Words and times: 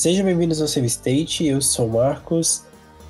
Sejam 0.00 0.24
bem-vindos 0.24 0.62
ao 0.62 0.66
Save 0.66 0.86
State, 0.86 1.44
eu 1.44 1.60
sou 1.60 1.86
o 1.86 1.92
Marcos. 1.92 2.64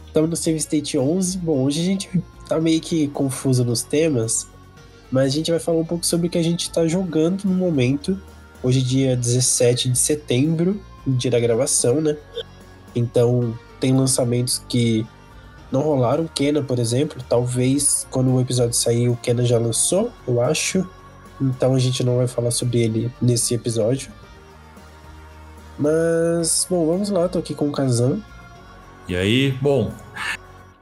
Estamos 0.08 0.28
no 0.28 0.34
Save 0.34 0.56
State 0.56 0.98
11. 0.98 1.38
Bom, 1.38 1.62
hoje 1.62 1.80
a 1.80 1.84
gente 1.84 2.10
tá 2.48 2.60
meio 2.60 2.80
que 2.80 3.06
confuso 3.06 3.64
nos 3.64 3.80
temas, 3.80 4.48
mas 5.08 5.26
a 5.26 5.28
gente 5.28 5.52
vai 5.52 5.60
falar 5.60 5.78
um 5.78 5.84
pouco 5.84 6.04
sobre 6.04 6.26
o 6.26 6.30
que 6.30 6.36
a 6.36 6.42
gente 6.42 6.62
está 6.62 6.88
jogando 6.88 7.44
no 7.44 7.54
momento. 7.54 8.20
Hoje 8.60 8.80
é 8.80 8.82
dia 8.82 9.16
17 9.16 9.88
de 9.88 9.96
setembro, 9.96 10.82
dia 11.06 11.30
da 11.30 11.38
gravação, 11.38 12.00
né? 12.00 12.16
Então, 12.92 13.56
tem 13.78 13.96
lançamentos 13.96 14.60
que 14.68 15.06
não 15.70 15.82
rolaram. 15.82 16.26
Kena, 16.26 16.60
por 16.60 16.80
exemplo, 16.80 17.22
talvez 17.28 18.04
quando 18.10 18.34
o 18.34 18.40
episódio 18.40 18.74
sair, 18.74 19.08
o 19.08 19.14
Kena 19.14 19.44
já 19.44 19.58
lançou, 19.58 20.10
eu 20.26 20.40
acho. 20.40 20.84
Então 21.40 21.72
a 21.72 21.78
gente 21.78 22.02
não 22.02 22.16
vai 22.16 22.26
falar 22.26 22.50
sobre 22.50 22.80
ele 22.80 23.12
nesse 23.22 23.54
episódio. 23.54 24.10
Mas, 25.80 26.66
bom, 26.68 26.86
vamos 26.86 27.08
lá, 27.08 27.26
tô 27.26 27.38
aqui 27.38 27.54
com 27.54 27.70
o 27.70 27.72
Kazan. 27.72 28.20
E 29.08 29.16
aí, 29.16 29.52
bom, 29.62 29.90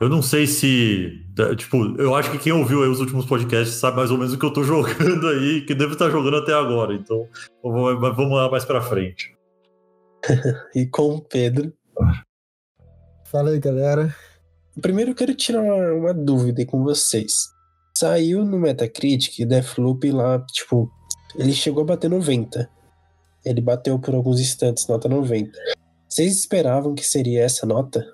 eu 0.01 0.09
não 0.09 0.21
sei 0.21 0.45
se. 0.45 1.25
Tipo, 1.57 1.95
eu 2.01 2.17
acho 2.17 2.33
que 2.33 2.39
quem 2.39 2.53
ouviu 2.53 2.83
aí 2.83 2.89
os 2.89 2.99
últimos 2.99 3.25
podcasts 3.25 3.77
sabe 3.77 3.97
mais 3.97 4.11
ou 4.11 4.19
menos 4.19 4.33
o 4.33 4.39
que 4.39 4.45
eu 4.45 4.53
tô 4.53 4.63
jogando 4.65 5.29
aí, 5.29 5.61
que 5.61 5.73
devo 5.73 5.93
estar 5.93 6.11
jogando 6.11 6.39
até 6.39 6.53
agora. 6.53 6.93
Então, 6.95 7.29
vamos 7.63 8.33
lá 8.33 8.51
mais 8.51 8.65
pra 8.65 8.83
frente. 8.83 9.37
e 10.75 10.85
com 10.85 11.15
o 11.15 11.21
Pedro. 11.21 11.73
Fala 13.27 13.51
aí, 13.51 13.61
galera. 13.61 14.13
Primeiro 14.83 15.13
eu 15.13 15.15
quero 15.15 15.33
tirar 15.33 15.61
uma, 15.61 15.93
uma 15.93 16.15
dúvida 16.15 16.61
aí 16.61 16.67
com 16.67 16.83
vocês. 16.83 17.51
Saiu 17.97 18.45
no 18.45 18.59
Metacritic 18.59 19.47
Deathloop 19.47 20.11
lá, 20.11 20.45
tipo, 20.53 20.91
ele 21.37 21.53
chegou 21.53 21.83
a 21.83 21.87
bater 21.87 22.11
90. 22.11 22.69
Ele 23.45 23.61
bateu 23.61 23.99
por 23.99 24.15
alguns 24.15 24.41
instantes, 24.41 24.87
nota 24.89 25.09
90. 25.09 25.59
Vocês 26.09 26.39
esperavam 26.39 26.95
que 26.95 27.07
seria 27.07 27.43
essa 27.43 27.67
nota? 27.67 28.05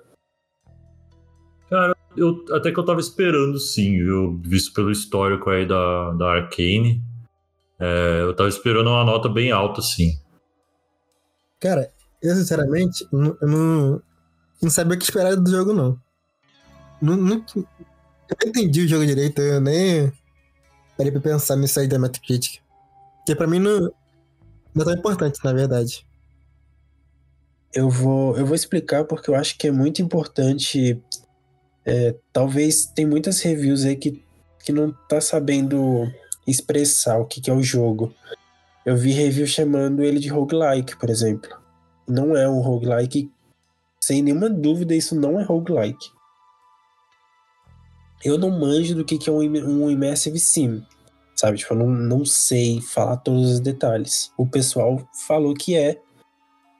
Cara, 1.69 1.95
eu, 2.15 2.45
até 2.51 2.71
que 2.71 2.79
eu 2.79 2.85
tava 2.85 2.99
esperando 2.99 3.59
sim, 3.59 3.97
viu? 3.97 4.39
Visto 4.43 4.73
pelo 4.73 4.91
histórico 4.91 5.49
aí 5.49 5.67
da, 5.67 6.11
da 6.11 6.31
Arcane. 6.33 7.01
É, 7.79 8.21
eu 8.21 8.35
tava 8.35 8.49
esperando 8.49 8.89
uma 8.89 9.03
nota 9.03 9.27
bem 9.27 9.51
alta, 9.51 9.81
sim. 9.81 10.19
Cara, 11.59 11.91
eu 12.21 12.35
sinceramente, 12.35 13.07
eu 13.11 13.47
não, 13.47 14.01
não 14.61 14.69
sabia 14.69 14.95
o 14.95 14.97
que 14.97 15.03
esperar 15.03 15.35
do 15.35 15.49
jogo, 15.49 15.73
não. 15.73 15.99
Não, 17.01 17.17
não, 17.17 17.43
eu 17.55 17.65
não 18.41 18.49
entendi 18.49 18.81
o 18.81 18.87
jogo 18.87 19.05
direito, 19.05 19.41
eu 19.41 19.59
nem 19.59 20.11
parei 20.97 21.11
pra 21.11 21.21
pensar 21.21 21.55
nisso 21.55 21.79
aí 21.79 21.87
da 21.87 21.99
Metacritic. 21.99 22.61
Porque 23.17 23.35
pra 23.35 23.47
mim 23.47 23.59
não, 23.59 23.91
não 24.75 24.81
é 24.81 24.85
tão 24.85 24.95
importante, 24.95 25.39
na 25.41 25.53
verdade. 25.53 26.05
Eu 27.73 27.89
vou, 27.89 28.37
eu 28.37 28.45
vou 28.45 28.55
explicar 28.55 29.05
porque 29.05 29.29
eu 29.29 29.35
acho 29.35 29.57
que 29.57 29.67
é 29.67 29.71
muito 29.71 30.01
importante. 30.01 31.01
É, 31.85 32.13
talvez 32.33 32.85
tem 32.85 33.05
muitas 33.05 33.39
reviews 33.41 33.85
aí 33.85 33.95
que, 33.95 34.21
que 34.63 34.73
não 34.73 34.91
tá 35.07 35.21
sabendo 35.21 36.11
expressar 36.45 37.17
o 37.17 37.25
que, 37.25 37.39
que 37.39 37.49
é 37.49 37.53
o 37.53 37.63
jogo. 37.63 38.13
Eu 38.85 38.97
vi 38.97 39.11
review 39.11 39.47
chamando 39.47 40.03
ele 40.03 40.19
de 40.19 40.27
roguelike, 40.27 40.97
por 40.97 41.09
exemplo. 41.09 41.49
Não 42.07 42.35
é 42.35 42.47
um 42.47 42.59
roguelike. 42.59 43.31
Sem 43.99 44.21
nenhuma 44.21 44.49
dúvida, 44.49 44.93
isso 44.93 45.15
não 45.15 45.39
é 45.39 45.43
roguelike. 45.43 46.11
Eu 48.23 48.37
não 48.37 48.51
manjo 48.51 48.93
do 48.93 49.05
que, 49.05 49.17
que 49.17 49.29
é 49.29 49.33
um, 49.33 49.39
um 49.39 49.89
Immersive 49.89 50.39
Sim. 50.39 50.83
Sabe? 51.35 51.57
Tipo, 51.57 51.73
eu 51.73 51.79
não, 51.79 51.87
não 51.89 52.25
sei 52.25 52.81
falar 52.81 53.17
todos 53.17 53.51
os 53.51 53.59
detalhes. 53.59 54.31
O 54.37 54.47
pessoal 54.47 55.07
falou 55.27 55.53
que 55.53 55.75
é. 55.75 55.99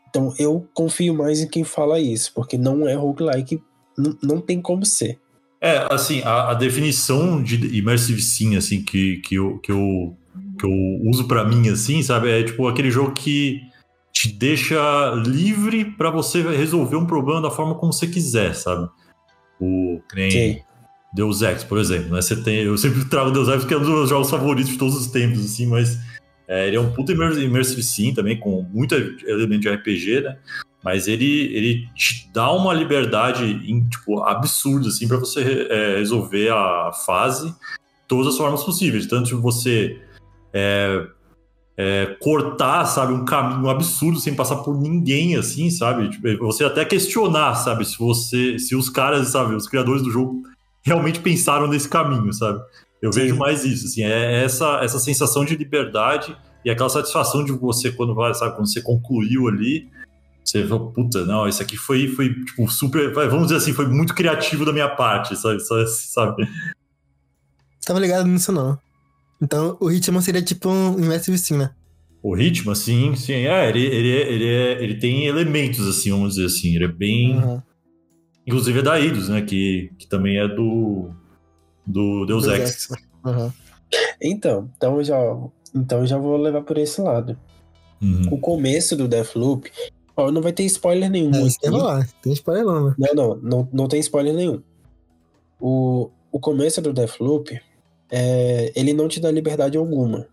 Então 0.09 0.33
eu 0.39 0.67
confio 0.73 1.13
mais 1.13 1.41
em 1.41 1.47
quem 1.47 1.63
fala 1.63 1.99
isso, 1.99 2.31
porque 2.33 2.57
não 2.57 2.87
é 2.87 2.93
roguelike, 2.93 3.61
não, 3.97 4.17
não 4.23 4.41
tem 4.41 4.61
como 4.61 4.85
ser. 4.85 5.19
É, 5.59 5.85
assim, 5.91 6.21
a, 6.23 6.51
a 6.51 6.53
definição 6.53 7.41
de 7.41 7.77
Immersive 7.77 8.21
Sim, 8.21 8.55
assim, 8.55 8.83
que, 8.83 9.17
que, 9.17 9.35
eu, 9.35 9.57
que, 9.59 9.71
eu, 9.71 10.15
que 10.57 10.65
eu 10.65 10.71
uso 11.09 11.27
para 11.27 11.43
mim, 11.43 11.67
assim, 11.69 12.01
sabe? 12.01 12.29
É 12.29 12.43
tipo 12.43 12.67
aquele 12.67 12.91
jogo 12.91 13.13
que 13.13 13.61
te 14.13 14.31
deixa 14.31 15.13
livre 15.25 15.83
para 15.83 16.09
você 16.09 16.41
resolver 16.41 16.95
um 16.95 17.05
problema 17.05 17.41
da 17.41 17.51
forma 17.51 17.75
como 17.75 17.91
você 17.91 18.07
quiser, 18.07 18.55
sabe? 18.55 18.87
O, 19.59 19.99
nem. 20.13 20.63
Deus 21.15 21.41
Ex, 21.41 21.63
por 21.63 21.77
exemplo, 21.77 22.13
né? 22.13 22.21
Você 22.21 22.35
tem, 22.35 22.57
eu 22.57 22.77
sempre 22.77 23.05
trago 23.05 23.31
Deus 23.31 23.47
Ex 23.47 23.61
porque 23.61 23.73
é 23.73 23.77
um 23.77 23.79
dos 23.79 23.89
meus 23.89 24.09
jogos 24.09 24.29
favoritos 24.29 24.73
de 24.73 24.77
todos 24.77 24.95
os 24.97 25.07
tempos, 25.07 25.45
assim, 25.45 25.65
mas 25.65 25.97
é, 26.45 26.67
ele 26.67 26.75
é 26.75 26.79
um 26.79 26.91
puta 26.91 27.13
immersive 27.13 27.81
sim 27.81 28.13
também, 28.13 28.37
com 28.37 28.63
muito 28.63 28.93
elemento 28.93 29.61
de 29.61 29.69
RPG, 29.69 30.21
né? 30.21 30.37
Mas 30.83 31.07
ele, 31.07 31.55
ele 31.55 31.87
te 31.95 32.29
dá 32.33 32.51
uma 32.51 32.73
liberdade 32.73 33.45
em, 33.45 33.87
tipo, 33.87 34.21
absurda, 34.23 34.89
assim, 34.89 35.07
para 35.07 35.17
você 35.17 35.67
é, 35.69 35.97
resolver 35.97 36.49
a 36.51 36.91
fase 36.91 37.55
todas 38.09 38.33
as 38.33 38.37
formas 38.37 38.63
possíveis. 38.63 39.07
Tanto 39.07 39.27
de 39.27 39.35
você 39.35 39.99
é, 40.53 41.07
é, 41.77 42.17
cortar, 42.19 42.85
sabe, 42.85 43.13
um 43.13 43.23
caminho 43.23 43.69
absurdo 43.69 44.19
sem 44.19 44.35
passar 44.35 44.57
por 44.57 44.79
ninguém, 44.79 45.37
assim, 45.37 45.71
sabe? 45.71 46.09
Tipo, 46.09 46.45
você 46.45 46.65
até 46.65 46.83
questionar, 46.83 47.55
sabe, 47.55 47.85
se 47.85 47.97
você, 47.97 48.59
se 48.59 48.75
os 48.75 48.89
caras, 48.89 49.29
sabe, 49.29 49.55
os 49.55 49.67
criadores 49.67 50.03
do 50.03 50.11
jogo 50.11 50.43
realmente 50.85 51.19
pensaram 51.19 51.67
nesse 51.67 51.89
caminho, 51.89 52.31
sabe? 52.31 52.61
Eu 53.01 53.11
Sim. 53.11 53.21
vejo 53.21 53.37
mais 53.37 53.65
isso, 53.65 53.87
assim, 53.87 54.03
é 54.03 54.43
essa, 54.43 54.79
essa 54.83 54.99
sensação 54.99 55.43
de 55.43 55.55
liberdade 55.55 56.35
e 56.63 56.69
aquela 56.69 56.89
satisfação 56.89 57.43
de 57.43 57.51
você 57.51 57.91
quando 57.91 58.15
vai, 58.15 58.33
sabe, 58.33 58.55
quando 58.55 58.71
você 58.71 58.81
concluiu 58.81 59.47
ali, 59.47 59.89
você 60.43 60.65
fala, 60.65 60.91
puta, 60.91 61.25
não, 61.25 61.47
isso 61.47 61.61
aqui 61.61 61.75
foi, 61.75 62.07
foi 62.07 62.33
tipo, 62.33 62.69
super, 62.69 63.11
vamos 63.13 63.47
dizer 63.47 63.57
assim, 63.57 63.73
foi 63.73 63.87
muito 63.87 64.13
criativo 64.13 64.63
da 64.63 64.71
minha 64.71 64.89
parte, 64.89 65.35
sabe? 65.35 65.59
sabe? 65.59 66.47
Tava 67.85 67.99
ligado 67.99 68.27
nisso 68.27 68.51
não. 68.51 68.77
Então 69.41 69.77
o 69.79 69.87
ritmo 69.87 70.21
seria 70.21 70.41
tipo 70.41 70.69
um 70.69 70.97
Immersive 70.97 71.37
Sim, 71.37 71.57
né? 71.57 71.71
O 72.23 72.33
ritmo, 72.35 72.75
sim, 72.75 73.15
sim. 73.15 73.33
É, 73.33 73.69
ele, 73.69 73.85
ele, 73.85 74.07
ele, 74.07 74.47
é, 74.47 74.83
ele 74.83 74.95
tem 74.95 75.25
elementos, 75.25 75.87
assim, 75.87 76.09
vamos 76.09 76.33
dizer 76.33 76.47
assim. 76.47 76.75
Ele 76.75 76.85
é 76.85 76.87
bem. 76.87 77.37
Uhum. 77.37 77.61
Inclusive 78.45 78.79
é 78.79 78.81
da 78.81 78.99
Eidos, 78.99 79.29
né? 79.29 79.41
Que, 79.41 79.91
que 79.97 80.07
também 80.07 80.37
é 80.37 80.47
do, 80.47 81.09
do 81.85 82.25
Deus, 82.25 82.45
Deus 82.45 82.59
Ex. 82.59 82.89
Ex. 82.91 83.03
Uhum. 83.25 83.51
Então, 84.21 84.69
então 84.75 85.03
já, 85.03 85.17
então 85.73 86.05
já 86.05 86.17
vou 86.17 86.37
levar 86.37 86.61
por 86.61 86.77
esse 86.77 87.01
lado. 87.01 87.37
Uhum. 88.01 88.27
O 88.31 88.37
começo 88.37 88.95
do 88.95 89.07
Deathloop. 89.07 89.71
Ó, 90.17 90.31
não 90.31 90.41
vai 90.41 90.53
ter 90.53 90.63
spoiler 90.63 91.09
nenhum. 91.09 91.31
É, 91.33 91.49
tem 91.59 91.71
lá, 91.71 92.07
tem 92.21 92.33
spoiler 92.33 92.65
não, 92.65 92.89
né? 92.89 92.95
Não, 92.97 93.13
não, 93.13 93.35
não, 93.41 93.69
não 93.71 93.87
tem 93.87 93.99
spoiler 93.99 94.33
nenhum. 94.33 94.61
O, 95.59 96.09
o 96.31 96.39
começo 96.39 96.81
do 96.81 96.93
Deathloop, 96.93 97.59
é, 98.11 98.71
ele 98.75 98.93
não 98.93 99.07
te 99.07 99.19
dá 99.19 99.31
liberdade 99.31 99.77
alguma. 99.77 100.27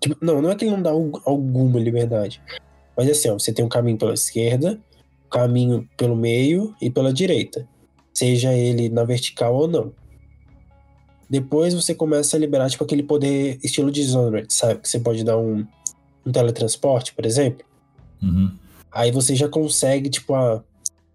Tipo, 0.00 0.16
não, 0.24 0.40
não 0.40 0.50
é 0.50 0.54
que 0.54 0.64
ele 0.64 0.74
não 0.74 0.82
dá 0.82 0.90
alguma 0.90 1.78
liberdade. 1.80 2.40
Mas 2.96 3.08
assim, 3.10 3.28
ó, 3.30 3.38
você 3.38 3.52
tem 3.52 3.64
um 3.64 3.68
caminho 3.68 3.98
pela 3.98 4.14
esquerda, 4.14 4.78
caminho 5.34 5.88
pelo 5.96 6.14
meio 6.14 6.76
e 6.80 6.88
pela 6.88 7.12
direita, 7.12 7.68
seja 8.12 8.54
ele 8.54 8.88
na 8.88 9.02
vertical 9.02 9.52
ou 9.52 9.66
não. 9.66 9.92
Depois 11.28 11.74
você 11.74 11.92
começa 11.92 12.36
a 12.36 12.40
liberar 12.40 12.70
tipo 12.70 12.84
aquele 12.84 13.02
poder 13.02 13.58
estilo 13.60 13.90
Dishonored, 13.90 14.46
sabe? 14.54 14.78
Que 14.78 14.88
você 14.88 15.00
pode 15.00 15.24
dar 15.24 15.36
um, 15.36 15.66
um 16.24 16.30
teletransporte, 16.30 17.12
por 17.12 17.26
exemplo. 17.26 17.66
Uhum. 18.22 18.52
Aí 18.92 19.10
você 19.10 19.34
já 19.34 19.48
consegue, 19.48 20.08
tipo, 20.08 20.34
a, 20.34 20.62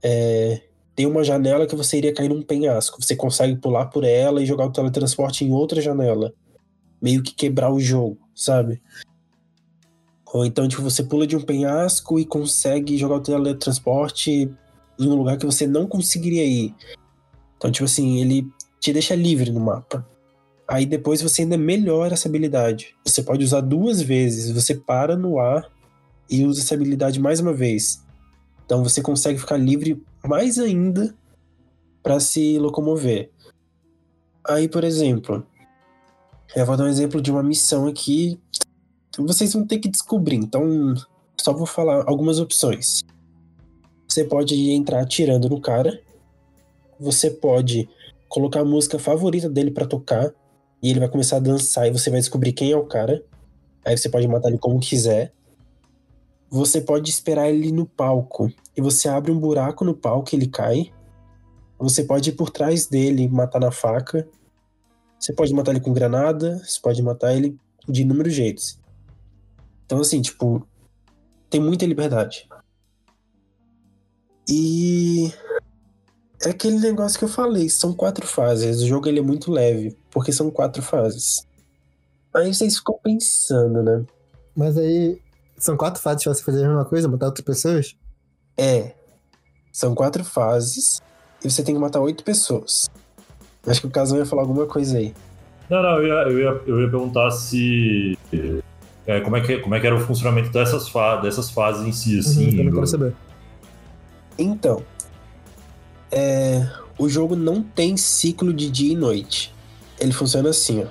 é, 0.04 0.64
tem 0.94 1.06
uma 1.06 1.24
janela 1.24 1.66
que 1.66 1.76
você 1.76 1.98
iria 1.98 2.14
cair 2.14 2.28
num 2.28 2.42
penhasco. 2.42 3.02
Você 3.02 3.16
consegue 3.16 3.56
pular 3.56 3.86
por 3.86 4.04
ela 4.04 4.44
e 4.44 4.46
jogar 4.46 4.66
o 4.66 4.72
teletransporte 4.72 5.46
em 5.46 5.54
outra 5.54 5.80
janela. 5.80 6.34
Meio 7.02 7.24
que 7.24 7.34
quebrar 7.34 7.72
o 7.72 7.80
jogo, 7.80 8.18
sabe? 8.36 8.82
Ou 10.32 10.46
então, 10.46 10.68
tipo, 10.68 10.82
você 10.82 11.04
pula 11.04 11.26
de 11.26 11.36
um 11.36 11.42
penhasco 11.42 12.20
e 12.20 12.26
consegue 12.26 12.98
jogar 12.98 13.16
o 13.16 13.22
teletransporte 13.22 14.52
em 15.00 15.08
um 15.08 15.16
lugar 15.16 15.38
que 15.38 15.46
você 15.46 15.66
não 15.66 15.88
conseguiria 15.88 16.46
ir. 16.46 16.76
Então, 17.58 17.72
tipo 17.72 17.86
assim, 17.86 18.22
ele 18.22 18.48
te 18.80 18.94
deixa 18.94 19.16
livre 19.16 19.52
no 19.52 19.60
mapa. 19.60 20.08
Aí 20.68 20.86
depois 20.86 21.22
você 21.22 21.42
ainda 21.42 21.58
melhora 21.58 22.14
essa 22.14 22.28
habilidade. 22.28 22.96
Você 23.04 23.24
pode 23.24 23.44
usar 23.44 23.62
duas 23.62 24.02
vezes. 24.02 24.52
Você 24.52 24.76
para 24.76 25.18
no 25.18 25.40
ar 25.40 25.68
e 26.30 26.46
usa 26.46 26.62
essa 26.62 26.76
habilidade 26.76 27.20
mais 27.20 27.40
uma 27.40 27.52
vez. 27.52 28.06
Então 28.66 28.84
você 28.84 29.02
consegue 29.02 29.40
ficar 29.40 29.58
livre 29.58 30.02
mais 30.24 30.60
ainda 30.60 31.16
para 32.04 32.20
se 32.20 32.60
locomover. 32.60 33.32
Aí, 34.48 34.70
por 34.70 34.84
exemplo, 34.84 35.46
eu 36.56 36.66
vou 36.66 36.78
dar 36.78 36.84
um 36.84 36.88
exemplo 36.88 37.20
de 37.20 37.32
uma 37.32 37.42
missão 37.42 37.88
aqui 37.88 38.40
vocês 39.26 39.54
vão 39.54 39.66
ter 39.66 39.80
que 39.80 39.90
descobrir. 39.90 40.38
Então, 40.38 40.94
só 41.40 41.54
vou 41.54 41.66
falar 41.66 42.04
algumas 42.08 42.40
opções. 42.40 43.02
Você 44.08 44.24
pode 44.24 44.56
entrar 44.72 45.02
atirando 45.02 45.50
no 45.50 45.62
cara. 45.62 46.02
Você 47.00 47.30
pode 47.30 47.88
colocar 48.28 48.62
a 48.62 48.66
música 48.66 48.98
favorita 49.00 49.50
dele 49.50 49.72
para 49.72 49.86
tocar. 49.86 50.34
E 50.82 50.90
ele 50.90 51.00
vai 51.00 51.10
começar 51.10 51.38
a 51.38 51.40
dançar 51.40 51.88
e 51.88 51.92
você 51.92 52.10
vai 52.10 52.20
descobrir 52.20 52.54
quem 52.54 52.72
é 52.72 52.78
o 52.78 52.86
cara. 52.86 53.24
Aí 53.86 53.98
você 53.98 54.10
pode 54.10 54.28
matar 54.28 54.50
ele 54.50 54.58
como 54.58 54.80
quiser. 54.80 55.34
você 56.50 56.82
pode 56.82 57.10
esperar 57.10 57.50
ele 57.50 57.72
no 57.72 57.86
palco. 57.86 58.52
E 58.76 58.82
você 58.82 59.08
abre 59.08 59.32
um 59.32 59.40
buraco 59.40 59.86
no 59.86 59.94
palco 59.94 60.30
e 60.34 60.36
ele 60.36 60.48
cai. 60.48 60.92
Você 61.78 62.04
pode 62.04 62.30
ir 62.30 62.34
por 62.34 62.50
trás 62.50 62.88
dele 62.88 63.28
matar 63.28 63.60
na 63.60 63.72
faca. 63.72 64.28
Você 65.20 65.34
pode 65.34 65.54
matar 65.54 65.72
ele 65.72 65.82
com 65.82 65.94
granada. 65.94 66.58
Você 66.58 66.80
pode 66.82 67.02
matar 67.04 67.36
ele 67.36 67.58
de 67.88 68.02
inúmeros 68.02 68.34
jeitos. 68.34 68.80
Então, 69.90 70.02
assim, 70.02 70.22
tipo, 70.22 70.68
tem 71.50 71.60
muita 71.60 71.84
liberdade. 71.84 72.48
E 74.48 75.34
é 76.46 76.52
aquele 76.52 76.78
negócio 76.78 77.18
que 77.18 77.26
eu 77.26 77.30
falei, 77.30 77.68
são 77.72 77.92
quatro 77.92 78.28
fases. 78.28 78.84
O 78.84 78.88
jogo 78.88 79.08
ele 79.08 79.18
é 79.18 79.24
muito 79.24 79.52
leve, 79.52 79.98
porque 80.12 80.32
são 80.32 80.52
quatro 80.52 80.84
fases. 80.84 81.44
Aí 82.36 82.54
vocês 82.54 82.78
ficam 82.78 83.00
pensando, 83.04 83.82
né? 83.82 84.06
Mas 84.56 84.78
aí, 84.78 85.20
são 85.58 85.76
quatro 85.76 86.00
fases 86.00 86.24
pra 86.24 86.36
você 86.36 86.44
fazer 86.44 86.66
a 86.66 86.68
mesma 86.68 86.86
coisa, 86.86 87.08
matar 87.08 87.26
outras 87.26 87.44
pessoas? 87.44 87.96
É. 88.56 88.94
São 89.74 89.96
quatro 89.96 90.24
fases 90.24 91.02
e 91.44 91.50
você 91.50 91.64
tem 91.64 91.74
que 91.74 91.82
matar 91.82 92.00
oito 92.00 92.24
pessoas. 92.24 92.88
Acho 93.66 93.82
que 93.82 93.88
o 93.88 93.92
Casão 93.92 94.20
ia 94.20 94.26
falar 94.26 94.44
alguma 94.44 94.68
coisa 94.68 95.00
aí. 95.00 95.16
Não, 95.68 95.82
não, 95.82 95.98
eu 95.98 96.08
ia, 96.08 96.32
eu 96.32 96.40
ia, 96.40 96.62
eu 96.68 96.82
ia 96.82 96.90
perguntar 96.92 97.32
se. 97.32 98.16
É, 99.10 99.20
como, 99.22 99.36
é 99.36 99.42
que, 99.42 99.58
como 99.58 99.74
é 99.74 99.80
que 99.80 99.88
era 99.88 99.96
o 99.96 100.00
funcionamento 100.00 100.52
dessas, 100.52 100.88
fa 100.88 101.16
dessas 101.16 101.50
fases 101.50 101.84
em 101.84 101.92
si, 101.92 102.20
assim. 102.20 102.50
Uhum, 102.50 102.58
eu 102.60 102.64
não 102.66 102.74
quero 102.74 102.86
saber. 102.86 103.16
Então, 104.38 104.84
é, 106.12 106.70
o 106.96 107.10
jogo 107.10 107.36
não 107.36 107.64
tem 107.64 107.98
ciclo 107.98 108.54
de 108.54 108.70
dia 108.70 108.94
e 108.94 108.96
noite. 108.96 109.52
Ele 110.00 110.12
funciona 110.12 110.50
assim, 110.50 110.84
ó. 110.84 110.88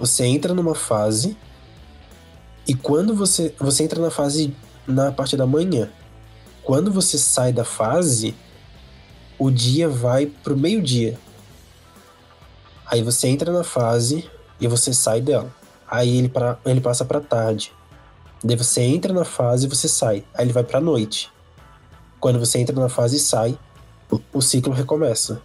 Você 0.00 0.24
entra 0.24 0.52
numa 0.52 0.74
fase 0.74 1.36
e 2.66 2.74
quando 2.74 3.14
você 3.14 3.54
você 3.60 3.84
entra 3.84 4.02
na 4.02 4.10
fase 4.10 4.52
na 4.84 5.12
parte 5.12 5.36
da 5.36 5.46
manhã. 5.46 5.88
Quando 6.64 6.90
você 6.90 7.16
sai 7.18 7.52
da 7.52 7.64
fase, 7.64 8.34
o 9.38 9.48
dia 9.48 9.88
vai 9.88 10.26
pro 10.26 10.56
meio-dia. 10.56 11.20
Aí 12.84 13.00
você 13.00 13.28
entra 13.28 13.52
na 13.52 13.62
fase 13.62 14.28
e 14.60 14.66
você 14.66 14.92
sai 14.92 15.20
dela. 15.20 15.56
Aí 15.90 16.18
ele, 16.18 16.28
pra, 16.28 16.58
ele 16.66 16.80
passa 16.80 17.04
pra 17.04 17.20
tarde. 17.20 17.72
Daí 18.44 18.56
você 18.56 18.82
entra 18.82 19.12
na 19.12 19.24
fase 19.24 19.66
e 19.66 19.68
você 19.68 19.88
sai. 19.88 20.24
Aí 20.34 20.44
ele 20.44 20.52
vai 20.52 20.62
pra 20.62 20.80
noite. 20.80 21.30
Quando 22.20 22.38
você 22.38 22.58
entra 22.58 22.78
na 22.78 22.88
fase 22.88 23.16
e 23.16 23.20
sai, 23.20 23.58
o, 24.10 24.20
o 24.34 24.40
ciclo 24.42 24.72
recomeça. 24.72 25.40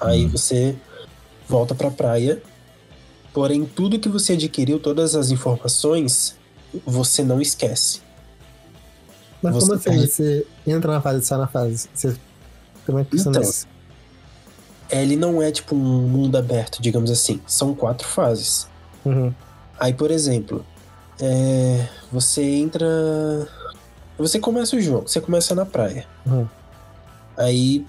Aí 0.00 0.26
Hum. 0.26 0.28
você 0.28 0.76
volta 1.48 1.74
pra 1.74 1.90
praia. 1.90 2.42
Porém, 3.32 3.64
tudo 3.64 3.98
que 3.98 4.08
você 4.08 4.34
adquiriu, 4.34 4.78
todas 4.78 5.14
as 5.14 5.30
informações, 5.30 6.36
você 6.86 7.22
não 7.22 7.40
esquece. 7.40 8.00
Mas 9.42 9.54
Você 9.54 9.60
como 9.66 9.74
assim? 9.74 9.90
perde- 9.90 10.06
Você 10.08 10.46
entra 10.66 10.92
na 10.92 11.00
fase 11.00 11.20
e 11.20 11.26
sai 11.26 11.38
na 11.38 11.46
fase? 11.46 11.88
Você... 11.94 12.16
Como 12.84 12.98
é 12.98 13.04
que 13.04 13.10
funciona 13.12 13.38
Então, 13.38 13.48
isso? 13.50 13.66
Ele 14.90 15.16
não 15.16 15.40
é 15.42 15.52
tipo 15.52 15.74
um 15.76 15.78
mundo 16.08 16.36
aberto, 16.36 16.80
digamos 16.80 17.10
assim. 17.10 17.40
São 17.46 17.74
quatro 17.74 18.06
fases. 18.08 18.66
Uhum. 19.04 19.32
Aí, 19.78 19.94
por 19.94 20.10
exemplo, 20.10 20.64
é, 21.20 21.86
você 22.10 22.42
entra. 22.42 22.86
Você 24.18 24.40
começa 24.40 24.76
o 24.76 24.80
jogo, 24.80 25.08
você 25.08 25.20
começa 25.20 25.54
na 25.54 25.64
praia. 25.64 26.06
Uhum. 26.26 26.46
Aí. 27.36 27.86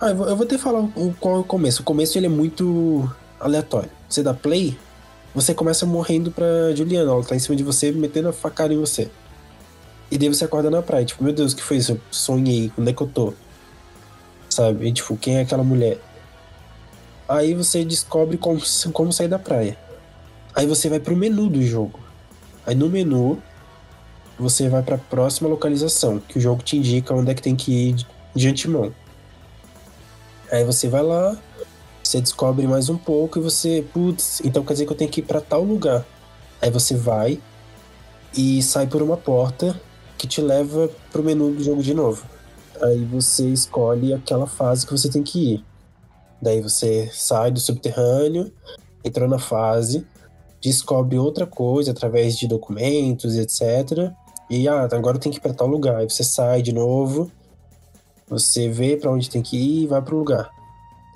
Ah, 0.00 0.10
eu 0.10 0.16
vou, 0.16 0.28
eu 0.28 0.36
vou 0.36 0.46
até 0.46 0.58
falar 0.58 0.80
o, 0.80 1.14
qual 1.18 1.36
é 1.36 1.38
o 1.40 1.44
começo. 1.44 1.82
O 1.82 1.84
começo 1.84 2.18
ele 2.18 2.26
é 2.26 2.30
muito 2.30 3.08
aleatório. 3.38 3.90
Você 4.08 4.22
dá 4.22 4.32
play, 4.32 4.76
você 5.34 5.54
começa 5.54 5.86
morrendo 5.86 6.30
pra 6.30 6.74
Juliana. 6.74 7.12
Ela 7.12 7.24
tá 7.24 7.36
em 7.36 7.38
cima 7.38 7.56
de 7.56 7.62
você, 7.62 7.92
metendo 7.92 8.28
a 8.28 8.32
facada 8.32 8.72
em 8.72 8.78
você. 8.78 9.10
E 10.10 10.16
daí 10.16 10.28
você 10.28 10.44
acorda 10.44 10.70
na 10.70 10.82
praia. 10.82 11.04
Tipo, 11.04 11.22
meu 11.22 11.32
Deus, 11.32 11.52
o 11.52 11.56
que 11.56 11.62
foi 11.62 11.76
isso? 11.76 11.92
Eu 11.92 12.00
sonhei, 12.10 12.72
onde 12.78 12.90
é 12.90 12.92
que 12.92 13.02
eu 13.02 13.06
tô? 13.06 13.34
Sabe? 14.48 14.88
E, 14.88 14.92
tipo, 14.92 15.16
quem 15.16 15.36
é 15.36 15.42
aquela 15.42 15.62
mulher? 15.62 15.98
Aí 17.28 17.54
você 17.54 17.84
descobre 17.84 18.38
como, 18.38 18.60
como 18.92 19.12
sair 19.12 19.28
da 19.28 19.38
praia. 19.38 19.76
Aí 20.58 20.66
você 20.66 20.88
vai 20.88 20.98
pro 20.98 21.14
menu 21.14 21.48
do 21.48 21.62
jogo. 21.62 22.00
Aí 22.66 22.74
no 22.74 22.88
menu 22.88 23.40
você 24.36 24.68
vai 24.68 24.82
pra 24.82 24.98
próxima 24.98 25.48
localização, 25.48 26.18
que 26.18 26.36
o 26.36 26.40
jogo 26.40 26.64
te 26.64 26.76
indica 26.76 27.14
onde 27.14 27.30
é 27.30 27.34
que 27.34 27.40
tem 27.40 27.54
que 27.54 27.70
ir 27.90 27.96
de- 28.34 28.48
antemão. 28.48 28.92
Aí 30.50 30.64
você 30.64 30.88
vai 30.88 31.00
lá, 31.04 31.36
você 32.02 32.20
descobre 32.20 32.66
mais 32.66 32.88
um 32.88 32.98
pouco 32.98 33.38
e 33.38 33.42
você, 33.42 33.86
putz, 33.92 34.40
então 34.44 34.64
quer 34.64 34.72
dizer 34.72 34.86
que 34.86 34.92
eu 34.92 34.96
tenho 34.96 35.08
que 35.12 35.20
ir 35.20 35.22
pra 35.22 35.40
tal 35.40 35.62
lugar. 35.62 36.04
Aí 36.60 36.72
você 36.72 36.96
vai 36.96 37.40
e 38.36 38.60
sai 38.60 38.88
por 38.88 39.00
uma 39.00 39.16
porta 39.16 39.80
que 40.16 40.26
te 40.26 40.40
leva 40.40 40.90
pro 41.12 41.22
menu 41.22 41.52
do 41.52 41.62
jogo 41.62 41.84
de 41.84 41.94
novo. 41.94 42.24
Aí 42.82 43.04
você 43.04 43.46
escolhe 43.48 44.12
aquela 44.12 44.48
fase 44.48 44.84
que 44.84 44.90
você 44.90 45.08
tem 45.08 45.22
que 45.22 45.54
ir. 45.54 45.64
Daí 46.42 46.60
você 46.60 47.08
sai 47.12 47.52
do 47.52 47.60
subterrâneo, 47.60 48.52
entrou 49.04 49.28
na 49.28 49.38
fase, 49.38 50.04
descobre 50.60 51.18
outra 51.18 51.46
coisa 51.46 51.90
através 51.90 52.36
de 52.36 52.46
documentos, 52.48 53.36
etc. 53.36 54.12
E 54.50 54.68
ah, 54.68 54.88
agora 54.92 55.18
tem 55.18 55.30
que 55.30 55.38
ir 55.38 55.40
pra 55.40 55.52
tal 55.52 55.66
lugar. 55.66 55.96
Aí 55.96 56.08
você 56.08 56.24
sai 56.24 56.62
de 56.62 56.72
novo, 56.72 57.30
você 58.28 58.68
vê 58.68 58.96
pra 58.96 59.10
onde 59.10 59.30
tem 59.30 59.42
que 59.42 59.56
ir 59.56 59.82
e 59.84 59.86
vai 59.86 60.02
pro 60.02 60.18
lugar. 60.18 60.50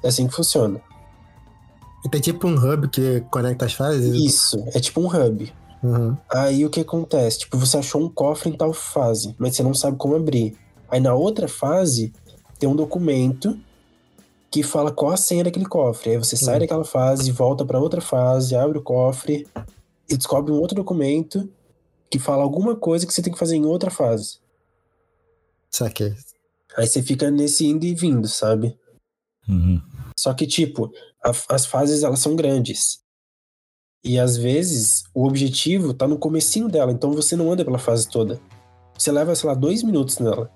É 0.03 0.09
assim 0.09 0.27
que 0.27 0.35
funciona. 0.35 0.81
E 2.05 2.09
tem 2.09 2.21
tipo 2.21 2.49
um 2.49 2.55
hub 2.55 2.89
que 2.89 3.21
conecta 3.31 3.65
as 3.65 3.75
fases? 3.75 4.15
Isso, 4.15 4.63
é 4.75 4.81
tipo 4.81 5.01
um 5.01 5.07
hub. 5.07 5.53
Uhum. 5.83 6.17
Aí 6.31 6.65
o 6.65 6.71
que 6.71 6.81
acontece? 6.81 7.41
Tipo, 7.41 7.59
você 7.59 7.79
achou 7.79 8.03
um 8.03 8.09
cofre 8.09 8.51
em 8.51 8.57
tal 8.57 8.73
fase, 8.73 9.35
mas 9.39 9.57
você 9.57 9.63
não 9.63 9.75
sabe 9.75 9.97
como 9.97 10.15
abrir. 10.15 10.57
Aí 10.89 11.01
na 11.01 11.15
outra 11.15 11.49
fase, 11.49 12.13
tem 12.59 12.69
um 12.69 12.77
documento 12.77 13.59
que 14.53 14.63
fala 14.63 14.93
qual 14.93 15.13
a 15.13 15.17
senha 15.17 15.43
daquele 15.43 15.65
cofre. 15.67 16.11
Aí 16.11 16.19
você 16.19 16.37
sai 16.37 16.55
Uhum. 16.55 16.61
daquela 16.61 16.85
fase, 16.85 17.33
volta 17.33 17.65
pra 17.65 17.81
outra 17.81 18.01
fase, 18.03 18.55
abre 18.55 18.77
o 18.79 18.83
cofre 18.83 19.49
e 20.09 20.17
descobre 20.17 20.53
um 20.53 20.61
outro 20.61 20.77
documento 20.77 21.51
que 22.11 22.19
fala 22.19 22.43
alguma 22.43 22.77
coisa 22.77 23.07
que 23.07 23.13
você 23.15 23.23
tem 23.23 23.33
que 23.33 23.39
fazer 23.39 23.57
em 23.57 23.65
outra 23.65 23.91
fase. 23.91 24.39
Saquei. 25.71 26.15
Aí 26.77 26.87
você 26.87 27.03
fica 27.03 27.31
nesse 27.31 27.67
indo 27.67 27.85
e 27.87 27.95
vindo, 27.95 28.29
sabe? 28.29 28.79
Uhum. 29.49 29.81
Só 30.19 30.33
que, 30.35 30.47
tipo, 30.47 30.93
a- 31.25 31.33
as 31.55 31.67
fases 31.67 32.03
elas 32.03 32.21
são 32.21 32.37
grandes. 32.37 33.01
E 34.05 34.19
às 34.19 34.37
vezes 34.37 35.05
o 35.15 35.27
objetivo 35.27 35.95
tá 35.95 36.07
no 36.07 36.19
comecinho 36.19 36.69
dela, 36.69 36.93
então 36.93 37.13
você 37.13 37.37
não 37.37 37.51
anda 37.51 37.65
pela 37.65 37.79
fase 37.79 38.09
toda. 38.09 38.41
Você 38.99 39.11
leva, 39.11 39.35
sei 39.35 39.49
lá, 39.49 39.55
dois 39.55 39.83
minutos 39.83 40.19
nela. 40.19 40.51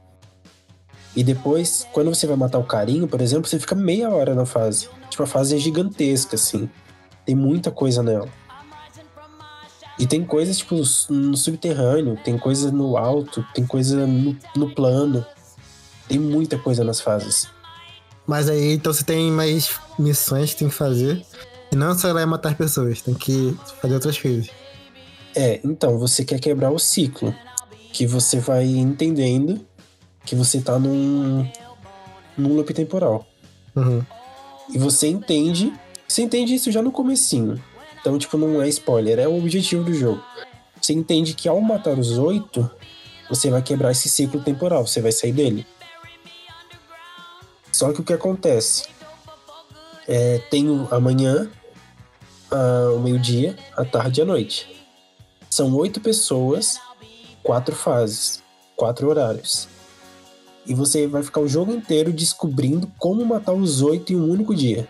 E 1.17 1.25
depois, 1.25 1.87
quando 1.95 2.15
você 2.15 2.27
vai 2.27 2.37
matar 2.37 2.59
o 2.59 2.65
carinho, 2.65 3.09
por 3.09 3.23
exemplo, 3.23 3.49
você 3.49 3.59
fica 3.59 3.75
meia 3.75 4.11
hora 4.11 4.35
na 4.35 4.45
fase. 4.45 4.91
Tipo, 5.09 5.23
a 5.23 5.27
fase 5.27 5.57
é 5.57 5.59
gigantesca, 5.59 6.37
assim. 6.37 6.69
Tem 7.25 7.35
muita 7.35 7.71
coisa 7.71 8.03
nela. 8.03 8.29
E 9.99 10.07
tem 10.07 10.23
coisas, 10.23 10.59
tipo, 10.59 10.75
no 11.09 11.35
subterrâneo, 11.35 12.19
tem 12.23 12.37
coisa 12.37 12.71
no 12.71 12.99
alto, 12.99 13.43
tem 13.55 13.67
coisa 13.67 14.07
no, 14.07 14.37
no 14.55 14.75
plano. 14.75 15.25
Tem 16.07 16.19
muita 16.19 16.59
coisa 16.59 16.85
nas 16.85 17.01
fases. 17.01 17.49
Mas 18.27 18.51
aí, 18.51 18.75
então 18.75 18.93
você 18.93 19.03
tem 19.03 19.33
mais 19.33 19.71
missões 19.99 20.53
que 20.53 20.59
tem 20.59 20.69
que 20.69 20.75
fazer. 20.75 21.25
E 21.73 21.77
não 21.77 21.99
só 21.99 22.13
lá 22.13 22.21
e 22.21 22.27
matar 22.27 22.55
pessoas, 22.55 23.01
tem 23.01 23.15
que 23.15 23.57
fazer 23.81 23.95
outras 23.95 24.19
coisas. 24.19 24.51
É, 25.35 25.61
então, 25.65 25.99
você 25.99 26.27
quer 26.27 26.39
quebrar 26.41 26.71
o 26.71 26.79
ciclo. 26.79 27.35
Que 27.91 28.07
você 28.07 28.39
vai 28.39 28.67
entendendo 28.67 29.65
que 30.27 30.35
você 30.35 30.61
tá 30.61 30.79
num, 30.79 31.49
num 32.37 32.55
loop 32.55 32.75
temporal. 32.75 33.27
Uhum. 33.75 34.05
E 34.75 34.79
você 34.79 35.07
entende. 35.09 35.73
Você 36.07 36.23
entende 36.23 36.55
isso 36.55 36.71
já 36.71 36.83
no 36.83 36.93
comecinho. 36.93 37.63
Então, 38.01 38.19
tipo, 38.19 38.37
não 38.37 38.61
é 38.61 38.69
spoiler, 38.69 39.19
é 39.19 39.27
o 39.27 39.39
objetivo 39.39 39.85
do 39.85 39.95
jogo. 39.95 40.23
Você 40.81 40.93
entende 40.93 41.33
que 41.35 41.49
ao 41.49 41.61
matar 41.61 41.99
os 41.99 42.19
oito, 42.19 42.71
você 43.29 43.51
vai 43.51 43.63
quebrar 43.63 43.91
esse 43.93 44.09
ciclo 44.09 44.41
temporal, 44.43 44.87
você 44.87 45.01
vai 45.01 45.11
sair 45.11 45.33
dele. 45.33 45.67
Só 47.73 47.93
que 47.93 48.01
o 48.01 48.05
que 48.05 48.13
acontece? 48.13 48.85
É, 50.07 50.39
tem 50.51 50.67
amanhã, 50.91 51.51
a- 52.51 52.93
o 52.95 53.01
meio-dia, 53.01 53.57
a 53.77 53.85
tarde 53.85 54.21
e 54.21 54.23
a 54.23 54.25
noite. 54.27 54.87
São 55.51 55.75
oito 55.75 56.01
pessoas, 56.01 56.79
quatro 57.43 57.75
fases, 57.75 58.43
quatro 58.77 59.09
horários. 59.09 59.69
E 60.67 60.75
você 60.75 61.07
vai 61.07 61.23
ficar 61.23 61.41
o 61.41 61.49
jogo 61.49 61.73
inteiro 61.73 62.13
descobrindo 62.13 62.91
como 62.99 63.25
matar 63.25 63.53
os 63.53 63.83
oito 63.83 64.13
em 64.13 64.17
um 64.17 64.31
único 64.31 64.55
dia. 64.55 64.89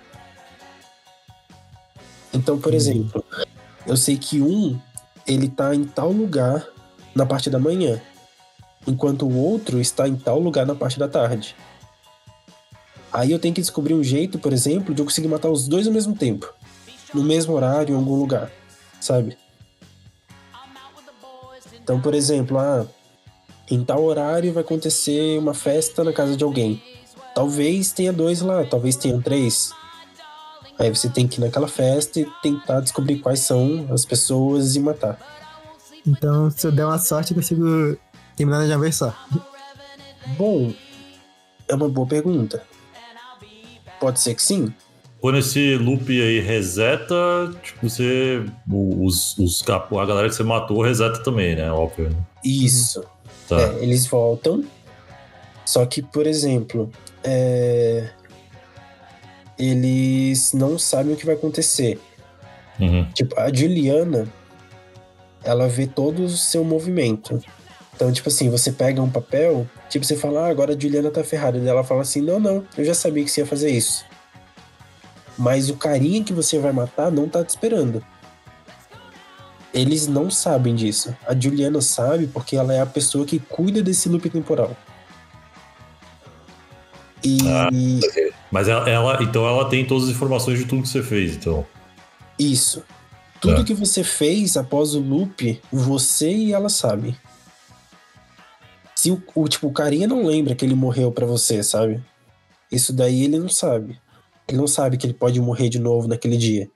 Então, 2.33 2.59
por 2.59 2.73
Entendi. 2.73 2.91
exemplo, 2.91 3.25
eu 3.87 3.97
sei 3.97 4.17
que 4.17 4.41
um 4.41 4.79
ele 5.27 5.49
tá 5.49 5.75
em 5.75 5.85
tal 5.85 6.11
lugar 6.13 6.67
na 7.15 7.27
parte 7.27 7.51
da 7.51 7.59
manhã, 7.59 8.01
enquanto 8.87 9.27
o 9.27 9.37
outro 9.37 9.81
está 9.81 10.09
em 10.09 10.17
tal 10.17 10.39
lugar 10.39 10.67
na 10.67 10.75
parte 10.75 10.99
da 10.99 11.09
tarde. 11.09 11.57
Aí 13.13 13.33
eu 13.33 13.39
tenho 13.39 13.55
que 13.55 13.61
descobrir 13.61 13.95
um 13.95 14.05
jeito, 14.05 14.39
por 14.39 14.53
exemplo, 14.53 14.95
de 14.95 15.01
eu 15.01 15.07
conseguir 15.07 15.29
matar 15.29 15.51
os 15.51 15.67
dois 15.67 15.87
ao 15.87 15.93
mesmo 15.93 16.15
tempo, 16.15 16.53
no 17.15 17.23
mesmo 17.23 17.55
horário, 17.55 17.95
em 17.95 17.97
algum 17.97 18.15
lugar, 18.15 18.51
sabe? 19.01 19.37
Então, 21.83 22.01
por 22.01 22.15
exemplo, 22.15 22.59
ah, 22.59 22.87
em 23.71 23.85
tal 23.85 24.05
horário 24.05 24.53
vai 24.53 24.63
acontecer 24.63 25.39
uma 25.39 25.55
festa 25.55 26.05
na 26.05 26.13
casa 26.13 26.37
de 26.37 26.45
alguém. 26.45 26.83
Talvez 27.35 27.93
tenha 27.93 28.13
dois 28.13 28.41
lá, 28.41 28.65
talvez 28.65 28.97
tenham 28.97 29.21
três. 29.21 29.71
Aí 30.79 30.95
você 30.95 31.09
tem 31.09 31.27
que 31.27 31.41
ir 31.41 31.45
naquela 31.45 31.69
festa 31.69 32.21
e 32.21 32.27
tentar 32.43 32.81
descobrir 32.81 33.19
quais 33.19 33.41
são 33.41 33.87
as 33.91 34.05
pessoas 34.05 34.77
e 34.77 34.81
matar. 34.81 35.19
Então, 36.07 36.51
se 36.51 36.67
eu 36.67 36.73
der 36.73 36.85
uma 36.85 36.99
sorte, 36.99 37.33
eu 37.33 37.37
consigo 37.37 37.97
terminar 38.37 38.65
de 38.67 38.73
uma 38.73 38.79
vez 38.79 38.95
só. 38.95 39.15
Bom, 40.37 40.73
é 41.69 41.75
uma 41.75 41.89
boa 41.89 42.07
pergunta. 42.07 42.63
Pode 43.99 44.21
ser 44.21 44.35
que 44.35 44.43
sim. 44.43 44.73
Quando 45.21 45.39
esse 45.39 45.77
loop 45.77 46.09
aí 46.09 46.41
reseta, 46.41 47.15
tipo, 47.63 47.89
você. 47.89 48.45
Os, 48.71 49.37
os, 49.39 49.65
a 49.69 50.07
galera 50.07 50.29
que 50.29 50.35
você 50.35 50.45
matou 50.45 50.83
reseta 50.83 51.23
também, 51.23 51.57
né? 51.57 51.73
Óbvio. 51.73 52.11
Né? 52.11 52.17
Isso. 52.45 53.03
Tá. 53.49 53.61
É, 53.61 53.83
eles 53.83 54.07
voltam. 54.07 54.65
Só 55.65 55.85
que, 55.85 56.01
por 56.01 56.27
exemplo, 56.27 56.91
é... 57.25 58.09
eles 59.59 60.53
não 60.53 60.79
sabem 60.79 61.15
o 61.15 61.17
que 61.17 61.27
vai 61.27 61.35
acontecer. 61.35 62.01
Uhum. 62.79 63.05
Tipo, 63.13 63.39
a 63.39 63.53
Juliana, 63.53 64.29
ela 65.43 65.69
vê 65.69 65.87
todo 65.87 66.25
o 66.25 66.29
seu 66.29 66.63
movimento. 66.63 67.41
Então, 67.95 68.13
tipo 68.13 68.29
assim, 68.29 68.51
você 68.51 68.71
pega 68.71 69.01
um 69.01 69.11
papel, 69.11 69.67
tipo, 69.89 70.05
você 70.05 70.17
fala, 70.17 70.47
ah, 70.47 70.49
agora 70.49 70.75
a 70.75 70.79
Juliana 70.79 71.11
tá 71.11 71.25
ferrada. 71.25 71.59
E 71.59 71.67
ela 71.67 71.83
fala 71.83 72.03
assim, 72.03 72.21
não, 72.21 72.39
não, 72.39 72.65
eu 72.77 72.85
já 72.85 72.95
sabia 72.95 73.25
que 73.25 73.31
você 73.31 73.41
ia 73.41 73.47
fazer 73.47 73.71
isso. 73.71 74.05
Mas 75.39 75.71
o 75.71 75.77
carinha 75.77 76.23
que 76.23 76.33
você 76.33 76.59
vai 76.59 76.73
matar 76.73 77.11
não 77.11 77.29
tá 77.29 77.45
te 77.45 77.51
esperando. 77.51 78.05
Eles 79.77 80.07
não 80.07 80.31
sabem 80.31 80.75
disso. 80.75 81.15
A 81.27 81.39
Juliana 81.39 81.83
sabe 81.83 82.27
porque 82.27 82.57
ela 82.57 82.73
é 82.73 82.81
a 82.81 82.87
pessoa 82.87 83.27
que 83.27 83.39
cuida 83.39 83.83
desse 83.83 84.09
loop 84.09 84.31
temporal. 84.31 84.75
E. 87.23 87.39
Ah. 87.47 87.69
Mas 88.51 88.69
ela, 88.69 88.89
ela, 88.89 89.23
então 89.23 89.47
ela 89.47 89.69
tem 89.69 89.87
todas 89.87 90.05
as 90.05 90.15
informações 90.15 90.59
de 90.59 90.65
tudo 90.65 90.83
que 90.83 90.89
você 90.89 91.03
fez, 91.03 91.37
então. 91.37 91.67
Isso. 92.39 92.83
Tudo 93.39 93.61
é. 93.61 93.65
que 93.65 93.75
você 93.75 94.03
fez 94.03 94.57
após 94.57 94.95
o 94.95 95.01
loop, 95.01 95.61
você 95.71 96.31
e 96.31 96.53
ela 96.55 96.71
sabem. 96.71 97.15
Se 98.95 99.11
o, 99.11 99.23
o, 99.35 99.47
tipo, 99.47 99.67
o 99.67 99.73
carinha 99.73 100.09
não 100.09 100.25
lembra 100.25 100.55
que 100.55 100.65
ele 100.65 100.75
morreu 100.75 101.13
para 101.13 101.27
você, 101.27 101.63
sabe? 101.63 102.03
Isso 102.73 102.95
daí 102.95 103.25
ele 103.25 103.39
não 103.39 103.49
sabe. 103.51 104.01
Ele 104.49 104.57
não 104.57 104.67
sabe 104.67 104.97
que 104.97 105.07
ele 105.07 105.13
pode 105.13 105.39
morrer 105.39 105.69
de 105.69 105.79
novo 105.79 106.09
naquele 106.09 106.39
dia. 106.39 106.71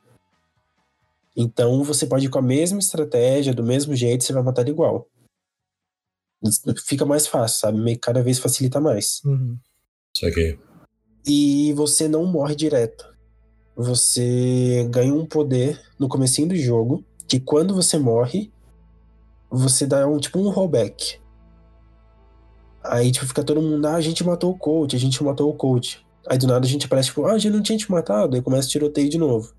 Então 1.36 1.82
você 1.84 2.06
pode 2.06 2.26
ir 2.26 2.28
com 2.28 2.38
a 2.38 2.42
mesma 2.42 2.78
estratégia, 2.78 3.54
do 3.54 3.62
mesmo 3.62 3.94
jeito, 3.94 4.24
você 4.24 4.32
vai 4.32 4.42
matar 4.42 4.62
ele 4.62 4.70
igual. 4.70 5.08
Fica 6.86 7.04
mais 7.04 7.26
fácil, 7.26 7.60
sabe? 7.60 7.96
Cada 7.96 8.22
vez 8.22 8.38
facilita 8.38 8.80
mais. 8.80 9.20
Uhum. 9.24 9.58
Isso 10.16 10.26
aqui. 10.26 10.58
E 11.26 11.72
você 11.74 12.08
não 12.08 12.24
morre 12.24 12.54
direto. 12.54 13.08
Você 13.76 14.86
ganha 14.90 15.14
um 15.14 15.26
poder 15.26 15.80
no 15.98 16.08
comecinho 16.08 16.48
do 16.48 16.56
jogo, 16.56 17.04
que 17.28 17.38
quando 17.38 17.74
você 17.74 17.98
morre, 17.98 18.52
você 19.50 19.86
dá 19.86 20.06
um 20.06 20.18
tipo 20.18 20.38
um 20.38 20.50
rollback. 20.50 21.20
Aí 22.82 23.12
tipo, 23.12 23.26
fica 23.26 23.44
todo 23.44 23.60
mundo, 23.60 23.86
ah, 23.86 23.94
a 23.94 24.00
gente 24.00 24.24
matou 24.24 24.52
o 24.52 24.58
coach, 24.58 24.96
a 24.96 24.98
gente 24.98 25.22
matou 25.22 25.50
o 25.50 25.54
coach. 25.54 26.04
Aí 26.26 26.38
do 26.38 26.46
nada 26.46 26.66
a 26.66 26.68
gente 26.68 26.86
aparece, 26.86 27.08
tipo, 27.08 27.24
ah, 27.24 27.32
a 27.32 27.38
gente 27.38 27.52
não 27.52 27.62
tinha 27.62 27.78
te 27.78 27.90
matado. 27.90 28.34
Aí 28.34 28.42
começa 28.42 28.68
o 28.68 28.70
tiroteio 28.70 29.08
de 29.08 29.18
novo. 29.18 29.54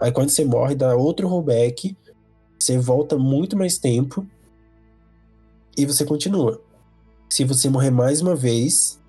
Aí 0.00 0.10
quando 0.10 0.30
você 0.30 0.44
morre, 0.44 0.74
dá 0.74 0.96
outro 0.96 1.28
rollback. 1.28 1.96
Você 2.58 2.78
volta 2.78 3.18
muito 3.18 3.56
mais 3.56 3.78
tempo. 3.78 4.26
E 5.76 5.84
você 5.84 6.04
continua. 6.04 6.60
Se 7.28 7.44
você 7.44 7.68
morrer 7.68 7.90
mais 7.90 8.20
uma 8.20 8.34
vez, 8.34 9.00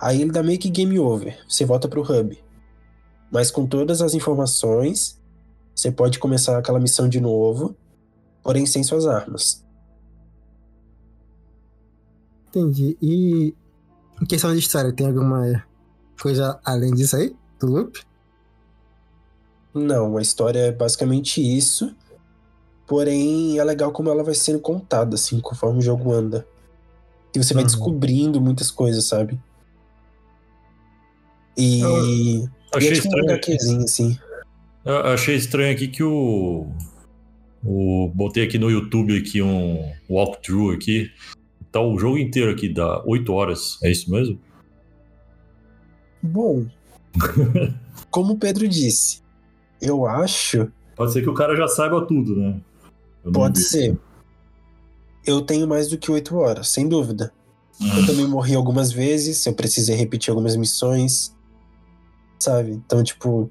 aí 0.00 0.22
ele 0.22 0.32
dá 0.32 0.42
meio 0.42 0.58
que 0.58 0.70
game 0.70 0.98
over. 0.98 1.38
Você 1.48 1.64
volta 1.64 1.88
pro 1.88 2.02
hub. 2.02 2.42
Mas 3.30 3.50
com 3.50 3.66
todas 3.66 4.02
as 4.02 4.14
informações, 4.14 5.20
você 5.74 5.92
pode 5.92 6.18
começar 6.18 6.58
aquela 6.58 6.80
missão 6.80 7.08
de 7.08 7.20
novo, 7.20 7.76
porém 8.42 8.66
sem 8.66 8.82
suas 8.82 9.06
armas. 9.06 9.64
Entendi. 12.48 12.98
E 13.00 13.54
em 14.20 14.26
questão 14.26 14.52
de 14.52 14.58
história, 14.58 14.92
tem 14.92 15.06
alguma 15.06 15.64
coisa 16.20 16.58
além 16.64 16.92
disso 16.92 17.16
aí? 17.16 17.34
Do 17.60 17.66
loop? 17.66 18.09
Não, 19.74 20.16
a 20.16 20.22
história 20.22 20.58
é 20.58 20.72
basicamente 20.72 21.40
isso. 21.40 21.94
Porém, 22.86 23.58
é 23.58 23.64
legal 23.64 23.92
como 23.92 24.10
ela 24.10 24.24
vai 24.24 24.34
sendo 24.34 24.58
contada, 24.58 25.14
assim, 25.14 25.40
conforme 25.40 25.78
o 25.78 25.82
jogo 25.82 26.12
anda. 26.12 26.46
E 27.34 27.38
você 27.38 27.54
vai 27.54 27.62
uhum. 27.62 27.68
descobrindo 27.68 28.40
muitas 28.40 28.70
coisas, 28.70 29.04
sabe? 29.04 29.38
E. 31.56 31.80
Eu 31.80 32.48
achei 32.74 32.92
tipo 32.94 33.06
estranho. 33.06 33.78
Um 33.78 33.84
assim. 33.84 34.18
Eu 34.84 34.96
achei 34.96 35.36
estranho 35.36 35.72
aqui 35.72 35.88
que 35.88 36.02
o. 36.02 36.66
o 37.64 38.10
botei 38.14 38.44
aqui 38.44 38.58
no 38.58 38.70
YouTube 38.70 39.16
aqui 39.16 39.40
um 39.40 39.92
walkthrough 40.08 40.72
aqui. 40.72 41.10
Tá 41.70 41.80
o 41.80 41.96
jogo 41.96 42.18
inteiro 42.18 42.50
aqui, 42.50 42.68
dá 42.68 43.00
8 43.04 43.32
horas. 43.32 43.78
É 43.84 43.90
isso 43.90 44.10
mesmo? 44.10 44.40
Bom, 46.20 46.66
como 48.10 48.34
o 48.34 48.38
Pedro 48.38 48.66
disse, 48.66 49.19
eu 49.80 50.06
acho. 50.06 50.70
Pode 50.96 51.12
ser 51.12 51.22
que 51.22 51.28
o 51.30 51.34
cara 51.34 51.56
já 51.56 51.66
saiba 51.66 52.04
tudo, 52.06 52.36
né? 52.36 52.60
Pode 53.32 53.58
vi. 53.58 53.64
ser. 53.64 53.98
Eu 55.26 55.40
tenho 55.42 55.66
mais 55.66 55.88
do 55.88 55.98
que 55.98 56.10
oito 56.10 56.36
horas, 56.36 56.68
sem 56.68 56.88
dúvida. 56.88 57.32
Eu 57.80 58.06
também 58.06 58.26
morri 58.26 58.54
algumas 58.54 58.92
vezes, 58.92 59.44
eu 59.46 59.54
precisei 59.54 59.96
repetir 59.96 60.30
algumas 60.30 60.54
missões. 60.56 61.34
Sabe? 62.38 62.72
Então, 62.72 63.02
tipo. 63.02 63.50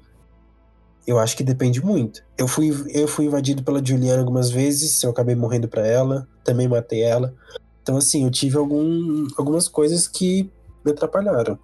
Eu 1.06 1.18
acho 1.18 1.36
que 1.36 1.42
depende 1.42 1.84
muito. 1.84 2.22
Eu 2.38 2.46
fui, 2.46 2.70
eu 2.90 3.08
fui 3.08 3.24
invadido 3.24 3.64
pela 3.64 3.84
Juliana 3.84 4.20
algumas 4.20 4.50
vezes, 4.50 5.02
eu 5.02 5.10
acabei 5.10 5.34
morrendo 5.34 5.66
para 5.66 5.84
ela, 5.84 6.28
também 6.44 6.68
matei 6.68 7.02
ela. 7.02 7.34
Então, 7.82 7.96
assim, 7.96 8.24
eu 8.24 8.30
tive 8.30 8.56
algum, 8.56 9.26
algumas 9.36 9.66
coisas 9.66 10.06
que 10.06 10.48
me 10.84 10.92
atrapalharam. 10.92 11.58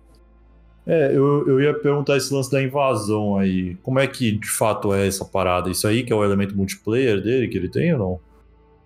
É, 0.86 1.08
eu, 1.08 1.46
eu 1.48 1.60
ia 1.60 1.74
perguntar 1.74 2.16
esse 2.16 2.32
lance 2.32 2.48
da 2.50 2.62
invasão 2.62 3.36
aí. 3.36 3.74
Como 3.82 3.98
é 3.98 4.06
que 4.06 4.30
de 4.30 4.48
fato 4.48 4.94
é 4.94 5.08
essa 5.08 5.24
parada? 5.24 5.68
Isso 5.68 5.86
aí 5.86 6.04
que 6.04 6.12
é 6.12 6.16
o 6.16 6.24
elemento 6.24 6.56
multiplayer 6.56 7.20
dele 7.20 7.48
que 7.48 7.58
ele 7.58 7.68
tem 7.68 7.92
ou 7.92 7.98
não? 7.98 8.20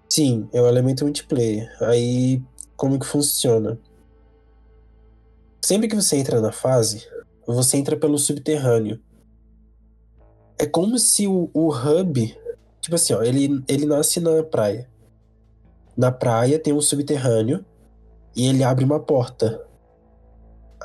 Sim, 0.08 0.48
é 0.52 0.60
o 0.62 0.66
elemento 0.66 1.04
multiplayer. 1.04 1.70
Aí, 1.82 2.42
como 2.74 2.98
que 2.98 3.06
funciona? 3.06 3.78
Sempre 5.60 5.88
que 5.88 5.94
você 5.94 6.16
entra 6.16 6.40
na 6.40 6.50
fase, 6.50 7.06
você 7.46 7.76
entra 7.76 7.96
pelo 7.96 8.16
subterrâneo. 8.16 8.98
É 10.58 10.64
como 10.64 10.98
se 10.98 11.26
o, 11.26 11.50
o 11.52 11.68
hub. 11.68 12.36
Tipo 12.80 12.94
assim, 12.94 13.12
ó, 13.12 13.22
ele, 13.22 13.62
ele 13.68 13.84
nasce 13.84 14.20
na 14.20 14.42
praia. 14.42 14.88
Na 15.94 16.10
praia 16.10 16.58
tem 16.58 16.72
um 16.72 16.80
subterrâneo 16.80 17.62
e 18.34 18.48
ele 18.48 18.64
abre 18.64 18.84
uma 18.84 18.98
porta 18.98 19.60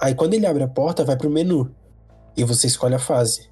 Aí 0.02 0.14
quando 0.14 0.34
ele 0.34 0.46
abre 0.46 0.64
a 0.64 0.68
porta, 0.68 1.04
vai 1.04 1.16
pro 1.16 1.30
menu. 1.30 1.74
E 2.36 2.44
você 2.44 2.68
escolhe 2.68 2.96
a 2.96 3.00
fase. 3.00 3.50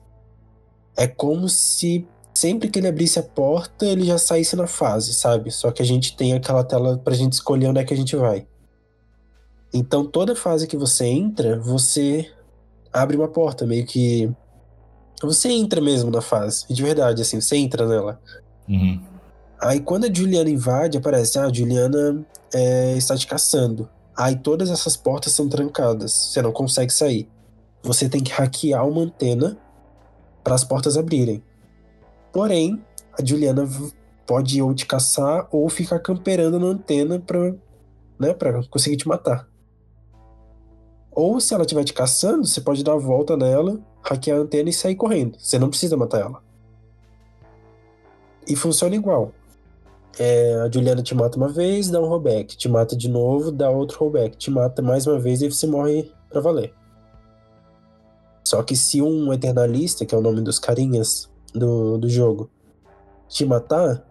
É 0.95 1.07
como 1.07 1.47
se 1.49 2.07
sempre 2.33 2.69
que 2.69 2.79
ele 2.79 2.87
abrisse 2.87 3.19
a 3.19 3.23
porta, 3.23 3.85
ele 3.85 4.05
já 4.05 4.17
saísse 4.17 4.55
na 4.55 4.67
fase, 4.67 5.13
sabe? 5.13 5.51
Só 5.51 5.71
que 5.71 5.81
a 5.81 5.85
gente 5.85 6.15
tem 6.17 6.33
aquela 6.33 6.63
tela 6.63 6.97
pra 6.97 7.13
gente 7.13 7.33
escolher 7.33 7.67
onde 7.67 7.79
é 7.79 7.83
que 7.83 7.93
a 7.93 7.97
gente 7.97 8.15
vai. 8.15 8.47
Então 9.73 10.05
toda 10.05 10.35
fase 10.35 10.67
que 10.67 10.77
você 10.77 11.05
entra, 11.05 11.59
você 11.59 12.29
abre 12.91 13.17
uma 13.17 13.27
porta, 13.27 13.65
meio 13.65 13.85
que. 13.85 14.31
Você 15.21 15.49
entra 15.49 15.79
mesmo 15.79 16.11
na 16.11 16.21
fase. 16.21 16.65
De 16.69 16.83
verdade, 16.83 17.21
assim, 17.21 17.39
você 17.39 17.55
entra 17.55 17.87
nela. 17.87 18.19
Uhum. 18.67 19.01
Aí 19.61 19.79
quando 19.79 20.05
a 20.05 20.13
Juliana 20.13 20.49
invade, 20.49 20.97
aparece, 20.97 21.39
ah, 21.39 21.45
a 21.45 21.53
Juliana 21.53 22.25
é, 22.53 22.95
está 22.97 23.15
te 23.15 23.25
caçando. 23.25 23.89
Aí 24.15 24.35
todas 24.35 24.69
essas 24.69 24.95
portas 24.95 25.33
são 25.33 25.49
trancadas, 25.49 26.13
você 26.13 26.41
não 26.41 26.51
consegue 26.51 26.93
sair. 26.93 27.29
Você 27.81 28.07
tem 28.07 28.21
que 28.21 28.31
hackear 28.31 28.87
uma 28.87 29.01
antena 29.01 29.57
para 30.43 30.55
as 30.55 30.63
portas 30.63 30.97
abrirem. 30.97 31.43
Porém, 32.31 32.83
a 33.17 33.25
Juliana 33.25 33.67
pode 34.25 34.61
ou 34.61 34.73
te 34.73 34.85
caçar 34.85 35.47
ou 35.51 35.69
ficar 35.69 35.99
camperando 35.99 36.59
na 36.59 36.67
antena 36.67 37.19
para 37.19 37.51
né, 38.19 38.33
conseguir 38.69 38.97
te 38.97 39.07
matar. 39.07 39.47
Ou 41.11 41.39
se 41.39 41.53
ela 41.53 41.63
estiver 41.63 41.83
te 41.83 41.93
caçando, 41.93 42.45
você 42.45 42.59
pode 42.59 42.83
dar 42.83 42.93
a 42.93 42.97
volta 42.97 43.37
nela, 43.37 43.79
hackear 44.01 44.37
a 44.37 44.41
antena 44.41 44.69
e 44.69 44.73
sair 44.73 44.95
correndo. 44.95 45.37
Você 45.39 45.59
não 45.59 45.69
precisa 45.69 45.95
matar 45.95 46.21
ela. 46.21 46.41
E 48.47 48.55
funciona 48.55 48.95
igual. 48.95 49.31
É, 50.19 50.61
a 50.61 50.69
Juliana 50.69 51.01
te 51.01 51.15
mata 51.15 51.37
uma 51.37 51.49
vez, 51.49 51.89
dá 51.89 51.99
um 51.99 52.07
rollback. 52.07 52.55
Te 52.55 52.69
mata 52.69 52.95
de 52.95 53.09
novo, 53.09 53.51
dá 53.51 53.69
outro 53.69 53.99
rollback. 53.99 54.37
Te 54.37 54.51
mata 54.51 54.81
mais 54.81 55.07
uma 55.07 55.19
vez 55.19 55.41
e 55.41 55.49
você 55.49 55.65
morre 55.65 56.11
pra 56.29 56.39
valer. 56.39 56.73
Só 58.43 58.61
que 58.61 58.75
se 58.75 59.01
um 59.01 59.33
Eternalista, 59.33 60.05
que 60.05 60.13
é 60.13 60.17
o 60.17 60.21
nome 60.21 60.41
dos 60.41 60.59
carinhas 60.59 61.31
do, 61.53 61.97
do 61.97 62.09
jogo, 62.09 62.49
te 63.27 63.45
matar, 63.45 64.05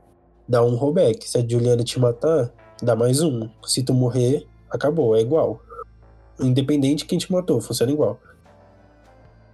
dá 0.49 0.65
um 0.65 0.75
rollback. 0.75 1.29
Se 1.29 1.39
a 1.39 1.47
Juliana 1.47 1.85
te 1.85 2.01
matar, 2.01 2.53
dá 2.83 2.97
mais 2.97 3.21
um. 3.21 3.49
Se 3.65 3.83
tu 3.83 3.95
morrer, 3.95 4.47
acabou, 4.71 5.15
é 5.15 5.21
igual. 5.21 5.61
Independente 6.41 7.01
de 7.01 7.05
quem 7.05 7.19
te 7.19 7.31
matou, 7.31 7.61
funciona 7.61 7.93
igual. 7.93 8.19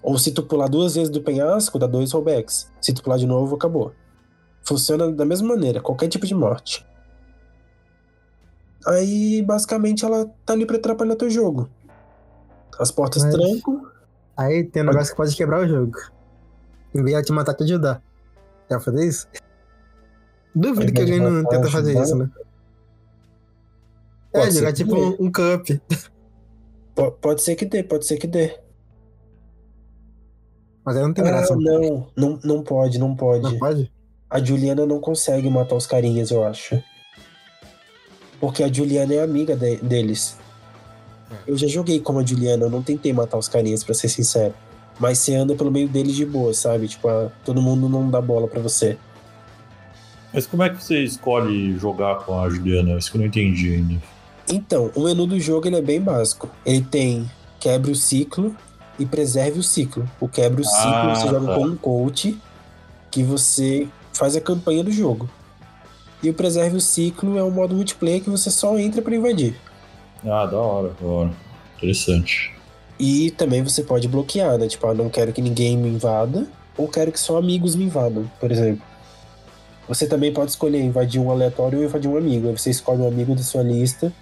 Ou 0.02 0.16
se 0.16 0.30
tu 0.32 0.42
pular 0.42 0.68
duas 0.68 0.94
vezes 0.94 1.10
do 1.10 1.20
penhasco, 1.20 1.78
dá 1.78 1.86
dois 1.86 2.12
rollbacks. 2.12 2.72
Se 2.80 2.94
tu 2.94 3.02
pular 3.02 3.18
de 3.18 3.26
novo, 3.26 3.56
acabou. 3.56 3.92
Funciona 4.68 5.10
da 5.10 5.24
mesma 5.24 5.48
maneira, 5.48 5.80
qualquer 5.80 6.08
tipo 6.08 6.26
de 6.26 6.34
morte. 6.34 6.86
Aí, 8.86 9.40
basicamente, 9.42 10.04
ela 10.04 10.30
tá 10.44 10.52
ali 10.52 10.66
pra 10.66 10.76
atrapalhar 10.76 11.16
teu 11.16 11.30
jogo. 11.30 11.70
As 12.78 12.90
portas 12.90 13.22
Mas- 13.24 13.34
trancam. 13.34 13.86
Aí 14.36 14.62
tem 14.64 14.82
um 14.82 14.86
negócio 14.86 15.10
que 15.12 15.16
pode 15.16 15.34
quebrar 15.34 15.60
o 15.64 15.66
jogo. 15.68 15.98
Em 16.94 17.02
vez 17.02 17.16
de 17.16 17.22
te 17.24 17.32
matar, 17.32 17.54
te 17.54 17.64
ajudar. 17.64 18.02
Quer 18.68 18.78
fazer 18.80 19.06
isso? 19.06 19.26
Duvido 20.54 20.92
que 20.92 21.00
alguém 21.00 21.18
não 21.18 21.42
tenta 21.44 21.70
fazer 21.70 21.90
ajudar? 21.92 22.04
isso, 22.04 22.16
né? 22.16 22.30
É, 24.34 24.38
Pode 24.40 24.52
ser 24.52 24.58
jogar 24.58 24.72
tipo 24.74 24.94
dê. 24.94 25.00
um, 25.00 25.26
um 25.26 25.32
cup. 25.32 25.80
Po- 26.94 27.12
Pode 27.12 27.40
ser 27.42 27.56
que 27.56 27.64
dê, 27.64 27.82
pode 27.82 28.04
ser 28.06 28.18
que 28.18 28.26
dê. 28.26 28.58
Mas 30.84 30.96
aí 30.96 31.02
não 31.02 31.12
tem 31.14 31.24
Ah, 31.24 31.28
graça. 31.28 31.56
não, 31.56 32.06
não, 32.14 32.38
não 32.44 32.62
pode, 32.62 32.98
não 32.98 33.16
pode. 33.16 33.42
Não 33.42 33.58
pode? 33.58 33.90
A 34.30 34.42
Juliana 34.42 34.84
não 34.84 35.00
consegue 35.00 35.48
matar 35.48 35.74
os 35.74 35.86
carinhas, 35.86 36.30
eu 36.30 36.44
acho. 36.44 36.82
Porque 38.40 38.62
a 38.62 38.72
Juliana 38.72 39.14
é 39.14 39.22
amiga 39.22 39.56
de- 39.56 39.76
deles. 39.76 40.36
Eu 41.46 41.56
já 41.56 41.66
joguei 41.66 41.98
como 42.00 42.20
a 42.20 42.24
Juliana, 42.24 42.64
eu 42.66 42.70
não 42.70 42.82
tentei 42.82 43.12
matar 43.12 43.38
os 43.38 43.48
carinhas, 43.48 43.82
pra 43.82 43.94
ser 43.94 44.08
sincero. 44.08 44.54
Mas 45.00 45.18
você 45.18 45.34
anda 45.34 45.54
pelo 45.54 45.70
meio 45.70 45.88
deles 45.88 46.14
de 46.14 46.24
boa, 46.26 46.52
sabe? 46.52 46.88
Tipo, 46.88 47.08
ah, 47.08 47.30
todo 47.44 47.62
mundo 47.62 47.88
não 47.88 48.10
dá 48.10 48.20
bola 48.20 48.46
pra 48.48 48.60
você. 48.60 48.98
Mas 50.32 50.46
como 50.46 50.62
é 50.62 50.68
que 50.70 50.82
você 50.82 51.02
escolhe 51.02 51.78
jogar 51.78 52.16
com 52.24 52.38
a 52.38 52.48
Juliana? 52.50 52.98
Isso 52.98 53.10
que 53.10 53.16
eu 53.16 53.20
não 53.20 53.26
entendi 53.28 53.74
ainda. 53.74 54.02
Então, 54.50 54.90
o 54.94 55.04
menu 55.04 55.26
do 55.26 55.40
jogo 55.40 55.66
ele 55.66 55.76
é 55.76 55.82
bem 55.82 56.00
básico. 56.00 56.48
Ele 56.66 56.82
tem 56.82 57.30
quebre 57.60 57.90
o 57.90 57.94
ciclo 57.94 58.54
e 58.98 59.06
preserve 59.06 59.58
o 59.58 59.62
ciclo. 59.62 60.08
O 60.20 60.28
quebre 60.28 60.62
o 60.62 60.64
ciclo 60.64 60.90
Ah, 60.90 61.14
você 61.14 61.26
joga 61.28 61.46
tá. 61.46 61.54
com 61.54 61.64
um 61.64 61.76
coach 61.76 62.38
que 63.10 63.22
você 63.22 63.88
faz 64.18 64.34
a 64.34 64.40
campanha 64.40 64.82
do 64.82 64.90
jogo. 64.90 65.30
E 66.20 66.28
o 66.28 66.34
preserve 66.34 66.76
o 66.76 66.80
ciclo 66.80 67.38
é 67.38 67.44
um 67.44 67.50
modo 67.50 67.76
multiplayer 67.76 68.20
que 68.20 68.28
você 68.28 68.50
só 68.50 68.76
entra 68.76 69.00
pra 69.00 69.14
invadir. 69.14 69.54
Ah, 70.24 70.44
da 70.44 70.58
hora, 70.58 70.92
da 71.00 71.06
hora. 71.06 71.30
Interessante. 71.76 72.52
E 72.98 73.30
também 73.30 73.62
você 73.62 73.84
pode 73.84 74.08
bloquear, 74.08 74.58
né? 74.58 74.66
Tipo, 74.66 74.88
ah, 74.88 74.94
não 74.94 75.08
quero 75.08 75.32
que 75.32 75.40
ninguém 75.40 75.76
me 75.76 75.88
invada, 75.88 76.48
ou 76.76 76.88
quero 76.88 77.12
que 77.12 77.20
só 77.20 77.38
amigos 77.38 77.76
me 77.76 77.84
invadam, 77.84 78.28
por 78.40 78.50
exemplo. 78.50 78.84
Você 79.86 80.08
também 80.08 80.32
pode 80.32 80.50
escolher 80.50 80.82
invadir 80.82 81.20
um 81.20 81.30
aleatório 81.30 81.78
ou 81.78 81.84
invadir 81.84 82.10
um 82.10 82.16
amigo. 82.16 82.48
Aí 82.48 82.58
você 82.58 82.70
escolhe 82.70 83.00
um 83.00 83.08
amigo 83.08 83.36
da 83.36 83.42
sua 83.42 83.62
lista 83.62 84.12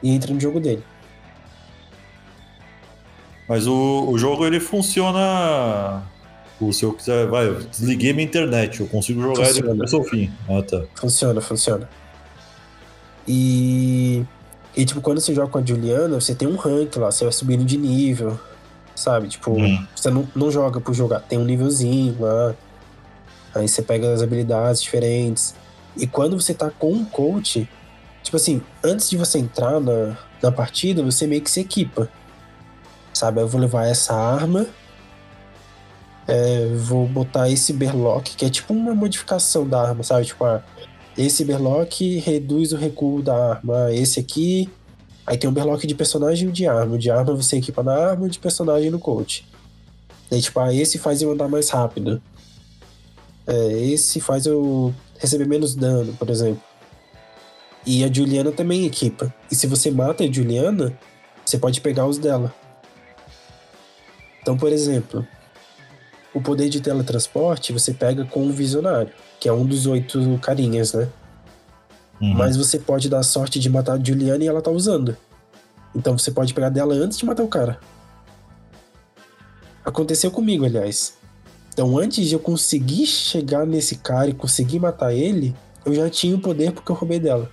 e 0.00 0.10
entra 0.10 0.32
no 0.32 0.40
jogo 0.40 0.60
dele. 0.60 0.84
Mas 3.48 3.66
o, 3.66 4.08
o 4.08 4.16
jogo 4.16 4.46
ele 4.46 4.60
funciona. 4.60 6.13
O- 6.60 6.72
Se 6.72 6.84
eu 6.84 6.92
quiser, 6.92 7.26
vai, 7.26 7.48
eu 7.48 7.60
desliguei 7.62 8.12
minha 8.12 8.24
internet, 8.26 8.80
eu 8.80 8.86
consigo 8.86 9.20
jogar 9.20 9.42
ele 9.42 9.48
Funciona. 9.54 9.70
começo 9.70 9.96
ao 9.96 10.04
fim. 10.04 10.32
Ah, 10.48 10.62
tá. 10.62 10.82
Funciona, 10.94 11.40
funciona. 11.40 11.88
E. 13.26 14.24
E, 14.76 14.84
tipo, 14.84 15.00
quando 15.00 15.20
você 15.20 15.32
joga 15.32 15.48
com 15.48 15.58
a 15.58 15.64
Juliana, 15.64 16.20
você 16.20 16.34
tem 16.34 16.48
um 16.48 16.56
rank 16.56 16.96
lá, 16.96 17.10
você 17.10 17.22
vai 17.24 17.32
subindo 17.32 17.64
de 17.64 17.76
nível, 17.78 18.38
sabe? 18.94 19.28
Tipo, 19.28 19.52
Hum. 19.52 19.86
você 19.94 20.10
não, 20.10 20.26
não 20.34 20.50
joga 20.50 20.80
por 20.80 20.92
jogar, 20.92 21.20
tem 21.20 21.38
um 21.38 21.44
nívelzinho 21.44 22.16
lá. 22.18 22.54
Aí 23.54 23.68
você 23.68 23.82
pega 23.82 24.12
as 24.12 24.20
habilidades 24.20 24.82
diferentes. 24.82 25.54
E 25.96 26.08
quando 26.08 26.40
você 26.40 26.52
tá 26.52 26.70
com 26.70 26.92
um 26.92 27.04
coach, 27.04 27.68
tipo 28.20 28.36
assim, 28.36 28.60
antes 28.82 29.08
de 29.08 29.16
você 29.16 29.38
entrar 29.38 29.78
na, 29.78 30.16
na 30.42 30.50
partida, 30.50 31.04
você 31.04 31.24
meio 31.24 31.40
que 31.40 31.50
se 31.50 31.60
equipa. 31.60 32.08
Sabe? 33.12 33.40
Eu 33.40 33.46
vou 33.46 33.60
levar 33.60 33.86
essa 33.86 34.12
arma. 34.12 34.66
É, 36.26 36.66
vou 36.74 37.06
botar 37.06 37.50
esse 37.50 37.72
berlock, 37.72 38.34
que 38.36 38.44
é 38.44 38.50
tipo 38.50 38.72
uma 38.72 38.94
modificação 38.94 39.66
da 39.66 39.80
arma, 39.80 40.02
sabe? 40.02 40.26
Tipo, 40.26 40.44
ah, 40.44 40.62
esse 41.16 41.44
berlock 41.44 42.18
reduz 42.18 42.72
o 42.72 42.76
recuo 42.76 43.22
da 43.22 43.50
arma. 43.50 43.92
Esse 43.92 44.20
aqui. 44.20 44.70
Aí 45.26 45.38
tem 45.38 45.48
um 45.48 45.52
berlock 45.52 45.86
de 45.86 45.94
personagem 45.94 46.48
e 46.48 46.52
de 46.52 46.66
arma. 46.66 46.98
De 46.98 47.10
arma 47.10 47.34
você 47.34 47.56
equipa 47.56 47.82
na 47.82 47.94
arma, 47.94 48.28
de 48.28 48.38
personagem 48.38 48.90
no 48.90 48.98
coach. 48.98 49.46
Daí, 50.30 50.40
tipo, 50.40 50.58
ah, 50.60 50.72
esse 50.72 50.98
faz 50.98 51.22
eu 51.22 51.30
andar 51.30 51.48
mais 51.48 51.68
rápido. 51.70 52.20
É, 53.46 53.72
esse 53.82 54.20
faz 54.20 54.46
eu 54.46 54.94
receber 55.18 55.46
menos 55.46 55.74
dano, 55.74 56.14
por 56.14 56.30
exemplo. 56.30 56.62
E 57.86 58.02
a 58.02 58.12
Juliana 58.12 58.50
também 58.50 58.86
equipa. 58.86 59.32
E 59.50 59.54
se 59.54 59.66
você 59.66 59.90
mata 59.90 60.24
a 60.24 60.30
Juliana, 60.30 60.98
você 61.44 61.58
pode 61.58 61.80
pegar 61.82 62.06
os 62.06 62.16
dela. 62.16 62.52
Então, 64.40 64.56
por 64.56 64.72
exemplo, 64.72 65.26
o 66.34 66.42
poder 66.42 66.68
de 66.68 66.80
teletransporte 66.80 67.72
você 67.72 67.94
pega 67.94 68.24
com 68.24 68.46
o 68.46 68.52
Visionário, 68.52 69.12
que 69.38 69.48
é 69.48 69.52
um 69.52 69.64
dos 69.64 69.86
oito 69.86 70.38
carinhas, 70.42 70.92
né? 70.92 71.08
Uhum. 72.20 72.34
Mas 72.34 72.56
você 72.56 72.78
pode 72.78 73.08
dar 73.08 73.20
a 73.20 73.22
sorte 73.22 73.60
de 73.60 73.70
matar 73.70 73.94
a 73.94 74.02
Juliana 74.02 74.42
e 74.42 74.48
ela 74.48 74.60
tá 74.60 74.70
usando. 74.70 75.16
Então 75.94 76.18
você 76.18 76.32
pode 76.32 76.52
pegar 76.52 76.70
dela 76.70 76.94
antes 76.94 77.16
de 77.16 77.24
matar 77.24 77.44
o 77.44 77.48
cara. 77.48 77.78
Aconteceu 79.84 80.30
comigo, 80.30 80.64
aliás. 80.64 81.14
Então 81.72 81.96
antes 81.96 82.26
de 82.26 82.34
eu 82.34 82.40
conseguir 82.40 83.06
chegar 83.06 83.64
nesse 83.64 83.96
cara 83.96 84.30
e 84.30 84.34
conseguir 84.34 84.80
matar 84.80 85.12
ele, 85.12 85.54
eu 85.86 85.94
já 85.94 86.10
tinha 86.10 86.34
o 86.34 86.40
poder 86.40 86.72
porque 86.72 86.90
eu 86.90 86.96
roubei 86.96 87.20
dela. 87.20 87.50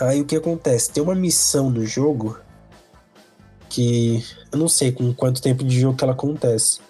Aí 0.00 0.20
o 0.20 0.24
que 0.24 0.36
acontece? 0.36 0.92
Tem 0.92 1.02
uma 1.02 1.14
missão 1.14 1.70
no 1.70 1.84
jogo 1.84 2.38
que 3.68 4.24
eu 4.50 4.58
não 4.58 4.68
sei 4.68 4.92
com 4.92 5.12
quanto 5.12 5.42
tempo 5.42 5.64
de 5.64 5.80
jogo 5.80 5.96
que 5.96 6.04
ela 6.04 6.12
acontece. 6.12 6.80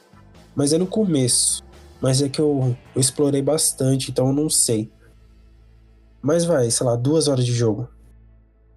Mas 0.54 0.72
é 0.72 0.78
no 0.78 0.86
começo. 0.86 1.62
Mas 2.00 2.22
é 2.22 2.28
que 2.28 2.40
eu, 2.40 2.76
eu 2.94 3.00
explorei 3.00 3.42
bastante, 3.42 4.10
então 4.10 4.28
eu 4.28 4.32
não 4.32 4.48
sei. 4.48 4.90
Mas 6.22 6.44
vai, 6.44 6.70
sei 6.70 6.86
lá, 6.86 6.96
duas 6.96 7.28
horas 7.28 7.44
de 7.44 7.52
jogo. 7.52 7.88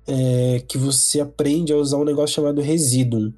É 0.07 0.63
que 0.67 0.77
você 0.77 1.21
aprende 1.21 1.71
a 1.71 1.77
usar 1.77 1.97
um 1.97 2.03
negócio 2.03 2.35
chamado 2.35 2.61
Residuum. 2.61 3.31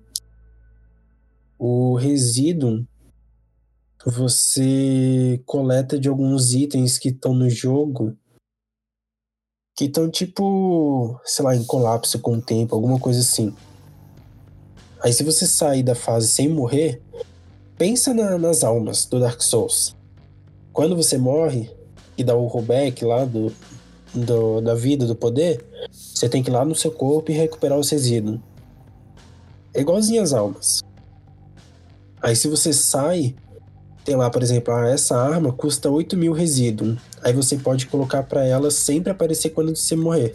O 1.59 1.95
Residuum 1.95 2.85
você 4.05 5.41
coleta 5.45 5.97
de 5.97 6.09
alguns 6.09 6.53
itens 6.53 6.97
que 6.97 7.09
estão 7.09 7.33
no 7.33 7.49
jogo 7.49 8.17
que 9.75 9.85
estão 9.85 10.09
tipo, 10.09 11.19
sei 11.25 11.45
lá, 11.45 11.55
em 11.55 11.63
colapso 11.63 12.19
com 12.19 12.35
o 12.35 12.41
tempo, 12.41 12.75
alguma 12.75 12.99
coisa 12.99 13.21
assim. 13.21 13.55
Aí 15.03 15.11
se 15.11 15.23
você 15.23 15.45
sair 15.45 15.83
da 15.83 15.95
fase 15.95 16.27
sem 16.27 16.47
morrer, 16.47 17.01
pensa 17.77 18.13
na- 18.13 18.37
nas 18.37 18.63
almas 18.63 19.05
do 19.05 19.19
Dark 19.19 19.41
Souls. 19.41 19.95
Quando 20.71 20.95
você 20.95 21.17
morre 21.17 21.69
e 22.17 22.23
dá 22.23 22.35
o 22.35 22.47
rollback 22.47 23.03
lá 23.03 23.25
do, 23.25 23.51
do- 24.13 24.61
da 24.61 24.73
vida, 24.73 25.05
do 25.05 25.15
poder, 25.15 25.63
você 25.91 26.29
tem 26.29 26.41
que 26.41 26.49
ir 26.49 26.53
lá 26.53 26.63
no 26.63 26.73
seu 26.73 26.91
corpo 26.91 27.31
e 27.31 27.33
recuperar 27.33 27.77
os 27.77 27.89
resíduos. 27.89 28.39
É 29.73 29.81
igualzinho 29.81 30.21
as 30.21 30.33
almas. 30.33 30.81
Aí 32.21 32.35
se 32.35 32.47
você 32.47 32.71
sai, 32.71 33.35
tem 34.05 34.15
lá, 34.15 34.29
por 34.29 34.41
exemplo, 34.41 34.73
ah, 34.73 34.87
essa 34.87 35.17
arma 35.17 35.51
custa 35.51 35.89
8 35.89 36.15
mil 36.15 36.31
resíduos. 36.31 36.97
Aí 37.21 37.33
você 37.33 37.57
pode 37.57 37.87
colocar 37.87 38.23
pra 38.23 38.45
ela 38.45 38.71
sempre 38.71 39.11
aparecer 39.11 39.49
quando 39.49 39.75
você 39.75 39.95
morrer. 39.95 40.33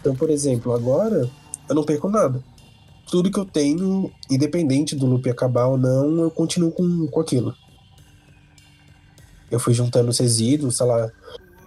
Então, 0.00 0.14
por 0.14 0.28
exemplo, 0.28 0.72
agora 0.74 1.30
eu 1.68 1.74
não 1.74 1.84
perco 1.84 2.10
nada. 2.10 2.42
Tudo 3.10 3.30
que 3.30 3.38
eu 3.38 3.44
tenho, 3.44 4.10
independente 4.30 4.96
do 4.96 5.06
loop 5.06 5.28
acabar 5.28 5.66
ou 5.66 5.76
não, 5.76 6.20
eu 6.20 6.30
continuo 6.30 6.72
com, 6.72 7.06
com 7.06 7.20
aquilo. 7.20 7.54
Eu 9.50 9.60
fui 9.60 9.74
juntando 9.74 10.10
os 10.10 10.18
resíduos, 10.18 10.76
sei 10.76 10.86
lá. 10.86 11.10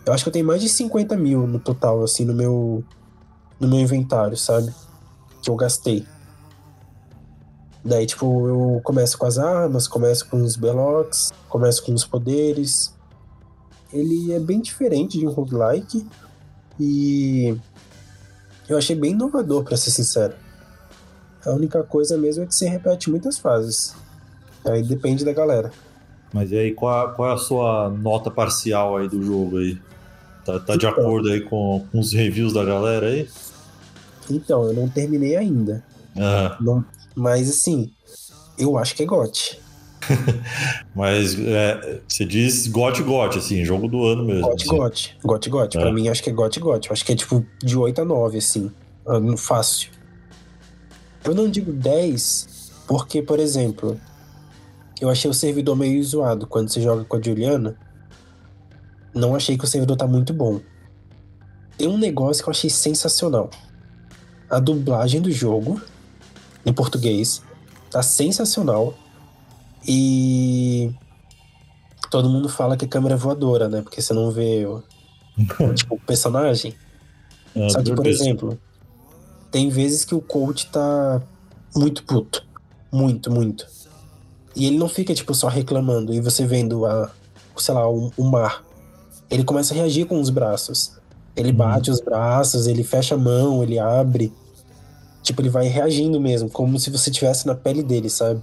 Eu 0.06 0.14
acho 0.14 0.24
que 0.24 0.30
eu 0.30 0.34
tenho 0.34 0.46
mais 0.46 0.62
de 0.62 0.70
50 0.70 1.16
mil 1.16 1.46
no 1.48 1.60
total, 1.60 2.04
assim, 2.04 2.26
no 2.26 2.34
meu, 2.34 2.84
no 3.60 3.68
meu 3.68 3.80
inventário, 3.80 4.36
sabe? 4.36 4.74
Que 5.42 5.50
eu 5.50 5.56
gastei. 5.56 6.06
Daí, 7.84 8.06
tipo, 8.06 8.48
eu 8.48 8.82
começo 8.84 9.18
com 9.18 9.26
as 9.26 9.38
armas, 9.38 9.88
começo 9.88 10.28
com 10.30 10.42
os 10.42 10.58
belocks, 10.58 11.32
começo 11.48 11.86
com 11.86 11.94
os 11.94 12.04
poderes. 12.04 12.94
Ele 13.94 14.34
é 14.34 14.40
bem 14.40 14.60
diferente 14.60 15.18
de 15.18 15.26
um 15.26 15.32
roguelike 15.32 16.06
e 16.78 17.58
eu 18.68 18.78
achei 18.78 18.96
bem 18.96 19.12
inovador, 19.12 19.64
pra 19.64 19.78
ser 19.78 19.92
sincero. 19.92 20.34
A 21.48 21.54
única 21.54 21.82
coisa 21.84 22.18
mesmo 22.18 22.44
é 22.44 22.46
que 22.46 22.54
você 22.54 22.68
repete 22.68 23.10
muitas 23.10 23.38
fases. 23.38 23.96
Aí 24.66 24.84
depende 24.84 25.24
da 25.24 25.32
galera. 25.32 25.72
Mas 26.34 26.52
e 26.52 26.58
aí, 26.58 26.74
qual, 26.74 27.14
qual 27.14 27.30
é 27.30 27.34
a 27.34 27.38
sua 27.38 27.90
nota 27.90 28.30
parcial 28.30 28.98
aí 28.98 29.08
do 29.08 29.24
jogo 29.24 29.60
aí? 29.60 29.78
Tá, 30.46 30.60
tá 30.60 30.76
de 30.76 30.86
Então. 30.86 30.90
acordo 30.90 31.30
aí 31.30 31.42
com, 31.42 31.86
com 31.92 32.00
os 32.00 32.12
reviews 32.14 32.54
da 32.54 32.66
galera 32.66 33.08
aí? 33.08 33.30
Então, 34.30 34.66
eu 34.66 34.74
não 34.74 34.90
terminei 34.90 35.38
ainda. 35.38 35.84
Ah, 36.18 36.58
Não, 36.60 36.84
mas 37.16 37.50
assim, 37.50 37.92
eu 38.58 38.78
acho 38.78 38.96
que 38.96 39.04
é 39.04 39.06
GOT. 39.06 39.60
Mas 40.96 41.38
é, 41.38 42.00
você 42.08 42.24
diz 42.24 42.68
gote 42.68 43.04
gote, 43.04 43.40
assim, 43.40 43.66
jogo 43.66 43.88
do 43.90 44.06
ano 44.06 44.24
mesmo. 44.24 44.44
Gote 44.44 44.64
assim. 44.66 44.78
gote. 44.78 45.18
Gote 45.24 45.50
gote. 45.50 45.78
É. 45.78 45.82
Pra 45.82 45.92
mim, 45.92 46.08
acho 46.08 46.24
que 46.24 46.30
é 46.30 46.34
gote. 46.34 46.62
Eu 46.62 46.74
Acho 46.92 47.06
que 47.06 47.12
é 47.12 47.16
tipo 47.16 47.46
de 47.62 47.78
8 47.78 48.02
a 48.02 48.06
9, 48.06 48.38
assim. 48.38 48.72
Fácil. 49.38 49.90
Eu 51.28 51.36
não 51.36 51.50
digo 51.50 51.74
10, 51.74 52.72
porque, 52.88 53.22
por 53.22 53.40
exemplo, 53.40 54.00
eu 55.02 55.10
achei 55.10 55.30
o 55.30 55.34
servidor 55.34 55.76
meio 55.76 56.02
zoado 56.04 56.48
quando 56.48 56.70
você 56.70 56.82
joga 56.82 57.04
com 57.04 57.18
a 57.18 57.22
Juliana. 57.22 57.78
Não 59.14 59.36
achei 59.36 59.58
que 59.58 59.66
o 59.66 59.68
servidor 59.68 59.98
tá 59.98 60.08
muito 60.08 60.34
bom. 60.34 60.62
Tem 61.78 61.88
um 61.88 61.98
negócio 61.98 62.42
que 62.42 62.50
eu 62.50 62.52
achei 62.52 62.70
sensacional. 62.70 63.50
A 64.50 64.60
dublagem 64.60 65.22
do 65.22 65.32
jogo, 65.32 65.82
em 66.66 66.72
português, 66.72 67.44
tá 67.92 68.02
sensacional. 68.02 68.94
E 69.86 70.92
todo 72.10 72.30
mundo 72.30 72.48
fala 72.48 72.78
que 72.78 72.86
a 72.86 72.88
câmera 72.88 73.16
é 73.16 73.18
voadora, 73.18 73.68
né? 73.68 73.82
Porque 73.82 74.02
você 74.02 74.14
não 74.14 74.32
vê 74.32 74.66
o, 74.66 74.82
tipo, 75.76 75.96
o 75.96 76.00
personagem. 76.00 76.74
Ah, 77.56 77.70
Só 77.70 77.84
que, 77.84 77.94
por 77.94 78.08
exemplo, 78.08 78.58
tem 79.52 79.70
vezes 79.70 80.04
que 80.06 80.16
o 80.16 80.22
coach 80.22 80.68
tá 80.72 81.22
muito 81.76 82.04
puto. 82.04 82.46
Muito, 82.92 83.32
muito. 83.32 83.68
E 84.56 84.66
ele 84.66 84.78
não 84.78 84.90
fica, 84.90 85.14
tipo, 85.14 85.34
só 85.34 85.48
reclamando. 85.48 86.14
E 86.14 86.20
você 86.20 86.46
vendo 86.46 86.86
a, 86.86 87.12
sei 87.58 87.74
lá, 87.74 87.90
o, 87.90 88.12
o 88.18 88.24
mar. 88.24 88.64
Ele 89.30 89.44
começa 89.44 89.74
a 89.74 89.78
reagir 89.78 90.06
com 90.06 90.20
os 90.20 90.30
braços. 90.30 90.94
Ele 91.36 91.50
Uhum. 91.52 91.58
bate 91.58 91.92
os 91.92 92.02
braços, 92.02 92.66
ele 92.66 92.84
fecha 92.84 93.16
a 93.16 93.18
mão, 93.18 93.62
ele 93.62 93.78
abre. 93.78 94.34
Tipo, 95.22 95.42
ele 95.42 95.50
vai 95.50 95.68
reagindo 95.68 96.20
mesmo, 96.20 96.50
como 96.50 96.80
se 96.80 96.90
você 96.90 97.12
tivesse 97.12 97.46
na 97.46 97.54
pele 97.54 97.84
dele, 97.84 98.10
sabe? 98.10 98.42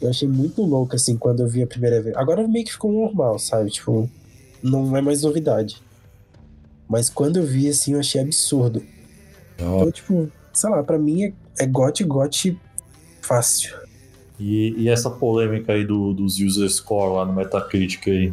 Eu 0.00 0.10
achei 0.10 0.26
muito 0.28 0.62
louco, 0.62 0.96
assim, 0.96 1.16
quando 1.16 1.40
eu 1.40 1.48
vi 1.48 1.62
a 1.62 1.66
primeira 1.66 2.02
vez. 2.02 2.16
Agora 2.16 2.46
meio 2.48 2.64
que 2.64 2.72
ficou 2.72 2.90
normal, 2.92 3.38
sabe? 3.38 3.70
Tipo, 3.70 4.10
não 4.62 4.96
é 4.96 5.00
mais 5.00 5.22
novidade. 5.22 5.80
Mas 6.88 7.08
quando 7.08 7.36
eu 7.36 7.46
vi, 7.46 7.68
assim, 7.68 7.92
eu 7.94 8.00
achei 8.00 8.20
absurdo. 8.20 8.82
Então, 9.60 9.90
tipo, 9.90 10.30
sei 10.52 10.70
lá, 10.70 10.82
pra 10.82 10.98
mim 10.98 11.24
é, 11.24 11.32
é 11.60 11.66
gote, 11.66 12.04
gote 12.04 12.58
fácil. 13.20 13.74
E, 14.38 14.74
e 14.78 14.88
essa 14.88 15.10
polêmica 15.10 15.72
aí 15.74 15.84
do, 15.84 16.12
dos 16.14 16.40
user 16.40 16.68
score 16.70 17.14
lá 17.14 17.24
no 17.26 17.32
Metacritic 17.32 18.08
aí. 18.08 18.32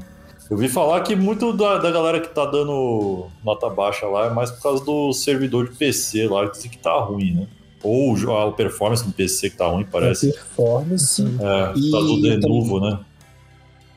Eu 0.49 0.55
vi 0.55 0.69
falar 0.69 1.01
que 1.01 1.13
muito 1.15 1.51
da, 1.51 1.77
da 1.77 1.91
galera 1.91 2.21
que 2.21 2.33
tá 2.33 2.45
dando 2.45 3.27
nota 3.43 3.69
baixa 3.69 4.05
lá 4.07 4.27
é 4.27 4.29
mais 4.29 4.49
por 4.49 4.61
causa 4.63 4.85
do 4.85 5.11
servidor 5.11 5.69
de 5.69 5.75
PC 5.75 6.25
lá, 6.29 6.45
que 6.47 6.55
dizem 6.55 6.71
que 6.71 6.77
tá 6.77 6.97
ruim, 6.99 7.33
né? 7.33 7.47
Ou 7.83 8.15
a 8.37 8.51
performance 8.53 9.05
do 9.05 9.11
PC 9.11 9.49
que 9.49 9.57
tá 9.57 9.67
ruim, 9.67 9.85
parece. 9.91 10.31
Performance. 10.31 11.21
É, 11.21 11.77
E 11.77 11.91
tá 11.91 11.99
do 11.99 12.15
também- 12.15 12.39
Denuvo, 12.39 12.79
né? 12.79 12.99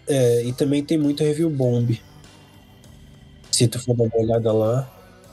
É, 0.08 0.44
e 0.44 0.52
também 0.52 0.82
tem 0.82 0.98
muito 0.98 1.22
review 1.22 1.48
bomb. 1.48 1.96
Se 3.52 3.68
tu 3.68 3.78
for 3.78 3.94
dar 3.94 4.04
uma 4.04 4.16
olhada 4.16 4.52
lá. 4.52 4.90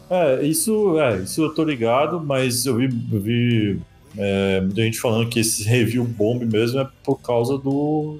É, 0.09 0.43
isso, 0.43 0.99
é, 0.99 1.17
isso 1.17 1.41
eu 1.43 1.53
tô 1.53 1.63
ligado, 1.63 2.19
mas 2.19 2.65
eu 2.65 2.75
vi, 2.77 2.85
eu 3.11 3.21
vi 3.21 3.79
é, 4.17 4.61
muita 4.61 4.81
gente 4.81 4.99
falando 4.99 5.29
que 5.29 5.39
esse 5.39 5.63
review 5.63 6.03
bomb 6.05 6.43
mesmo 6.45 6.79
é 6.79 6.89
por 7.03 7.21
causa 7.21 7.57
do 7.57 8.19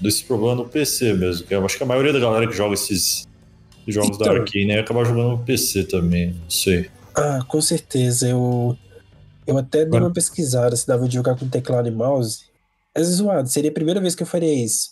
desse 0.00 0.24
problema 0.24 0.54
no 0.54 0.68
PC 0.68 1.12
mesmo. 1.14 1.46
Que 1.46 1.54
eu 1.54 1.64
acho 1.64 1.76
que 1.76 1.82
a 1.82 1.86
maioria 1.86 2.12
da 2.12 2.20
galera 2.20 2.46
que 2.46 2.54
joga 2.56 2.74
esses 2.74 3.26
jogos 3.86 4.16
da 4.18 4.26
Então. 4.26 4.36
Arkane 4.42 4.66
né, 4.66 4.80
acaba 4.80 5.04
jogando 5.04 5.30
no 5.30 5.38
PC 5.44 5.84
também, 5.84 6.34
não 6.42 6.50
sei. 6.50 6.88
Ah, 7.14 7.40
com 7.46 7.60
certeza. 7.60 8.28
Eu, 8.28 8.76
eu 9.46 9.58
até 9.58 9.84
dei 9.84 9.98
uma 10.00 10.12
pesquisada 10.12 10.74
se 10.76 10.86
dava 10.86 11.08
de 11.08 11.14
jogar 11.14 11.36
com 11.36 11.48
teclado 11.48 11.88
e 11.88 11.90
mouse. 11.90 12.44
É 12.94 13.02
zoado, 13.02 13.48
seria 13.48 13.70
a 13.70 13.74
primeira 13.74 14.00
vez 14.00 14.14
que 14.14 14.22
eu 14.22 14.26
faria 14.26 14.52
isso. 14.52 14.90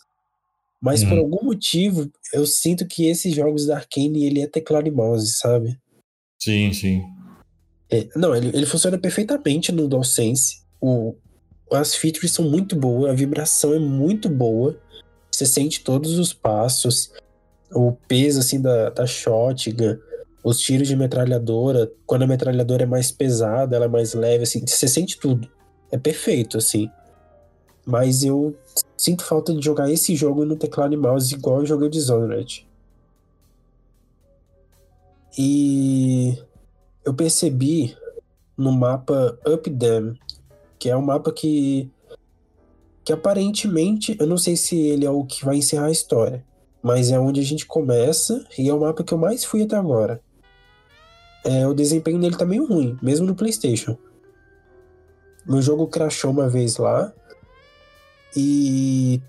Mas 0.81 1.03
por 1.03 1.15
Uhum. 1.15 1.21
algum 1.21 1.45
motivo, 1.47 2.11
eu 2.33 2.45
sinto 2.47 2.87
que 2.87 3.07
esses 3.07 3.35
jogos 3.35 3.67
da 3.67 3.77
Arkane, 3.77 4.27
ele 4.27 4.41
é 4.43 4.47
teclado 4.47 4.87
e 4.87 4.91
mouse, 4.91 5.33
sabe? 5.39 5.79
Sim, 6.39 6.73
sim. 6.73 7.03
É, 7.91 8.09
não, 8.17 8.35
ele, 8.35 8.49
ele 8.49 8.67
funciona 8.67 8.99
perfeitamente 8.99 9.73
no 9.73 9.89
DualSense. 9.89 10.63
O, 10.81 11.15
as 11.73 11.95
features 11.95 12.33
são 12.33 12.49
muito 12.49 12.77
boas, 12.77 13.11
a 13.11 13.15
vibração 13.15 13.75
é 13.75 13.79
muito 13.79 14.29
boa. 14.29 14.79
Você 15.31 15.47
sente 15.47 15.83
todos 15.83 16.19
os 16.19 16.33
passos, 16.33 17.13
o 17.73 17.93
peso 17.93 18.41
assim 18.41 18.61
da, 18.61 18.91
da 18.91 19.07
shotgun, 19.07 19.99
os 20.43 20.59
tiros 20.59 20.89
de 20.89 20.97
metralhadora. 20.97 21.91
Quando 22.07 22.23
a 22.23 22.27
metralhadora 22.27 22.85
é 22.85 22.87
mais 22.87 23.11
pesada, 23.11 23.77
ela 23.77 23.87
é 23.87 23.89
mais 23.89 24.15
leve, 24.15 24.45
assim, 24.45 24.65
você 24.67 24.89
sente 24.89 25.19
tudo. 25.19 25.49
É 25.91 25.99
perfeito, 25.99 26.59
assim. 26.59 26.91
Mas 27.85 28.25
eu 28.25 28.57
sinto 28.97 29.25
falta 29.25 29.55
de 29.55 29.65
jogar 29.65 29.91
esse 29.91 30.17
jogo 30.17 30.45
no 30.45 30.57
teclado 30.57 30.95
e 30.95 30.97
mouse 30.97 31.33
igual 31.33 31.61
eu 31.61 31.67
joguei 31.67 31.89
Dishonored. 31.89 32.67
E 35.37 36.39
eu 37.05 37.13
percebi 37.15 37.97
no 38.57 38.73
mapa 38.73 39.39
Up 39.47 39.69
Dam, 39.69 40.15
que 40.79 40.89
é 40.89 40.97
um 40.97 41.03
mapa 41.03 41.33
que 41.33 41.91
que 43.05 43.13
aparentemente, 43.13 44.17
eu 44.19 44.27
não 44.27 44.37
sei 44.37 44.57
se 44.57 44.77
ele 44.77 45.07
é 45.07 45.11
o 45.11 45.25
que 45.25 45.45
vai 45.45 45.59
encerrar 45.59 45.87
a 45.87 45.93
história, 45.93 46.45
mas 46.83 47.13
é 47.13 47.21
onde 47.21 47.39
a 47.39 47.45
gente 47.45 47.65
começa 47.65 48.45
e 48.59 48.69
é 48.69 48.75
o 48.75 48.81
mapa 48.81 49.05
que 49.05 49.15
eu 49.15 49.19
mais 49.19 49.45
fui 49.45 49.63
até 49.63 49.77
agora. 49.77 50.21
É, 51.45 51.65
o 51.69 51.73
desempenho 51.73 52.19
dele 52.19 52.37
tá 52.37 52.45
meio 52.45 52.67
ruim, 52.67 52.99
mesmo 53.01 53.25
no 53.25 53.37
PlayStation. 53.37 53.97
Meu 55.47 55.63
jogo 55.63 55.87
crashou 55.87 56.33
uma 56.33 56.49
vez 56.49 56.79
lá 56.79 57.13
e 58.37 59.23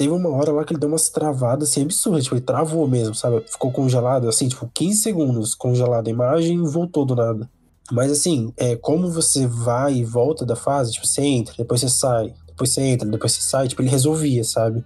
teve 0.00 0.14
uma 0.14 0.30
hora 0.30 0.50
lá 0.50 0.64
que 0.64 0.72
ele 0.72 0.80
deu 0.80 0.88
umas 0.88 1.10
travadas 1.10 1.68
assim 1.68 1.82
absurdas, 1.82 2.24
tipo, 2.24 2.34
ele 2.34 2.40
travou 2.40 2.88
mesmo, 2.88 3.14
sabe? 3.14 3.44
Ficou 3.46 3.70
congelado, 3.70 4.30
assim, 4.30 4.48
tipo, 4.48 4.66
15 4.72 4.96
segundos 4.96 5.54
congelado 5.54 6.08
a 6.08 6.10
imagem 6.10 6.56
e 6.56 6.66
voltou 6.66 7.04
do 7.04 7.14
nada. 7.14 7.50
Mas 7.92 8.10
assim, 8.10 8.50
é, 8.56 8.76
como 8.76 9.10
você 9.10 9.46
vai 9.46 9.96
e 9.96 10.04
volta 10.04 10.46
da 10.46 10.56
fase, 10.56 10.92
tipo, 10.92 11.06
você 11.06 11.20
entra, 11.20 11.54
depois 11.54 11.82
você 11.82 11.90
sai, 11.90 12.32
depois 12.46 12.70
você 12.70 12.80
entra, 12.80 13.06
depois 13.10 13.32
você 13.32 13.42
sai, 13.42 13.68
tipo, 13.68 13.82
ele 13.82 13.90
resolvia, 13.90 14.42
sabe? 14.42 14.82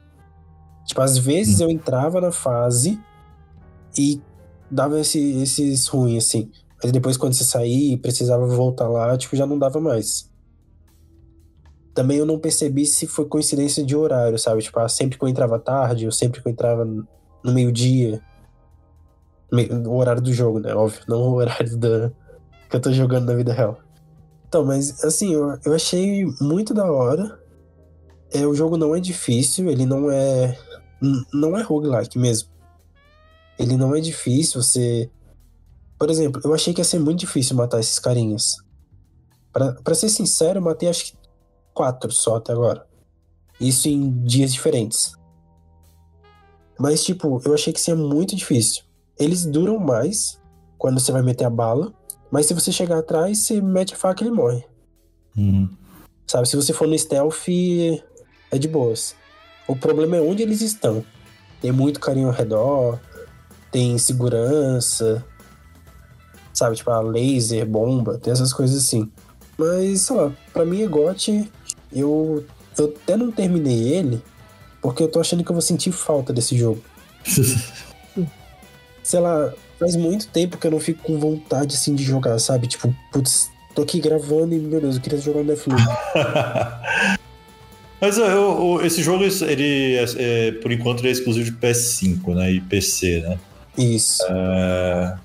Tipo, 0.84 1.00
às 1.00 1.16
vezes 1.16 1.60
eu 1.60 1.70
entrava 1.70 2.20
na 2.20 2.32
fase 2.32 2.98
e 3.96 4.20
dava 4.68 4.98
esse, 4.98 5.20
esses 5.40 5.86
ruins, 5.86 6.24
assim. 6.24 6.50
Mas 6.82 6.90
depois, 6.90 7.16
quando 7.16 7.34
você 7.34 7.44
saía 7.44 7.94
e 7.94 7.96
precisava 7.96 8.44
voltar 8.48 8.88
lá, 8.88 9.16
tipo, 9.16 9.36
já 9.36 9.46
não 9.46 9.60
dava 9.60 9.80
mais. 9.80 10.28
Também 11.94 12.18
eu 12.18 12.26
não 12.26 12.38
percebi 12.38 12.84
se 12.86 13.06
foi 13.06 13.24
coincidência 13.26 13.84
de 13.84 13.94
horário, 13.94 14.38
sabe? 14.38 14.62
Tipo, 14.62 14.80
ah, 14.80 14.88
sempre 14.88 15.16
que 15.16 15.24
eu 15.24 15.28
entrava 15.28 15.58
tarde, 15.58 16.06
ou 16.06 16.12
sempre 16.12 16.42
que 16.42 16.48
eu 16.48 16.52
entrava 16.52 16.84
no 16.84 17.52
meio-dia. 17.52 18.20
Me- 19.52 19.68
O 19.86 19.94
horário 19.94 20.20
do 20.20 20.32
jogo, 20.32 20.58
né? 20.58 20.74
Óbvio, 20.74 21.02
não 21.06 21.18
o 21.22 21.34
horário 21.34 21.76
da, 21.76 22.10
que 22.68 22.76
eu 22.76 22.80
tô 22.80 22.92
jogando 22.92 23.26
na 23.26 23.34
vida 23.34 23.52
real. 23.52 23.78
Então, 24.48 24.64
mas 24.64 25.02
assim, 25.04 25.34
eu, 25.34 25.56
eu 25.64 25.72
achei 25.72 26.24
muito 26.40 26.74
da 26.74 26.90
hora. 26.90 27.38
É, 28.32 28.44
o 28.46 28.54
jogo 28.54 28.76
não 28.76 28.94
é 28.96 29.00
difícil, 29.00 29.70
ele 29.70 29.86
não 29.86 30.10
é. 30.10 30.58
Não 31.32 31.56
é 31.56 31.62
roguelike 31.62 32.18
mesmo. 32.18 32.48
Ele 33.58 33.76
não 33.76 33.94
é 33.94 34.00
difícil, 34.00 34.60
você. 34.62 35.08
Por 35.96 36.10
exemplo, 36.10 36.40
eu 36.44 36.52
achei 36.52 36.74
que 36.74 36.80
ia 36.80 36.84
ser 36.84 36.98
muito 36.98 37.20
difícil 37.20 37.54
matar 37.56 37.78
esses 37.78 37.98
carinhas. 38.00 38.56
Pra, 39.52 39.72
pra 39.74 39.94
ser 39.94 40.08
sincero, 40.08 40.58
eu 40.58 40.62
matei 40.62 40.88
acho 40.88 41.04
que 41.06 41.23
quatro 41.74 42.10
só 42.12 42.36
até 42.36 42.52
agora. 42.52 42.86
Isso 43.60 43.88
em 43.88 44.10
dias 44.24 44.52
diferentes. 44.52 45.12
Mas, 46.78 47.04
tipo, 47.04 47.40
eu 47.44 47.54
achei 47.54 47.72
que 47.72 47.80
seria 47.80 48.02
muito 48.02 48.34
difícil. 48.34 48.84
Eles 49.18 49.44
duram 49.44 49.78
mais 49.78 50.40
quando 50.78 50.98
você 50.98 51.12
vai 51.12 51.22
meter 51.22 51.44
a 51.44 51.50
bala. 51.50 51.92
Mas 52.30 52.46
se 52.46 52.54
você 52.54 52.72
chegar 52.72 52.98
atrás, 52.98 53.38
você 53.38 53.60
mete 53.60 53.94
a 53.94 53.96
faca 53.96 54.24
e 54.24 54.26
ele 54.26 54.34
morre. 54.34 54.64
Uhum. 55.36 55.68
Sabe? 56.26 56.48
Se 56.48 56.56
você 56.56 56.72
for 56.72 56.88
no 56.88 56.98
stealth, 56.98 57.48
é 58.50 58.58
de 58.58 58.66
boas. 58.66 59.14
O 59.68 59.76
problema 59.76 60.16
é 60.16 60.20
onde 60.20 60.42
eles 60.42 60.60
estão. 60.60 61.04
Tem 61.60 61.70
muito 61.72 62.00
carinho 62.00 62.28
ao 62.28 62.34
redor, 62.34 63.00
tem 63.70 63.96
segurança, 63.98 65.24
sabe? 66.52 66.76
Tipo, 66.76 66.90
a 66.90 67.00
laser, 67.00 67.66
bomba, 67.66 68.18
tem 68.18 68.32
essas 68.32 68.52
coisas 68.52 68.82
assim. 68.84 69.10
Mas, 69.56 70.02
sei 70.02 70.16
lá, 70.16 70.32
pra 70.52 70.64
mim 70.64 70.82
é 70.82 70.86
GOT. 70.86 71.50
Eu, 71.94 72.44
eu 72.76 72.94
até 73.02 73.16
não 73.16 73.30
terminei 73.30 73.92
ele, 73.94 74.22
porque 74.82 75.02
eu 75.02 75.08
tô 75.08 75.20
achando 75.20 75.42
que 75.44 75.50
eu 75.50 75.54
vou 75.54 75.62
sentir 75.62 75.92
falta 75.92 76.32
desse 76.32 76.56
jogo. 76.56 76.82
Sei 79.02 79.20
lá, 79.20 79.52
faz 79.78 79.96
muito 79.96 80.26
tempo 80.28 80.56
que 80.56 80.66
eu 80.66 80.70
não 80.70 80.80
fico 80.80 81.02
com 81.02 81.18
vontade, 81.18 81.74
assim, 81.76 81.94
de 81.94 82.02
jogar, 82.02 82.38
sabe? 82.38 82.66
Tipo, 82.66 82.94
putz, 83.12 83.50
tô 83.74 83.82
aqui 83.82 84.00
gravando 84.00 84.54
e, 84.54 84.58
meu 84.58 84.80
Deus, 84.80 84.96
eu 84.96 85.02
queria 85.02 85.18
jogar 85.18 85.40
no 85.40 85.46
Deathloop. 85.46 85.82
Mas 88.00 88.18
eu- 88.18 88.24
eu- 88.26 88.80
esse 88.84 89.02
jogo, 89.02 89.24
ele 89.24 89.96
é, 89.96 90.04
é, 90.16 90.52
por 90.52 90.70
enquanto, 90.72 91.00
ele 91.00 91.08
é 91.08 91.12
exclusivo 91.12 91.44
de 91.50 91.52
PS5, 91.56 92.34
né? 92.34 92.52
E 92.52 92.60
PC, 92.60 93.20
né? 93.20 93.38
Isso. 93.78 94.22
É, 94.28 95.16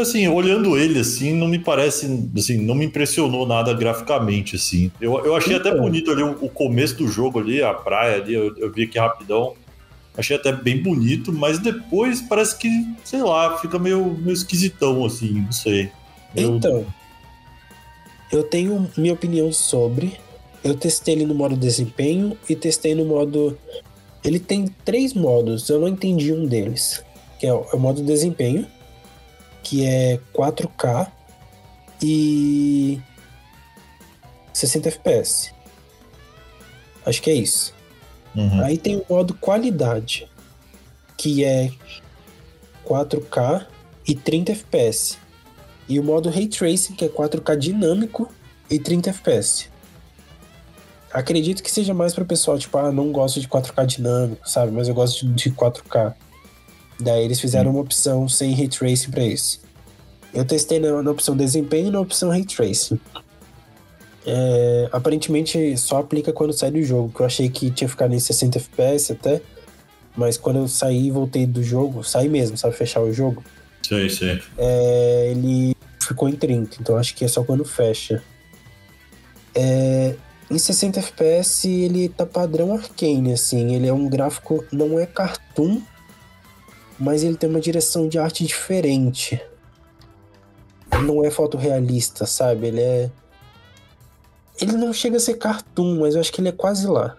Assim, 0.00 0.26
olhando 0.28 0.76
ele 0.78 0.98
assim, 1.00 1.32
não 1.34 1.48
me 1.48 1.58
parece, 1.58 2.06
assim, 2.36 2.58
não 2.58 2.74
me 2.74 2.84
impressionou 2.86 3.46
nada 3.46 3.72
graficamente, 3.74 4.56
assim. 4.56 4.90
Eu, 5.00 5.24
eu 5.24 5.34
achei 5.36 5.56
até 5.56 5.70
Então. 5.70 5.82
bonito 5.82 6.10
ali 6.10 6.22
o, 6.22 6.32
o 6.40 6.48
começo 6.48 6.96
do 6.96 7.08
jogo 7.08 7.38
ali, 7.38 7.62
a 7.62 7.72
praia 7.74 8.16
ali, 8.22 8.34
eu, 8.34 8.56
eu 8.58 8.72
vi 8.72 8.84
aqui 8.84 8.98
rapidão. 8.98 9.54
Achei 10.16 10.34
até 10.36 10.50
bem 10.50 10.82
bonito, 10.82 11.32
mas 11.32 11.58
depois 11.58 12.22
parece 12.22 12.56
que, 12.56 12.68
sei 13.04 13.22
lá, 13.22 13.58
fica 13.58 13.78
meio, 13.78 14.02
meio 14.18 14.32
esquisitão, 14.32 15.04
assim, 15.04 15.32
não 15.32 15.52
sei. 15.52 15.90
Eu- 16.34 16.56
Então, 16.56 16.86
eu 18.32 18.42
tenho 18.42 18.88
minha 18.96 19.12
opinião 19.12 19.52
sobre. 19.52 20.14
Eu 20.64 20.74
testei 20.74 21.14
ele 21.14 21.26
no 21.26 21.34
modo 21.34 21.56
desempenho 21.56 22.36
e 22.48 22.56
testei 22.56 22.94
no 22.94 23.04
modo. 23.04 23.56
Ele 24.24 24.40
tem 24.40 24.66
três 24.84 25.14
modos, 25.14 25.68
eu 25.68 25.78
não 25.78 25.86
entendi 25.86 26.32
um 26.32 26.46
deles. 26.46 27.04
Que 27.38 27.46
é 27.46 27.52
o, 27.52 27.64
é 27.72 27.76
o 27.76 27.78
modo 27.78 28.02
desempenho, 28.02 28.66
que 29.66 29.84
é 29.84 30.20
4K 30.32 31.10
e 32.00 33.00
60 34.52 34.90
FPS. 34.90 35.52
Acho 37.04 37.20
que 37.20 37.30
é 37.30 37.34
isso. 37.34 37.74
Uhum. 38.32 38.62
Aí 38.62 38.78
tem 38.78 38.96
o 38.96 39.04
modo 39.10 39.34
qualidade, 39.34 40.30
que 41.16 41.42
é 41.44 41.72
4K 42.86 43.66
e 44.06 44.14
30 44.14 44.52
FPS. 44.52 45.18
E 45.88 45.98
o 45.98 46.04
modo 46.04 46.30
Ray 46.30 46.46
Tracing, 46.46 46.94
que 46.94 47.04
é 47.04 47.08
4K 47.08 47.56
dinâmico 47.56 48.32
e 48.70 48.78
30 48.78 49.10
FPS. 49.10 49.68
Acredito 51.12 51.60
que 51.60 51.72
seja 51.72 51.92
mais 51.92 52.14
para 52.14 52.22
o 52.22 52.26
pessoal, 52.26 52.56
tipo, 52.56 52.78
ah, 52.78 52.92
não 52.92 53.10
gosto 53.10 53.40
de 53.40 53.48
4K 53.48 53.84
dinâmico, 53.84 54.48
sabe? 54.48 54.70
Mas 54.70 54.86
eu 54.86 54.94
gosto 54.94 55.26
de, 55.26 55.50
de 55.50 55.50
4K. 55.50 56.14
Daí 56.98 57.24
eles 57.24 57.40
fizeram 57.40 57.70
uma 57.72 57.80
opção 57.80 58.28
sem 58.28 58.54
Ray 58.54 58.68
Tracing 58.68 59.10
para 59.10 59.24
esse. 59.24 59.60
Eu 60.32 60.44
testei 60.44 60.78
na, 60.78 61.02
na 61.02 61.10
opção 61.10 61.36
desempenho 61.36 61.88
e 61.88 61.90
na 61.90 62.00
opção 62.00 62.30
Ray 62.30 62.44
Tracing. 62.44 62.98
É, 64.26 64.88
aparentemente 64.92 65.76
só 65.76 65.98
aplica 65.98 66.32
quando 66.32 66.52
sai 66.52 66.70
do 66.70 66.82
jogo, 66.82 67.12
que 67.14 67.20
eu 67.20 67.26
achei 67.26 67.48
que 67.48 67.70
tinha 67.70 67.88
ficado 67.88 68.12
em 68.14 68.18
60 68.18 68.58
FPS 68.58 69.12
até. 69.12 69.40
Mas 70.16 70.36
quando 70.36 70.56
eu 70.56 70.68
saí 70.68 71.08
e 71.08 71.10
voltei 71.10 71.46
do 71.46 71.62
jogo, 71.62 72.02
saí 72.02 72.28
mesmo, 72.28 72.56
sabe? 72.56 72.74
Fechar 72.74 73.02
o 73.02 73.12
jogo, 73.12 73.44
Sei, 73.82 74.08
sei. 74.08 74.42
é, 74.56 75.28
ele 75.30 75.76
ficou 76.00 76.28
em 76.28 76.32
30, 76.32 76.78
então 76.80 76.96
acho 76.96 77.14
que 77.14 77.24
é 77.24 77.28
só 77.28 77.44
quando 77.44 77.64
fecha. 77.64 78.22
É, 79.54 80.14
em 80.50 80.58
60 80.58 81.00
FPS 81.00 81.68
ele 81.68 82.08
tá 82.08 82.24
padrão 82.24 82.72
arcane, 82.74 83.32
assim, 83.32 83.74
ele 83.74 83.86
é 83.86 83.92
um 83.92 84.08
gráfico, 84.08 84.64
não 84.72 84.98
é 84.98 85.04
cartoon, 85.06 85.80
mas 86.98 87.22
ele 87.22 87.36
tem 87.36 87.48
uma 87.48 87.60
direção 87.60 88.08
de 88.08 88.18
arte 88.18 88.44
diferente. 88.44 89.40
Não 91.02 91.24
é 91.24 91.30
fotorrealista, 91.30 92.26
sabe? 92.26 92.68
Ele 92.68 92.80
é. 92.80 93.10
Ele 94.60 94.72
não 94.72 94.92
chega 94.92 95.16
a 95.18 95.20
ser 95.20 95.34
cartoon, 95.34 96.00
mas 96.00 96.14
eu 96.14 96.20
acho 96.20 96.32
que 96.32 96.40
ele 96.40 96.48
é 96.48 96.52
quase 96.52 96.86
lá. 96.86 97.16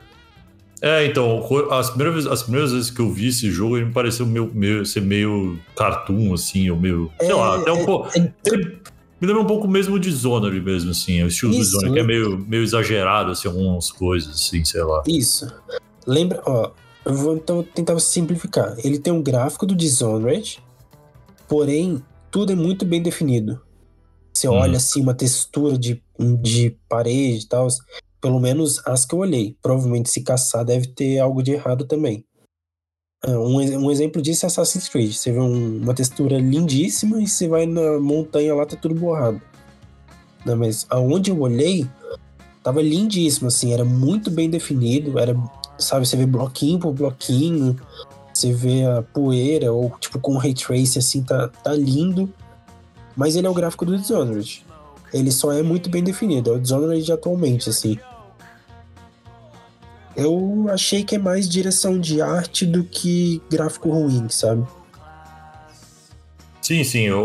É, 0.82 1.06
então, 1.06 1.44
as 1.72 1.90
primeiras, 1.90 2.16
vezes- 2.16 2.32
as 2.32 2.44
primeiras 2.44 2.72
vezes 2.72 2.90
que 2.92 3.00
eu 3.00 3.12
vi 3.12 3.28
esse 3.30 3.50
jogo, 3.52 3.78
ele 3.78 3.86
me 3.88 3.92
pareceu 3.94 4.26
meio, 4.26 4.52
meio- 4.54 4.86
ser 4.86 5.02
meio 5.02 5.60
cartoon, 5.76 6.34
assim, 6.34 6.70
ou 6.70 6.78
meio. 6.78 7.12
Sei 7.20 7.30
É, 7.32 7.34
lá, 7.36 7.58
até 7.58 7.72
um 7.72 7.78
é- 7.82 7.86
pouco. 7.86 8.10
é- 8.16 8.34
Ele 8.46 8.80
me 9.20 9.28
lembra 9.28 9.42
um 9.42 9.48
pouco 9.48 9.68
mesmo 9.68 10.00
de 10.00 10.12
Zonery 10.12 10.62
mesmo, 10.62 10.92
assim, 10.92 11.24
o 11.24 11.28
estilo 11.28 11.52
Isso, 11.54 11.80
do 11.80 11.92
que 11.94 12.00
é 12.00 12.02
né? 12.02 12.08
meio, 12.08 12.38
meio 12.38 12.64
exagerado, 12.64 13.32
assim, 13.32 13.48
algumas 13.48 13.92
coisas, 13.92 14.36
assim, 14.36 14.64
sei 14.64 14.84
lá. 14.84 15.02
Isso. 15.08 15.52
Lembra, 16.06 16.42
ó, 16.46 16.72
eu 17.08 17.14
vou 17.14 17.36
então 17.36 17.64
tentar 17.64 17.98
simplificar. 18.00 18.76
Ele 18.84 19.00
tem 19.00 19.14
um 19.14 19.22
gráfico 19.24 19.66
do 19.66 19.76
Dishonored, 19.76 20.62
porém, 21.48 22.04
tudo 22.30 22.52
é 22.52 22.56
muito 22.56 22.86
bem 22.86 23.02
definido. 23.02 23.62
Você 24.34 24.48
Hum. 24.48 24.54
olha 24.54 24.78
assim 24.78 25.02
uma 25.02 25.14
textura 25.14 25.78
de, 25.78 26.04
de 26.42 26.78
parede 26.88 27.46
e 27.46 27.48
tal, 27.48 27.68
pelo 28.22 28.40
menos 28.40 28.80
as 28.86 29.06
que 29.06 29.16
eu 29.16 29.20
olhei. 29.20 29.58
Provavelmente 29.62 30.10
se 30.10 30.22
caçar 30.22 30.64
deve 30.66 30.88
ter 30.88 31.20
algo 31.20 31.42
de 31.42 31.52
errado 31.54 31.86
também. 31.86 32.24
Ah, 33.24 33.32
Um, 33.32 33.56
um 33.86 33.90
exemplo 33.92 34.22
disso 34.22 34.46
é 34.46 34.48
Assassin's 34.48 34.90
Creed. 34.90 35.12
Você 35.14 35.32
vê 35.32 35.40
um- 35.40 35.82
uma 35.82 35.94
textura 35.94 36.38
lindíssima 36.38 37.22
e 37.22 37.28
você 37.28 37.48
vai 37.48 37.66
na 37.66 38.00
montanha 38.00 38.54
lá, 38.54 38.66
tá 38.66 38.76
tudo 38.76 38.94
borrado. 38.94 39.42
Não, 40.46 40.56
mas 40.56 40.86
aonde 40.90 41.32
eu 41.32 41.40
olhei, 41.42 41.88
tava 42.64 42.82
lindíssimo, 42.82 43.48
assim, 43.48 43.74
era 43.74 43.84
muito 43.84 44.30
bem 44.30 44.50
definido, 44.50 45.18
era, 45.18 45.34
sabe, 45.78 46.08
você 46.08 46.18
vê 46.18 46.26
bloquinho 46.26 46.80
por 46.80 46.94
bloquinho, 46.94 47.80
você 48.34 48.54
vê 48.54 48.86
a 48.86 49.02
poeira, 49.02 49.72
ou 49.72 49.92
tipo 50.00 50.20
com 50.20 50.38
ray 50.38 50.54
tracing, 50.54 51.00
assim, 51.00 51.24
tá, 51.24 51.48
tá 51.48 51.74
lindo, 51.74 52.32
mas 53.16 53.36
ele 53.36 53.48
é 53.48 53.50
o 53.50 53.54
gráfico 53.54 53.86
do 53.86 53.98
Dishonored. 53.98 54.66
Ele 55.14 55.32
só 55.32 55.52
é 55.52 55.64
muito 55.64 55.90
bem 55.90 56.04
definido, 56.04 56.52
é 56.52 56.54
o 56.54 56.60
Dishonored 56.60 57.12
atualmente, 57.12 57.70
assim. 57.70 57.98
Eu 60.16 60.66
achei 60.70 61.04
que 61.04 61.16
é 61.16 61.20
mais 61.20 61.48
direção 61.48 62.00
de 62.00 62.22
arte 62.22 62.66
do 62.66 62.84
que 62.84 63.42
gráfico 63.50 63.90
ruim, 63.90 64.28
sabe? 64.30 64.66
Sim, 66.68 66.84
sim, 66.84 67.04
eu, 67.04 67.18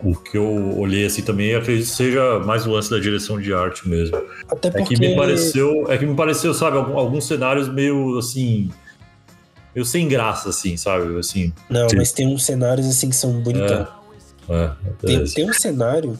eu- 0.00 0.10
o 0.10 0.14
que 0.14 0.38
eu 0.38 0.78
olhei 0.78 1.04
assim 1.04 1.22
também, 1.22 1.56
acredito 1.56 1.86
que 1.88 1.92
seja 1.92 2.38
mais 2.38 2.64
o 2.68 2.70
lance 2.70 2.88
da 2.88 3.00
direção 3.00 3.40
de 3.40 3.52
arte 3.52 3.88
mesmo. 3.88 4.16
Até 4.48 4.68
É 4.68 4.70
porque... 4.70 4.94
que 4.94 5.00
me 5.00 5.16
pareceu, 5.16 5.90
é 5.90 5.98
que 5.98 6.06
me 6.06 6.14
pareceu, 6.14 6.54
sabe, 6.54 6.76
alguns 6.76 7.24
cenários 7.26 7.68
meio 7.68 8.16
assim, 8.16 8.70
meio 9.74 9.84
sem 9.84 10.06
graça, 10.06 10.50
assim, 10.50 10.76
sabe, 10.76 11.18
assim. 11.18 11.52
Não, 11.68 11.88
Sim. 11.88 11.96
mas 11.96 12.12
tem 12.12 12.28
uns 12.32 12.44
cenários, 12.44 12.86
assim, 12.86 13.08
que 13.10 13.16
são 13.16 13.40
bonitão. 13.40 13.88
É, 14.48 14.70
Tem, 15.00 15.14
beleza. 15.16 15.34
tem 15.34 15.50
um 15.50 15.52
cenário 15.52 16.16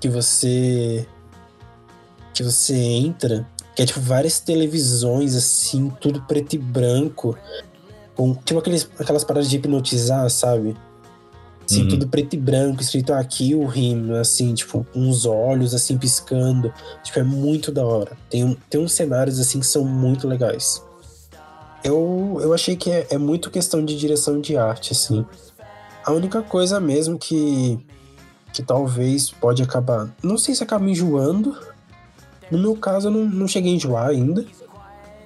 que 0.00 0.08
você. 0.08 1.06
que 2.32 2.42
você 2.42 2.74
entra, 2.74 3.46
que 3.76 3.82
é 3.82 3.84
tipo 3.86 4.00
várias 4.00 4.40
televisões, 4.40 5.36
assim, 5.36 5.92
tudo 6.00 6.22
preto 6.22 6.54
e 6.54 6.58
branco. 6.58 7.36
Com, 8.16 8.34
tipo 8.34 8.58
aqueles, 8.60 8.88
aquelas 8.98 9.24
paradas 9.24 9.50
de 9.50 9.56
hipnotizar, 9.56 10.28
sabe? 10.30 10.74
Assim, 11.70 11.82
Uhum. 11.82 11.88
tudo 11.88 12.08
preto 12.08 12.34
e 12.34 12.36
branco, 12.36 12.82
escrito 12.82 13.12
aqui 13.12 13.54
o 13.54 13.64
rimo, 13.64 14.16
assim, 14.16 14.52
tipo, 14.54 14.84
uns 14.92 15.24
olhos 15.24 15.72
assim 15.72 15.96
piscando. 15.96 16.74
Tipo, 17.04 17.20
é 17.20 17.22
muito 17.22 17.70
da 17.70 17.86
hora. 17.86 18.16
Tem, 18.28 18.56
tem 18.68 18.80
uns 18.80 18.92
cenários 18.92 19.38
assim 19.38 19.60
que 19.60 19.66
são 19.66 19.84
muito 19.84 20.26
legais. 20.26 20.82
Eu, 21.84 22.38
eu 22.42 22.52
achei 22.52 22.74
que 22.74 22.90
é, 22.90 23.06
é 23.10 23.18
muito 23.18 23.50
questão 23.50 23.84
de 23.84 23.96
direção 23.96 24.40
de 24.40 24.56
arte, 24.56 24.92
assim. 24.92 25.24
A 26.04 26.10
única 26.12 26.42
coisa 26.42 26.80
mesmo 26.80 27.16
que, 27.16 27.78
que 28.52 28.62
talvez 28.64 29.30
pode 29.30 29.62
acabar. 29.62 30.12
Não 30.22 30.36
sei 30.36 30.56
se 30.56 30.64
acaba 30.64 30.84
enjoando. 30.90 31.56
No 32.50 32.58
meu 32.58 32.74
caso, 32.74 33.06
eu 33.08 33.12
não, 33.12 33.24
não 33.24 33.46
cheguei 33.46 33.72
a 33.72 33.76
enjoar 33.76 34.08
ainda. 34.08 34.44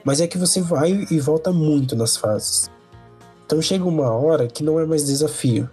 Mas 0.04 0.20
é 0.20 0.26
que 0.26 0.36
você 0.36 0.60
vai 0.60 1.06
e 1.10 1.18
volta 1.18 1.50
muito 1.50 1.96
nas 1.96 2.18
fases. 2.18 2.70
Então 3.46 3.62
chega 3.62 3.84
uma 3.84 4.10
hora 4.10 4.46
que 4.46 4.62
não 4.62 4.78
é 4.78 4.84
mais 4.84 5.06
desafio. 5.06 5.70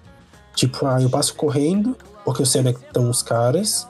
Tipo, 0.55 0.85
ah, 0.85 1.01
eu 1.01 1.09
passo 1.09 1.35
correndo, 1.35 1.97
porque 2.23 2.41
eu 2.41 2.45
sei 2.45 2.61
onde 2.61 2.69
é 2.69 2.73
estão 2.73 3.09
os 3.09 3.21
caras. 3.21 3.87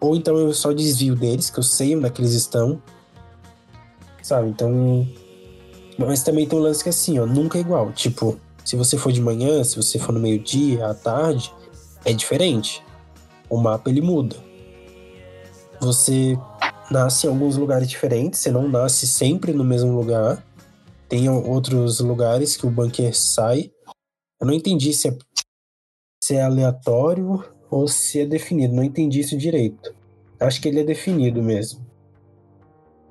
Ou 0.00 0.16
então 0.16 0.36
eu 0.36 0.52
só 0.52 0.72
desvio 0.72 1.14
deles, 1.14 1.50
que 1.50 1.58
eu 1.58 1.62
sei 1.62 1.96
onde 1.96 2.06
é 2.06 2.10
que 2.10 2.20
eles 2.20 2.32
estão. 2.32 2.82
Sabe? 4.22 4.48
Então. 4.48 5.06
Mas 5.98 6.22
também 6.22 6.46
tem 6.46 6.58
um 6.58 6.62
lance 6.62 6.82
que 6.82 6.88
é 6.88 6.90
assim, 6.90 7.18
ó, 7.18 7.26
nunca 7.26 7.58
é 7.58 7.60
igual. 7.60 7.92
Tipo, 7.92 8.38
se 8.64 8.76
você 8.76 8.96
for 8.96 9.12
de 9.12 9.20
manhã, 9.20 9.62
se 9.62 9.76
você 9.76 9.98
for 9.98 10.12
no 10.12 10.20
meio-dia, 10.20 10.86
à 10.86 10.94
tarde, 10.94 11.52
é 12.04 12.12
diferente. 12.12 12.82
O 13.48 13.56
mapa 13.58 13.90
ele 13.90 14.00
muda. 14.00 14.36
Você 15.80 16.38
nasce 16.90 17.26
em 17.26 17.30
alguns 17.30 17.56
lugares 17.56 17.88
diferentes, 17.88 18.40
você 18.40 18.50
não 18.50 18.68
nasce 18.68 19.06
sempre 19.06 19.52
no 19.52 19.64
mesmo 19.64 19.94
lugar. 19.94 20.44
Tem 21.08 21.28
outros 21.28 22.00
lugares 22.00 22.56
que 22.56 22.66
o 22.66 22.70
banqueiro 22.70 23.14
sai. 23.14 23.70
Eu 24.40 24.46
não 24.46 24.54
entendi 24.54 24.92
se 24.92 25.08
é, 25.08 25.18
se 26.32 26.36
é 26.36 26.42
aleatório 26.42 27.44
ou 27.70 27.86
se 27.86 28.20
é 28.20 28.26
definido. 28.26 28.74
Não 28.74 28.82
entendi 28.82 29.20
isso 29.20 29.36
direito. 29.36 29.94
Acho 30.40 30.60
que 30.62 30.68
ele 30.68 30.80
é 30.80 30.84
definido 30.84 31.42
mesmo. 31.42 31.80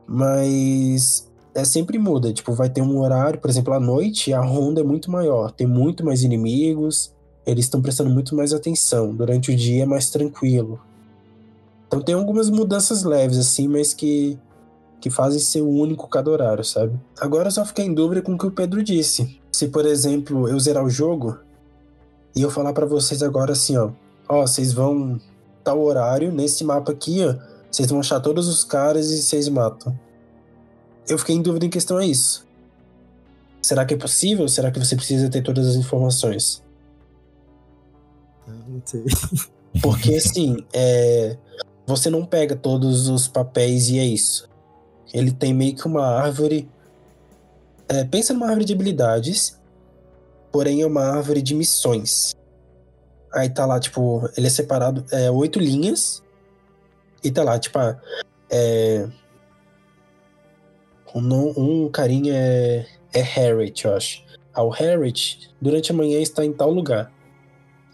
Mas 0.07 1.31
é 1.53 1.63
sempre 1.63 1.99
muda. 1.99 2.33
Tipo, 2.33 2.53
vai 2.53 2.67
ter 2.67 2.81
um 2.81 2.99
horário, 2.99 3.39
por 3.39 3.49
exemplo, 3.49 3.73
à 3.73 3.79
noite, 3.79 4.33
a 4.33 4.41
ronda 4.41 4.81
é 4.81 4.83
muito 4.83 5.11
maior, 5.11 5.51
tem 5.51 5.67
muito 5.67 6.03
mais 6.03 6.23
inimigos, 6.23 7.13
eles 7.45 7.65
estão 7.65 7.81
prestando 7.81 8.09
muito 8.09 8.35
mais 8.35 8.53
atenção. 8.53 9.13
Durante 9.13 9.51
o 9.51 9.55
dia 9.55 9.83
é 9.83 9.85
mais 9.85 10.09
tranquilo. 10.09 10.79
Então 11.87 12.01
tem 12.01 12.15
algumas 12.15 12.49
mudanças 12.49 13.03
leves, 13.03 13.37
assim, 13.37 13.67
mas 13.67 13.93
que, 13.93 14.37
que 14.99 15.11
fazem 15.11 15.39
ser 15.39 15.61
único 15.61 16.07
cada 16.07 16.31
horário, 16.31 16.63
sabe? 16.63 16.99
Agora 17.19 17.47
eu 17.47 17.51
só 17.51 17.63
fiquei 17.65 17.85
em 17.85 17.93
dúvida 17.93 18.21
com 18.21 18.33
o 18.33 18.37
que 18.37 18.47
o 18.47 18.51
Pedro 18.51 18.81
disse. 18.83 19.39
Se, 19.51 19.67
por 19.67 19.85
exemplo, 19.85 20.47
eu 20.47 20.59
zerar 20.59 20.83
o 20.83 20.89
jogo 20.89 21.37
e 22.35 22.41
eu 22.41 22.49
falar 22.49 22.73
pra 22.73 22.85
vocês 22.85 23.21
agora 23.21 23.53
assim, 23.53 23.77
ó, 23.77 23.91
ó, 24.27 24.41
vocês 24.41 24.73
vão 24.73 25.19
tal 25.63 25.79
horário, 25.81 26.31
nesse 26.31 26.63
mapa 26.63 26.91
aqui, 26.91 27.23
ó, 27.25 27.35
vocês 27.69 27.89
vão 27.89 27.99
achar 27.99 28.19
todos 28.19 28.47
os 28.47 28.63
caras 28.63 29.09
e 29.11 29.21
vocês 29.21 29.47
matam. 29.47 29.97
Eu 31.07 31.17
fiquei 31.17 31.35
em 31.35 31.41
dúvida 31.41 31.65
em 31.65 31.69
questão 31.69 31.97
a 31.97 32.05
isso. 32.05 32.45
Será 33.61 33.85
que 33.85 33.93
é 33.93 33.97
possível? 33.97 34.47
Será 34.47 34.71
que 34.71 34.79
você 34.79 34.95
precisa 34.95 35.29
ter 35.29 35.41
todas 35.41 35.67
as 35.67 35.75
informações? 35.75 36.63
Não 38.47 38.81
sei. 38.83 39.03
Porque 39.81 40.15
assim, 40.15 40.57
é, 40.73 41.37
você 41.85 42.09
não 42.09 42.25
pega 42.25 42.55
todos 42.55 43.07
os 43.07 43.27
papéis 43.27 43.89
e 43.89 43.99
é 43.99 44.05
isso. 44.05 44.49
Ele 45.13 45.31
tem 45.31 45.53
meio 45.53 45.75
que 45.75 45.85
uma 45.85 46.05
árvore. 46.05 46.69
é, 47.87 48.03
pensa 48.05 48.33
numa 48.33 48.47
árvore 48.47 48.65
de 48.65 48.73
habilidades, 48.73 49.59
porém 50.51 50.81
é 50.81 50.85
uma 50.85 51.03
árvore 51.03 51.41
de 51.41 51.55
missões. 51.55 52.33
Aí 53.33 53.49
tá 53.49 53.65
lá, 53.65 53.79
tipo, 53.79 54.29
ele 54.35 54.47
é 54.47 54.49
separado 54.49 55.05
é, 55.11 55.31
oito 55.31 55.59
linhas. 55.59 56.21
E 57.23 57.31
tá 57.31 57.43
lá, 57.43 57.57
tipo, 57.57 57.77
ah, 57.79 57.99
é. 58.49 59.07
Um, 61.13 61.83
um 61.85 61.89
carinha 61.89 62.33
é, 62.35 62.85
é 63.13 63.21
Harriet, 63.21 63.85
eu 63.85 63.95
acho. 63.95 64.23
Ah, 64.53 64.63
o 64.63 64.69
Harriet, 64.69 65.49
durante 65.61 65.91
a 65.91 65.95
manhã 65.95 66.19
está 66.19 66.43
em 66.43 66.51
tal 66.51 66.71
lugar. 66.71 67.11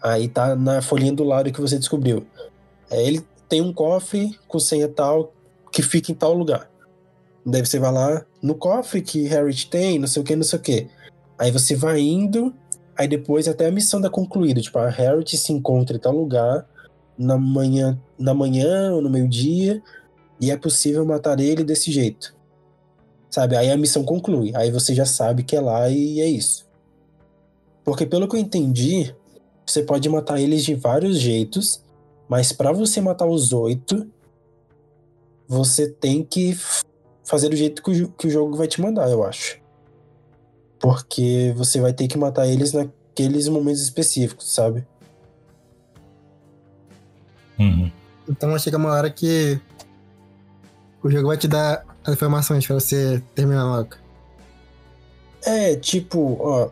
Aí 0.02 0.28
tá 0.28 0.54
na 0.54 0.80
folhinha 0.80 1.12
do 1.12 1.24
lado 1.24 1.52
que 1.52 1.60
você 1.60 1.78
descobriu. 1.78 2.26
É, 2.90 3.02
ele 3.02 3.24
tem 3.48 3.60
um 3.60 3.72
cofre 3.72 4.38
com 4.46 4.58
senha 4.58 4.88
tal 4.88 5.32
que 5.70 5.82
fica 5.82 6.10
em 6.10 6.14
tal 6.14 6.32
lugar. 6.32 6.70
Daí 7.44 7.64
você 7.64 7.78
vai 7.78 7.92
lá 7.92 8.24
no 8.42 8.54
cofre 8.54 9.00
que 9.02 9.26
Harriet 9.26 9.68
tem, 9.68 9.98
não 9.98 10.06
sei 10.06 10.22
o 10.22 10.24
que, 10.24 10.36
não 10.36 10.42
sei 10.42 10.58
o 10.58 10.62
que. 10.62 10.88
Aí 11.38 11.50
você 11.52 11.76
vai 11.76 12.00
indo, 12.00 12.52
aí 12.96 13.06
depois 13.06 13.46
até 13.46 13.66
a 13.66 13.70
missão 13.70 14.00
da 14.00 14.10
concluída. 14.10 14.60
Tipo, 14.60 14.78
a 14.78 14.88
Harriet 14.88 15.36
se 15.36 15.52
encontra 15.52 15.96
em 15.96 16.00
tal 16.00 16.12
lugar 16.12 16.68
na 17.16 17.36
manhã, 17.36 17.98
na 18.18 18.34
manhã 18.34 18.92
ou 18.92 19.02
no 19.02 19.10
meio-dia, 19.10 19.82
e 20.40 20.50
é 20.50 20.56
possível 20.56 21.04
matar 21.04 21.38
ele 21.40 21.64
desse 21.64 21.90
jeito. 21.90 22.36
Sabe? 23.30 23.56
Aí 23.56 23.70
a 23.70 23.76
missão 23.76 24.04
conclui. 24.04 24.52
Aí 24.54 24.70
você 24.70 24.94
já 24.94 25.04
sabe 25.04 25.42
que 25.42 25.54
é 25.54 25.60
lá 25.60 25.88
e 25.88 26.20
é 26.20 26.26
isso. 26.26 26.66
Porque 27.84 28.04
pelo 28.04 28.28
que 28.28 28.36
eu 28.36 28.40
entendi, 28.40 29.14
você 29.66 29.82
pode 29.82 30.08
matar 30.08 30.40
eles 30.40 30.64
de 30.64 30.74
vários 30.74 31.18
jeitos, 31.18 31.84
mas 32.28 32.52
pra 32.52 32.72
você 32.72 33.00
matar 33.00 33.26
os 33.26 33.52
oito, 33.52 34.10
você 35.46 35.88
tem 35.88 36.22
que 36.22 36.56
fazer 37.24 37.48
do 37.48 37.56
jeito 37.56 37.82
que 37.82 38.26
o 38.26 38.30
jogo 38.30 38.56
vai 38.56 38.66
te 38.66 38.80
mandar, 38.80 39.10
eu 39.10 39.22
acho. 39.24 39.60
Porque 40.78 41.52
você 41.56 41.80
vai 41.80 41.92
ter 41.92 42.06
que 42.08 42.16
matar 42.16 42.46
eles 42.46 42.72
naqueles 42.72 43.48
momentos 43.48 43.82
específicos, 43.82 44.52
sabe? 44.54 44.86
Uhum. 47.58 47.90
Então 48.28 48.50
vai 48.50 48.58
chegar 48.58 48.78
uma 48.78 48.92
hora 48.92 49.10
que 49.10 49.60
o 51.02 51.10
jogo 51.10 51.28
vai 51.28 51.36
te 51.36 51.48
dar 51.48 51.84
as 52.04 52.14
informações 52.14 52.66
pra 52.66 52.74
você 52.74 53.22
terminar 53.34 53.64
logo. 53.64 53.96
É, 55.44 55.76
tipo, 55.76 56.36
ó. 56.40 56.70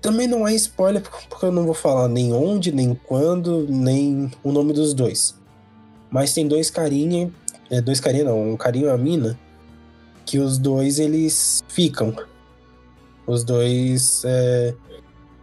Também 0.00 0.26
não 0.26 0.46
é 0.46 0.54
spoiler, 0.54 1.02
porque 1.28 1.46
eu 1.46 1.52
não 1.52 1.64
vou 1.64 1.74
falar 1.74 2.08
nem 2.08 2.32
onde, 2.32 2.72
nem 2.72 2.94
quando, 2.94 3.66
nem 3.68 4.30
o 4.42 4.50
nome 4.50 4.72
dos 4.72 4.92
dois. 4.94 5.34
Mas 6.10 6.34
tem 6.34 6.46
dois 6.46 6.70
carinha. 6.70 7.32
É, 7.70 7.80
dois 7.80 8.00
carinha 8.00 8.24
não, 8.24 8.52
um 8.52 8.56
carinha 8.56 8.86
e 8.86 8.88
uma 8.88 8.98
mina. 8.98 9.38
Que 10.26 10.38
os 10.38 10.58
dois 10.58 10.98
eles 10.98 11.62
ficam. 11.68 12.14
Os 13.26 13.44
dois 13.44 14.22
é, 14.24 14.74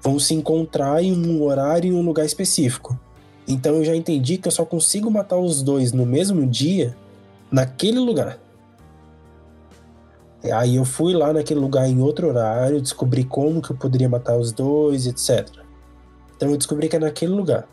vão 0.01 0.19
se 0.19 0.33
encontrar 0.33 1.03
em 1.03 1.13
um 1.13 1.41
horário 1.43 1.93
e 1.93 1.95
um 1.95 2.01
lugar 2.01 2.25
específico. 2.25 2.99
Então 3.47 3.75
eu 3.77 3.85
já 3.85 3.95
entendi 3.95 4.37
que 4.37 4.47
eu 4.47 4.51
só 4.51 4.65
consigo 4.65 5.09
matar 5.09 5.37
os 5.37 5.61
dois 5.61 5.91
no 5.91 6.05
mesmo 6.05 6.45
dia, 6.45 6.95
naquele 7.51 7.99
lugar. 7.99 8.39
Aí 10.53 10.77
eu 10.77 10.85
fui 10.85 11.13
lá 11.13 11.33
naquele 11.33 11.59
lugar 11.59 11.87
em 11.89 11.99
outro 11.99 12.27
horário, 12.27 12.81
descobri 12.81 13.23
como 13.23 13.61
que 13.61 13.71
eu 13.71 13.75
poderia 13.75 14.07
matar 14.07 14.37
os 14.37 14.51
dois, 14.51 15.05
etc. 15.05 15.49
Então 16.35 16.49
eu 16.49 16.57
descobri 16.57 16.87
que 16.87 16.95
é 16.95 16.99
naquele 16.99 17.33
lugar. 17.33 17.67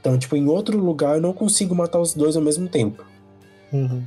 Então, 0.00 0.16
tipo, 0.16 0.36
em 0.36 0.46
outro 0.46 0.78
lugar 0.78 1.16
eu 1.16 1.20
não 1.20 1.32
consigo 1.32 1.74
matar 1.74 2.00
os 2.00 2.14
dois 2.14 2.36
ao 2.36 2.42
mesmo 2.42 2.68
tempo. 2.68 3.04
Uhum. 3.72 4.04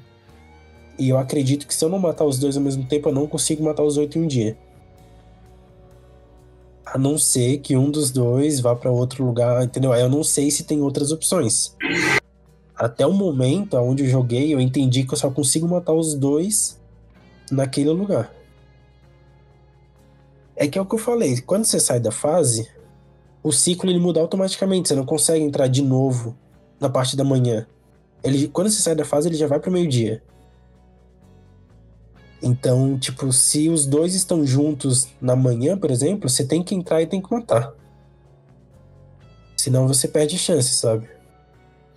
E 0.99 1.07
eu 1.07 1.17
acredito 1.17 1.65
que 1.65 1.73
se 1.73 1.83
eu 1.83 1.87
não 1.87 1.97
matar 1.97 2.25
os 2.25 2.37
dois 2.37 2.57
ao 2.57 2.61
mesmo 2.61 2.83
tempo, 2.85 3.07
eu 3.07 3.13
não 3.13 3.25
consigo 3.25 3.63
matar 3.63 3.83
os 3.83 3.95
oito 3.95 4.19
em 4.19 4.23
um 4.23 4.27
dia. 4.27 4.57
A 6.85 6.97
não 6.97 7.17
ser 7.17 7.59
que 7.59 7.77
um 7.77 7.89
dos 7.89 8.11
dois 8.11 8.59
vá 8.59 8.75
pra 8.75 8.91
outro 8.91 9.23
lugar, 9.23 9.63
entendeu? 9.63 9.93
Aí 9.93 10.01
eu 10.01 10.09
não 10.09 10.23
sei 10.25 10.51
se 10.51 10.65
tem 10.65 10.81
outras 10.81 11.13
opções. 11.13 11.73
Até 12.75 13.07
o 13.07 13.13
momento 13.13 13.77
onde 13.77 14.03
eu 14.03 14.09
joguei, 14.09 14.53
eu 14.53 14.59
entendi 14.59 15.05
que 15.05 15.13
eu 15.13 15.17
só 15.17 15.29
consigo 15.31 15.67
matar 15.67 15.93
os 15.93 16.15
dois 16.15 16.77
naquele 17.49 17.91
lugar. 17.91 18.33
É 20.53 20.67
que 20.67 20.77
é 20.77 20.81
o 20.81 20.85
que 20.85 20.95
eu 20.95 20.99
falei, 20.99 21.39
quando 21.39 21.63
você 21.63 21.79
sai 21.79 22.01
da 22.01 22.11
fase, 22.11 22.67
o 23.41 23.53
ciclo 23.53 23.89
ele 23.89 23.99
muda 23.99 24.19
automaticamente, 24.19 24.89
você 24.89 24.95
não 24.95 25.05
consegue 25.05 25.45
entrar 25.45 25.67
de 25.67 25.81
novo 25.81 26.35
na 26.77 26.89
parte 26.89 27.15
da 27.15 27.23
manhã. 27.23 27.65
Ele, 28.21 28.49
quando 28.49 28.69
você 28.69 28.81
sai 28.81 28.95
da 28.95 29.05
fase, 29.05 29.29
ele 29.29 29.37
já 29.37 29.47
vai 29.47 29.61
pro 29.61 29.71
meio-dia. 29.71 30.21
Então, 32.41 32.97
tipo, 32.97 33.31
se 33.33 33.67
os 33.69 33.85
dois 33.85 34.15
estão 34.15 34.45
juntos 34.45 35.07
na 35.21 35.35
manhã, 35.35 35.77
por 35.77 35.91
exemplo, 35.91 36.29
você 36.29 36.45
tem 36.45 36.63
que 36.63 36.73
entrar 36.73 37.01
e 37.01 37.07
tem 37.07 37.21
que 37.21 37.31
matar. 37.31 37.73
Senão 39.57 39.87
você 39.87 40.07
perde 40.07 40.37
chance, 40.37 40.73
sabe? 40.75 41.09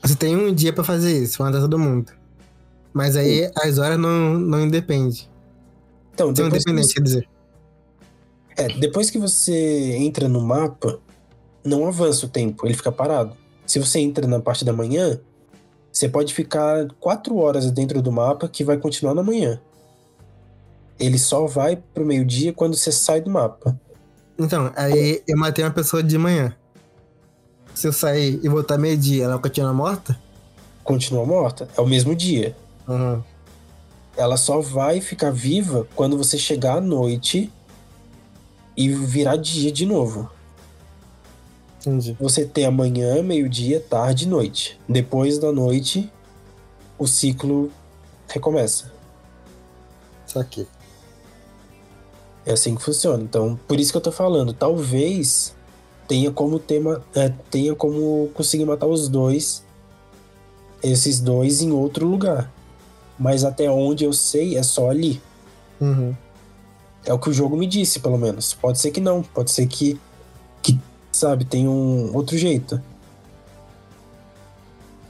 Você 0.02 0.16
tem 0.16 0.34
um 0.34 0.52
dia 0.52 0.72
pra 0.72 0.82
fazer 0.82 1.16
isso, 1.22 1.40
matar 1.42 1.60
todo 1.60 1.78
mundo. 1.78 2.12
Mas 2.92 3.16
aí 3.16 3.48
as 3.56 3.78
horas 3.78 3.98
não, 3.98 4.34
não 4.38 4.62
independem. 4.62 5.28
Então, 6.12 6.34
São 6.34 6.46
depois 6.46 6.64
que, 6.64 6.70
independentes, 6.70 6.88
você, 6.88 6.94
quer 6.94 7.02
dizer. 7.02 7.28
é, 8.56 8.68
depois 8.80 9.10
que 9.10 9.18
você 9.18 9.96
entra 9.96 10.28
no 10.28 10.40
mapa, 10.40 11.00
não 11.64 11.86
avança 11.86 12.26
o 12.26 12.28
tempo, 12.28 12.66
ele 12.66 12.74
fica 12.74 12.90
parado. 12.90 13.36
Se 13.64 13.78
você 13.78 14.00
entra 14.00 14.26
na 14.26 14.40
parte 14.40 14.64
da 14.64 14.72
manhã, 14.72 15.20
você 15.92 16.08
pode 16.08 16.34
ficar 16.34 16.88
quatro 16.98 17.36
horas 17.36 17.70
dentro 17.70 18.02
do 18.02 18.10
mapa 18.10 18.48
que 18.48 18.64
vai 18.64 18.76
continuar 18.76 19.14
na 19.14 19.22
manhã. 19.22 19.60
Ele 20.98 21.18
só 21.18 21.46
vai 21.46 21.76
pro 21.76 22.04
meio-dia 22.04 22.52
quando 22.52 22.76
você 22.76 22.92
sai 22.92 23.20
do 23.20 23.30
mapa. 23.30 23.78
Então, 24.38 24.72
aí 24.76 25.22
eu 25.26 25.36
matei 25.36 25.64
uma 25.64 25.70
pessoa 25.70 26.02
de 26.02 26.16
manhã. 26.16 26.56
Se 27.74 27.86
eu 27.86 27.92
sair 27.92 28.40
e 28.42 28.48
voltar 28.48 28.78
meio-dia, 28.78 29.24
ela 29.24 29.38
continua 29.38 29.72
morta? 29.72 30.18
Continua 30.84 31.24
morta. 31.24 31.68
É 31.76 31.80
o 31.80 31.86
mesmo 31.86 32.14
dia. 32.14 32.56
Uhum. 32.86 33.22
Ela 34.16 34.36
só 34.36 34.60
vai 34.60 35.00
ficar 35.00 35.30
viva 35.30 35.86
quando 35.94 36.18
você 36.18 36.36
chegar 36.36 36.78
à 36.78 36.80
noite 36.80 37.50
e 38.76 38.88
virar 38.88 39.36
dia 39.36 39.72
de 39.72 39.86
novo. 39.86 40.30
Entendi. 41.80 42.16
Você 42.20 42.44
tem 42.44 42.64
amanhã, 42.64 43.22
meio-dia, 43.22 43.80
tarde 43.80 44.24
e 44.24 44.28
noite. 44.28 44.78
Depois 44.88 45.38
da 45.38 45.50
noite, 45.50 46.10
o 46.98 47.06
ciclo 47.06 47.72
recomeça. 48.28 48.92
Só 50.26 50.40
aqui. 50.40 50.66
É 52.44 52.52
assim 52.52 52.74
que 52.74 52.82
funciona. 52.82 53.22
Então, 53.22 53.58
por 53.68 53.78
isso 53.78 53.92
que 53.92 53.96
eu 53.96 54.02
tô 54.02 54.12
falando, 54.12 54.52
talvez 54.52 55.54
tenha 56.08 56.30
como 56.30 56.58
tema, 56.58 57.02
é, 57.14 57.32
tenha 57.50 57.74
como 57.74 58.28
conseguir 58.34 58.64
matar 58.64 58.86
os 58.86 59.08
dois, 59.08 59.64
esses 60.82 61.20
dois 61.20 61.62
em 61.62 61.70
outro 61.70 62.06
lugar. 62.06 62.52
Mas 63.18 63.44
até 63.44 63.70
onde 63.70 64.04
eu 64.04 64.12
sei 64.12 64.56
é 64.56 64.62
só 64.62 64.90
ali. 64.90 65.22
Uhum. 65.80 66.14
É 67.04 67.12
o 67.12 67.18
que 67.18 67.30
o 67.30 67.32
jogo 67.32 67.56
me 67.56 67.66
disse, 67.66 68.00
pelo 68.00 68.18
menos. 68.18 68.54
Pode 68.54 68.78
ser 68.78 68.90
que 68.90 69.00
não, 69.00 69.22
pode 69.22 69.50
ser 69.50 69.66
que, 69.66 70.00
que 70.60 70.78
sabe, 71.10 71.44
tem 71.44 71.68
um 71.68 72.14
outro 72.14 72.36
jeito. 72.36 72.80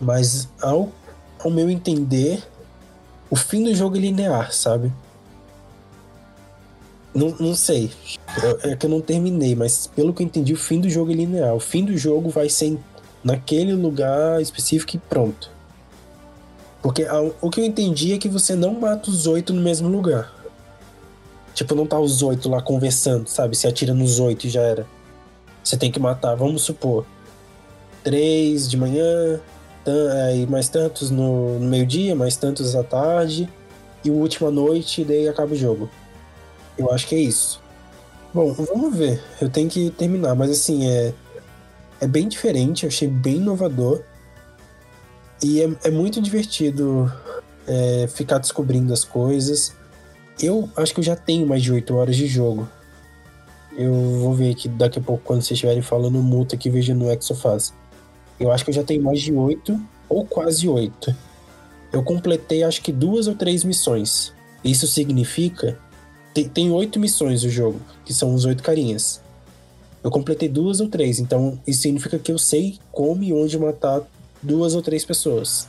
Mas 0.00 0.48
ao, 0.60 0.90
ao 1.38 1.50
meu 1.50 1.70
entender, 1.70 2.42
o 3.30 3.36
fim 3.36 3.62
do 3.62 3.74
jogo 3.74 3.96
é 3.96 4.00
linear, 4.00 4.52
sabe? 4.52 4.92
Não, 7.14 7.34
não 7.38 7.54
sei. 7.54 7.90
É, 8.64 8.70
é 8.70 8.76
que 8.76 8.86
eu 8.86 8.90
não 8.90 9.00
terminei, 9.00 9.54
mas 9.54 9.86
pelo 9.86 10.12
que 10.14 10.22
eu 10.22 10.26
entendi, 10.26 10.52
o 10.52 10.56
fim 10.56 10.80
do 10.80 10.88
jogo 10.88 11.10
é 11.10 11.14
linear. 11.14 11.54
O 11.54 11.60
fim 11.60 11.84
do 11.84 11.96
jogo 11.96 12.30
vai 12.30 12.48
ser 12.48 12.78
naquele 13.22 13.74
lugar 13.74 14.40
específico 14.40 14.96
e 14.96 14.98
pronto. 14.98 15.50
Porque 16.82 17.04
a- 17.04 17.30
o 17.40 17.50
que 17.50 17.60
eu 17.60 17.64
entendi 17.64 18.12
é 18.12 18.18
que 18.18 18.28
você 18.28 18.54
não 18.56 18.72
mata 18.80 19.10
os 19.10 19.26
oito 19.26 19.52
no 19.52 19.60
mesmo 19.60 19.88
lugar. 19.88 20.32
Tipo, 21.54 21.74
não 21.74 21.86
tá 21.86 21.98
os 22.00 22.22
oito 22.22 22.48
lá 22.48 22.62
conversando, 22.62 23.28
sabe? 23.28 23.56
Se 23.56 23.66
atira 23.66 23.92
nos 23.92 24.18
oito 24.18 24.46
e 24.46 24.50
já 24.50 24.62
era. 24.62 24.86
Você 25.62 25.76
tem 25.76 25.92
que 25.92 26.00
matar, 26.00 26.34
vamos 26.34 26.62
supor, 26.62 27.04
três 28.02 28.68
de 28.68 28.76
manhã, 28.76 29.38
aí 30.26 30.46
mais 30.46 30.68
tantos 30.68 31.10
no, 31.10 31.58
no 31.58 31.66
meio-dia, 31.68 32.16
mais 32.16 32.36
tantos 32.36 32.74
à 32.74 32.82
tarde, 32.82 33.48
e 34.04 34.10
o 34.10 34.14
último 34.14 34.48
à 34.48 34.50
noite, 34.50 35.02
e 35.02 35.04
daí 35.04 35.28
acaba 35.28 35.52
o 35.52 35.56
jogo. 35.56 35.88
Eu 36.82 36.92
acho 36.92 37.06
que 37.06 37.14
é 37.14 37.18
isso. 37.20 37.60
Bom, 38.34 38.52
vamos 38.52 38.96
ver. 38.96 39.22
Eu 39.40 39.48
tenho 39.48 39.68
que 39.68 39.90
terminar, 39.90 40.34
mas 40.34 40.50
assim, 40.50 40.88
é, 40.88 41.14
é 42.00 42.06
bem 42.06 42.26
diferente, 42.28 42.84
eu 42.84 42.88
achei 42.88 43.06
bem 43.06 43.36
inovador. 43.36 44.02
E 45.42 45.62
é, 45.62 45.70
é 45.84 45.90
muito 45.90 46.20
divertido 46.20 47.12
é, 47.66 48.06
ficar 48.08 48.38
descobrindo 48.38 48.92
as 48.92 49.04
coisas. 49.04 49.74
Eu 50.40 50.68
acho 50.76 50.92
que 50.94 51.00
eu 51.00 51.04
já 51.04 51.14
tenho 51.14 51.46
mais 51.46 51.62
de 51.62 51.72
8 51.72 51.94
horas 51.94 52.16
de 52.16 52.26
jogo. 52.26 52.68
Eu 53.76 53.92
vou 54.20 54.34
ver 54.34 54.50
aqui 54.50 54.68
daqui 54.68 54.98
a 54.98 55.02
pouco, 55.02 55.22
quando 55.24 55.40
vocês 55.40 55.52
estiverem 55.52 55.82
falando, 55.82 56.20
multa 56.22 56.56
aqui, 56.56 56.68
veja 56.68 56.94
no 56.94 57.10
Exofaz. 57.10 57.72
Eu 58.38 58.50
acho 58.50 58.64
que 58.64 58.70
eu 58.70 58.74
já 58.74 58.82
tenho 58.82 59.02
mais 59.02 59.20
de 59.20 59.32
oito, 59.32 59.80
ou 60.08 60.26
quase 60.26 60.68
oito. 60.68 61.14
Eu 61.92 62.02
completei 62.02 62.64
acho 62.64 62.82
que 62.82 62.92
duas 62.92 63.26
ou 63.26 63.34
três 63.34 63.62
missões. 63.62 64.32
Isso 64.64 64.86
significa. 64.86 65.78
Tem, 66.34 66.70
oito 66.70 66.98
missões 66.98 67.44
o 67.44 67.50
jogo, 67.50 67.80
que 68.04 68.14
são 68.14 68.34
os 68.34 68.44
oito 68.44 68.62
carinhas. 68.62 69.20
Eu 70.02 70.10
completei 70.10 70.48
duas 70.48 70.80
ou 70.80 70.88
três, 70.88 71.18
então 71.20 71.58
isso 71.66 71.82
significa 71.82 72.18
que 72.18 72.32
eu 72.32 72.38
sei 72.38 72.78
como 72.90 73.22
e 73.22 73.32
onde 73.32 73.58
matar 73.58 74.02
duas 74.42 74.74
ou 74.74 74.82
três 74.82 75.04
pessoas. 75.04 75.68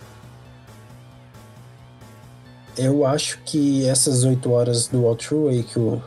Eu 2.77 3.05
acho 3.05 3.39
que 3.45 3.85
essas 3.85 4.23
oito 4.23 4.51
horas 4.51 4.87
do 4.87 5.03
walkthrough 5.03 5.49
aí 5.49 5.63
que 5.63 5.77
o, 5.77 6.01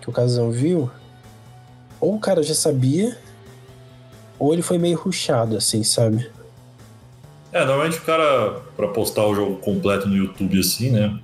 que 0.00 0.10
o 0.10 0.12
Casão 0.12 0.50
viu, 0.50 0.90
ou 2.00 2.16
o 2.16 2.20
cara 2.20 2.42
já 2.42 2.54
sabia, 2.54 3.16
ou 4.38 4.52
ele 4.52 4.62
foi 4.62 4.78
meio 4.78 4.98
ruchado, 4.98 5.56
assim, 5.56 5.84
sabe? 5.84 6.28
É, 7.52 7.64
normalmente 7.64 7.98
o 7.98 8.02
cara, 8.02 8.60
pra 8.76 8.88
postar 8.88 9.26
o 9.26 9.34
jogo 9.34 9.56
completo 9.56 10.08
no 10.08 10.16
YouTube 10.16 10.58
assim, 10.58 10.90
né? 10.90 11.18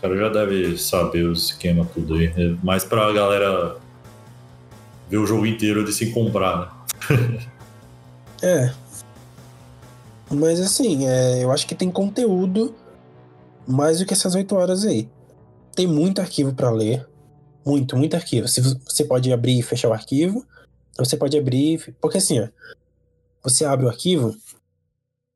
O 0.00 0.02
cara 0.02 0.16
já 0.16 0.28
deve 0.30 0.78
saber 0.78 1.24
o 1.24 1.32
esquema 1.34 1.84
tudo 1.84 2.14
aí. 2.14 2.32
É 2.34 2.56
mais 2.64 2.84
pra 2.84 3.12
galera 3.12 3.76
ver 5.10 5.18
o 5.18 5.26
jogo 5.26 5.44
inteiro 5.44 5.84
de 5.84 5.92
sem 5.92 6.10
comprar, 6.10 6.58
né? 7.08 7.46
É. 8.42 8.72
Mas 10.30 10.58
assim, 10.62 11.06
é, 11.06 11.44
eu 11.44 11.52
acho 11.52 11.66
que 11.66 11.74
tem 11.74 11.90
conteúdo 11.90 12.74
mais 13.68 13.98
do 13.98 14.06
que 14.06 14.14
essas 14.14 14.34
oito 14.34 14.56
horas 14.56 14.86
aí. 14.86 15.06
Tem 15.76 15.86
muito 15.86 16.22
arquivo 16.22 16.54
para 16.54 16.70
ler. 16.70 17.06
Muito, 17.66 17.98
muito 17.98 18.14
arquivo. 18.14 18.48
Se 18.48 18.62
você 18.62 19.04
pode 19.04 19.30
abrir 19.30 19.58
e 19.58 19.62
fechar 19.62 19.90
o 19.90 19.92
arquivo. 19.92 20.46
Você 20.96 21.18
pode 21.18 21.36
abrir. 21.36 21.94
Porque 22.00 22.16
assim, 22.16 22.40
ó, 22.40 22.48
você 23.42 23.66
abre 23.66 23.84
o 23.84 23.90
arquivo, 23.90 24.34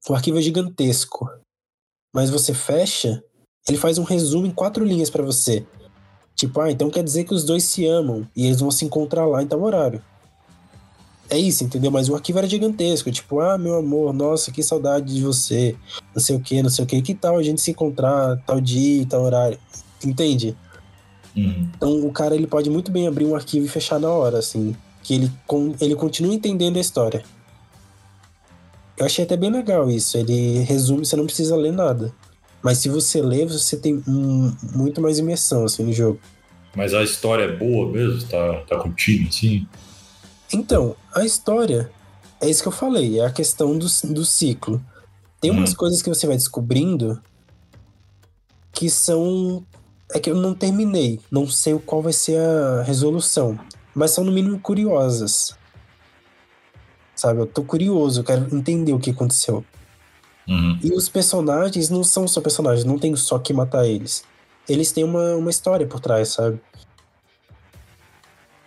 o 0.09 0.15
arquivo 0.15 0.39
é 0.39 0.43
gigantesco. 0.43 1.31
Mas 2.11 2.31
você 2.31 2.55
fecha, 2.55 3.23
ele 3.69 3.79
faz 3.79 3.99
um 3.99 4.03
resumo 4.03 4.47
em 4.47 4.51
quatro 4.51 4.85
linhas 4.85 5.11
para 5.11 5.23
você. 5.23 5.65
Tipo, 6.35 6.61
ah, 6.61 6.71
então 6.71 6.91
quer 6.91 7.03
dizer 7.03 7.25
que 7.25 7.35
os 7.35 7.45
dois 7.45 7.65
se 7.65 7.87
amam 7.87 8.27
e 8.37 8.47
eles 8.47 8.61
vão 8.61 8.71
se 8.71 8.85
encontrar 8.85 9.27
lá 9.27 9.43
em 9.43 9.47
tal 9.47 9.63
horário. 9.63 10.03
É 11.31 11.39
isso, 11.39 11.65
entendeu? 11.65 11.91
Mas 11.91 12.09
o 12.09 12.15
arquivo 12.15 12.39
era 12.39 12.47
gigantesco. 12.47 13.11
Tipo, 13.11 13.41
ah, 13.41 13.57
meu 13.57 13.77
amor, 13.77 14.13
nossa, 14.13 14.53
que 14.53 14.63
saudade 14.63 15.15
de 15.15 15.23
você. 15.23 15.75
Não 16.15 16.23
sei 16.23 16.37
o 16.37 16.41
que, 16.41 16.63
não 16.63 16.69
sei 16.69 16.85
o 16.85 16.87
que. 16.87 17.01
Que 17.01 17.15
tal 17.15 17.39
a 17.39 17.43
gente 17.43 17.61
se 17.61 17.71
encontrar 17.71 18.37
tal 18.45 18.61
dia, 18.61 19.07
tal 19.07 19.23
horário? 19.23 19.59
Entende? 20.05 20.57
Uhum. 21.35 21.71
Então 21.75 22.07
o 22.07 22.13
cara 22.13 22.35
ele 22.35 22.47
pode 22.47 22.69
muito 22.69 22.91
bem 22.91 23.09
abrir 23.09 23.25
um 23.25 23.35
arquivo 23.35 23.65
e 23.65 23.69
fechar 23.69 23.99
na 23.99 24.11
hora, 24.11 24.39
assim. 24.39 24.77
Que 25.03 25.15
ele, 25.15 25.33
ele 25.81 25.95
continua 25.95 26.35
entendendo 26.35 26.77
a 26.77 26.81
história. 26.81 27.25
Eu 28.97 29.07
achei 29.07 29.25
até 29.25 29.37
bem 29.37 29.51
legal 29.51 29.91
isso. 29.91 30.19
Ele 30.19 30.59
resume, 30.61 31.07
você 31.07 31.17
não 31.17 31.27
precisa 31.27 31.57
ler 31.57 31.73
nada. 31.73 32.13
Mas 32.65 32.79
se 32.79 32.89
você 32.89 33.21
lê, 33.21 33.45
você 33.45 33.77
tem 33.77 34.03
um, 34.09 34.57
muito 34.75 34.99
mais 35.03 35.19
imersão 35.19 35.67
assim, 35.67 35.85
no 35.85 35.93
jogo. 35.93 36.19
Mas 36.75 36.95
a 36.95 37.03
história 37.05 37.45
é 37.45 37.53
boa 37.57 37.93
mesmo? 37.93 38.27
Tá, 38.27 38.63
tá 38.67 38.79
contigo, 38.79 39.29
assim? 39.29 39.69
Então, 40.53 40.97
a 41.15 41.25
história 41.27 41.91
é 42.41 42.49
isso 42.49 42.63
que 42.63 42.69
eu 42.69 42.73
falei, 42.73 43.21
é 43.21 43.27
a 43.27 43.31
questão 43.31 43.77
do, 43.77 43.87
do 44.05 44.25
ciclo. 44.25 44.83
Tem 45.43 45.51
umas 45.51 45.73
Hum. 45.73 45.77
coisas 45.77 46.01
que 46.01 46.09
você 46.09 46.27
vai 46.27 46.37
descobrindo 46.37 47.21
que 48.73 48.89
são. 48.89 49.63
É 50.11 50.19
que 50.19 50.31
eu 50.31 50.37
não 50.37 50.55
terminei, 50.55 51.21
não 51.31 51.47
sei 51.47 51.79
qual 51.79 52.01
vai 52.01 52.13
ser 52.13 52.39
a 52.39 52.83
resolução, 52.83 53.59
mas 53.95 54.13
são 54.13 54.25
no 54.25 54.33
mínimo 54.33 54.59
curiosas. 54.59 55.55
Sabe, 57.15 57.41
eu 57.41 57.47
tô 57.47 57.63
curioso, 57.63 58.21
eu 58.21 58.25
quero 58.25 58.55
entender 58.57 58.93
o 58.93 58.99
que 58.99 59.11
aconteceu. 59.11 59.65
Uhum. 60.49 60.79
E 60.83 60.93
os 60.93 61.09
personagens 61.09 61.89
não 61.89 62.05
são 62.05 62.29
só 62.29 62.41
personagens, 62.41 62.85
não 62.85 62.99
tem 62.99 63.15
só 63.17 63.39
que 63.39 63.53
matar 63.53 63.87
eles. 63.87 64.25
Eles 64.69 64.93
têm 64.93 65.05
uma, 65.05 65.35
uma 65.35 65.51
história 65.51 65.87
por 65.87 66.01
trás, 66.01 66.29
sabe? 66.29 66.61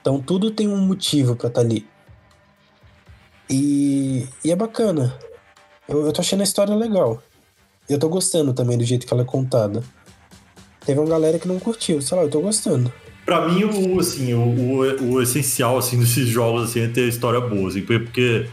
Então 0.02 0.20
tudo 0.22 0.52
tem 0.52 0.68
um 0.68 0.78
motivo 0.78 1.36
pra 1.36 1.48
estar 1.48 1.62
ali. 1.62 1.88
E, 3.50 4.28
e 4.44 4.52
é 4.52 4.56
bacana. 4.56 5.18
Eu, 5.88 6.06
eu 6.06 6.12
tô 6.12 6.22
achando 6.22 6.42
a 6.42 6.44
história 6.44 6.76
legal. 6.76 7.22
Eu 7.90 7.98
tô 7.98 8.10
gostando 8.10 8.54
também 8.54 8.78
do 8.78 8.84
jeito 8.84 9.08
que 9.08 9.14
ela 9.14 9.24
é 9.24 9.26
contada. 9.26 9.84
Teve 10.86 11.00
uma 11.00 11.10
galera 11.10 11.40
que 11.40 11.48
não 11.48 11.60
curtiu, 11.60 12.02
sei 12.02 12.18
lá, 12.18 12.24
eu 12.24 12.30
tô 12.30 12.42
gostando. 12.42 12.92
Pra 13.26 13.48
mim, 13.48 13.64
o, 13.66 14.00
assim, 14.00 14.34
o, 14.34 14.40
o, 14.40 15.14
o 15.14 15.22
essencial 15.22 15.78
assim, 15.78 16.00
desses 16.00 16.28
jogos 16.28 16.70
assim, 16.70 16.82
é 16.82 16.88
ter 16.88 17.08
história 17.10 17.42
boa, 17.42 17.68
assim, 17.68 17.82
porque 17.82 18.48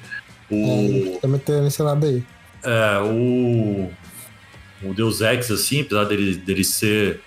o, 0.50 1.14
É, 1.14 1.18
também 1.20 1.38
tem 1.40 1.66
esse 1.66 1.80
lado 1.80 2.04
aí. 2.04 2.24
É, 2.64 2.98
o, 3.00 3.90
o 4.82 4.94
Deus 4.94 5.20
Ex, 5.20 5.50
assim, 5.50 5.82
apesar 5.82 6.04
dele, 6.04 6.36
dele 6.36 6.64
ser. 6.64 7.20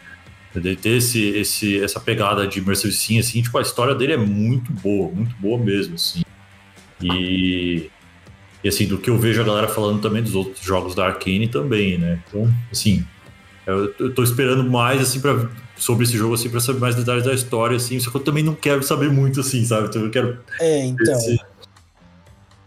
dele 0.53 0.75
ter 0.75 0.97
esse, 0.97 1.21
esse, 1.29 1.83
essa 1.83 1.99
pegada 1.99 2.47
de 2.47 2.59
Immersive 2.59 2.93
Sim, 2.93 3.19
assim, 3.19 3.41
tipo, 3.41 3.57
a 3.57 3.61
história 3.61 3.93
dele 3.95 4.13
é 4.13 4.17
muito 4.17 4.71
boa, 4.73 5.09
muito 5.11 5.35
boa 5.38 5.57
mesmo, 5.57 5.95
assim. 5.95 6.21
E, 7.01 7.89
e 8.63 8.67
assim, 8.67 8.88
do 8.88 8.97
que 8.97 9.09
eu 9.09 9.17
vejo 9.17 9.39
a 9.41 9.45
galera 9.45 9.67
falando 9.67 10.01
também 10.01 10.23
dos 10.23 10.33
outros 10.35 10.63
jogos 10.65 10.95
da 10.95 11.05
Arkane 11.05 11.47
também, 11.47 11.97
né? 11.97 12.19
Então, 12.27 12.51
assim, 12.71 13.05
eu, 13.65 13.93
eu 13.99 14.13
tô 14.13 14.23
esperando 14.23 14.63
mais, 14.63 14.99
assim, 15.01 15.19
pra, 15.19 15.47
sobre 15.75 16.05
esse 16.05 16.17
jogo, 16.17 16.33
assim, 16.33 16.49
pra 16.49 16.59
saber 16.59 16.79
mais 16.79 16.95
detalhes 16.95 17.23
da 17.23 17.33
história, 17.33 17.77
assim, 17.77 17.99
só 17.99 18.09
que 18.09 18.17
eu 18.17 18.21
também 18.23 18.43
não 18.43 18.55
quero 18.55 18.81
saber 18.81 19.11
muito, 19.11 19.41
assim, 19.41 19.63
sabe? 19.63 19.89
Então 19.89 20.01
eu 20.03 20.09
quero 20.09 20.39
É, 20.59 20.85
então. 20.85 21.13
esse- 21.13 21.39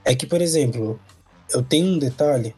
É 0.04 0.14
que, 0.14 0.26
por 0.26 0.40
exemplo, 0.40 0.98
eu 1.52 1.62
tenho 1.62 1.86
um 1.86 1.98
detalhe 1.98 2.54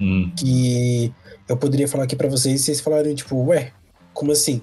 Hum, 0.00 0.30
que 0.38 1.12
eu 1.48 1.56
poderia 1.56 1.88
falar 1.88 2.04
aqui 2.04 2.14
pra 2.14 2.28
vocês 2.28 2.60
e 2.60 2.64
vocês 2.64 2.80
falaram, 2.80 3.14
tipo, 3.14 3.36
ué, 3.46 3.72
como 4.12 4.32
assim? 4.32 4.60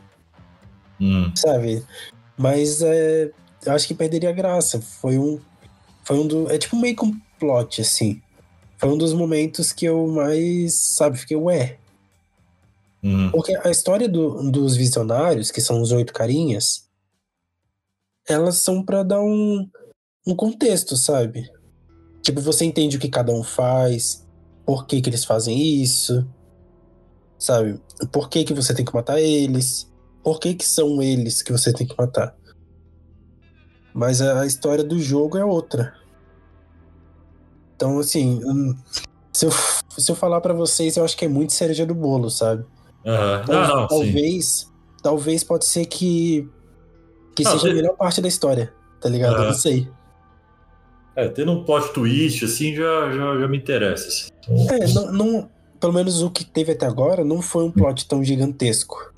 hum, 1.00 1.32
Sabe? 1.36 1.84
Mas 2.38 2.82
é, 2.82 3.32
eu 3.66 3.72
acho 3.74 3.88
que 3.88 3.94
perderia 3.94 4.30
a 4.30 4.34
graça. 4.34 4.80
Foi 4.82 5.18
um. 5.18 5.40
Foi 6.04 6.18
um 6.18 6.28
do. 6.28 6.52
É 6.52 6.58
tipo 6.58 6.76
meio 6.76 6.96
que 6.96 7.06
um 7.06 7.20
plot, 7.40 7.82
assim. 7.82 8.22
Foi 8.78 8.90
um 8.90 8.98
dos 8.98 9.14
momentos 9.14 9.72
que 9.72 9.86
eu 9.86 10.06
mais, 10.08 10.74
sabe, 10.74 11.18
fiquei, 11.18 11.38
ué. 11.38 11.80
hum, 13.04 13.30
Porque 13.32 13.56
a 13.64 13.70
história 13.70 14.08
do- 14.10 14.52
dos 14.52 14.76
visionários, 14.76 15.50
que 15.52 15.62
são 15.62 15.82
os 15.82 15.92
oito 15.92 16.14
carinhas, 16.14 16.88
elas 18.28 18.58
são 18.58 18.84
pra 18.84 19.04
dar 19.04 19.22
um, 19.22 19.70
um 20.28 20.36
contexto, 20.36 20.96
sabe? 20.98 21.50
Tipo, 22.24 22.42
você 22.42 22.66
entende 22.66 22.98
o 22.98 23.00
que 23.00 23.10
cada 23.10 23.32
um 23.32 23.44
faz, 23.44 24.26
por 24.66 24.88
que 24.88 25.02
que 25.02 25.10
eles 25.10 25.26
fazem 25.26 25.82
isso, 25.84 26.26
sabe? 27.38 27.80
Por 28.12 28.30
que 28.30 28.44
que 28.46 28.54
você 28.54 28.74
tem 28.74 28.86
que 28.86 28.94
matar 28.94 29.20
eles, 29.20 29.92
por 30.24 30.40
que 30.40 30.56
que 30.56 30.66
são 30.66 31.02
eles 31.02 31.42
que 31.44 31.52
você 31.52 31.72
tem 31.74 31.86
que 31.86 31.96
matar. 31.98 32.36
Mas 33.94 34.22
a 34.22 34.46
história 34.46 34.84
do 34.84 34.98
jogo 35.00 35.38
é 35.38 35.46
outra. 35.46 35.94
Então, 37.76 38.00
assim, 38.00 38.40
hum, 38.46 38.74
se 39.34 39.46
eu, 39.46 39.52
se 39.98 40.12
eu 40.12 40.16
falar 40.16 40.40
pra 40.42 40.54
vocês, 40.54 40.96
eu 40.96 41.04
acho 41.04 41.18
que 41.18 41.26
é 41.26 41.28
muito 41.28 41.54
cereja 41.54 41.86
do 41.86 41.94
bolo, 41.94 42.30
sabe? 42.30 42.66
aham. 43.06 43.46
Tal- 43.46 43.56
Não, 43.56 43.68
não, 43.82 43.90
sim. 43.90 43.96
talvez, 43.98 44.72
talvez 45.04 45.44
pode 45.44 45.66
ser 45.66 45.86
que 45.86 46.50
que 47.36 47.46
Ah, 47.48 47.52
seja 47.52 47.72
a 47.72 47.74
melhor 47.74 47.98
parte 47.98 48.22
da 48.22 48.28
história, 48.28 48.72
tá 49.02 49.10
ligado? 49.10 49.36
Eu 49.38 49.42
Ah. 49.42 49.46
não 49.48 49.54
sei. 49.54 49.92
É, 51.16 51.28
tendo 51.28 51.52
um 51.52 51.64
plot 51.64 51.94
twist, 51.94 52.44
assim, 52.46 52.74
já, 52.76 53.12
já, 53.12 53.40
já 53.40 53.48
me 53.48 53.58
interessa. 53.58 54.08
Assim. 54.08 54.30
É, 54.70 54.88
não, 54.94 55.12
não- 55.12 55.50
pelo 55.80 55.94
menos 55.94 56.22
o 56.22 56.30
que 56.32 56.46
teve 56.46 56.72
até 56.72 56.86
agora 56.86 57.26
não 57.26 57.42
foi 57.42 57.64
um 57.66 57.72
plot 57.72 58.08
tão 58.08 58.24
gigantesco, 58.24 59.12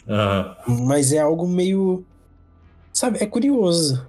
mas 0.68 1.14
é 1.14 1.20
algo 1.20 1.48
meio, 1.48 2.04
sabe, 2.91 3.20
é 3.22 3.26
curioso. 3.28 4.06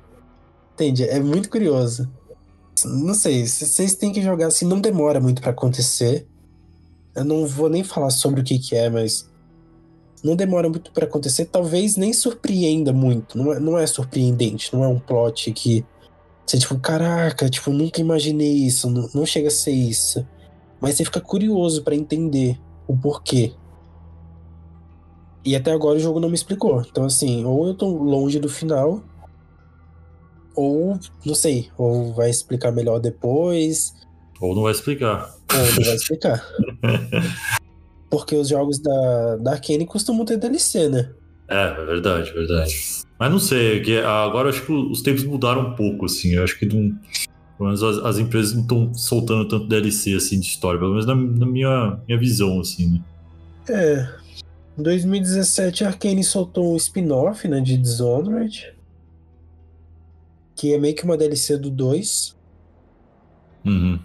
Entende? 0.73 1.05
É 1.05 1.21
muito 1.21 1.49
curioso. 1.51 2.11
Não 2.85 3.15
sei, 3.15 3.47
vocês 3.47 3.95
têm 3.95 4.11
que 4.13 4.23
jogar 4.23 4.47
assim, 4.49 4.67
não 4.67 4.81
demora 4.81 5.21
muito 5.21 5.41
pra 5.43 5.51
acontecer. 5.51 6.27
Eu 7.15 7.25
não 7.25 7.47
vou 7.47 7.69
nem 7.69 7.85
falar 7.85 8.11
sobre 8.11 8.41
o 8.41 8.45
que 8.45 8.59
que 8.59 8.75
é, 8.75 8.89
mas 8.91 9.29
não 10.25 10.35
demora 10.35 10.69
muito 10.69 10.91
pra 10.93 11.05
acontecer, 11.07 11.47
talvez 11.47 11.97
nem 11.97 12.13
surpreenda 12.13 12.93
muito. 12.93 13.37
Não 13.39 13.53
é, 13.53 13.61
não 13.61 13.79
é 13.79 13.87
surpreendente, 13.87 14.73
não 14.75 14.83
é 14.83 14.89
um 14.89 14.99
plot 14.99 15.53
que 15.53 15.85
você 16.47 16.59
tipo, 16.59 16.79
caraca, 16.79 17.49
tipo, 17.51 17.71
nunca 17.73 18.01
imaginei 18.01 18.53
isso, 18.53 18.89
não, 18.89 19.09
não 19.15 19.27
chega 19.27 19.49
a 19.49 19.51
ser 19.51 19.73
isso. 19.73 20.27
Mas 20.81 20.95
você 20.95 21.05
fica 21.05 21.21
curioso 21.21 21.83
pra 21.83 21.95
entender 21.95 22.59
o 22.87 22.97
porquê. 22.97 23.53
E 25.45 25.55
até 25.57 25.73
agora 25.73 25.97
o 25.97 26.01
jogo 26.01 26.21
não 26.21 26.29
me 26.29 26.35
explicou. 26.35 26.81
Então 26.83 27.05
assim, 27.05 27.45
ou 27.45 27.67
eu 27.67 27.75
tô 27.75 27.89
longe 27.89 28.39
do 28.39 28.49
final, 28.49 29.03
ou 30.55 30.99
não 31.25 31.35
sei, 31.35 31.71
ou 31.77 32.13
vai 32.15 32.31
explicar 32.31 32.73
melhor 32.73 32.99
depois, 33.01 33.93
Ou 34.41 34.55
não 34.55 34.63
vai 34.63 34.73
explicar. 34.73 35.35
ou 35.53 35.59
não 35.59 35.85
vai 35.85 35.95
explicar. 35.97 36.47
Porque 38.11 38.35
os 38.37 38.49
jogos 38.49 38.79
da, 38.79 39.37
da 39.37 39.53
Arkane 39.53 39.85
costumam 39.85 40.25
ter 40.25 40.37
DLC, 40.37 40.89
né? 40.89 41.13
É, 41.49 41.69
é 41.69 41.85
verdade, 41.85 42.33
verdade. 42.33 43.05
Mas 43.19 43.31
não 43.31 43.39
sei, 43.39 43.81
que 43.81 43.99
agora 43.99 44.51
acho 44.51 44.65
que 44.65 44.73
os 44.73 45.01
tempos 45.01 45.25
mudaram 45.25 45.71
um 45.71 45.75
pouco, 45.75 46.05
assim. 46.05 46.35
Eu 46.35 46.45
acho 46.45 46.59
que 46.59 46.67
não, 46.67 46.95
pelo 47.57 47.69
menos 47.69 47.83
as, 47.83 47.99
as 47.99 48.19
empresas 48.19 48.55
não 48.55 48.63
estão 48.63 48.95
soltando 48.95 49.49
tanto 49.49 49.67
DLC 49.67 50.15
assim 50.15 50.39
de 50.39 50.47
história, 50.47 50.79
pelo 50.79 50.91
menos 50.91 51.07
na, 51.07 51.15
na, 51.15 51.47
minha, 51.47 51.99
minha 52.07 52.19
visão, 52.19 52.61
assim, 52.61 52.93
né? 52.93 53.01
É. 53.69 54.09
Em 54.79 54.83
2017 54.83 55.85
a 55.85 55.89
Arkane 55.89 56.23
soltou 56.23 56.75
um 56.75 56.77
spin-off, 56.77 57.49
né, 57.49 57.61
de 57.61 57.79
Dishonored. 57.79 58.75
Que 60.55 60.75
é 60.75 60.79
meio 60.79 60.95
que 60.95 61.05
uma 61.05 61.17
DLC 61.17 61.57
do 61.57 61.71
2. 61.71 62.37
Uhum. 63.65 63.99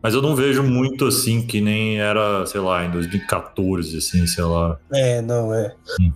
Mas 0.00 0.14
eu 0.14 0.22
não 0.22 0.36
vejo 0.36 0.62
muito 0.62 1.06
assim 1.06 1.46
que 1.46 1.60
nem 1.60 1.98
era, 1.98 2.44
sei 2.46 2.60
lá, 2.60 2.84
em 2.84 2.90
2014, 2.90 3.96
assim, 3.96 4.26
sei 4.26 4.44
lá. 4.44 4.78
É, 4.92 5.20
não, 5.20 5.52
é. 5.52 5.74
Hum. 6.00 6.12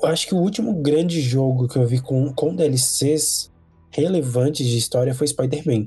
Eu 0.00 0.08
acho 0.08 0.26
que 0.26 0.34
o 0.34 0.38
último 0.38 0.72
grande 0.74 1.20
jogo 1.20 1.68
que 1.68 1.76
eu 1.76 1.86
vi 1.86 2.00
com, 2.00 2.32
com 2.32 2.54
DLCs 2.54 3.50
relevantes 3.90 4.66
de 4.66 4.78
história 4.78 5.14
foi 5.14 5.26
Spider-Man. 5.26 5.86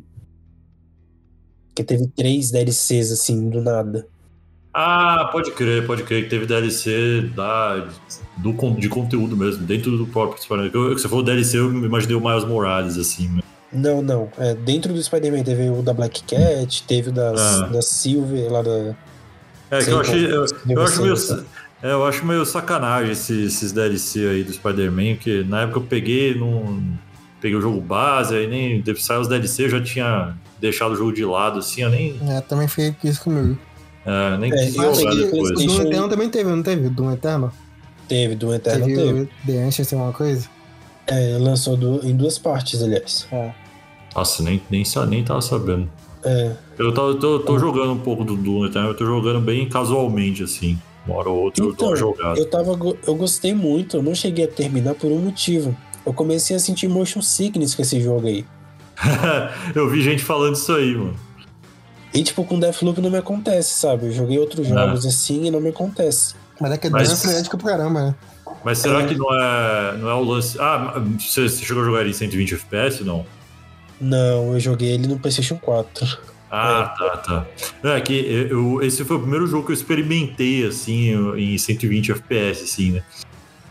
Que 1.74 1.84
teve 1.84 2.08
três 2.08 2.52
DLCs, 2.52 3.12
assim, 3.12 3.50
do 3.50 3.62
nada. 3.62 4.08
Ah, 4.74 5.30
pode 5.32 5.52
crer, 5.52 5.88
pode 5.88 6.04
crer 6.04 6.24
que 6.24 6.30
teve 6.30 6.46
DLC 6.46 7.30
da, 7.36 7.88
do, 8.38 8.52
de 8.72 8.90
conteúdo 8.90 9.36
mesmo, 9.36 9.66
dentro 9.66 9.98
do 9.98 10.06
próprio 10.06 10.42
Spider-Man. 10.42 10.98
Se 10.98 11.08
for 11.08 11.18
o 11.18 11.24
DLC, 11.24 11.58
eu 11.58 11.72
imaginei 11.72 12.16
o 12.16 12.22
Miles 12.22 12.46
Morales, 12.46 12.98
assim. 12.98 13.28
Né? 13.30 13.42
Não, 13.72 14.02
não. 14.02 14.30
É, 14.38 14.54
dentro 14.54 14.94
do 14.94 15.02
Spider-Man 15.02 15.44
teve 15.44 15.70
o 15.70 15.82
da 15.82 15.94
Black 15.94 16.24
Cat, 16.24 16.84
teve 16.84 17.10
o 17.10 17.14
das, 17.14 17.40
ah. 17.40 17.68
da 17.68 17.82
Silver 17.82 18.52
lá 18.52 18.62
da. 18.62 18.96
É, 19.72 19.84
que 19.84 19.90
eu 19.90 20.00
achei. 20.00 20.26
Eu, 20.26 20.46
eu 20.70 20.82
acho 20.82 21.02
meio. 21.02 21.16
É, 21.86 21.92
eu 21.92 22.04
acho 22.04 22.26
meio 22.26 22.44
sacanagem 22.44 23.12
esses, 23.12 23.54
esses 23.54 23.72
DLC 23.72 24.28
aí 24.28 24.44
do 24.44 24.52
Spider-Man, 24.52 25.18
que 25.18 25.44
na 25.44 25.62
época 25.62 25.78
eu 25.78 25.84
peguei, 25.84 26.34
não, 26.34 26.84
peguei 27.40 27.56
o 27.56 27.62
jogo 27.62 27.80
base, 27.80 28.36
aí 28.36 28.48
nem 28.48 28.84
saiu 28.96 29.22
os 29.22 29.28
DLC, 29.28 29.66
eu 29.66 29.70
já 29.70 29.84
tinha 29.84 30.36
deixado 30.60 30.94
o 30.94 30.96
jogo 30.96 31.14
de 31.14 31.24
lado, 31.24 31.60
assim, 31.60 31.84
eu 31.84 31.92
nem. 31.92 32.20
É, 32.28 32.42
também 32.42 32.68
fez 32.68 32.96
isso 33.04 33.22
comigo. 33.22 33.56
É, 34.04 34.36
nem 34.36 34.52
é, 34.52 34.66
quis 34.66 34.74
jogar 34.74 35.14
depois. 35.14 35.52
O 35.52 35.54
Doom 35.54 35.82
Eterno 35.84 36.10
também 36.10 36.28
teve, 36.28 36.50
não 36.50 36.64
teve? 36.64 36.90
Doom 36.90 37.12
Eterno? 37.12 37.52
Teve, 38.08 38.34
Doom 38.34 38.56
Eterno 38.56 38.86
teve. 38.88 39.04
teve. 39.04 39.30
The 39.46 39.64
Ancient 39.66 39.88
tem 39.88 40.00
uma 40.00 40.12
coisa? 40.12 40.50
É, 41.06 41.38
lançou 41.40 41.78
do, 41.78 42.04
em 42.04 42.16
duas 42.16 42.40
partes, 42.40 42.82
aliás. 42.82 43.28
É. 43.32 43.52
Nossa, 44.16 44.42
nem, 44.42 44.60
nem, 44.72 44.84
nem 45.08 45.24
tava 45.24 45.42
sabendo. 45.42 45.88
É. 46.24 46.52
Eu 46.80 46.92
tô, 46.92 47.14
tô, 47.14 47.40
tô 47.42 47.60
jogando 47.60 47.92
um 47.92 48.00
pouco 48.00 48.24
do 48.24 48.36
Doom 48.36 48.66
Eterno, 48.66 48.90
eu 48.90 48.96
tô 48.96 49.06
jogando 49.06 49.40
bem 49.40 49.70
casualmente, 49.70 50.42
assim. 50.42 50.80
Uma 51.06 51.18
hora 51.18 51.30
ou 51.30 51.44
outra 51.44 51.64
então, 51.64 51.92
eu 51.92 51.96
jogada. 51.96 52.40
Eu, 52.40 52.50
tava, 52.50 52.78
eu 53.06 53.16
gostei 53.16 53.54
muito, 53.54 53.98
eu 53.98 54.04
não 54.04 54.16
cheguei 54.16 54.46
a 54.46 54.48
terminar 54.48 54.96
por 54.96 55.12
um 55.12 55.20
motivo 55.20 55.76
eu 56.06 56.14
comecei 56.14 56.56
a 56.56 56.60
sentir 56.60 56.88
motion 56.88 57.22
sickness 57.22 57.74
com 57.74 57.82
esse 57.82 58.00
jogo 58.00 58.28
aí. 58.28 58.46
eu 59.74 59.90
vi 59.90 60.02
gente 60.02 60.24
falando 60.24 60.56
isso 60.56 60.72
aí, 60.72 60.96
mano. 60.96 61.18
E 62.14 62.24
tipo, 62.24 62.46
com 62.46 62.60
Deathloop 62.60 63.02
não 63.02 63.10
me 63.10 63.18
acontece, 63.18 63.78
sabe? 63.80 64.06
Eu 64.06 64.12
joguei 64.12 64.38
outros 64.38 64.68
jogos 64.68 65.06
assim 65.06 65.46
e 65.46 65.52
não 65.52 65.60
me 65.60 65.70
acontece. 65.70 66.36
Mas 66.62 66.72
é 66.72 66.78
que 66.78 66.88
é 66.88 66.90
Mas... 66.90 67.22
frenético 67.22 67.58
pro 67.58 67.68
caramba, 67.68 68.06
né? 68.06 68.16
Mas 68.64 68.78
será 68.78 69.02
é. 69.02 69.08
que 69.08 69.16
não 69.16 69.34
é, 69.34 69.98
não 69.98 70.10
é 70.10 70.14
o 70.14 70.24
lance. 70.24 70.58
Ah, 70.60 71.04
você, 71.20 71.50
você 71.50 71.66
chegou 71.66 71.84
a 71.84 71.86
jogar 71.86 72.02
ele 72.02 72.12
em 72.12 72.14
120 72.14 72.54
FPS 72.54 73.02
ou 73.02 73.06
não? 73.06 73.26
Não, 74.00 74.54
eu 74.54 74.60
joguei 74.60 74.92
ele 74.92 75.08
no 75.08 75.20
PlayStation 75.20 75.58
4. 75.58 76.18
Ah, 76.50 76.94
é. 76.96 76.98
tá, 76.98 77.18
tá. 77.18 77.48
É 77.96 78.02
que 78.02 78.14
eu, 78.50 78.82
esse 78.82 79.04
foi 79.04 79.18
o 79.18 79.20
primeiro 79.20 79.48
jogo 79.48 79.66
que 79.66 79.72
eu 79.72 79.76
experimentei, 79.76 80.66
assim, 80.66 81.12
em 81.36 81.58
120 81.58 82.12
FPS, 82.12 82.64
assim, 82.64 82.92
né? 82.92 83.04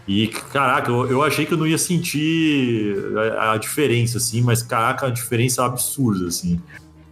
E, 0.07 0.29
caraca, 0.29 0.91
eu, 0.91 1.11
eu 1.11 1.23
achei 1.23 1.47
que 1.47 1.55
eu 1.55 1.59
não 1.59 1.67
ia 1.67 1.79
sentir 1.79 2.97
a, 3.39 3.53
a 3.53 3.57
diferença, 3.57 4.19
assim, 4.19 4.43
mas, 4.43 4.63
caraca, 4.63 5.07
a 5.07 5.11
diferença 5.11 5.65
absurda, 5.65 6.29
assim. 6.29 6.61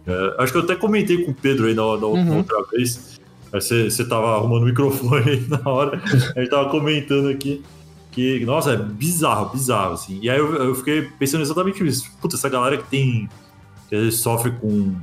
É, 0.05 0.35
acho 0.39 0.51
que 0.51 0.57
eu 0.57 0.63
até 0.63 0.75
comentei 0.75 1.23
com 1.23 1.31
o 1.31 1.33
Pedro 1.33 1.67
aí 1.67 1.73
na, 1.73 1.81
na 1.81 2.05
uhum. 2.07 2.37
outra 2.37 2.63
vez. 2.71 3.19
Você, 3.51 3.89
você 3.89 4.03
tava 4.05 4.35
arrumando 4.35 4.63
o 4.63 4.65
microfone 4.65 5.29
aí 5.29 5.45
na 5.49 5.61
hora, 5.69 6.01
a 6.35 6.39
gente 6.39 6.49
tava 6.49 6.69
comentando 6.69 7.29
aqui 7.29 7.63
que, 8.13 8.45
nossa, 8.45 8.73
é 8.73 8.77
bizarro, 8.77 9.49
bizarro, 9.49 9.93
assim. 9.93 10.19
E 10.21 10.29
aí 10.29 10.37
eu, 10.37 10.53
eu 10.55 10.75
fiquei 10.75 11.01
pensando 11.17 11.41
exatamente 11.41 11.83
nisso. 11.83 12.11
Puta, 12.21 12.35
essa 12.35 12.47
galera 12.47 12.77
que 12.77 12.87
tem. 12.87 13.27
que 13.89 14.11
sofre 14.11 14.51
com. 14.51 14.95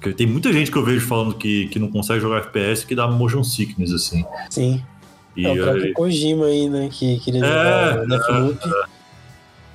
Que 0.00 0.12
tem 0.12 0.26
muita 0.26 0.52
gente 0.52 0.70
que 0.70 0.78
eu 0.78 0.84
vejo 0.84 1.06
falando 1.06 1.34
que, 1.34 1.66
que 1.68 1.78
não 1.78 1.90
consegue 1.90 2.20
jogar 2.20 2.38
FPS 2.38 2.84
que 2.86 2.94
dá 2.94 3.08
motion 3.08 3.42
sickness, 3.42 3.92
assim. 3.92 4.24
Sim. 4.48 4.82
E 5.36 5.46
é 5.46 5.52
o 5.52 5.56
próprio 5.56 5.84
aí... 5.84 5.92
Kojima 5.92 6.46
aí, 6.46 6.68
né? 6.68 6.88
Que 6.90 7.18
queria 7.20 7.40
jogar 7.40 8.02
é, 8.02 8.06
Deathloop. 8.06 8.58
É, 8.64 8.68
é. 8.68 8.98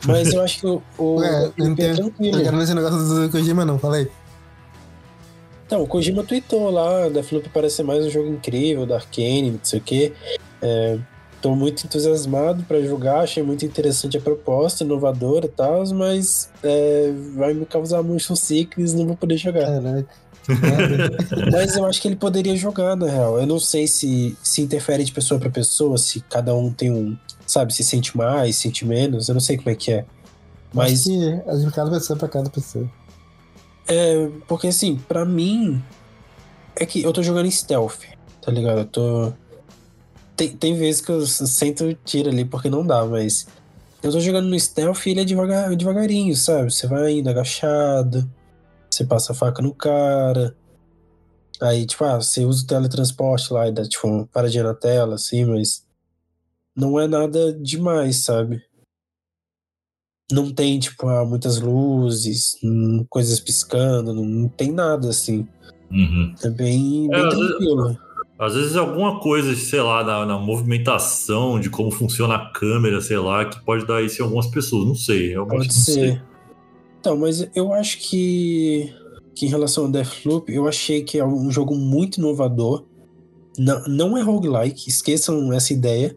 Mas 0.06 0.34
eu 0.34 0.42
acho 0.42 0.60
que 0.60 0.68
o. 0.68 0.82
o 0.98 1.24
é, 1.24 1.52
não 1.58 1.76
é 1.78 1.94
tranquilo. 1.94 2.38
Eu 2.38 2.44
quero 2.44 2.58
nesse 2.58 2.74
negócio 2.74 2.98
do 2.98 3.30
Kojima, 3.30 3.64
não, 3.64 3.80
falei. 3.80 4.10
Então, 5.66 5.82
o 5.82 5.88
Kojima 5.88 6.24
tweetou 6.24 6.70
lá, 6.70 7.10
Deathloop 7.10 7.50
parece 7.50 7.78
ser 7.78 7.84
mais 7.84 8.06
um 8.06 8.10
jogo 8.10 8.30
incrível 8.30 8.86
da 8.86 8.96
Arkane, 8.96 9.52
não 9.52 9.60
sei 9.64 9.80
o 9.80 9.82
quê. 9.82 10.14
É, 10.62 11.00
tô 11.44 11.54
muito 11.54 11.86
entusiasmado 11.86 12.64
para 12.64 12.82
jogar, 12.82 13.20
achei 13.20 13.44
muito 13.44 13.66
interessante 13.66 14.18
a 14.18 14.22
proposta, 14.22 14.86
inovadora 14.86 15.46
e 15.46 15.50
tal, 15.50 15.86
mas 15.94 16.50
é, 16.64 17.14
vai 17.36 17.54
me 17.54 17.66
causar 17.66 18.02
motion 18.02 18.34
sickness, 18.34 18.94
não 18.94 19.06
vou 19.06 19.18
poder 19.18 19.36
jogar. 19.36 19.68
Caraca. 19.68 20.08
Mas 21.52 21.78
eu 21.78 21.86
acho 21.86 22.02
que 22.02 22.08
ele 22.10 22.18
poderia 22.18 22.54
jogar, 22.58 22.98
na 22.98 23.10
real. 23.10 23.40
Eu 23.40 23.48
não 23.48 23.60
sei 23.60 23.88
se, 23.88 24.38
se 24.44 24.62
interfere 24.62 25.02
de 25.02 25.12
pessoa 25.14 25.40
para 25.40 25.50
pessoa, 25.50 25.98
se 25.98 26.20
cada 26.20 26.54
um 26.54 26.70
tem 26.70 26.92
um. 26.92 27.18
Sabe, 27.48 27.74
se 27.74 27.82
sente 27.82 28.18
mais, 28.18 28.58
sente 28.58 28.86
menos. 28.86 29.30
Eu 29.30 29.34
não 29.36 29.40
sei 29.40 29.56
como 29.56 29.70
é 29.70 29.76
que 29.76 29.94
é. 29.94 30.06
Mas. 30.74 31.08
Acho 31.08 31.62
que 31.62 31.68
é 31.68 31.72
cada 31.72 31.92
pessoa 31.92 32.20
pra 32.20 32.28
cada 32.28 32.50
pessoa. 32.50 32.90
É, 33.88 34.30
porque 34.46 34.68
assim, 34.68 34.98
pra 35.08 35.24
mim. 35.24 35.82
É 36.76 36.86
que 36.86 37.02
eu 37.04 37.14
tô 37.14 37.24
jogando 37.24 37.46
em 37.46 37.52
stealth, 37.52 38.02
tá 38.42 38.52
ligado? 38.52 38.80
Eu 38.80 38.86
tô. 38.86 39.34
Tem, 40.36 40.56
tem 40.56 40.76
vezes 40.76 41.02
que 41.02 41.12
eu 41.12 41.26
sento 41.26 41.94
tiro 42.06 42.30
ali 42.30 42.46
porque 42.46 42.70
não 42.70 42.86
dá, 42.86 43.06
mas. 43.06 43.48
Eu 44.02 44.12
tô 44.12 44.20
jogando 44.20 44.50
no 44.50 44.60
stealth 44.60 45.06
e 45.06 45.12
ele 45.12 45.22
é 45.22 45.26
devagar, 45.26 45.74
devagarinho, 45.76 46.36
sabe? 46.36 46.74
Você 46.74 46.88
vai 46.88 47.20
indo 47.20 47.30
agachado 47.30 48.30
você 48.94 49.06
passa 49.06 49.32
a 49.32 49.36
faca 49.36 49.62
no 49.62 49.74
cara. 49.74 50.56
Aí, 51.62 51.86
tipo, 51.86 52.04
ah, 52.04 52.22
você 52.22 52.46
usa 52.46 52.64
o 52.64 52.68
teletransporte 52.68 53.52
lá 53.52 53.68
e 53.68 53.72
dá, 53.72 53.84
tipo, 53.84 54.08
uma 54.08 54.28
paradinha 54.28 54.64
na 54.64 54.74
tela, 54.74 55.16
assim, 55.16 55.46
mas. 55.46 55.86
Não 56.76 57.00
é 57.00 57.08
nada 57.08 57.54
demais, 57.54 58.24
sabe? 58.24 58.64
Não 60.32 60.52
tem, 60.52 60.80
tipo, 60.80 61.08
ah, 61.08 61.24
muitas 61.24 61.60
luzes, 61.60 62.58
hum, 62.64 63.06
coisas 63.10 63.40
piscando, 63.40 64.14
não, 64.14 64.26
não 64.26 64.50
tem 64.50 64.72
nada, 64.72 65.10
assim. 65.10 65.48
Uhum. 65.92 66.34
É 66.44 66.50
bem, 66.50 67.08
bem 67.08 67.26
é, 67.26 67.30
tranquilo. 67.30 68.00
Às 68.38 68.56
vezes, 68.56 68.76
alguma 68.76 69.20
coisa, 69.20 69.56
sei 69.56 69.82
lá, 69.82 70.04
na, 70.04 70.26
na, 70.26 70.40
movimentação, 70.40 71.60
de 71.60 71.70
como 71.70 71.92
funciona 71.92 72.36
a 72.36 72.52
câmera, 72.52 73.00
sei 73.00 73.18
lá, 73.18 73.46
que 73.46 73.64
pode 73.64 73.86
dar 73.86 74.02
isso 74.02 74.22
em 74.22 74.26
algumas 74.26 74.48
pessoas. 74.48 74.88
Não 74.88 74.96
sei, 74.96 75.30
realmente 75.30 75.68
pode 75.68 75.74
ser. 75.74 75.92
sei. 75.92 76.22
Então, 77.00 77.18
mas 77.18 77.48
eu 77.54 77.74
acho 77.74 78.00
que, 78.00 78.92
que 79.36 79.46
em 79.46 79.50
relação 79.50 79.86
ao 79.86 79.92
Deathloop, 79.92 80.52
eu 80.52 80.68
achei 80.68 81.04
que 81.04 81.20
é 81.20 81.26
um 81.26 81.52
jogo 81.52 81.76
muito 81.76 82.18
inovador. 82.18 82.86
Não, 83.58 83.84
não 83.84 84.18
é 84.18 84.22
roguelike, 84.22 84.90
esqueçam 84.90 85.54
essa 85.54 85.72
ideia. 85.72 86.16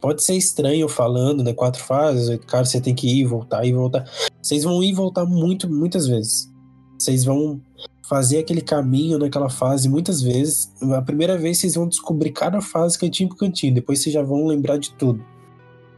Pode 0.00 0.22
ser 0.22 0.36
estranho 0.36 0.88
falando, 0.88 1.42
né? 1.42 1.52
Quatro 1.52 1.82
fases, 1.82 2.38
cara, 2.46 2.64
você 2.64 2.80
tem 2.80 2.94
que 2.94 3.08
ir, 3.08 3.24
voltar 3.24 3.64
e 3.64 3.72
voltar. 3.72 4.08
Vocês 4.40 4.62
vão 4.62 4.80
ir 4.80 4.90
e 4.90 4.94
voltar 4.94 5.24
muito, 5.24 5.68
muitas 5.68 6.06
vezes. 6.06 6.48
Vocês 6.96 7.24
vão 7.24 7.60
fazer 8.08 8.38
aquele 8.38 8.62
caminho 8.62 9.18
naquela 9.18 9.50
fase 9.50 9.88
muitas 9.88 10.22
vezes. 10.22 10.72
A 10.96 11.02
primeira 11.02 11.36
vez 11.36 11.58
vocês 11.58 11.74
vão 11.74 11.86
descobrir 11.86 12.32
cada 12.32 12.60
fase 12.60 12.98
cantinho 12.98 13.28
por 13.28 13.36
cantinho, 13.36 13.74
depois 13.74 14.02
vocês 14.02 14.12
já 14.12 14.22
vão 14.22 14.46
lembrar 14.46 14.78
de 14.78 14.92
tudo. 14.92 15.22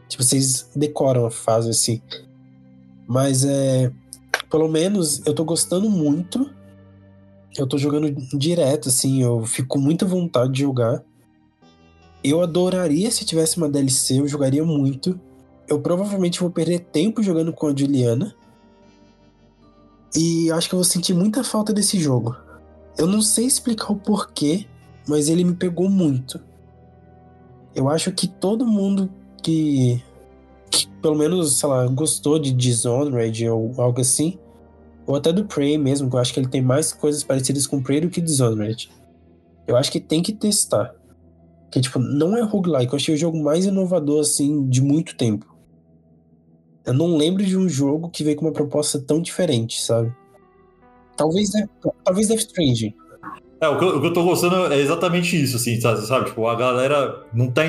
Tipo, 0.09 0.23
vocês 0.23 0.69
decoram 0.75 1.25
a 1.25 1.31
fase 1.31 1.69
assim. 1.69 2.01
Mas 3.07 3.45
é 3.45 3.91
pelo 4.49 4.67
menos 4.67 5.25
eu 5.25 5.33
tô 5.33 5.45
gostando 5.45 5.89
muito. 5.89 6.49
Eu 7.57 7.65
tô 7.65 7.77
jogando 7.77 8.13
direto, 8.37 8.89
assim, 8.89 9.21
eu 9.23 9.45
fico 9.45 9.69
com 9.69 9.79
muita 9.79 10.05
vontade 10.05 10.51
de 10.51 10.61
jogar. 10.61 11.01
Eu 12.23 12.41
adoraria 12.41 13.09
se 13.09 13.25
tivesse 13.25 13.57
uma 13.57 13.69
DLC, 13.69 14.19
eu 14.19 14.27
jogaria 14.27 14.63
muito. 14.63 15.19
Eu 15.67 15.79
provavelmente 15.79 16.39
vou 16.39 16.49
perder 16.49 16.79
tempo 16.79 17.23
jogando 17.23 17.51
com 17.51 17.67
a 17.67 17.75
Juliana. 17.75 18.35
E 20.15 20.51
acho 20.51 20.67
que 20.67 20.75
eu 20.75 20.77
vou 20.77 20.83
sentir 20.83 21.13
muita 21.13 21.43
falta 21.43 21.73
desse 21.73 21.99
jogo. 21.99 22.35
Eu 22.97 23.07
não 23.07 23.21
sei 23.21 23.45
explicar 23.45 23.91
o 23.91 23.95
porquê, 23.95 24.65
mas 25.07 25.29
ele 25.29 25.43
me 25.43 25.55
pegou 25.55 25.89
muito. 25.89 26.39
Eu 27.73 27.89
acho 27.89 28.11
que 28.11 28.27
todo 28.27 28.65
mundo 28.65 29.09
que 29.41 30.03
que 30.69 30.87
pelo 31.01 31.15
menos, 31.15 31.59
sei 31.59 31.67
lá, 31.67 31.85
gostou 31.87 32.39
de 32.39 32.53
Dishonored 32.53 33.49
ou 33.49 33.73
algo 33.77 33.99
assim. 33.99 34.39
Ou 35.05 35.15
até 35.15 35.33
do 35.33 35.45
Prey 35.45 35.77
mesmo, 35.77 36.09
que 36.09 36.15
eu 36.15 36.19
acho 36.19 36.33
que 36.33 36.39
ele 36.39 36.47
tem 36.47 36.61
mais 36.61 36.93
coisas 36.93 37.23
parecidas 37.23 37.67
com 37.67 37.81
Prey 37.81 37.99
do 37.99 38.09
que 38.09 38.21
Dishonored. 38.21 38.89
Eu 39.67 39.75
acho 39.75 39.91
que 39.91 39.99
tem 39.99 40.23
que 40.23 40.31
testar. 40.31 40.95
Que, 41.69 41.81
tipo, 41.81 41.99
não 41.99 42.37
é 42.37 42.41
roguelike. 42.41 42.91
Eu 42.91 42.97
achei 42.97 43.15
o 43.15 43.17
jogo 43.17 43.41
mais 43.41 43.65
inovador, 43.65 44.21
assim, 44.21 44.67
de 44.67 44.81
muito 44.81 45.15
tempo. 45.15 45.50
Eu 46.85 46.93
não 46.93 47.15
lembro 47.15 47.43
de 47.43 47.57
um 47.57 47.69
jogo 47.69 48.09
que 48.09 48.23
veio 48.23 48.35
com 48.35 48.45
uma 48.45 48.53
proposta 48.53 48.99
tão 48.99 49.21
diferente, 49.21 49.81
sabe? 49.81 50.11
Talvez, 51.15 51.51
talvez 52.03 52.27
Death 52.27 52.39
Stranding. 52.39 52.93
É, 53.61 53.67
o 53.67 53.77
que, 53.77 53.85
eu, 53.85 53.97
o 53.97 54.01
que 54.01 54.07
eu 54.07 54.13
tô 54.13 54.23
gostando 54.23 54.73
é 54.73 54.79
exatamente 54.79 55.39
isso, 55.39 55.55
assim, 55.55 55.79
sabe? 55.79 56.25
Tipo, 56.25 56.47
a 56.47 56.55
galera 56.55 57.23
não 57.31 57.51
tá. 57.51 57.61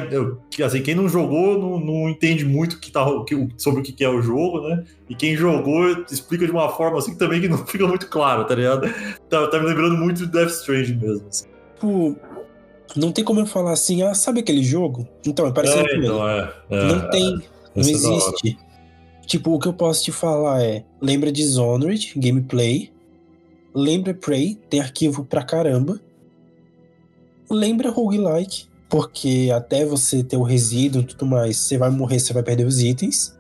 Assim, 0.65 0.83
quem 0.83 0.95
não 0.95 1.07
jogou 1.07 1.59
não, 1.59 1.79
não 1.79 2.09
entende 2.09 2.47
muito 2.47 2.81
que 2.81 2.91
tá, 2.91 3.05
que, 3.29 3.49
sobre 3.59 3.81
o 3.81 3.85
que 3.85 4.03
é 4.03 4.09
o 4.09 4.23
jogo, 4.23 4.67
né? 4.67 4.85
E 5.11 5.15
quem 5.15 5.37
jogou 5.37 5.87
explica 6.11 6.47
de 6.47 6.51
uma 6.51 6.71
forma 6.71 6.97
assim 6.97 7.15
também 7.15 7.43
que 7.43 7.49
não 7.49 7.59
fica 7.67 7.87
muito 7.87 8.09
claro, 8.09 8.47
tá 8.47 8.55
ligado? 8.55 8.89
Tá, 9.29 9.47
tá 9.49 9.61
me 9.61 9.67
lembrando 9.67 9.99
muito 9.99 10.25
de 10.25 10.33
Death 10.33 10.53
Stranding 10.53 10.97
mesmo. 10.97 11.29
Assim. 11.29 11.45
Tipo, 11.75 12.17
não 12.97 13.13
tem 13.13 13.23
como 13.23 13.41
eu 13.41 13.47
falar 13.47 13.73
assim, 13.73 14.03
ah, 14.03 14.15
sabe 14.15 14.41
aquele 14.41 14.63
jogo? 14.63 15.07
Então, 15.27 15.47
é 15.47 15.53
parecido 15.53 15.87
é, 15.91 15.97
então, 15.97 16.27
é, 16.27 16.55
é, 16.71 16.85
não 16.87 17.11
tem, 17.11 17.33
não 17.35 17.43
é 17.77 17.81
existe. 17.81 18.59
Tipo, 19.27 19.53
o 19.53 19.59
que 19.59 19.69
eu 19.69 19.73
posso 19.73 20.05
te 20.05 20.13
falar 20.13 20.63
é, 20.63 20.85
lembra 21.01 21.33
Dishonored, 21.33 22.13
gameplay, 22.17 22.93
Lembra 23.75 24.13
Prey, 24.13 24.55
tem 24.69 24.81
arquivo 24.81 25.25
pra 25.25 25.43
caramba. 25.43 25.99
Lembra 27.51 27.91
roguelike, 27.91 28.67
porque 28.89 29.51
até 29.55 29.85
você 29.85 30.23
ter 30.23 30.37
o 30.37 30.43
resíduo 30.43 31.01
e 31.01 31.07
tudo 31.07 31.25
mais, 31.25 31.57
você 31.57 31.79
vai 31.79 31.91
morrer, 31.91 32.21
você 32.21 32.33
vai 32.33 32.43
perder 32.43 32.67
os 32.67 32.83
itens. 32.83 33.37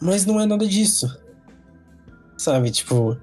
Mas 0.00 0.24
não 0.24 0.40
é 0.40 0.46
nada 0.46 0.66
disso. 0.66 1.18
Sabe, 2.36 2.70
tipo. 2.70 3.16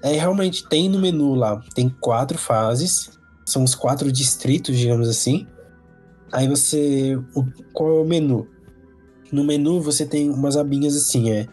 É 0.00 0.12
realmente 0.12 0.68
tem 0.68 0.88
no 0.88 1.00
menu 1.00 1.34
lá, 1.34 1.60
tem 1.74 1.88
quatro 1.88 2.38
fases, 2.38 3.18
são 3.44 3.64
os 3.64 3.74
quatro 3.74 4.12
distritos, 4.12 4.76
digamos 4.76 5.08
assim. 5.08 5.46
Aí 6.30 6.46
você. 6.46 7.16
O, 7.34 7.44
qual 7.72 7.96
é 7.96 8.00
o 8.02 8.04
menu? 8.04 8.46
No 9.30 9.44
menu 9.44 9.80
você 9.80 10.06
tem 10.06 10.30
umas 10.30 10.56
abinhas 10.56 10.96
assim, 10.96 11.30
é. 11.30 11.46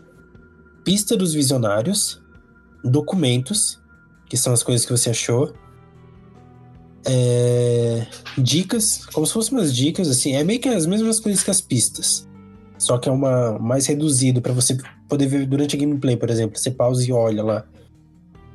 Pista 0.84 1.18
dos 1.18 1.34
Visionários, 1.34 2.22
documentos, 2.84 3.82
que 4.30 4.38
são 4.38 4.54
as 4.54 4.64
coisas 4.64 4.86
que 4.86 4.92
você 4.92 5.10
achou. 5.10 5.54
É, 7.08 8.08
dicas, 8.38 9.06
como 9.08 9.26
se 9.26 9.34
fossem 9.34 9.58
umas 9.58 9.76
dicas, 9.76 10.10
assim, 10.10 10.36
é 10.36 10.44
meio 10.44 10.60
que 10.60 10.70
as 10.70 10.86
mesmas 10.86 11.20
coisas 11.20 11.44
que 11.44 11.52
as 11.52 11.62
pistas. 11.62 12.28
Só 12.78 12.98
que 12.98 13.08
é 13.08 13.12
uma 13.12 13.58
mais 13.60 13.86
reduzido 13.86 14.42
para 14.42 14.54
você 14.54 14.78
poder 15.08 15.28
ver 15.28 15.46
durante 15.46 15.76
a 15.76 15.80
gameplay, 15.80 16.18
por 16.18 16.30
exemplo. 16.30 16.58
Você 16.58 16.72
pausa 16.72 17.08
e 17.08 17.12
olha 17.12 17.44
lá. 17.44 17.66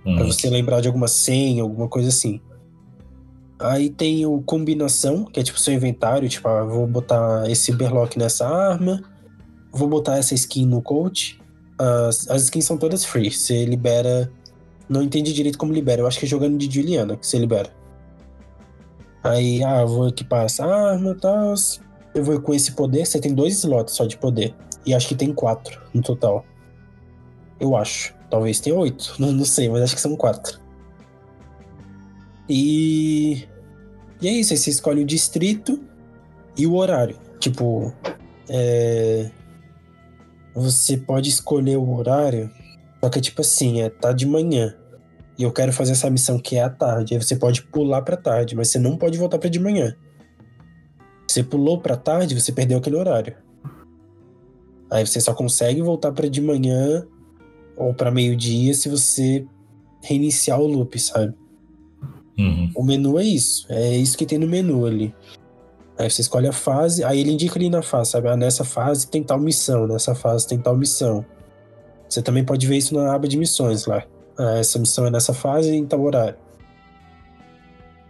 Hum. 0.04 0.16
Pra 0.16 0.24
você 0.24 0.48
lembrar 0.48 0.80
de 0.80 0.88
alguma 0.88 1.08
senha, 1.08 1.62
alguma 1.62 1.88
coisa 1.88 2.08
assim. 2.08 2.40
Aí 3.58 3.90
tem 3.90 4.24
o 4.24 4.40
combinação, 4.40 5.24
que 5.24 5.38
é 5.38 5.42
tipo 5.42 5.58
seu 5.58 5.74
inventário, 5.74 6.28
tipo, 6.28 6.48
ah, 6.48 6.64
vou 6.64 6.86
botar 6.86 7.48
esse 7.50 7.72
berlock 7.72 8.18
nessa 8.18 8.48
arma, 8.48 9.02
vou 9.72 9.88
botar 9.88 10.16
essa 10.16 10.34
skin 10.34 10.66
no 10.66 10.82
coach, 10.82 11.40
as, 11.80 12.28
as 12.28 12.42
skins 12.42 12.66
são 12.66 12.76
todas 12.76 13.04
free. 13.04 13.30
Você 13.30 13.64
libera. 13.64 14.30
Não 14.88 15.02
entendi 15.02 15.32
direito 15.32 15.56
como 15.56 15.72
libera. 15.72 16.02
Eu 16.02 16.06
acho 16.06 16.18
que 16.18 16.26
é 16.26 16.28
jogando 16.28 16.58
de 16.58 16.72
Juliana 16.72 17.16
que 17.16 17.26
você 17.26 17.38
libera. 17.38 17.70
Aí, 19.22 19.62
ah, 19.62 19.84
vou 19.84 20.08
equipar 20.08 20.44
essa 20.44 20.64
arma 20.64 21.12
e 21.12 21.14
tal. 21.14 21.54
Eu 22.14 22.24
vou 22.24 22.40
com 22.40 22.52
esse 22.52 22.72
poder. 22.72 23.06
Você 23.06 23.18
tem 23.20 23.34
dois 23.34 23.54
slots 23.54 23.94
só 23.94 24.04
de 24.04 24.18
poder. 24.18 24.54
E 24.84 24.92
acho 24.92 25.08
que 25.08 25.14
tem 25.14 25.32
quatro 25.32 25.80
no 25.94 26.02
total. 26.02 26.44
Eu 27.58 27.74
acho. 27.76 28.14
Talvez 28.28 28.60
tenha 28.60 28.76
oito. 28.76 29.14
Não, 29.18 29.32
não 29.32 29.44
sei, 29.44 29.68
mas 29.68 29.82
acho 29.82 29.94
que 29.94 30.00
são 30.00 30.16
quatro. 30.16 30.60
E. 32.48 33.48
E 34.20 34.28
é 34.28 34.32
isso. 34.32 34.52
Aí 34.52 34.58
você 34.58 34.70
escolhe 34.70 35.02
o 35.02 35.06
distrito 35.06 35.80
e 36.56 36.66
o 36.66 36.74
horário. 36.74 37.16
Tipo. 37.38 37.92
É 38.48 39.30
você 40.55 40.96
pode 40.96 41.28
escolher 41.28 41.76
o 41.76 41.94
horário, 41.94 42.51
só 43.01 43.09
que 43.09 43.18
é 43.18 43.22
tipo 43.22 43.40
assim, 43.40 43.80
é 43.80 43.88
tá 43.88 44.12
de 44.12 44.26
manhã. 44.26 44.74
E 45.38 45.42
eu 45.42 45.53
quero 45.53 45.72
fazer 45.72 45.92
essa 45.92 46.11
missão 46.11 46.38
que 46.38 46.57
é 46.57 46.62
à 46.62 46.68
tarde. 46.68 47.14
Aí 47.14 47.22
você 47.22 47.34
pode 47.34 47.62
pular 47.62 48.03
pra 48.03 48.16
tarde, 48.16 48.55
mas 48.55 48.68
você 48.68 48.78
não 48.78 48.96
pode 48.96 49.16
voltar 49.16 49.38
pra 49.38 49.48
de 49.48 49.59
manhã. 49.59 49.96
Você 51.26 51.42
pulou 51.42 51.80
pra 51.80 51.96
tarde, 51.96 52.38
você 52.38 52.53
perdeu 52.53 52.78
aquele 52.78 52.96
horário. 52.96 53.34
Aí 54.90 55.07
você 55.07 55.20
só 55.20 55.32
consegue 55.32 55.80
voltar 55.80 56.12
para 56.12 56.28
de 56.28 56.42
manhã 56.42 57.07
ou 57.76 57.94
para 57.94 58.11
meio-dia 58.11 58.74
se 58.74 58.88
você 58.88 59.46
reiniciar 60.03 60.61
o 60.61 60.66
loop, 60.66 60.98
sabe? 60.98 61.32
Uhum. 62.38 62.70
O 62.74 62.82
menu 62.82 63.18
é 63.18 63.24
isso. 63.24 63.66
É 63.68 63.96
isso 63.96 64.18
que 64.18 64.26
tem 64.26 64.38
no 64.38 64.46
menu 64.46 64.84
ali. 64.84 65.14
Aí 66.01 66.11
você 66.11 66.22
escolhe 66.22 66.48
a 66.48 66.53
fase, 66.53 67.05
aí 67.05 67.20
ele 67.20 67.30
indica 67.30 67.59
ali 67.59 67.68
na 67.68 67.82
fase, 67.82 68.12
sabe? 68.12 68.26
Ah, 68.28 68.34
nessa 68.34 68.64
fase 68.64 69.07
tem 69.07 69.22
tal 69.22 69.38
missão, 69.38 69.86
nessa 69.86 70.14
fase 70.14 70.46
tem 70.46 70.59
tal 70.59 70.74
missão. 70.74 71.26
Você 72.09 72.22
também 72.22 72.42
pode 72.42 72.66
ver 72.66 72.78
isso 72.78 72.94
na 72.94 73.14
aba 73.14 73.28
de 73.28 73.36
missões 73.36 73.84
lá. 73.84 74.03
Ah, 74.38 74.57
essa 74.57 74.78
missão 74.78 75.07
é 75.07 75.11
nessa 75.11 75.34
fase 75.34 75.70
em 75.70 75.84
tal 75.84 76.01
horário. 76.01 76.36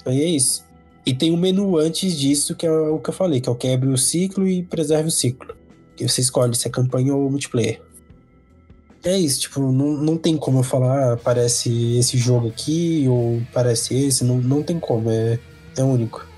Aí 0.07 0.23
é 0.23 0.27
isso. 0.27 0.65
E 1.05 1.13
tem 1.13 1.33
um 1.33 1.37
menu 1.37 1.79
antes 1.79 2.17
disso, 2.17 2.55
que 2.55 2.65
é 2.65 2.71
o 2.71 3.01
que 3.01 3.11
eu 3.11 3.15
falei, 3.15 3.41
que 3.41 3.49
é 3.49 3.53
o 3.53 3.57
quebre 3.57 3.89
o 3.89 3.99
ciclo 3.99 4.47
e 4.47 4.63
preserve 4.63 5.09
o 5.09 5.11
ciclo. 5.11 5.57
Que 5.97 6.07
você 6.07 6.21
escolhe 6.21 6.55
se 6.55 6.69
é 6.69 6.71
campanha 6.71 7.13
ou 7.13 7.29
multiplayer. 7.29 7.83
É 9.03 9.19
isso, 9.19 9.41
tipo, 9.41 9.61
não, 9.61 9.97
não 9.97 10.17
tem 10.17 10.37
como 10.37 10.61
eu 10.61 10.63
falar, 10.63 11.15
ah, 11.15 11.17
parece 11.17 11.97
esse 11.97 12.17
jogo 12.17 12.47
aqui, 12.47 13.07
ou 13.09 13.43
parece 13.53 13.97
esse, 13.97 14.23
não, 14.23 14.37
não 14.37 14.63
tem 14.63 14.79
como, 14.79 15.11
é, 15.11 15.41
é 15.77 15.83
único. 15.83 16.30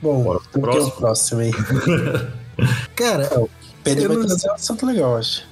Bom, 0.00 0.22
Bora 0.22 0.40
pro 0.52 0.60
próximo. 0.60 0.84
É 0.84 0.88
o 0.88 0.96
próximo 0.96 1.40
aí. 1.40 1.52
cara, 2.94 3.24
é, 3.24 3.38
o 3.38 3.50
Pedro 3.82 4.08
vai 4.08 4.16
não... 4.18 4.26
trazer 4.26 4.50
um 4.50 4.54
assunto 4.54 4.86
legal, 4.86 5.16
acho. 5.16 5.46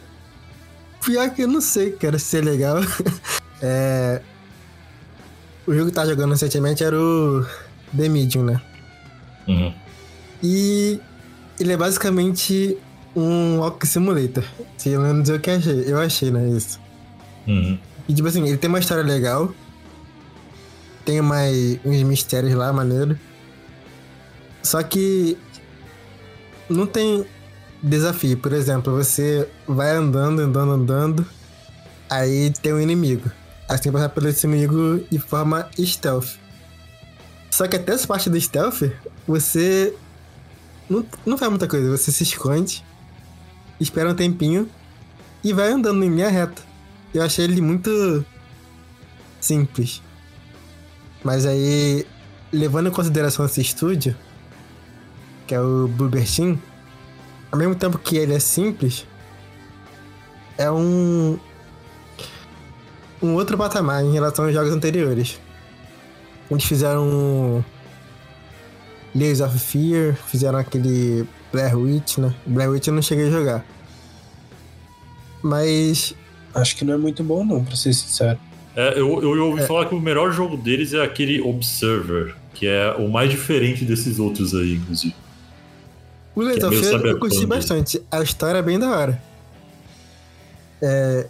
Pior 1.04 1.30
que 1.30 1.42
eu 1.42 1.48
não 1.48 1.60
sei, 1.60 1.92
cara, 1.92 2.18
se 2.18 2.38
é 2.38 2.40
legal. 2.40 2.78
é... 3.62 4.20
O 5.66 5.74
jogo 5.74 5.86
que 5.86 5.94
tá 5.94 6.06
jogando 6.06 6.30
recentemente 6.30 6.84
era 6.84 6.96
o 6.96 7.44
The 7.96 8.08
Medium, 8.08 8.44
né? 8.44 8.62
Uhum. 9.48 9.74
E 10.42 11.00
ele 11.58 11.72
é 11.72 11.76
basicamente 11.76 12.78
um 13.14 13.58
Walk 13.58 13.86
Simulator. 13.86 14.44
Se 14.76 14.90
eu 14.90 15.00
não 15.00 15.22
dizer 15.22 15.34
o 15.34 15.40
que 15.40 15.50
eu 15.50 15.56
achei, 15.56 15.84
eu 15.86 15.98
achei, 15.98 16.30
né? 16.30 16.48
Isso. 16.50 16.78
Uhum. 17.48 17.78
E 18.08 18.14
tipo 18.14 18.28
assim, 18.28 18.46
ele 18.46 18.56
tem 18.56 18.68
uma 18.68 18.78
história 18.78 19.02
legal. 19.02 19.52
Tem 21.04 21.20
mais 21.20 21.78
uns 21.84 22.02
mistérios 22.02 22.54
lá, 22.54 22.72
maneiro. 22.72 23.18
Só 24.66 24.82
que 24.82 25.38
não 26.68 26.86
tem 26.86 27.24
desafio. 27.80 28.36
Por 28.36 28.52
exemplo, 28.52 28.92
você 28.92 29.48
vai 29.66 29.92
andando, 29.92 30.40
andando, 30.40 30.72
andando, 30.72 31.26
aí 32.10 32.52
tem 32.62 32.72
um 32.72 32.80
inimigo. 32.80 33.30
Aí 33.68 33.76
você 33.76 33.84
tem 33.84 33.92
que 33.92 33.98
passar 33.98 34.08
pelo 34.08 34.28
inimigo 34.28 35.06
de 35.08 35.18
forma 35.20 35.70
stealth. 35.78 36.36
Só 37.48 37.68
que 37.68 37.76
até 37.76 37.92
essa 37.92 38.06
parte 38.08 38.28
do 38.28 38.40
stealth, 38.40 38.82
você 39.26 39.94
não, 40.90 41.06
não 41.24 41.38
faz 41.38 41.48
muita 41.48 41.68
coisa. 41.68 41.96
Você 41.96 42.10
se 42.10 42.24
esconde, 42.24 42.84
espera 43.80 44.10
um 44.10 44.14
tempinho 44.16 44.68
e 45.44 45.52
vai 45.52 45.70
andando 45.70 46.04
em 46.04 46.10
linha 46.10 46.28
reta. 46.28 46.60
Eu 47.14 47.22
achei 47.22 47.44
ele 47.44 47.60
muito 47.60 48.24
simples. 49.40 50.02
Mas 51.22 51.46
aí, 51.46 52.04
levando 52.52 52.88
em 52.88 52.92
consideração 52.92 53.46
esse 53.46 53.60
estúdio, 53.60 54.16
que 55.46 55.54
é 55.54 55.60
o 55.60 55.88
Bluebird 55.88 56.34
Team, 56.34 56.58
ao 57.52 57.58
mesmo 57.58 57.74
tempo 57.74 57.98
que 57.98 58.16
ele 58.16 58.34
é 58.34 58.38
simples, 58.38 59.06
é 60.58 60.70
um 60.70 61.38
um 63.22 63.34
outro 63.34 63.56
patamar 63.56 64.04
em 64.04 64.12
relação 64.12 64.44
aos 64.44 64.54
jogos 64.54 64.72
anteriores. 64.72 65.40
Eles 66.50 66.64
fizeram 66.64 67.64
Layers 69.14 69.40
of 69.40 69.58
Fear, 69.58 70.14
fizeram 70.14 70.58
aquele 70.58 71.26
Blair 71.52 71.76
Witch, 71.78 72.18
né? 72.18 72.34
Blair 72.46 72.70
Witch 72.70 72.86
eu 72.88 72.94
não 72.94 73.02
cheguei 73.02 73.28
a 73.28 73.30
jogar. 73.30 73.64
Mas. 75.42 76.14
Acho 76.54 76.76
que 76.76 76.84
não 76.84 76.94
é 76.94 76.96
muito 76.96 77.22
bom, 77.22 77.44
não, 77.44 77.64
pra 77.64 77.76
ser 77.76 77.92
sincero. 77.92 78.38
É, 78.74 78.98
eu, 78.98 79.22
eu 79.22 79.46
ouvi 79.46 79.62
é. 79.62 79.66
falar 79.66 79.86
que 79.86 79.94
o 79.94 80.00
melhor 80.00 80.32
jogo 80.32 80.56
deles 80.56 80.94
é 80.94 81.02
aquele 81.02 81.40
Observer, 81.40 82.34
que 82.54 82.66
é 82.66 82.92
o 82.92 83.08
mais 83.08 83.30
diferente 83.30 83.84
desses 83.84 84.18
outros 84.18 84.54
aí, 84.54 84.74
inclusive. 84.74 85.14
O 86.36 86.42
of 86.42 86.78
Fear 86.78 87.00
eu 87.06 87.18
curti 87.18 87.46
bastante. 87.46 88.02
A 88.12 88.20
história 88.22 88.58
é 88.58 88.62
bem 88.62 88.78
da 88.78 88.90
hora. 88.90 89.22
É... 90.82 91.26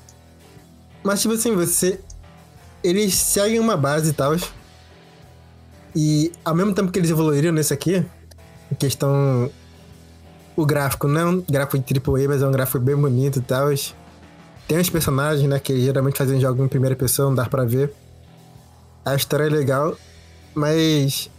Mas, 1.04 1.22
tipo 1.22 1.32
assim, 1.34 1.54
você. 1.54 2.00
Eles 2.82 3.14
seguem 3.14 3.60
uma 3.60 3.76
base 3.76 4.10
e 4.10 4.12
tal. 4.12 4.34
E 5.94 6.32
ao 6.44 6.56
mesmo 6.56 6.74
tempo 6.74 6.90
que 6.90 6.98
eles 6.98 7.10
evoluíram 7.10 7.52
nesse 7.52 7.72
aqui, 7.72 8.04
em 8.70 8.74
questão. 8.74 9.48
O 10.56 10.66
gráfico 10.66 11.06
não 11.06 11.20
é 11.20 11.24
um 11.26 11.40
gráfico 11.42 11.78
de 11.78 11.94
AAA, 11.94 12.28
mas 12.28 12.42
é 12.42 12.46
um 12.46 12.50
gráfico 12.50 12.80
bem 12.80 12.96
bonito 12.96 13.38
e 13.38 13.42
tal. 13.42 13.68
Tem 14.66 14.80
os 14.80 14.90
personagens, 14.90 15.48
né? 15.48 15.60
Que 15.60 15.80
geralmente 15.80 16.18
fazem 16.18 16.40
jogo 16.40 16.64
em 16.64 16.68
primeira 16.68 16.96
pessoa, 16.96 17.28
não 17.28 17.34
dá 17.36 17.44
pra 17.44 17.64
ver. 17.64 17.94
A 19.04 19.14
história 19.14 19.44
é 19.44 19.50
legal, 19.50 19.96
mas. 20.52 21.30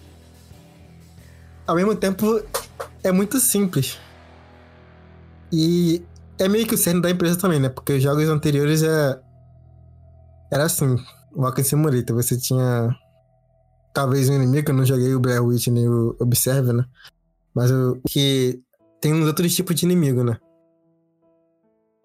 Ao 1.68 1.76
mesmo 1.76 1.96
tempo, 1.96 2.42
é 3.04 3.12
muito 3.12 3.40
simples. 3.40 4.00
E 5.52 6.02
É 6.40 6.48
meio 6.48 6.68
que 6.68 6.76
o 6.76 6.78
cerne 6.78 7.02
da 7.02 7.10
empresa 7.10 7.40
também, 7.40 7.60
né? 7.60 7.70
Porque 7.70 7.94
os 7.94 8.04
jogos 8.04 8.30
anteriores 8.30 8.84
é... 8.84 9.20
era 10.52 10.66
assim, 10.66 10.96
Walking 11.36 11.64
Simulator, 11.64 12.16
você 12.16 12.38
tinha 12.38 12.96
talvez 13.94 14.30
um 14.30 14.36
inimigo, 14.36 14.70
eu 14.70 14.76
não 14.76 14.86
joguei 14.86 15.16
o 15.16 15.20
Blair 15.20 15.44
Witch 15.44 15.68
nem 15.68 15.90
o 15.90 16.16
Observe, 16.20 16.74
né? 16.74 16.86
Mas 17.56 17.72
o 17.72 18.00
que 18.08 18.62
tem 19.02 19.14
uns 19.14 19.26
outros 19.26 19.56
tipos 19.56 19.76
de 19.76 19.86
inimigo, 19.86 20.24
né? 20.24 20.38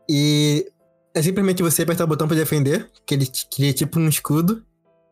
E 0.08 0.66
é 1.14 1.22
simplesmente 1.22 1.62
você 1.62 1.82
apertar 1.82 2.04
o 2.04 2.06
botão 2.06 2.26
pra 2.26 2.36
defender, 2.36 2.90
que 3.04 3.14
ele 3.14 3.30
cria 3.54 3.74
tipo 3.74 4.00
um 4.00 4.08
escudo, 4.08 4.64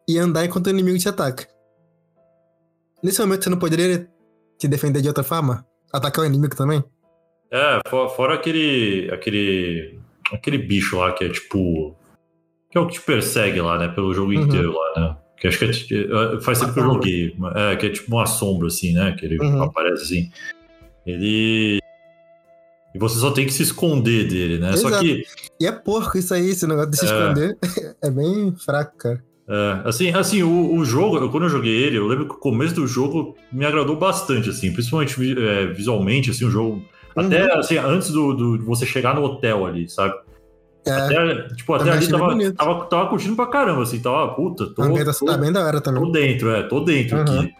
e 0.08 0.18
andar 0.18 0.46
enquanto 0.46 0.68
o 0.68 0.70
inimigo 0.70 0.98
te 0.98 1.08
ataca. 1.08 1.46
Nesse 3.02 3.20
momento 3.20 3.44
você 3.44 3.50
não 3.50 3.58
poderia 3.58 4.08
te 4.60 4.68
defender 4.68 5.00
de 5.00 5.08
outra 5.08 5.24
forma? 5.24 5.64
Atacar 5.92 6.24
o 6.24 6.28
inimigo 6.28 6.54
também? 6.54 6.84
É, 7.50 7.80
fora 7.88 8.34
aquele. 8.34 9.10
aquele. 9.12 9.98
aquele 10.32 10.58
bicho 10.58 10.98
lá 10.98 11.12
que 11.12 11.24
é 11.24 11.28
tipo. 11.28 11.96
Que 12.70 12.78
é 12.78 12.80
o 12.80 12.86
que 12.86 12.94
te 12.94 13.00
persegue 13.00 13.60
lá, 13.60 13.78
né? 13.78 13.88
Pelo 13.88 14.14
jogo 14.14 14.32
uhum. 14.32 14.42
inteiro 14.42 14.72
lá, 14.72 15.00
né? 15.00 15.16
Que 15.36 15.48
acho 15.48 15.58
que 15.58 15.94
é, 15.94 16.36
é 16.36 16.40
faz 16.40 16.60
tempo 16.60 16.74
que 16.74 16.80
eu 16.80 16.84
joguei. 16.84 17.36
É, 17.56 17.76
que 17.76 17.86
é 17.86 17.90
tipo 17.90 18.14
uma 18.14 18.26
sombra, 18.26 18.68
assim, 18.68 18.92
né? 18.92 19.12
Que 19.18 19.24
ele 19.24 19.38
uhum. 19.40 19.62
aparece 19.62 20.04
assim. 20.04 20.30
Ele. 21.04 21.80
E 22.94 22.98
você 22.98 23.18
só 23.18 23.30
tem 23.30 23.46
que 23.46 23.52
se 23.52 23.62
esconder 23.62 24.28
dele, 24.28 24.58
né? 24.58 24.72
Exato. 24.72 24.94
Só 24.94 25.00
que. 25.00 25.24
E 25.58 25.66
é 25.66 25.72
porco 25.72 26.18
isso 26.18 26.34
aí, 26.34 26.50
esse 26.50 26.66
negócio 26.66 26.90
de 26.90 26.98
se 26.98 27.06
é... 27.06 27.08
esconder. 27.08 27.58
é 28.02 28.10
bem 28.10 28.54
fraco, 28.56 28.96
cara. 28.98 29.29
É, 29.50 29.88
assim, 29.88 30.10
assim 30.10 30.42
o, 30.44 30.76
o 30.76 30.84
jogo, 30.84 31.28
quando 31.28 31.42
eu 31.42 31.50
joguei 31.50 31.74
ele, 31.82 31.98
eu 31.98 32.06
lembro 32.06 32.28
que 32.28 32.34
o 32.34 32.38
começo 32.38 32.76
do 32.76 32.86
jogo 32.86 33.34
me 33.50 33.66
agradou 33.66 33.96
bastante, 33.96 34.48
assim, 34.48 34.72
principalmente 34.72 35.16
é, 35.36 35.66
visualmente, 35.66 36.30
assim, 36.30 36.44
o 36.44 36.50
jogo. 36.50 36.84
Uhum. 37.16 37.26
Até 37.26 37.52
assim, 37.58 37.76
antes 37.76 38.12
do, 38.12 38.32
do, 38.32 38.58
de 38.58 38.64
você 38.64 38.86
chegar 38.86 39.12
no 39.12 39.24
hotel 39.24 39.66
ali, 39.66 39.90
sabe? 39.90 40.14
É, 40.86 40.92
até, 40.92 41.48
tipo, 41.54 41.74
até 41.74 41.90
ali 41.90 42.08
tava, 42.08 42.52
tava, 42.52 42.84
tava, 42.86 43.08
curtindo 43.08 43.34
pra 43.34 43.46
caramba, 43.48 43.82
assim, 43.82 43.98
tava, 43.98 44.32
puta, 44.34 44.66
tô. 44.66 44.82
tô, 45.04 45.26
tá 45.26 45.36
bem 45.36 45.52
da 45.52 45.64
hora 45.64 45.80
também. 45.80 46.00
Tô 46.00 46.10
dentro, 46.12 46.50
é, 46.50 46.62
tô 46.62 46.80
dentro 46.80 47.16
uhum. 47.16 47.40
aqui. 47.40 47.52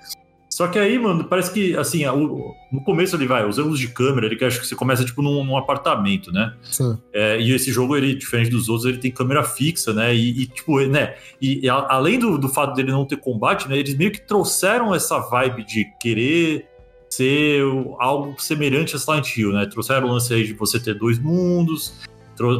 Só 0.60 0.68
que 0.68 0.78
aí, 0.78 0.98
mano, 0.98 1.24
parece 1.24 1.50
que, 1.50 1.74
assim, 1.74 2.04
no 2.04 2.84
começo 2.84 3.16
ele 3.16 3.26
vai, 3.26 3.48
os 3.48 3.58
ângulos 3.58 3.80
de 3.80 3.88
câmera, 3.88 4.26
ele 4.26 4.36
que 4.36 4.44
acho 4.44 4.60
que 4.60 4.66
você 4.66 4.76
começa, 4.76 5.02
tipo, 5.02 5.22
num, 5.22 5.42
num 5.42 5.56
apartamento, 5.56 6.30
né? 6.30 6.52
Sim. 6.60 6.98
É, 7.14 7.40
e 7.40 7.54
esse 7.54 7.72
jogo, 7.72 7.96
ele, 7.96 8.14
diferente 8.14 8.50
dos 8.50 8.68
outros, 8.68 8.86
ele 8.86 8.98
tem 8.98 9.10
câmera 9.10 9.42
fixa, 9.42 9.94
né? 9.94 10.14
E, 10.14 10.42
e 10.42 10.46
tipo, 10.46 10.78
né? 10.80 11.14
E, 11.40 11.64
e 11.64 11.70
a, 11.70 11.86
além 11.88 12.18
do, 12.18 12.36
do 12.36 12.46
fato 12.46 12.74
dele 12.74 12.92
não 12.92 13.06
ter 13.06 13.16
combate, 13.16 13.70
né? 13.70 13.78
Eles 13.78 13.96
meio 13.96 14.10
que 14.10 14.20
trouxeram 14.20 14.94
essa 14.94 15.18
vibe 15.18 15.64
de 15.64 15.86
querer 15.98 16.66
ser 17.08 17.62
algo 17.98 18.34
semelhante 18.36 18.94
a 18.94 18.98
Silent 18.98 19.34
Hill, 19.34 19.54
né? 19.54 19.64
Trouxeram 19.64 20.08
o 20.08 20.12
lance 20.12 20.34
aí 20.34 20.44
de 20.44 20.52
você 20.52 20.78
ter 20.78 20.92
dois 20.92 21.18
mundos, 21.18 21.94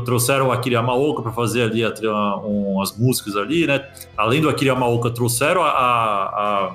trouxeram 0.07 0.49
o 0.49 0.53
Akira 0.53 0.77
Yamaoka 0.77 1.21
para 1.21 1.33
fazer 1.33 1.65
ali 1.65 1.85
a, 1.85 2.37
um, 2.39 2.81
as 2.81 2.97
músicas 2.97 3.37
ali, 3.37 3.67
né? 3.67 3.87
Além 4.17 4.41
do 4.41 4.49
Akira 4.49 4.71
Yamaoka, 4.71 5.11
trouxeram 5.11 5.63
a, 5.63 5.69
a 5.69 6.75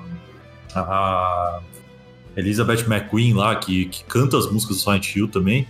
Elizabeth 2.36 2.84
McQueen 2.86 3.34
lá, 3.34 3.56
que, 3.56 3.86
que 3.86 4.04
canta 4.04 4.36
as 4.36 4.50
músicas 4.50 4.76
do 4.76 4.82
Silent 4.82 5.14
Hill 5.14 5.28
também. 5.28 5.66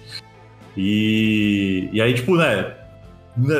E, 0.77 1.89
e 1.93 2.01
aí, 2.01 2.13
tipo, 2.13 2.37
né, 2.37 2.75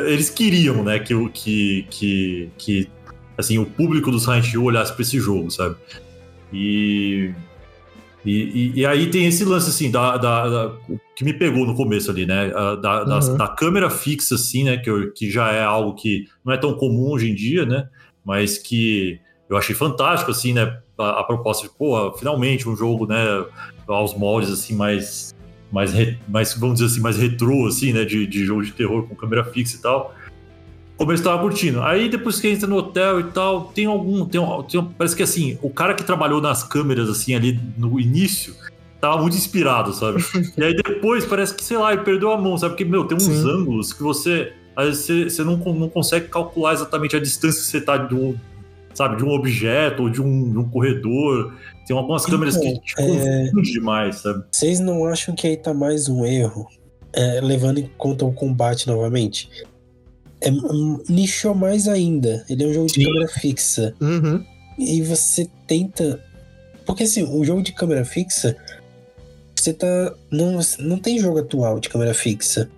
eles 0.07 0.29
queriam, 0.29 0.83
né, 0.83 0.99
que, 0.99 1.13
que, 1.29 1.87
que, 1.89 2.49
que 2.57 2.89
assim, 3.37 3.57
o 3.57 3.65
público 3.65 4.11
do 4.11 4.19
Silent 4.19 4.51
Hill 4.51 4.63
olhasse 4.63 4.93
para 4.93 5.01
esse 5.01 5.19
jogo, 5.19 5.49
sabe? 5.49 5.75
E, 6.51 7.31
e, 8.25 8.71
e, 8.75 8.85
aí 8.85 9.09
tem 9.09 9.25
esse 9.25 9.45
lance, 9.45 9.69
assim, 9.69 9.89
da, 9.89 10.17
da, 10.17 10.49
da, 10.49 10.73
que 11.15 11.23
me 11.23 11.33
pegou 11.33 11.65
no 11.65 11.75
começo 11.75 12.11
ali, 12.11 12.25
né? 12.25 12.49
Da, 12.49 12.73
uhum. 12.73 12.81
da, 12.81 13.19
da, 13.19 13.47
câmera 13.47 13.89
fixa, 13.89 14.35
assim, 14.35 14.63
né? 14.63 14.77
Que, 14.77 15.11
que 15.11 15.31
já 15.31 15.51
é 15.51 15.63
algo 15.63 15.95
que 15.95 16.25
não 16.43 16.53
é 16.53 16.57
tão 16.57 16.73
comum 16.73 17.11
hoje 17.11 17.29
em 17.29 17.35
dia, 17.35 17.65
né? 17.65 17.87
Mas 18.25 18.57
que 18.57 19.19
eu 19.49 19.55
achei 19.55 19.75
fantástico, 19.75 20.31
assim, 20.31 20.53
né? 20.53 20.77
A, 20.97 21.21
a 21.21 21.23
proposta 21.23 21.67
de, 21.67 21.73
pô, 21.73 22.11
finalmente 22.13 22.67
um 22.67 22.75
jogo, 22.75 23.05
né, 23.05 23.45
aos 23.87 24.15
moldes, 24.15 24.51
assim, 24.51 24.75
mais, 24.75 25.35
mais, 25.71 25.93
re, 25.93 26.17
mais 26.27 26.53
vamos 26.53 26.79
dizer 26.79 26.91
assim, 26.91 27.01
mais 27.01 27.17
retrô, 27.17 27.67
assim, 27.67 27.93
né, 27.93 28.03
de, 28.05 28.25
de 28.25 28.45
jogo 28.45 28.63
de 28.63 28.71
terror 28.71 29.07
com 29.07 29.15
câmera 29.15 29.43
fixa 29.43 29.77
e 29.77 29.81
tal. 29.81 30.13
Como 30.97 31.11
eu 31.11 31.15
estava 31.15 31.39
curtindo. 31.39 31.81
Aí 31.83 32.09
depois 32.09 32.39
que 32.39 32.47
entra 32.47 32.67
no 32.67 32.77
hotel 32.77 33.19
e 33.19 33.23
tal, 33.25 33.65
tem 33.65 33.85
algum, 33.85 34.25
tem, 34.25 34.41
tem, 34.67 34.83
parece 34.97 35.15
que 35.15 35.21
assim, 35.21 35.57
o 35.61 35.69
cara 35.69 35.93
que 35.93 36.03
trabalhou 36.03 36.41
nas 36.41 36.63
câmeras, 36.63 37.07
assim, 37.07 37.35
ali 37.35 37.59
no 37.77 37.99
início, 37.99 38.55
tava 38.99 39.21
muito 39.21 39.37
inspirado, 39.37 39.93
sabe? 39.93 40.23
e 40.57 40.63
aí 40.63 40.73
depois 40.75 41.23
parece 41.25 41.53
que, 41.53 41.63
sei 41.63 41.77
lá, 41.77 41.93
ele 41.93 42.01
perdeu 42.01 42.31
a 42.31 42.37
mão, 42.37 42.57
sabe? 42.57 42.73
Porque, 42.73 42.85
meu, 42.85 43.05
tem 43.05 43.15
uns 43.15 43.23
Sim. 43.23 43.47
ângulos 43.47 43.93
que 43.93 44.01
você. 44.01 44.53
Às 44.75 44.85
vezes 44.85 45.05
você, 45.05 45.29
você 45.29 45.43
não, 45.43 45.57
não 45.57 45.89
consegue 45.89 46.27
calcular 46.27 46.73
exatamente 46.73 47.15
a 47.15 47.19
distância 47.19 47.61
que 47.61 47.67
você 47.67 47.81
tá 47.81 47.97
de 47.97 48.13
um, 48.13 48.35
sabe, 48.97 49.17
de 49.17 49.23
um 49.23 49.29
objeto 49.29 50.03
ou 50.03 50.09
de 50.09 50.19
um, 50.19 50.51
de 50.51 50.57
um 50.57 50.67
corredor. 50.67 51.53
Tem 51.85 51.95
algumas 51.95 52.23
então, 52.23 52.33
câmeras 52.33 52.57
que 52.57 52.79
te 52.79 52.95
é... 52.97 53.51
demais, 53.61 54.17
sabe? 54.17 54.43
Vocês 54.51 54.79
não 54.79 55.05
acham 55.05 55.35
que 55.35 55.45
aí 55.45 55.55
tá 55.55 55.71
mais 55.71 56.09
um 56.09 56.25
erro, 56.25 56.67
é, 57.13 57.39
levando 57.39 57.77
em 57.77 57.87
conta 57.95 58.25
o 58.25 58.33
combate 58.33 58.87
novamente? 58.87 59.49
É, 60.41 60.49
nichou 61.07 61.53
mais 61.53 61.87
ainda. 61.87 62.43
Ele 62.49 62.63
é 62.63 62.67
um 62.67 62.73
jogo 62.73 62.87
de 62.87 62.93
Sim. 62.93 63.03
câmera 63.03 63.27
fixa. 63.27 63.93
Uhum. 64.01 64.43
E 64.79 65.01
você 65.03 65.47
tenta. 65.67 66.19
Porque 66.83 67.03
assim, 67.03 67.23
o 67.23 67.43
jogo 67.45 67.61
de 67.61 67.73
câmera 67.73 68.03
fixa. 68.03 68.57
Você 69.55 69.73
tá. 69.73 70.13
Não, 70.31 70.59
não 70.79 70.97
tem 70.97 71.19
jogo 71.19 71.39
atual 71.39 71.79
de 71.79 71.89
câmera 71.89 72.13
fixa. 72.13 72.69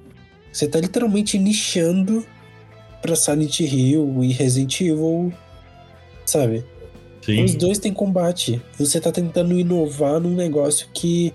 Você 0.51 0.67
tá 0.67 0.79
literalmente 0.79 1.37
nichando 1.37 2.25
pra 3.01 3.15
Silent 3.15 3.59
Hill 3.59 4.23
e 4.23 4.31
Resident 4.33 4.81
Evil 4.81 5.33
sabe? 6.29 6.65
Sim. 7.21 7.43
Os 7.43 7.55
dois 7.55 7.79
têm 7.79 7.93
combate. 7.93 8.61
Você 8.77 8.99
tá 8.99 9.11
tentando 9.11 9.57
inovar 9.57 10.19
num 10.19 10.33
negócio 10.33 10.87
que, 10.93 11.33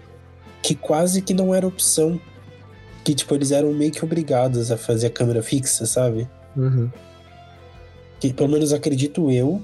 que 0.63 0.75
quase 0.75 1.21
que 1.21 1.35
não 1.35 1.55
era 1.55 1.67
opção. 1.67 2.21
Que, 3.05 3.15
tipo, 3.15 3.35
eles 3.35 3.51
eram 3.51 3.73
meio 3.73 3.93
que 3.93 4.05
obrigados 4.05 4.71
a 4.71 4.77
fazer 4.77 5.09
a 5.09 5.11
câmera 5.11 5.43
fixa, 5.43 5.85
sabe? 5.85 6.29
Uhum. 6.57 6.91
Que, 8.19 8.33
pelo 8.33 8.49
menos 8.49 8.73
acredito 8.73 9.31
eu, 9.31 9.63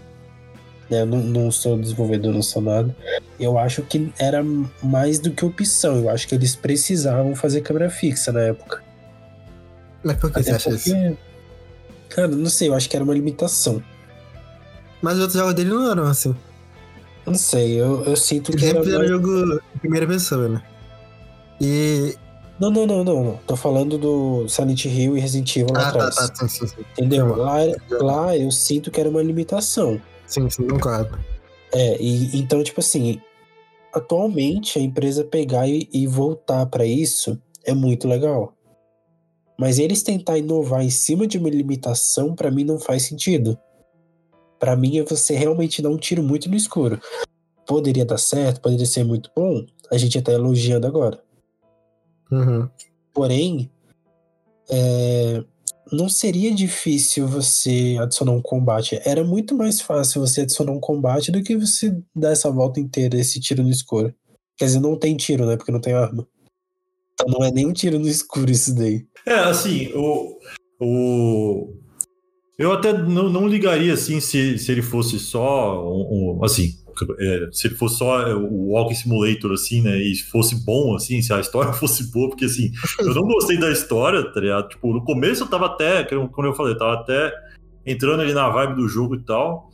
né? 0.90 1.04
Não, 1.04 1.18
não 1.18 1.50
sou 1.50 1.78
desenvolvedor, 1.78 2.34
não 2.34 2.42
sou 2.42 2.60
nada. 2.60 2.94
Eu 3.38 3.58
acho 3.58 3.82
que 3.82 4.12
era 4.18 4.44
mais 4.82 5.18
do 5.18 5.30
que 5.30 5.44
opção. 5.44 5.96
Eu 5.96 6.10
acho 6.10 6.28
que 6.28 6.34
eles 6.34 6.54
precisavam 6.54 7.34
fazer 7.34 7.62
câmera 7.62 7.88
fixa 7.88 8.30
na 8.30 8.42
época. 8.42 8.82
Mas 10.02 10.16
por 10.16 10.30
que 10.30 10.40
Até 10.40 10.50
você 10.50 10.56
acha 10.56 10.70
porque... 10.70 10.90
isso? 10.90 11.18
Cara, 12.10 12.28
não 12.28 12.50
sei, 12.50 12.68
eu 12.68 12.74
acho 12.74 12.90
que 12.90 12.96
era 12.96 13.04
uma 13.04 13.14
limitação. 13.14 13.82
Mas 15.02 15.14
os 15.14 15.20
outros 15.20 15.38
jogos 15.38 15.54
dele 15.54 15.70
não 15.70 15.90
eram 15.90 16.04
assim. 16.04 16.34
Não 17.26 17.34
sei, 17.34 17.80
eu, 17.80 18.04
eu 18.04 18.16
sinto 18.16 18.52
que. 18.52 18.60
Sempre 18.60 18.90
era, 18.90 18.98
mais... 18.98 19.10
jogo 19.10 19.60
em 19.74 19.78
primeira 19.78 20.06
pessoa, 20.06 20.48
né? 20.48 20.62
E. 21.60 22.16
Não, 22.58 22.70
não, 22.70 22.86
não, 22.86 23.04
não, 23.04 23.24
não. 23.24 23.36
Tô 23.46 23.56
falando 23.56 23.96
do 23.96 24.46
Silent 24.48 24.84
Hill 24.84 25.16
e 25.16 25.20
Resident 25.20 25.56
Evil 25.56 25.74
lá 25.74 25.80
ah, 25.80 25.82
tá, 25.82 25.88
atrás. 25.88 26.16
Tá, 26.16 26.28
tá, 26.28 26.48
sim, 26.48 26.48
sim, 26.48 26.66
sim. 26.66 26.84
Entendeu? 26.92 27.34
Lá, 27.34 27.56
lá 27.90 28.36
eu 28.36 28.50
sinto 28.50 28.90
que 28.90 29.00
era 29.00 29.08
uma 29.08 29.22
limitação. 29.22 30.00
Sim, 30.26 30.50
sim, 30.50 30.68
concordo. 30.68 31.18
É, 31.72 31.96
e 32.02 32.38
então, 32.38 32.62
tipo 32.62 32.80
assim, 32.80 33.20
atualmente 33.94 34.78
a 34.78 34.82
empresa 34.82 35.24
pegar 35.24 35.66
e, 35.68 35.88
e 35.92 36.06
voltar 36.06 36.66
para 36.66 36.84
isso 36.84 37.40
é 37.64 37.72
muito 37.72 38.06
legal. 38.06 38.52
Mas 39.58 39.78
eles 39.78 40.02
tentar 40.02 40.36
inovar 40.36 40.82
em 40.82 40.90
cima 40.90 41.26
de 41.26 41.38
uma 41.38 41.48
limitação, 41.48 42.34
para 42.34 42.50
mim, 42.50 42.64
não 42.64 42.78
faz 42.78 43.04
sentido 43.04 43.58
para 44.60 44.76
mim 44.76 44.98
é 44.98 45.02
você 45.02 45.34
realmente 45.34 45.80
dar 45.80 45.88
um 45.88 45.96
tiro 45.96 46.22
muito 46.22 46.48
no 46.48 46.54
escuro. 46.54 47.00
Poderia 47.66 48.04
dar 48.04 48.18
certo, 48.18 48.60
poderia 48.60 48.86
ser 48.86 49.04
muito 49.04 49.30
bom, 49.34 49.64
a 49.90 49.96
gente 49.96 50.14
já 50.14 50.22
tá 50.22 50.32
elogiando 50.32 50.86
agora. 50.86 51.20
Uhum. 52.30 52.68
Porém, 53.12 53.70
é, 54.68 55.42
não 55.90 56.08
seria 56.08 56.54
difícil 56.54 57.26
você 57.26 57.96
adicionar 58.00 58.32
um 58.32 58.42
combate. 58.42 59.00
Era 59.04 59.24
muito 59.24 59.56
mais 59.56 59.80
fácil 59.80 60.20
você 60.20 60.42
adicionar 60.42 60.72
um 60.72 60.80
combate 60.80 61.32
do 61.32 61.42
que 61.42 61.56
você 61.56 61.96
dar 62.14 62.30
essa 62.30 62.50
volta 62.50 62.78
inteira, 62.78 63.18
esse 63.18 63.40
tiro 63.40 63.62
no 63.62 63.70
escuro. 63.70 64.14
Quer 64.56 64.66
dizer, 64.66 64.80
não 64.80 64.96
tem 64.96 65.16
tiro, 65.16 65.46
né? 65.46 65.56
Porque 65.56 65.72
não 65.72 65.80
tem 65.80 65.94
arma. 65.94 66.28
Então 67.14 67.26
não 67.28 67.44
é 67.44 67.50
nem 67.50 67.66
um 67.66 67.72
tiro 67.72 67.98
no 67.98 68.08
escuro 68.08 68.50
isso 68.50 68.74
daí. 68.74 69.06
É, 69.26 69.34
assim, 69.34 69.92
o, 69.94 70.38
o, 70.80 71.74
eu 72.60 72.72
até 72.72 72.92
não, 72.92 73.30
não 73.30 73.48
ligaria 73.48 73.94
assim 73.94 74.20
se, 74.20 74.58
se 74.58 74.70
ele 74.70 74.82
fosse 74.82 75.18
só 75.18 75.82
um, 75.82 76.36
um 76.38 76.44
assim, 76.44 76.74
é, 77.18 77.48
se 77.50 77.68
ele 77.68 77.74
fosse 77.74 77.96
só 77.96 78.20
é, 78.28 78.34
o 78.34 78.72
Walking 78.72 78.94
Simulator, 78.94 79.52
assim, 79.52 79.80
né? 79.80 79.96
E 79.96 80.14
fosse 80.16 80.62
bom, 80.62 80.94
assim, 80.94 81.22
se 81.22 81.32
a 81.32 81.40
história 81.40 81.72
fosse 81.74 82.12
boa, 82.12 82.28
porque 82.28 82.44
assim, 82.44 82.70
eu 82.98 83.14
não 83.14 83.22
gostei 83.22 83.58
da 83.58 83.72
história, 83.72 84.22
tá 84.30 84.40
ligado? 84.40 84.68
Tipo, 84.68 84.92
no 84.92 85.02
começo 85.02 85.42
eu 85.42 85.48
tava 85.48 85.66
até, 85.66 86.04
como 86.04 86.46
eu 86.46 86.54
falei, 86.54 86.74
eu 86.74 86.78
tava 86.78 87.00
até 87.00 87.32
entrando 87.86 88.20
ali 88.20 88.34
na 88.34 88.50
vibe 88.50 88.76
do 88.76 88.86
jogo 88.86 89.14
e 89.14 89.22
tal. 89.22 89.70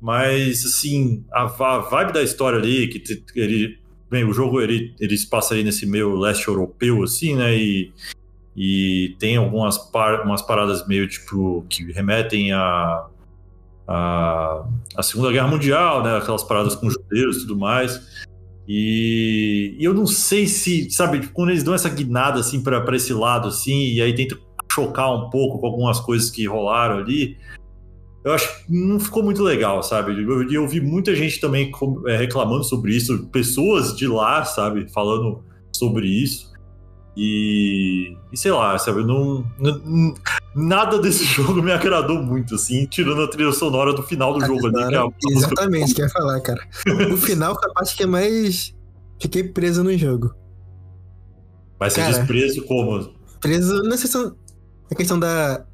Mas, 0.00 0.64
assim, 0.66 1.24
a, 1.32 1.44
a 1.44 1.78
vibe 1.78 2.12
da 2.12 2.22
história 2.22 2.58
ali, 2.58 2.88
que 2.88 3.24
ele. 3.36 3.78
Bem, 4.10 4.24
o 4.24 4.32
jogo 4.32 4.60
ele, 4.60 4.92
ele 5.00 5.16
se 5.16 5.28
passa 5.28 5.54
aí 5.54 5.64
nesse 5.64 5.86
meio 5.86 6.16
leste 6.16 6.48
europeu, 6.48 7.02
assim, 7.04 7.36
né? 7.36 7.56
E 7.56 7.92
E 8.56 9.16
tem 9.18 9.36
algumas 9.36 9.78
par 9.78 10.24
umas 10.24 10.42
paradas 10.42 10.86
meio 10.86 11.08
tipo 11.08 11.66
que 11.68 11.90
remetem 11.92 12.52
a, 12.52 13.06
a, 13.88 14.64
a 14.96 15.02
Segunda 15.02 15.32
Guerra 15.32 15.48
Mundial, 15.48 16.02
né? 16.02 16.16
Aquelas 16.16 16.44
paradas 16.44 16.74
com 16.74 16.88
judeus 16.88 17.38
e 17.38 17.40
tudo 17.40 17.58
mais. 17.58 18.24
E, 18.66 19.76
e 19.78 19.84
eu 19.84 19.92
não 19.92 20.06
sei 20.06 20.46
se, 20.46 20.90
sabe, 20.90 21.20
tipo, 21.20 21.34
quando 21.34 21.50
eles 21.50 21.62
dão 21.62 21.74
essa 21.74 21.88
guinada 21.88 22.40
assim 22.40 22.62
para 22.62 22.96
esse 22.96 23.12
lado, 23.12 23.48
assim, 23.48 23.92
e 23.92 24.00
aí 24.00 24.14
tentam 24.14 24.38
chocar 24.72 25.12
um 25.14 25.30
pouco 25.30 25.58
com 25.58 25.66
algumas 25.66 26.00
coisas 26.00 26.30
que 26.30 26.46
rolaram 26.46 26.98
ali, 26.98 27.36
eu 28.24 28.32
acho 28.32 28.64
que 28.64 28.72
não 28.72 28.98
ficou 28.98 29.22
muito 29.22 29.42
legal, 29.42 29.82
sabe? 29.82 30.12
Eu, 30.22 30.50
eu 30.50 30.66
vi 30.66 30.80
muita 30.80 31.14
gente 31.14 31.38
também 31.40 31.70
é, 32.06 32.16
reclamando 32.16 32.64
sobre 32.64 32.96
isso, 32.96 33.26
pessoas 33.26 33.94
de 33.94 34.06
lá, 34.06 34.44
sabe, 34.44 34.90
falando 34.92 35.44
sobre 35.70 36.06
isso. 36.06 36.53
E, 37.16 38.16
e 38.32 38.36
sei 38.36 38.50
lá, 38.50 38.76
sabe, 38.76 39.04
não, 39.04 39.46
não, 39.58 40.14
nada 40.54 40.98
desse 40.98 41.22
jogo 41.24 41.62
me 41.62 41.70
agradou 41.70 42.20
muito, 42.20 42.56
assim, 42.56 42.86
tirando 42.86 43.22
a 43.22 43.28
trilha 43.28 43.52
sonora 43.52 43.92
do 43.92 44.02
final 44.02 44.36
do 44.36 44.44
a 44.44 44.46
jogo 44.46 44.66
ali. 44.66 44.88
Que 44.88 44.94
é 44.94 44.98
a, 44.98 45.08
exatamente, 45.30 45.80
música... 45.82 46.02
quer 46.02 46.12
falar, 46.12 46.40
cara. 46.40 46.66
O 47.12 47.16
final 47.16 47.54
foi 47.54 47.70
a 47.70 47.72
parte 47.72 47.96
que 47.96 48.02
é 48.02 48.06
mais. 48.06 48.74
Fiquei 49.20 49.44
preso 49.44 49.84
no 49.84 49.96
jogo. 49.96 50.34
Mas 51.78 51.92
você 51.92 52.04
diz 52.06 52.18
preso 52.18 52.62
como? 52.64 53.14
Preso, 53.40 53.82
não 53.84 53.96
sei 53.96 54.10
se 54.10 54.18
é 54.18 54.30
a 54.90 54.94
questão 54.96 55.18
da. 55.18 55.64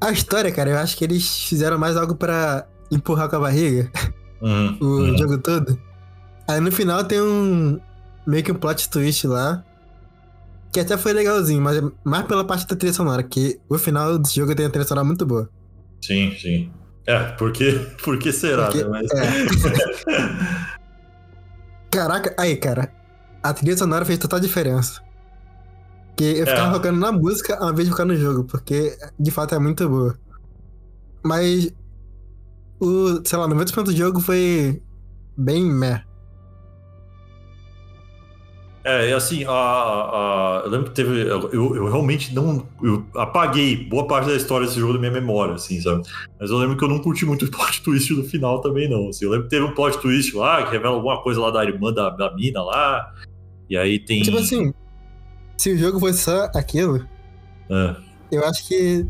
A 0.00 0.10
história, 0.10 0.50
cara, 0.50 0.70
eu 0.70 0.78
acho 0.78 0.96
que 0.96 1.04
eles 1.04 1.44
fizeram 1.44 1.78
mais 1.78 1.96
algo 1.96 2.16
para 2.16 2.66
empurrar 2.90 3.28
com 3.28 3.36
a 3.36 3.40
barriga 3.40 3.90
uhum, 4.40 4.78
o 4.80 4.86
uhum. 4.86 5.18
jogo 5.18 5.38
todo. 5.38 5.78
Aí 6.48 6.58
no 6.58 6.72
final 6.72 7.04
tem 7.04 7.20
um. 7.20 7.78
meio 8.26 8.42
que 8.42 8.50
um 8.50 8.56
plot 8.56 8.88
twist 8.88 9.26
lá 9.28 9.64
que 10.72 10.80
até 10.80 10.96
foi 10.96 11.12
legalzinho, 11.12 11.60
mas 11.60 11.82
mais 12.04 12.26
pela 12.26 12.44
parte 12.44 12.66
da 12.66 12.76
trilha 12.76 12.92
sonora, 12.92 13.22
que 13.22 13.60
o 13.68 13.78
final 13.78 14.18
do 14.18 14.28
jogo 14.28 14.54
tem 14.54 14.66
uma 14.66 14.70
trilha 14.70 14.86
sonora 14.86 15.04
muito 15.04 15.26
boa. 15.26 15.48
Sim, 16.02 16.32
sim. 16.40 16.70
É, 17.06 17.18
porque, 17.32 17.72
porque 18.04 18.32
será, 18.32 18.66
porque, 18.66 18.84
né? 18.84 18.90
Mas... 18.90 19.10
É. 19.12 20.80
Caraca, 21.90 22.34
aí, 22.38 22.56
cara. 22.56 22.92
A 23.42 23.52
trilha 23.52 23.76
sonora 23.76 24.04
fez 24.04 24.18
total 24.18 24.38
diferença. 24.38 25.02
Que 26.16 26.38
eu 26.38 26.46
ficava 26.46 26.70
é. 26.70 26.74
focando 26.74 27.00
na 27.00 27.10
música 27.10 27.56
ao 27.56 27.70
invés 27.70 27.88
de 27.88 27.92
ficar 27.92 28.04
no 28.04 28.14
jogo, 28.14 28.44
porque 28.44 28.96
de 29.18 29.30
fato 29.30 29.54
é 29.54 29.58
muito 29.58 29.88
boa. 29.88 30.16
Mas 31.22 31.72
o, 32.78 33.20
sei 33.24 33.38
lá, 33.38 33.48
90% 33.48 33.84
do 33.84 33.96
jogo 33.96 34.20
foi 34.20 34.82
bem 35.36 35.64
meh. 35.64 36.04
É, 38.82 39.10
e 39.10 39.12
assim, 39.12 39.44
a, 39.44 39.50
a, 39.50 40.62
eu 40.64 40.70
lembro 40.70 40.88
que 40.88 40.94
teve. 40.94 41.20
Eu, 41.20 41.50
eu 41.52 41.90
realmente 41.90 42.34
não. 42.34 42.66
Eu 42.82 43.04
apaguei 43.14 43.76
boa 43.76 44.06
parte 44.06 44.28
da 44.28 44.34
história 44.34 44.66
desse 44.66 44.80
jogo 44.80 44.94
da 44.94 44.98
minha 44.98 45.10
memória, 45.10 45.54
assim, 45.54 45.78
sabe? 45.82 46.02
Mas 46.40 46.50
eu 46.50 46.56
lembro 46.56 46.78
que 46.78 46.84
eu 46.84 46.88
não 46.88 46.98
curti 46.98 47.26
muito 47.26 47.44
o 47.44 47.50
plot 47.50 47.82
twist 47.84 48.10
no 48.14 48.24
final 48.24 48.62
também, 48.62 48.88
não. 48.88 49.10
Assim, 49.10 49.26
eu 49.26 49.30
lembro 49.30 49.48
que 49.48 49.50
teve 49.50 49.66
um 49.66 49.74
plot 49.74 49.98
twist 49.98 50.34
lá 50.34 50.64
que 50.64 50.72
revela 50.72 50.94
alguma 50.94 51.22
coisa 51.22 51.40
lá 51.40 51.50
da 51.50 51.62
irmã 51.62 51.92
da, 51.92 52.08
da 52.08 52.34
mina 52.34 52.62
lá. 52.62 53.12
E 53.68 53.76
aí 53.76 53.98
tem. 53.98 54.22
Tipo 54.22 54.38
assim, 54.38 54.72
se 55.58 55.72
o 55.72 55.78
jogo 55.78 56.00
fosse 56.00 56.20
só 56.20 56.44
aquilo, 56.54 57.06
é. 57.68 57.96
eu 58.32 58.42
acho 58.46 58.66
que 58.66 59.06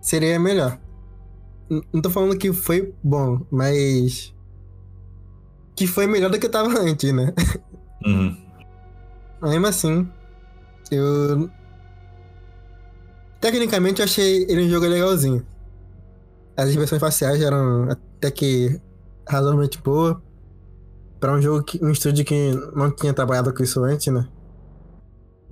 seria 0.00 0.40
melhor. 0.40 0.76
Não 1.92 2.02
tô 2.02 2.10
falando 2.10 2.36
que 2.36 2.52
foi 2.52 2.92
bom, 3.02 3.46
mas. 3.48 4.34
Que 5.76 5.86
foi 5.86 6.08
melhor 6.08 6.30
do 6.30 6.38
que 6.38 6.48
tava 6.48 6.80
antes, 6.80 7.12
né? 7.12 7.32
Uhum. 8.04 8.43
Mesmo 9.44 9.66
assim, 9.66 10.08
eu. 10.90 11.50
Tecnicamente 13.40 14.00
eu 14.00 14.04
achei 14.04 14.44
ele 14.48 14.64
um 14.64 14.70
jogo 14.70 14.86
legalzinho. 14.86 15.46
As 16.56 16.70
expressões 16.70 17.00
faciais 17.00 17.42
eram 17.42 17.90
até 17.90 18.30
que 18.30 18.80
razoavelmente 19.28 19.78
boa. 19.82 20.22
Pra 21.20 21.34
um 21.34 21.42
jogo 21.42 21.62
que. 21.62 21.82
um 21.84 21.90
estúdio 21.90 22.24
que 22.24 22.52
não 22.74 22.90
tinha 22.90 23.12
trabalhado 23.12 23.52
com 23.52 23.62
isso 23.62 23.82
antes, 23.84 24.12
né? 24.12 24.26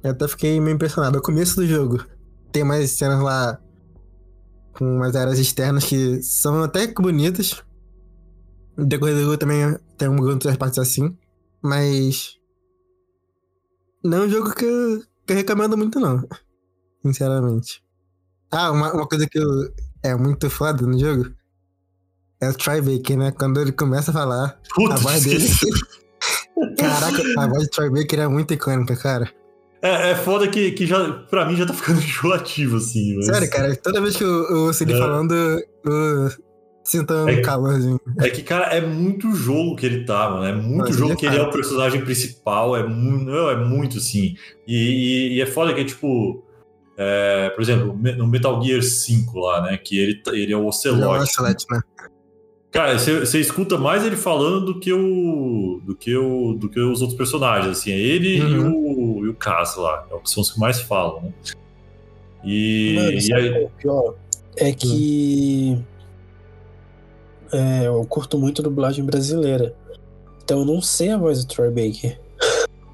Eu 0.02 0.12
até 0.12 0.26
fiquei 0.26 0.58
meio 0.58 0.74
impressionado. 0.74 1.18
O 1.18 1.22
começo 1.22 1.56
do 1.56 1.66
jogo 1.66 2.04
tem 2.50 2.64
mais 2.64 2.90
cenas 2.92 3.20
lá 3.20 3.60
com 4.72 4.96
umas 4.96 5.14
áreas 5.14 5.38
externas 5.38 5.84
que 5.84 6.22
são 6.22 6.62
até 6.62 6.86
bonitas. 6.86 7.62
No 8.76 8.86
decorrer 8.86 9.14
do 9.14 9.22
jogo 9.22 9.36
também 9.36 9.76
tem 9.98 10.08
algumas 10.08 10.56
partes 10.56 10.78
assim. 10.78 11.16
Mas 11.62 12.38
não 14.04 14.18
é 14.18 14.26
um 14.26 14.28
jogo 14.28 14.54
que 14.54 14.64
eu, 14.64 15.02
que 15.26 15.32
eu 15.32 15.36
recomendo 15.36 15.76
muito, 15.76 15.98
não. 16.00 16.26
Sinceramente. 17.04 17.82
Ah, 18.50 18.70
uma, 18.70 18.92
uma 18.92 19.06
coisa 19.06 19.26
que 19.26 19.38
eu, 19.38 19.72
é 20.02 20.14
muito 20.14 20.48
foda 20.50 20.86
no 20.86 20.98
jogo 20.98 21.32
é 22.42 22.48
o 22.48 22.54
Tribaker, 22.54 23.16
né? 23.16 23.30
Quando 23.30 23.60
ele 23.60 23.70
começa 23.70 24.10
a 24.10 24.14
falar, 24.14 24.60
Puta 24.74 24.94
a 24.94 24.96
voz 24.98 25.22
dele. 25.22 25.46
Caraca, 26.76 27.22
a 27.38 27.46
voz 27.46 27.64
do 27.64 27.70
Tribaker 27.70 28.20
é 28.20 28.28
muito 28.28 28.52
icônica, 28.52 28.96
cara. 28.96 29.30
É, 29.80 30.10
é 30.10 30.14
foda 30.16 30.48
que, 30.48 30.72
que 30.72 30.86
já, 30.86 31.12
pra 31.30 31.46
mim 31.46 31.56
já 31.56 31.66
tá 31.66 31.72
ficando 31.72 31.98
enjoativo, 32.02 32.76
assim. 32.76 33.16
Mas... 33.16 33.26
Sério, 33.26 33.50
cara, 33.50 33.76
toda 33.76 34.00
vez 34.00 34.16
que 34.16 34.24
eu, 34.24 34.50
eu 34.50 34.56
ouço 34.66 34.82
ele 34.82 34.92
é. 34.92 34.98
falando, 34.98 35.32
eu, 35.34 36.30
Sinta 36.84 37.14
um 37.14 37.28
é, 37.28 37.40
calorzinho. 37.40 38.00
É 38.18 38.28
que, 38.28 38.42
cara, 38.42 38.66
é 38.74 38.80
muito 38.80 39.34
jogo 39.34 39.76
que 39.76 39.86
ele 39.86 40.04
tá, 40.04 40.30
mano. 40.30 40.44
É 40.44 40.52
muito 40.52 40.88
Mas 40.88 40.96
jogo 40.96 41.16
que 41.16 41.26
ele 41.26 41.36
é 41.36 41.42
o 41.42 41.50
personagem 41.50 42.00
principal. 42.04 42.76
É 42.76 42.84
muito, 42.84 43.30
é 43.30 43.56
muito 43.56 44.00
sim. 44.00 44.34
E, 44.66 44.76
e, 44.76 45.36
e, 45.36 45.40
é 45.40 45.46
foda 45.46 45.72
que 45.72 45.80
é 45.80 45.84
tipo. 45.84 46.44
É, 46.96 47.50
por 47.50 47.62
exemplo, 47.62 47.96
no 48.16 48.26
Metal 48.26 48.62
Gear 48.62 48.82
5 48.82 49.38
lá, 49.38 49.62
né? 49.62 49.78
Que 49.78 49.98
ele, 49.98 50.22
ele 50.32 50.52
é 50.52 50.56
o 50.56 50.66
Ocelot. 50.66 51.02
É 51.02 51.06
o 51.06 51.22
Ocelot, 51.22 51.66
né? 51.70 51.80
Cara, 52.72 52.98
você 52.98 53.38
escuta 53.38 53.78
mais 53.78 54.04
ele 54.04 54.16
falando 54.16 54.66
do 54.66 54.80
que 54.80 54.92
o. 54.92 55.80
do 55.84 55.94
que 55.94 56.16
o. 56.16 56.54
do 56.54 56.68
que 56.68 56.80
os 56.80 57.00
outros 57.00 57.16
personagens, 57.16 57.78
assim. 57.78 57.92
É 57.92 57.98
ele 57.98 58.40
uhum. 58.40 58.48
e 58.48 58.58
o. 58.58 59.26
e 59.26 59.28
o 59.28 59.34
Cass 59.34 59.76
lá. 59.76 60.04
É 60.10 60.18
são 60.24 60.42
os 60.42 60.50
que 60.50 60.58
mais 60.58 60.80
falam, 60.80 61.22
né? 61.22 61.32
E. 62.44 62.94
Mano, 62.96 63.12
e 63.12 63.34
aí... 63.34 63.64
o 63.64 63.70
pior? 63.70 64.14
É 64.56 64.72
que. 64.72 65.76
Hum 65.78 65.91
é, 67.52 67.86
eu 67.86 68.04
curto 68.06 68.38
muito 68.38 68.62
dublagem 68.62 69.04
brasileira. 69.04 69.74
Então 70.42 70.60
eu 70.60 70.64
não 70.64 70.80
sei 70.80 71.10
a 71.10 71.18
voz 71.18 71.44
do 71.44 71.52
Troy 71.52 71.70
Baker. 71.70 72.18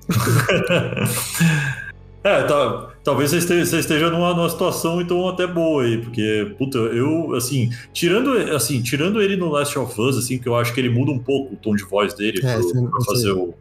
é, 2.24 2.42
tá, 2.42 2.92
talvez 3.04 3.30
você 3.30 3.38
esteja, 3.38 3.64
você 3.64 3.78
esteja 3.78 4.10
numa, 4.10 4.34
numa, 4.34 4.48
situação 4.48 5.00
então 5.00 5.28
até 5.28 5.46
boa 5.46 5.82
aí, 5.82 5.98
porque, 5.98 6.54
puta, 6.58 6.78
eu, 6.78 7.34
assim, 7.34 7.70
tirando, 7.92 8.32
assim, 8.54 8.82
tirando 8.82 9.20
ele 9.20 9.36
no 9.36 9.50
Last 9.50 9.78
of 9.78 10.00
Us, 10.00 10.16
assim, 10.16 10.38
que 10.38 10.48
eu 10.48 10.56
acho 10.56 10.74
que 10.74 10.80
ele 10.80 10.88
muda 10.88 11.12
um 11.12 11.18
pouco 11.18 11.54
o 11.54 11.56
tom 11.56 11.76
de 11.76 11.84
voz 11.84 12.14
dele 12.14 12.40
é, 12.44 12.58
pro, 12.58 12.90
pra 12.90 13.04
fazer 13.04 13.32
o, 13.32 13.54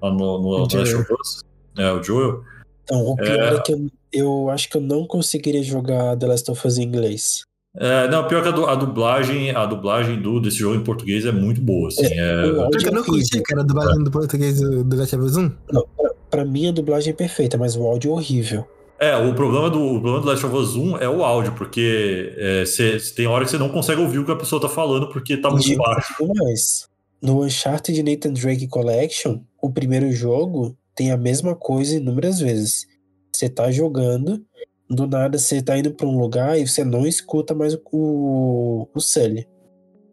no, 0.00 0.10
no 0.10 0.50
Last 0.50 0.76
of 0.76 1.14
Us, 1.20 1.44
é, 1.76 1.92
o 1.92 2.02
Joel. 2.02 2.42
Então, 2.84 3.04
o 3.04 3.16
pior 3.16 3.38
é, 3.38 3.54
é 3.54 3.60
que 3.60 3.72
eu, 3.72 3.86
eu 4.12 4.50
acho 4.50 4.70
que 4.70 4.76
eu 4.76 4.80
não 4.80 5.06
conseguiria 5.06 5.62
jogar 5.62 6.16
The 6.16 6.26
Last 6.26 6.50
of 6.50 6.66
Us 6.66 6.78
em 6.78 6.84
inglês. 6.84 7.42
É, 7.76 8.08
não, 8.08 8.26
pior 8.26 8.42
que 8.42 8.48
a, 8.48 8.74
dublagem, 8.74 9.50
a 9.50 9.66
dublagem 9.66 10.20
do, 10.20 10.40
desse 10.40 10.58
jogo 10.58 10.76
em 10.76 10.82
português 10.82 11.26
é 11.26 11.32
muito 11.32 11.60
boa, 11.60 11.88
assim. 11.88 12.06
É, 12.06 12.18
é... 12.18 12.44
Eu, 12.44 12.70
eu 12.70 12.92
não 12.92 13.04
curti, 13.04 13.40
cara, 13.42 13.60
a 13.60 13.64
dublagem 13.64 14.02
do 14.02 14.10
português 14.10 14.60
do, 14.60 14.82
do 14.82 14.96
Last 14.96 15.14
of 15.14 15.24
Us 15.24 15.36
1. 15.36 15.52
Não, 15.72 15.86
pra, 15.96 16.10
pra, 16.30 16.44
mim 16.44 16.68
a 16.68 16.72
dublagem 16.72 17.12
é 17.12 17.16
perfeita, 17.16 17.56
mas 17.56 17.76
o 17.76 17.82
áudio 17.84 18.10
é 18.10 18.14
horrível. 18.14 18.66
É, 18.98 19.16
o 19.16 19.32
problema 19.32 19.70
do, 19.70 19.80
o 19.80 20.00
problema 20.00 20.20
do 20.20 20.26
Last 20.26 20.44
of 20.44 20.56
Us 20.56 20.74
1 20.74 20.98
é 20.98 21.08
o 21.08 21.22
áudio, 21.22 21.52
porque 21.52 22.34
é, 22.36 22.64
cê, 22.66 22.98
tem 23.14 23.28
hora 23.28 23.44
que 23.44 23.50
você 23.50 23.58
não 23.58 23.68
consegue 23.68 24.00
ouvir 24.00 24.18
o 24.18 24.24
que 24.24 24.32
a 24.32 24.36
pessoa 24.36 24.60
tá 24.60 24.68
falando 24.68 25.08
porque 25.10 25.36
tá 25.36 25.50
muito 25.50 25.76
baixo. 25.76 26.14
Mas, 26.20 26.88
no 27.22 27.44
Uncharted 27.44 28.02
Nathan 28.02 28.32
Drake 28.32 28.66
Collection, 28.66 29.40
o 29.62 29.70
primeiro 29.70 30.10
jogo 30.10 30.76
tem 30.96 31.12
a 31.12 31.16
mesma 31.16 31.54
coisa 31.54 31.96
inúmeras 31.96 32.40
vezes. 32.40 32.86
Você 33.32 33.48
tá 33.48 33.70
jogando, 33.70 34.44
do 34.88 35.06
nada 35.06 35.38
você 35.38 35.60
tá 35.60 35.78
indo 35.78 35.92
pra 35.92 36.06
um 36.06 36.18
lugar 36.18 36.58
e 36.58 36.66
você 36.66 36.84
não 36.84 37.06
escuta 37.06 37.54
mais 37.54 37.74
o, 37.92 38.88
o 38.94 39.00
Sully. 39.00 39.46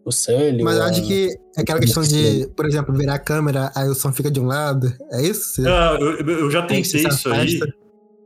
O 0.04 0.12
Sully. 0.12 0.64
Mas 0.64 0.78
eu 0.78 0.84
acho 0.84 1.08
que 1.08 1.30
é 1.58 1.62
aquela 1.62 1.80
questão 1.80 2.04
de, 2.04 2.48
por 2.56 2.66
exemplo, 2.66 2.94
virar 2.94 3.16
a 3.16 3.20
câmera, 3.20 3.72
aí 3.74 3.88
o 3.88 3.96
som 3.96 4.12
fica 4.12 4.30
de 4.30 4.40
um 4.40 4.46
lado. 4.46 4.94
É 5.12 5.22
isso? 5.22 5.62
Não, 5.62 5.98
eu, 5.98 6.28
eu 6.28 6.52
já 6.52 6.64
tentei 6.64 7.08
isso 7.08 7.30
aí. 7.32 7.60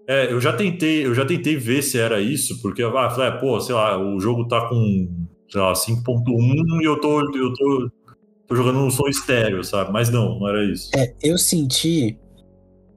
É, 0.07 0.33
eu 0.33 0.41
já 0.41 0.51
tentei, 0.53 1.05
eu 1.05 1.13
já 1.13 1.23
tentei 1.23 1.55
ver 1.55 1.83
se 1.83 1.99
era 1.99 2.19
isso, 2.19 2.59
porque 2.63 2.81
eu 2.81 2.97
ah, 2.97 3.11
falei, 3.11 3.29
ah, 3.29 3.37
pô, 3.37 3.59
sei 3.61 3.75
lá, 3.75 3.95
o 3.95 4.19
jogo 4.19 4.47
tá 4.47 4.67
com, 4.67 5.27
sei 5.47 5.61
lá, 5.61 5.71
5.1 5.73 6.81
e 6.81 6.85
eu 6.85 6.99
tô, 6.99 7.21
eu 7.21 7.53
tô, 7.53 7.91
tô 8.47 8.55
jogando 8.55 8.79
um 8.79 8.89
som 8.89 9.07
estéreo, 9.07 9.63
sabe? 9.63 9.91
Mas 9.91 10.09
não, 10.09 10.39
não 10.39 10.49
era 10.49 10.63
isso. 10.65 10.89
É, 10.95 11.13
eu 11.21 11.37
senti 11.37 12.17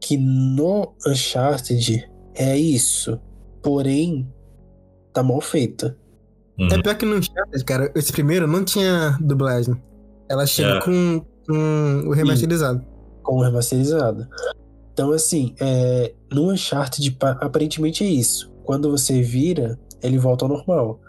que 0.01 0.17
no 0.17 0.95
Uncharted 1.07 2.11
é 2.35 2.57
isso 2.57 3.21
porém 3.63 4.29
tá 5.13 5.23
mal 5.23 5.41
feita. 5.41 5.97
Uhum. 6.59 6.69
É 6.69 6.83
pior 6.83 6.95
que 6.97 7.07
no 7.07 7.17
Uncharted, 7.17 7.65
cara, 7.65 7.93
esse 7.95 8.13
primeiro 8.13 8.47
não 8.47 8.65
tinha 8.65 9.17
dublagem. 9.21 9.75
Ela 10.29 10.47
chega 10.47 10.79
é. 10.79 10.81
com, 10.81 11.25
com 11.47 12.05
o 12.07 12.13
remasterizado. 12.13 12.85
Com 13.23 13.37
o 13.37 13.43
remasterizado. 13.43 14.29
Então, 14.93 15.11
assim, 15.13 15.55
é, 15.61 16.15
no 16.31 16.51
Uncharted, 16.51 17.11
pa- 17.13 17.39
aparentemente 17.41 18.05
é 18.05 18.07
isso. 18.07 18.53
Quando 18.65 18.91
você 18.91 19.23
vira, 19.23 19.79
ele 20.03 20.19
volta 20.19 20.45
ao 20.45 20.49
normal. 20.49 21.01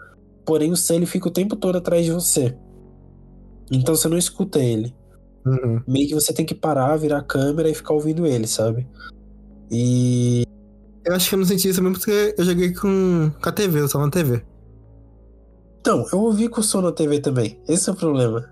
Porém, 0.44 0.72
o 0.72 0.76
Sully 0.76 1.06
fica 1.06 1.28
o 1.28 1.32
tempo 1.32 1.56
todo 1.56 1.76
atrás 1.76 2.04
de 2.04 2.12
você. 2.12 2.56
Então 3.70 3.94
você 3.94 4.08
não 4.08 4.18
escuta 4.18 4.58
ele. 4.58 4.94
Uhum. 5.46 5.82
Meio 5.86 6.08
que 6.08 6.14
você 6.14 6.32
tem 6.32 6.44
que 6.44 6.54
parar, 6.54 6.96
virar 6.96 7.18
a 7.18 7.22
câmera 7.22 7.68
e 7.68 7.74
ficar 7.74 7.94
ouvindo 7.94 8.26
ele, 8.26 8.46
sabe? 8.46 8.86
E. 9.70 10.44
Eu 11.04 11.14
acho 11.14 11.28
que 11.28 11.34
eu 11.34 11.38
não 11.38 11.46
senti 11.46 11.68
isso 11.68 11.82
mesmo 11.82 11.98
porque 11.98 12.34
eu 12.36 12.44
joguei 12.44 12.72
com, 12.72 13.30
com 13.40 13.48
a 13.48 13.52
TV, 13.52 13.80
eu 13.80 13.88
só 13.88 13.98
na 13.98 14.10
TV. 14.10 14.42
Então, 15.80 16.06
eu 16.10 16.20
ouvi 16.20 16.48
com 16.48 16.60
o 16.60 16.64
som 16.64 16.80
na 16.80 16.92
TV 16.92 17.20
também. 17.20 17.60
Esse 17.68 17.90
é 17.90 17.92
o 17.92 17.96
problema. 17.96 18.50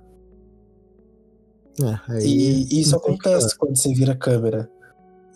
É, 1.80 2.12
aí. 2.12 2.66
E 2.70 2.80
isso 2.80 2.92
não 2.92 3.00
tem 3.00 3.14
o 3.14 3.18
que 3.18 3.28
acontece 3.28 3.56
quando 3.56 3.76
você 3.76 3.94
vira 3.94 4.12
a 4.12 4.16
câmera. 4.16 4.70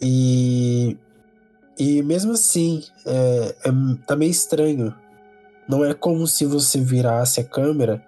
E. 0.01 0.99
E 1.79 2.03
mesmo 2.03 2.33
assim, 2.33 2.83
é, 3.07 3.55
é, 3.65 3.71
tá 4.07 4.15
meio 4.15 4.31
estranho. 4.31 4.95
Não 5.69 5.85
é 5.85 5.93
como 5.95 6.27
se 6.27 6.45
você 6.45 6.81
virasse 6.81 7.41
a 7.41 7.45
câmera 7.45 8.03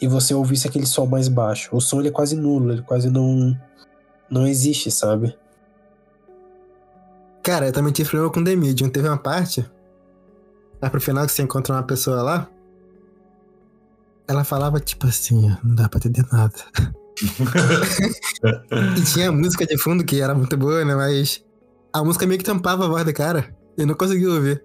e 0.00 0.06
você 0.06 0.34
ouvisse 0.34 0.66
aquele 0.66 0.86
som 0.86 1.06
mais 1.06 1.28
baixo. 1.28 1.74
O 1.74 1.80
som 1.80 2.00
ele 2.00 2.08
é 2.08 2.12
quase 2.12 2.36
nulo, 2.36 2.72
ele 2.72 2.82
quase 2.82 3.10
não. 3.10 3.54
Não 4.30 4.46
existe, 4.46 4.90
sabe? 4.90 5.34
Cara, 7.48 7.64
eu 7.66 7.72
também 7.72 7.90
tive 7.94 8.10
problema 8.10 8.30
com 8.30 8.44
The 8.44 8.54
Medium. 8.54 8.90
Teve 8.90 9.08
uma 9.08 9.16
parte, 9.16 9.64
lá 10.82 10.90
pro 10.90 11.00
final 11.00 11.24
que 11.24 11.32
você 11.32 11.40
encontra 11.40 11.74
uma 11.74 11.82
pessoa 11.82 12.20
lá, 12.20 12.46
ela 14.28 14.44
falava 14.44 14.78
tipo 14.78 15.06
assim, 15.06 15.56
não 15.64 15.74
dá 15.74 15.88
pra 15.88 15.96
entender 15.96 16.26
nada. 16.30 16.52
E 18.96 19.02
tinha 19.02 19.32
música 19.32 19.66
de 19.66 19.76
fundo 19.78 20.04
que 20.04 20.20
era 20.20 20.34
muito 20.34 20.56
boa, 20.56 20.84
né? 20.84 20.94
Mas 20.94 21.42
a 21.92 22.04
música 22.04 22.26
meio 22.26 22.38
que 22.38 22.44
tampava 22.44 22.84
a 22.84 22.88
voz 22.88 23.04
do 23.04 23.12
cara. 23.14 23.52
Eu 23.76 23.86
não 23.86 23.94
conseguia 23.94 24.30
ouvir. 24.30 24.62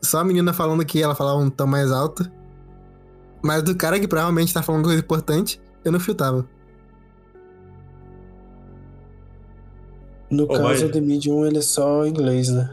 Só 0.00 0.20
a 0.20 0.24
menina 0.24 0.52
falando 0.52 0.84
que 0.84 1.02
ela 1.02 1.14
falava 1.16 1.38
um 1.38 1.50
tom 1.50 1.66
mais 1.66 1.90
alto. 1.90 2.30
Mas 3.42 3.62
do 3.62 3.74
cara 3.74 3.98
que 3.98 4.06
provavelmente 4.06 4.54
tá 4.54 4.62
falando 4.62 4.84
coisa 4.84 5.00
importante, 5.00 5.60
eu 5.84 5.90
não 5.90 5.98
filtrava. 5.98 6.46
No 10.30 10.44
Oh, 10.44 10.48
caso, 10.48 10.62
mas- 10.62 10.82
o 10.82 10.88
The 10.90 11.00
Medium 11.00 11.46
ele 11.46 11.58
é 11.58 11.62
só 11.62 12.04
em 12.04 12.10
inglês, 12.10 12.50
né? 12.50 12.68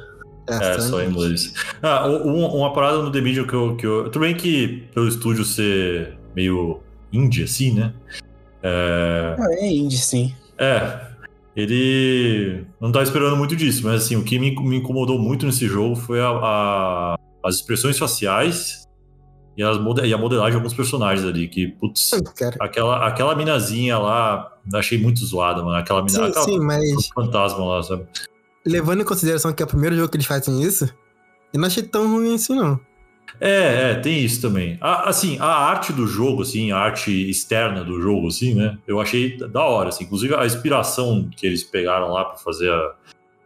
É, 0.47 0.80
só 0.80 1.01
em 1.01 1.10
inglês. 1.10 1.53
Ah, 1.82 2.08
um- 2.08 2.45
uma 2.58 2.72
parada 2.74 3.01
no 3.01 3.12
The 3.12 3.22
Medium 3.22 3.47
que 3.47 3.53
eu, 3.53 3.76
que 3.76 3.86
eu. 3.88 4.03
Tudo 4.06 4.20
bem 4.20 4.36
que 4.36 4.84
pelo 4.93 5.08
estúdio 5.08 5.43
ser 5.43 6.18
meio 6.36 6.80
indie, 7.12 7.43
assim, 7.43 7.72
né? 7.74 7.93
É. 8.62 9.36
Ah, 9.39 9.47
é 9.53 9.68
indie, 9.74 9.97
sim. 9.97 10.34
É. 10.58 10.99
Ele 11.56 12.66
não 12.82 12.91
tá 12.91 13.01
esperando 13.01 13.36
muito 13.38 13.56
disso, 13.56 13.82
mas 13.86 14.03
assim, 14.03 14.16
o 14.18 14.24
que 14.24 14.38
me, 14.38 14.53
me 14.62 14.76
incomodou 14.78 15.18
muito 15.18 15.45
nesse 15.45 15.66
jogo 15.68 15.95
foi 15.95 16.20
a, 16.20 16.28
a- 16.30 17.20
as 17.43 17.56
expressões 17.56 17.97
faciais 17.97 18.85
e, 19.58 19.64
as 19.64 19.78
e 20.03 20.14
a 20.14 20.18
modelagem 20.18 20.51
de 20.51 20.58
alguns 20.58 20.74
personagens 20.74 21.26
ali. 21.28 21.47
Que, 21.47 21.68
putz, 21.68 22.12
Cara, 22.36 22.56
aquela, 22.60 23.08
aquela 23.08 23.36
minazinha 23.36 23.97
lá, 23.97 24.51
achei 24.74 24.97
muito 24.97 25.26
zoada, 25.26 25.64
mano. 25.64 25.78
Aquela 25.78 26.01
mina. 26.01 26.12
sim, 26.12 26.24
aquela 26.30 26.45
sim, 26.45 26.60
mas 26.60 27.08
fantasma 27.14 27.66
lá, 27.66 27.84
sabe? 27.84 28.06
levando 28.66 29.01
em 29.01 29.06
consideração 29.06 29.53
que 29.53 29.62
é 29.62 29.66
o 29.66 29.70
primeiro 29.70 29.95
jogo 29.95 30.10
que 30.10 30.18
eles 30.18 30.26
fazem 30.26 30.64
isso, 30.64 30.86
eu 31.53 31.60
não 31.60 31.68
achei 31.68 31.84
tão 31.84 32.12
ruim 32.12 32.34
assim, 32.34 32.56
não. 32.56 32.80
É, 33.39 33.91
é, 33.91 33.95
tem 33.95 34.24
isso 34.24 34.41
também. 34.41 34.78
A- 34.82 35.10
assim, 35.10 35.38
a 35.39 35.45
arte 35.45 35.93
do 35.93 36.08
jogo, 36.08 36.41
assim, 36.41 36.72
a 36.72 36.78
arte 36.78 37.12
externa 37.30 37.84
do 37.84 38.01
jogo, 38.01 38.28
assim, 38.30 38.56
né? 38.56 38.78
Eu 38.88 38.99
achei 38.99 39.38
da 39.38 39.62
hora, 39.64 39.89
assim. 39.89 40.06
Inclusive 40.06 40.34
a 40.34 40.45
inspiração 40.45 41.30
que 41.36 41.45
eles 41.45 41.64
pegaram 41.64 42.12
lá 42.12 42.26
pra 42.26 42.38
fazer 42.38 42.72
a- 42.72 42.93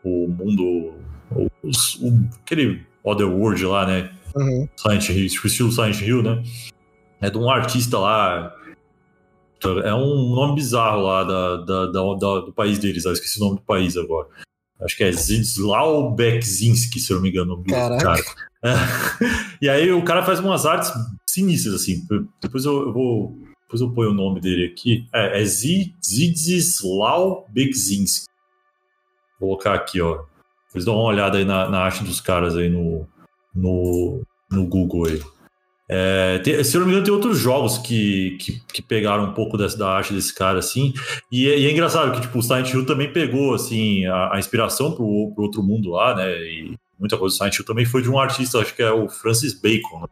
o 0.04 0.28
mundo, 0.28 0.94
o, 1.32 1.48
o- 1.64 2.30
aquele 2.46 2.82
Otherworld 3.04 3.66
lá, 3.66 3.86
né? 3.88 4.12
Uhum. 4.40 4.68
Silent 4.78 5.10
Hill, 5.10 5.28
tipo, 5.28 5.48
estilo 5.48 5.72
Silent 5.72 6.02
Hill, 6.02 6.24
né? 6.24 6.44
É 7.22 7.30
de 7.30 7.38
um 7.38 7.50
artista 7.50 8.00
lá. 8.00 8.56
É 9.84 9.94
um 9.94 10.34
nome 10.34 10.56
bizarro 10.56 11.02
lá 11.02 11.24
da, 11.24 11.58
da- 11.58 11.86
da- 11.88 12.14
da- 12.14 12.40
do 12.46 12.54
país 12.54 12.80
deles, 12.80 13.04
eu 13.04 13.12
esqueci 13.12 13.38
o 13.42 13.46
nome 13.46 13.58
do 13.58 13.64
país 13.64 13.98
agora. 13.98 14.28
Acho 14.82 14.96
que 14.96 15.04
é 15.04 15.12
Zidslaw 15.12 16.16
Bekzinski, 16.16 17.00
se 17.02 17.12
eu 17.12 17.18
não 17.18 17.24
me 17.24 17.30
engano. 17.30 17.62
Caraca. 17.66 18.04
cara. 18.04 18.24
É. 18.64 18.74
E 19.62 19.68
aí 19.70 19.92
o 19.92 20.02
cara 20.04 20.24
faz 20.24 20.40
umas 20.40 20.66
artes 20.66 20.92
sinistras, 21.30 21.74
assim. 21.76 22.06
Depois 22.42 22.64
eu, 22.64 22.88
eu 22.88 22.94
vou. 22.94 23.38
Depois 23.64 23.82
eu 23.82 23.92
ponho 23.92 24.12
o 24.12 24.14
nome 24.14 24.40
dele 24.40 24.66
aqui. 24.68 25.06
É, 25.14 25.42
é 25.42 25.46
Zi- 25.46 25.94
Zidslaw 26.06 27.46
Bekzinski. 27.50 28.28
Vou 29.40 29.50
colocar 29.50 29.74
aqui, 29.74 30.00
ó. 30.02 30.24
Vocês 30.70 30.86
dão 30.86 30.96
uma 30.96 31.04
olhada 31.04 31.38
aí 31.38 31.44
na, 31.46 31.70
na 31.70 31.80
arte 31.82 32.04
dos 32.04 32.22
caras 32.22 32.56
aí 32.56 32.70
no, 32.70 33.06
no, 33.54 34.22
no 34.52 34.66
Google 34.66 35.08
aí. 35.08 35.22
É, 35.92 36.38
tem- 36.40 36.64
se 36.64 36.76
eu 36.78 36.82
não 36.82 36.88
me 36.88 36.94
engano, 36.94 37.06
tem 37.06 37.14
outros 37.14 37.38
jogos 37.40 37.80
que, 37.80 38.38
que, 38.40 38.62
que 38.72 38.82
pegaram 38.82 39.24
um 39.26 39.34
pouco 39.34 39.58
dessa, 39.58 39.76
da 39.78 39.90
arte 39.90 40.14
desse 40.14 40.34
cara, 40.34 40.60
assim. 40.60 40.94
E, 41.32 41.50
é- 41.50 41.60
e 41.60 41.66
é 41.66 41.72
engraçado 41.72 42.12
que, 42.14 42.22
tipo, 42.22 42.38
o 42.38 42.44
Silent 42.44 42.72
Hill 42.72 42.86
também 42.86 43.12
pegou, 43.12 43.56
assim, 43.56 44.06
a, 44.06 44.36
a 44.36 44.40
inspiração 44.40 44.92
pro, 44.92 45.32
pro 45.34 45.44
outro 45.44 45.64
mundo 45.64 45.90
lá, 45.92 46.14
né? 46.16 46.30
E 46.44 46.76
muita 47.00 47.18
coisa 47.18 47.34
do 47.34 47.38
Silent 47.38 47.58
Hill 47.58 47.66
também 47.66 47.86
foi 47.86 48.04
de 48.04 48.10
um 48.10 48.20
artista, 48.20 48.60
acho 48.60 48.76
que 48.76 48.84
é 48.84 48.92
o 48.92 49.10
Francis 49.10 49.60
Bacon, 49.60 50.02
né? 50.02 50.08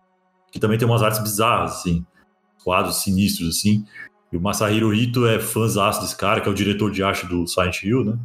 que 0.52 0.60
também 0.60 0.78
tem 0.80 0.88
umas 0.88 1.04
artes 1.04 1.22
bizarras, 1.22 1.74
assim. 1.74 2.04
Quadros 2.64 3.04
sinistros, 3.04 3.58
assim. 3.58 3.86
E 4.34 4.38
o 4.38 4.42
Masahiro 4.42 4.94
Ito 4.94 5.28
é 5.28 5.40
fãzaço 5.40 6.02
desse 6.02 6.16
cara, 6.18 6.42
que 6.42 6.50
é 6.50 6.52
o 6.52 6.56
diretor 6.56 6.92
de 6.92 7.04
arte 7.04 7.26
do 7.28 7.46
Silent 7.46 7.84
Hill, 7.84 8.04
né? 8.04 8.18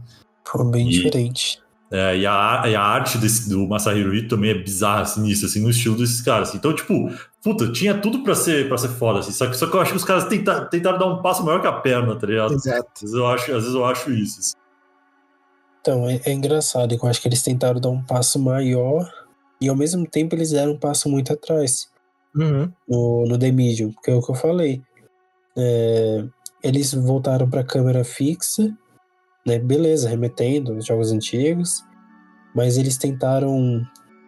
Foi 0.46 0.64
bem 0.70 0.88
E- 0.88 0.90
diferente. 0.90 1.60
É, 1.94 2.16
e, 2.16 2.26
a, 2.26 2.62
e 2.66 2.74
a 2.74 2.80
arte 2.80 3.18
desse, 3.18 3.50
do 3.50 3.68
Masahiro 3.68 4.14
Ito 4.14 4.34
também 4.34 4.50
é 4.50 4.54
bizarra, 4.54 5.04
sinistra, 5.04 5.46
assim, 5.46 5.60
no 5.60 5.68
estilo 5.68 5.94
desses 5.94 6.22
caras. 6.22 6.48
assim. 6.48 6.56
Então, 6.56 6.74
tipo, 6.74 7.10
puta, 7.44 7.70
tinha 7.70 7.92
tudo 8.00 8.22
pra 8.24 8.34
ser, 8.34 8.66
pra 8.66 8.78
ser 8.78 8.88
foda, 8.88 9.18
assim. 9.18 9.30
Só 9.32 9.46
que, 9.46 9.54
só 9.56 9.66
que 9.66 9.76
eu 9.76 9.80
acho 9.82 9.90
que 9.90 9.96
os 9.98 10.04
caras 10.04 10.24
tenta, 10.24 10.64
tentaram 10.70 10.98
dar 10.98 11.06
um 11.06 11.20
passo 11.20 11.44
maior 11.44 11.60
que 11.60 11.66
a 11.66 11.72
perna, 11.72 12.16
tá 12.16 12.26
ligado? 12.26 12.54
Às 12.54 12.64
Exato. 12.66 12.88
vezes 13.02 13.14
eu 13.14 13.26
acho, 13.26 13.50
às 13.52 13.62
vezes 13.64 13.74
eu 13.74 13.84
acho 13.84 14.10
isso. 14.10 14.40
assim. 14.40 14.54
Então, 15.82 16.08
é, 16.08 16.20
é 16.24 16.32
engraçado, 16.32 16.94
eu 16.94 17.08
acho 17.08 17.20
que 17.20 17.28
eles 17.28 17.42
tentaram 17.42 17.78
dar 17.80 17.90
um 17.90 18.02
passo 18.02 18.38
maior 18.38 19.06
e 19.60 19.68
ao 19.68 19.76
mesmo 19.76 20.06
tempo 20.08 20.34
eles 20.34 20.50
deram 20.52 20.72
um 20.72 20.78
passo 20.78 21.08
muito 21.10 21.32
atrás 21.32 21.90
Uhum. 22.34 22.72
no, 22.88 23.26
no 23.26 23.38
The 23.38 23.52
Medium, 23.52 23.92
que 24.02 24.10
é 24.10 24.14
o 24.14 24.22
que 24.22 24.30
eu 24.30 24.34
falei. 24.34 24.80
É, 25.58 26.24
eles 26.62 26.94
voltaram 26.94 27.50
pra 27.50 27.62
câmera 27.64 28.02
fixa, 28.04 28.72
né? 29.46 29.58
Beleza, 29.58 30.08
remetendo 30.08 30.72
aos 30.72 30.84
jogos 30.86 31.10
antigos, 31.12 31.84
mas 32.54 32.76
eles 32.76 32.96
tentaram 32.96 33.82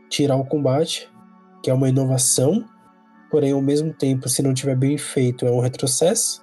tirar 0.08 0.36
o 0.36 0.44
combate, 0.44 1.10
que 1.62 1.70
é 1.70 1.74
uma 1.74 1.88
inovação, 1.88 2.64
porém 3.30 3.52
ao 3.52 3.60
mesmo 3.62 3.92
tempo, 3.92 4.28
se 4.28 4.42
não 4.42 4.54
tiver 4.54 4.76
bem 4.76 4.96
feito, 4.98 5.46
é 5.46 5.50
um 5.50 5.60
retrocesso. 5.60 6.42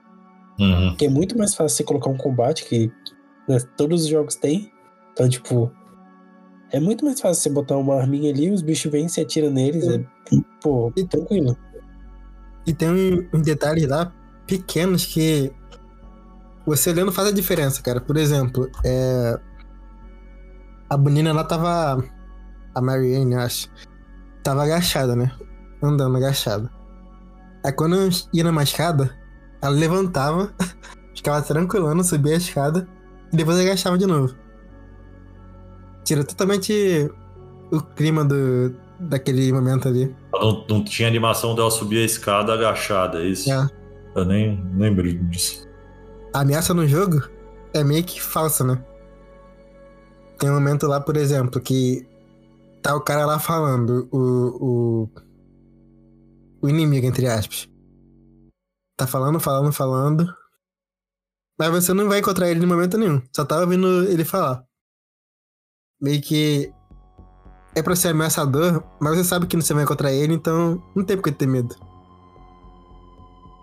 Uhum. 0.59 0.95
Que 0.95 1.05
é 1.05 1.09
muito 1.09 1.38
mais 1.38 1.55
fácil 1.55 1.78
você 1.78 1.84
colocar 1.84 2.09
um 2.09 2.17
combate 2.17 2.65
que 2.65 2.91
né, 3.47 3.57
todos 3.78 4.03
os 4.03 4.07
jogos 4.07 4.36
têm. 4.36 4.72
Então, 5.13 5.28
tipo, 5.28 5.72
é 6.72 6.80
muito 6.80 7.03
mais 7.05 7.19
fácil 7.19 7.41
você 7.43 7.49
botar 7.49 7.78
uma 7.78 7.95
arminha 7.95 8.32
ali, 8.32 8.51
os 8.51 8.61
bichos 8.61 8.91
vêm, 8.91 9.07
você 9.07 9.22
atira 9.22 9.49
neles, 9.49 9.88
é, 9.88 10.03
pô, 10.61 10.91
E- 10.95 11.05
tranquilo. 11.05 11.57
E 12.67 12.74
tem 12.74 12.89
um- 12.89 13.28
uns 13.34 13.41
detalhes 13.41 13.88
lá 13.88 14.13
pequenos 14.45 15.05
que 15.05 15.51
você 16.66 16.91
olhando 16.91 17.12
faz 17.12 17.28
a 17.28 17.32
diferença, 17.32 17.82
cara. 17.82 17.99
Por 17.99 18.18
exemplo, 18.18 18.70
é... 18.84 19.39
a 20.89 20.97
menina 20.97 21.34
lá 21.34 21.43
tava. 21.43 22.03
A 22.74 22.82
Marianne, 22.82 23.34
eu 23.34 23.39
acho. 23.39 23.70
Tava 24.43 24.64
agachada, 24.64 25.16
né? 25.16 25.32
Andando 25.82 26.18
agachada. 26.18 26.72
Aí 27.64 27.72
quando 27.72 27.95
eu 27.95 28.09
ia 28.34 28.43
numa 28.43 28.64
escada, 28.64 29.16
ela 29.62 29.76
levantava, 29.76 30.53
ficava 31.16 31.41
tranquilando, 31.41 32.03
subia 32.03 32.34
a 32.34 32.38
escada 32.38 32.88
e 33.32 33.36
depois 33.36 33.59
agachava 33.59 33.97
de 33.97 34.05
novo. 34.05 34.36
Tira 36.03 36.24
totalmente 36.24 37.09
o 37.72 37.82
clima 37.82 38.26
do, 38.26 38.76
daquele 38.99 39.51
momento 39.51 39.88
ali. 39.88 40.16
Não, 40.34 40.66
não 40.68 40.84
tinha 40.84 41.07
animação 41.07 41.55
dela 41.55 41.70
subir 41.70 42.01
a 42.01 42.05
escada 42.05 42.53
agachada, 42.53 43.22
é 43.22 43.28
isso? 43.28 43.51
É. 43.51 43.68
Eu 44.16 44.26
nem 44.26 44.62
lembro 44.76 45.12
disso. 45.30 45.70
A 46.34 46.42
ameaça 46.42 46.74
no 46.74 46.88
jogo 46.88 47.22
é 47.74 47.84
meio 47.84 48.04
que 48.04 48.22
falsa, 48.22 48.64
né? 48.64 48.84
Tem 50.38 50.50
um 50.50 50.54
momento 50.56 50.88
lá, 50.88 51.00
por 51.00 51.18
exemplo, 51.18 51.62
que 51.62 52.08
tá 52.82 52.96
o 52.96 53.02
cara 53.02 53.26
lá 53.26 53.38
falando, 53.38 54.08
o, 54.12 54.20
o, 54.66 55.10
o 56.62 56.70
inimigo, 56.70 57.06
entre 57.06 57.28
aspas. 57.28 57.70
Tá 58.98 59.06
falando, 59.06 59.40
falando, 59.40 59.72
falando. 59.72 60.36
Mas 61.60 61.70
você 61.70 61.94
não 61.94 62.08
vai 62.08 62.20
encontrar 62.20 62.50
ele 62.50 62.64
em 62.64 62.68
momento 62.68 62.98
nenhum. 62.98 63.22
Só 63.36 63.46
tá 63.46 63.60
ouvindo 63.60 64.04
ele 64.06 64.26
falar. 64.26 64.66
Meio 66.02 66.22
que 66.22 66.74
é 67.76 67.84
pra 67.84 67.96
ser 67.96 68.10
ameaçador, 68.10 68.84
mas 69.00 69.18
você 69.18 69.24
sabe 69.24 69.48
que 69.48 69.56
não 69.56 69.62
você 69.62 69.74
vai 69.74 69.84
encontrar 69.84 70.12
ele, 70.12 70.34
então 70.34 70.82
não 70.96 71.06
tem 71.06 71.16
por 71.16 71.24
que 71.24 71.32
ter 71.32 71.48
medo. 71.48 71.76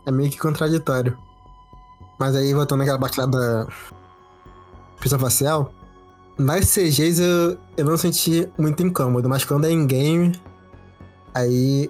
É 0.06 0.10
meio 0.12 0.30
que 0.30 0.38
contraditório. 0.38 1.18
Mas 2.18 2.34
aí, 2.34 2.52
voltando 2.52 2.80
naquela 2.80 2.98
parte 2.98 3.18
lá 3.18 3.26
da 3.26 3.66
expressão 4.94 5.18
facial, 5.18 5.72
nas 6.36 6.66
CGs 6.72 7.22
eu, 7.22 7.58
eu 7.76 7.84
não 7.84 7.96
senti 7.96 8.48
muito 8.58 8.82
incômodo, 8.82 9.28
mas 9.28 9.44
quando 9.44 9.66
é 9.66 9.70
em 9.70 9.86
game, 9.86 10.32
aí 11.34 11.88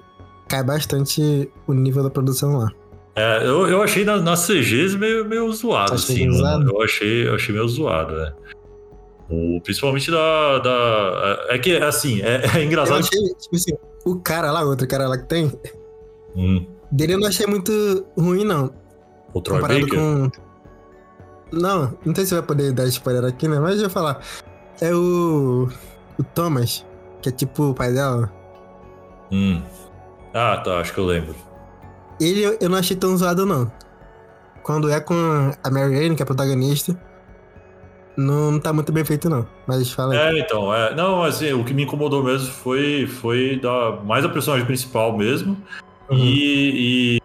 cai 0.48 0.62
bastante 0.62 1.50
o 1.66 1.72
nível 1.72 2.02
da 2.02 2.10
produção 2.10 2.58
lá. 2.58 2.70
É, 3.16 3.38
eu, 3.46 3.66
eu 3.66 3.82
achei 3.82 4.04
nas, 4.04 4.22
nas 4.22 4.46
CGs 4.46 4.96
meio, 4.96 5.24
meio 5.24 5.50
zoado, 5.52 5.94
assim. 5.94 6.30
zoado? 6.30 6.70
Eu 6.70 6.82
achei, 6.82 7.28
eu 7.28 7.34
achei 7.34 7.54
meio 7.54 7.68
zoado, 7.68 8.14
né? 8.14 8.32
O, 9.28 9.60
principalmente 9.60 10.10
da, 10.10 10.58
da. 10.58 11.46
É 11.48 11.58
que, 11.58 11.76
assim, 11.76 12.22
é, 12.22 12.42
é 12.54 12.58
Eu 12.58 12.64
engraçado. 12.64 12.98
achei, 12.98 13.20
tipo 13.34 13.56
assim, 13.56 13.72
o 14.04 14.16
cara 14.20 14.50
lá, 14.52 14.62
outro 14.62 14.86
cara 14.86 15.08
lá 15.08 15.18
que 15.18 15.26
tem, 15.26 15.52
Hum, 16.36 16.64
dele 16.92 17.14
eu 17.14 17.18
não 17.18 17.26
achei 17.26 17.46
muito 17.46 18.06
ruim, 18.16 18.44
não. 18.44 18.72
O 19.32 19.40
Troy 19.40 19.60
comparado 19.60 19.86
Baker. 19.86 19.98
com. 19.98 20.30
Não, 21.52 21.94
não 22.04 22.14
sei 22.14 22.26
se 22.26 22.34
vai 22.34 22.42
poder 22.42 22.72
dar 22.72 22.86
spoiler 22.86 23.24
aqui, 23.24 23.48
né? 23.48 23.58
Mas 23.58 23.76
eu 23.76 23.82
vou 23.82 23.90
falar. 23.90 24.20
É 24.80 24.94
o. 24.94 25.68
O 26.18 26.22
Thomas, 26.34 26.84
que 27.22 27.28
é 27.28 27.32
tipo 27.32 27.70
o 27.70 27.74
pai 27.74 27.92
dela. 27.92 28.30
Hum. 29.30 29.62
Ah, 30.34 30.56
tá, 30.58 30.78
acho 30.80 30.92
que 30.92 30.98
eu 31.00 31.06
lembro. 31.06 31.34
Ele 32.20 32.42
eu- 32.42 32.68
não 32.68 32.76
achei 32.78 32.96
tão 32.96 33.16
zoado, 33.16 33.46
não. 33.46 33.70
Quando 34.62 34.90
é 34.90 35.00
com 35.00 35.14
a 35.62 35.70
Mary 35.70 35.96
Jane, 35.96 36.16
que 36.16 36.22
é 36.22 36.24
a 36.24 36.26
protagonista, 36.26 37.00
não, 38.16 38.50
não 38.52 38.60
tá 38.60 38.72
muito 38.72 38.92
bem 38.92 39.04
feito, 39.04 39.30
não. 39.30 39.46
Mas 39.66 39.90
fala 39.92 40.12
aí. 40.12 40.18
É, 40.38 40.40
então, 40.40 40.74
é. 40.74 40.94
Não, 40.94 41.22
assim, 41.22 41.52
o 41.52 41.64
que 41.64 41.72
me 41.72 41.84
incomodou 41.84 42.22
mesmo 42.22 42.48
foi, 42.48 43.06
foi 43.06 43.58
da, 43.60 43.92
mais 44.04 44.24
a 44.24 44.28
personagem 44.28 44.66
principal 44.66 45.16
mesmo. 45.16 45.56
Uhum. 46.10 46.18
E. 46.18 47.16
e 47.16 47.22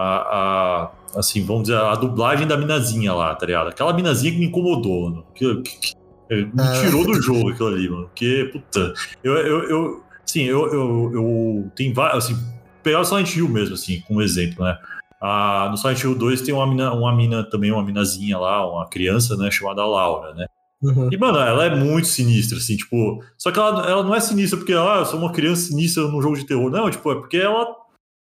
a, 0.00 0.84
a- 0.84 0.90
Assim, 1.16 1.42
vamos 1.42 1.62
dizer, 1.62 1.78
a 1.78 1.94
dublagem 1.94 2.46
da 2.46 2.54
minazinha 2.56 3.14
lá, 3.14 3.34
tá 3.34 3.46
ligado? 3.46 3.68
Aquela 3.68 3.94
minazinha 3.94 4.30
que 4.30 4.38
me 4.38 4.44
incomodou, 4.44 5.08
mano. 5.08 5.24
Que, 5.34 5.62
que- 5.62 5.78
que- 5.80 5.94
me 6.28 6.52
Ah. 6.60 6.80
tirou 6.82 7.02
do 7.06 7.14
jogo 7.22 7.48
aquilo 7.50 7.68
ali, 7.68 7.88
mano. 7.88 8.04
Porque, 8.08 8.50
puta. 8.52 8.92
Eu. 9.24 9.32
eu, 9.38 9.62
eu 9.70 10.02
sim, 10.26 10.42
eu, 10.42 10.66
eu, 10.70 11.10
eu. 11.14 11.70
Tem 11.74 11.94
vários. 11.94 12.26
Assim, 12.26 12.36
pegar 12.82 13.00
o 13.00 13.04
Silent 13.04 13.34
Hill 13.34 13.48
mesmo, 13.48 13.74
assim, 13.74 14.02
como 14.06 14.20
exemplo, 14.20 14.62
né? 14.62 14.76
Ah, 15.20 15.68
no 15.70 15.78
Silent 15.78 16.02
Hill 16.04 16.14
2 16.14 16.42
tem 16.42 16.54
uma 16.54 16.66
mina, 16.66 16.92
uma 16.92 17.16
mina 17.16 17.42
também, 17.42 17.72
uma 17.72 17.82
minazinha 17.82 18.38
lá, 18.38 18.70
uma 18.70 18.86
criança, 18.86 19.34
né, 19.36 19.50
chamada 19.50 19.84
Laura, 19.86 20.34
né? 20.34 20.46
Uhum. 20.82 21.08
E, 21.10 21.16
mano, 21.16 21.38
ela 21.38 21.64
é 21.64 21.74
muito 21.74 22.06
sinistra, 22.06 22.58
assim, 22.58 22.76
tipo. 22.76 23.24
Só 23.38 23.50
que 23.50 23.58
ela, 23.58 23.88
ela 23.90 24.02
não 24.04 24.14
é 24.14 24.20
sinistra 24.20 24.58
porque, 24.58 24.74
ah, 24.74 24.96
eu 24.98 25.06
sou 25.06 25.18
uma 25.18 25.32
criança 25.32 25.62
sinistra 25.68 26.02
num 26.06 26.20
jogo 26.20 26.36
de 26.36 26.44
terror. 26.46 26.70
Não, 26.70 26.90
tipo, 26.90 27.10
é 27.10 27.14
porque 27.14 27.38
ela. 27.38 27.66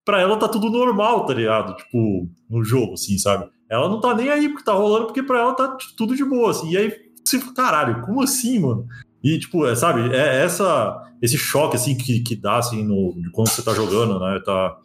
Pra 0.05 0.21
ela 0.21 0.37
tá 0.37 0.49
tudo 0.49 0.71
normal, 0.71 1.25
tá 1.25 1.35
ligado? 1.35 1.75
Tipo, 1.77 2.29
no 2.49 2.63
jogo, 2.63 2.95
assim, 2.95 3.17
sabe? 3.19 3.49
Ela 3.71 3.89
não 3.89 4.01
tá 4.01 4.15
nem 4.15 4.29
aí 4.29 4.49
porque 4.49 4.65
tá 4.65 4.73
rolando, 4.73 5.07
porque 5.07 5.23
pra 5.23 5.41
ela 5.41 5.55
tá 5.55 5.77
tudo 5.97 6.15
de 6.15 6.25
boa, 6.25 6.51
assim. 6.51 6.71
E 6.71 6.77
aí, 6.77 6.93
você 7.25 7.39
fica, 7.39 7.55
caralho, 7.55 8.03
como 8.03 8.23
assim, 8.23 8.59
mano? 8.59 8.87
E, 9.23 9.39
tipo, 9.39 9.67
é, 9.67 9.75
sabe, 9.75 10.15
é 10.15 10.45
essa, 10.45 11.03
esse 11.23 11.39
choque, 11.39 11.77
assim, 11.77 11.97
que, 11.97 12.21
que 12.21 12.37
dá, 12.37 12.59
assim, 12.59 12.85
no, 12.85 13.15
de 13.15 13.31
quando 13.31 13.49
você 13.49 13.63
tá 13.63 13.73
jogando, 13.73 14.21
né? 14.21 14.39
Tá, 14.45 14.77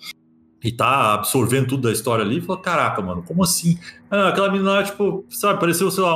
e 0.64 0.72
tá 0.72 1.14
absorvendo 1.14 1.68
tudo 1.68 1.84
da 1.84 1.92
história 1.92 2.24
ali, 2.24 2.38
e 2.38 2.42
fala, 2.42 2.62
caraca, 2.62 3.02
mano, 3.02 3.22
como 3.24 3.44
assim? 3.44 3.78
Ah, 4.10 4.30
aquela 4.30 4.52
menina 4.52 4.84
tipo, 4.84 5.26
sabe, 5.30 5.60
pareceu, 5.60 5.92
sei 5.92 6.04
lá, 6.04 6.16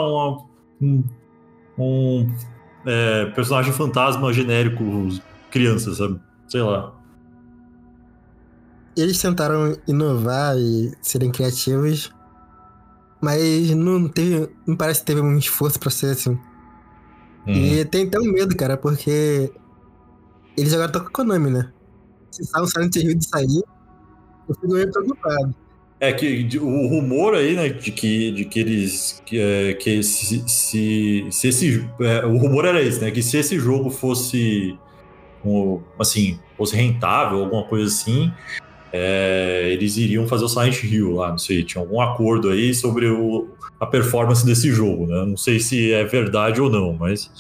um, 0.82 1.04
um 1.78 2.34
é, 2.86 3.26
personagem 3.28 3.74
fantasma 3.74 4.32
genérico, 4.34 4.84
criança, 5.52 5.94
sabe? 5.94 6.20
Sei 6.48 6.62
lá. 6.62 6.94
Eles 8.96 9.22
tentaram 9.22 9.76
inovar 9.88 10.56
e 10.58 10.92
serem 11.02 11.32
criativos, 11.32 12.14
mas 13.22 13.72
não 13.72 14.08
teve. 14.08 14.50
Não 14.68 14.76
parece 14.76 15.00
que 15.00 15.08
teve 15.08 15.22
um 15.22 15.38
esforço 15.38 15.80
pra 15.80 15.90
ser 15.90 16.12
assim. 16.12 16.38
Hum. 17.48 17.54
E 17.54 17.86
tem 17.86 18.08
até 18.08 18.20
um 18.20 18.32
medo, 18.32 18.56
cara, 18.56 18.78
porque 18.78 19.52
eles 20.58 20.74
agora 20.74 20.88
estão 20.88 21.02
com 21.02 21.08
a 21.08 21.12
Konami, 21.12 21.50
né? 21.50 21.72
Se 22.32 22.44
sai 22.46 22.62
um 22.62 22.68
Silent 22.68 22.96
Hill 22.96 23.16
de 23.16 23.28
sair, 23.28 23.64
eu 24.48 24.56
fico 24.56 24.74
meio 24.74 24.92
preocupado. 24.92 25.56
É 26.00 26.12
que 26.12 26.50
o 26.58 26.88
rumor 26.88 27.34
aí, 27.34 27.56
né, 27.56 27.70
de 27.70 27.92
que, 27.92 28.32
de 28.32 28.46
que 28.46 28.60
eles. 28.60 29.22
Que, 29.26 29.40
é, 29.40 29.74
que 29.74 30.04
se, 30.04 30.44
se, 30.50 31.28
se 31.32 31.48
esse. 31.48 31.90
é, 32.02 32.26
o 32.26 32.38
rumor 32.38 32.66
era 32.66 32.82
esse, 32.82 33.00
né? 33.00 33.10
Que 33.10 33.24
se 33.24 33.38
esse 33.38 33.58
jogo 33.58 33.90
fosse. 33.90 34.78
um, 35.46 35.82
assim, 35.98 36.40
fosse 36.58 36.76
rentável, 36.76 37.44
alguma 37.44 37.64
coisa 37.64 37.88
assim. 37.88 38.32
É, 38.94 39.70
eles 39.72 39.98
iriam 39.98 40.28
fazer 40.28 40.46
o 40.46 40.48
Silent 40.48 40.84
Hill 40.84 41.14
lá, 41.16 41.32
não 41.32 41.38
sei, 41.38 41.64
tinha 41.64 41.82
algum 41.84 42.00
acordo 42.00 42.50
aí 42.50 42.74
sobre 42.76 43.08
o, 43.08 43.48
a 43.80 43.86
performance 43.88 44.46
desse 44.46 44.72
jogo, 44.72 45.08
né? 45.08 45.26
Não 45.26 45.36
sei 45.36 45.60
se 45.60 45.92
é 45.92 46.04
verdade 46.04 46.62
ou 46.62 46.70
não, 46.70 46.94
mas. 46.94 47.32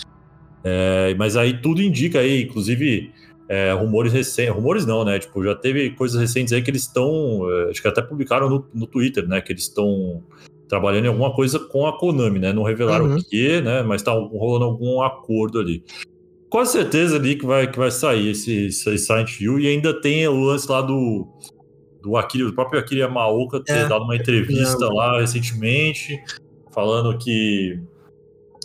é, 0.63 1.13
mas 1.17 1.37
aí 1.37 1.61
tudo 1.61 1.81
indica 1.81 2.19
aí, 2.19 2.43
inclusive. 2.43 3.11
é, 3.47 3.71
rumores 3.73 4.11
recentes, 4.13 4.53
rumores 4.55 4.85
não, 4.85 5.05
né? 5.05 5.19
Tipo, 5.19 5.43
já 5.43 5.53
teve 5.53 5.91
coisas 5.91 6.19
recentes 6.19 6.51
aí 6.53 6.61
que 6.61 6.71
eles 6.71 6.83
estão, 6.83 7.47
é, 7.51 7.69
acho 7.69 7.81
que 7.81 7.87
até 7.87 8.01
publicaram 8.01 8.49
no, 8.49 8.65
no 8.73 8.87
Twitter, 8.87 9.27
né? 9.27 9.39
Que 9.41 9.51
eles 9.53 9.63
estão 9.63 10.23
trabalhando 10.67 11.05
em 11.05 11.09
alguma 11.09 11.31
coisa 11.35 11.59
com 11.59 11.85
a 11.85 11.95
Konami, 11.99 12.39
né? 12.39 12.51
Não 12.51 12.63
revelaram 12.63 13.05
Uhum. 13.05 13.17
o 13.17 13.23
que, 13.23 13.61
né? 13.61 13.83
Mas 13.83 14.01
tá 14.01 14.11
rolando 14.11 14.65
algum 14.65 15.01
acordo 15.03 15.59
ali. 15.59 15.83
Quase 16.53 16.73
certeza 16.73 17.15
ali 17.15 17.35
que 17.35 17.47
vai, 17.47 17.65
que 17.65 17.79
vai 17.79 17.89
sair 17.89 18.29
esse, 18.29 18.67
esse 18.67 18.95
Silent 18.99 19.41
Hill 19.41 19.59
e 19.59 19.67
ainda 19.67 19.91
tem 19.99 20.27
o 20.27 20.39
lance 20.39 20.69
lá 20.71 20.83
do 20.83 21.27
do, 21.99 22.15
Akira, 22.15 22.45
do 22.45 22.53
próprio 22.53 22.79
Akira 22.79 23.01
Yamaoka 23.05 23.59
ter 23.59 23.73
É. 23.73 23.87
dado 23.87 24.03
uma 24.03 24.15
entrevista 24.15 24.77
Lembro. 24.77 24.95
lá 24.97 25.19
recentemente 25.19 26.15
falando 26.71 27.17
que 27.17 27.79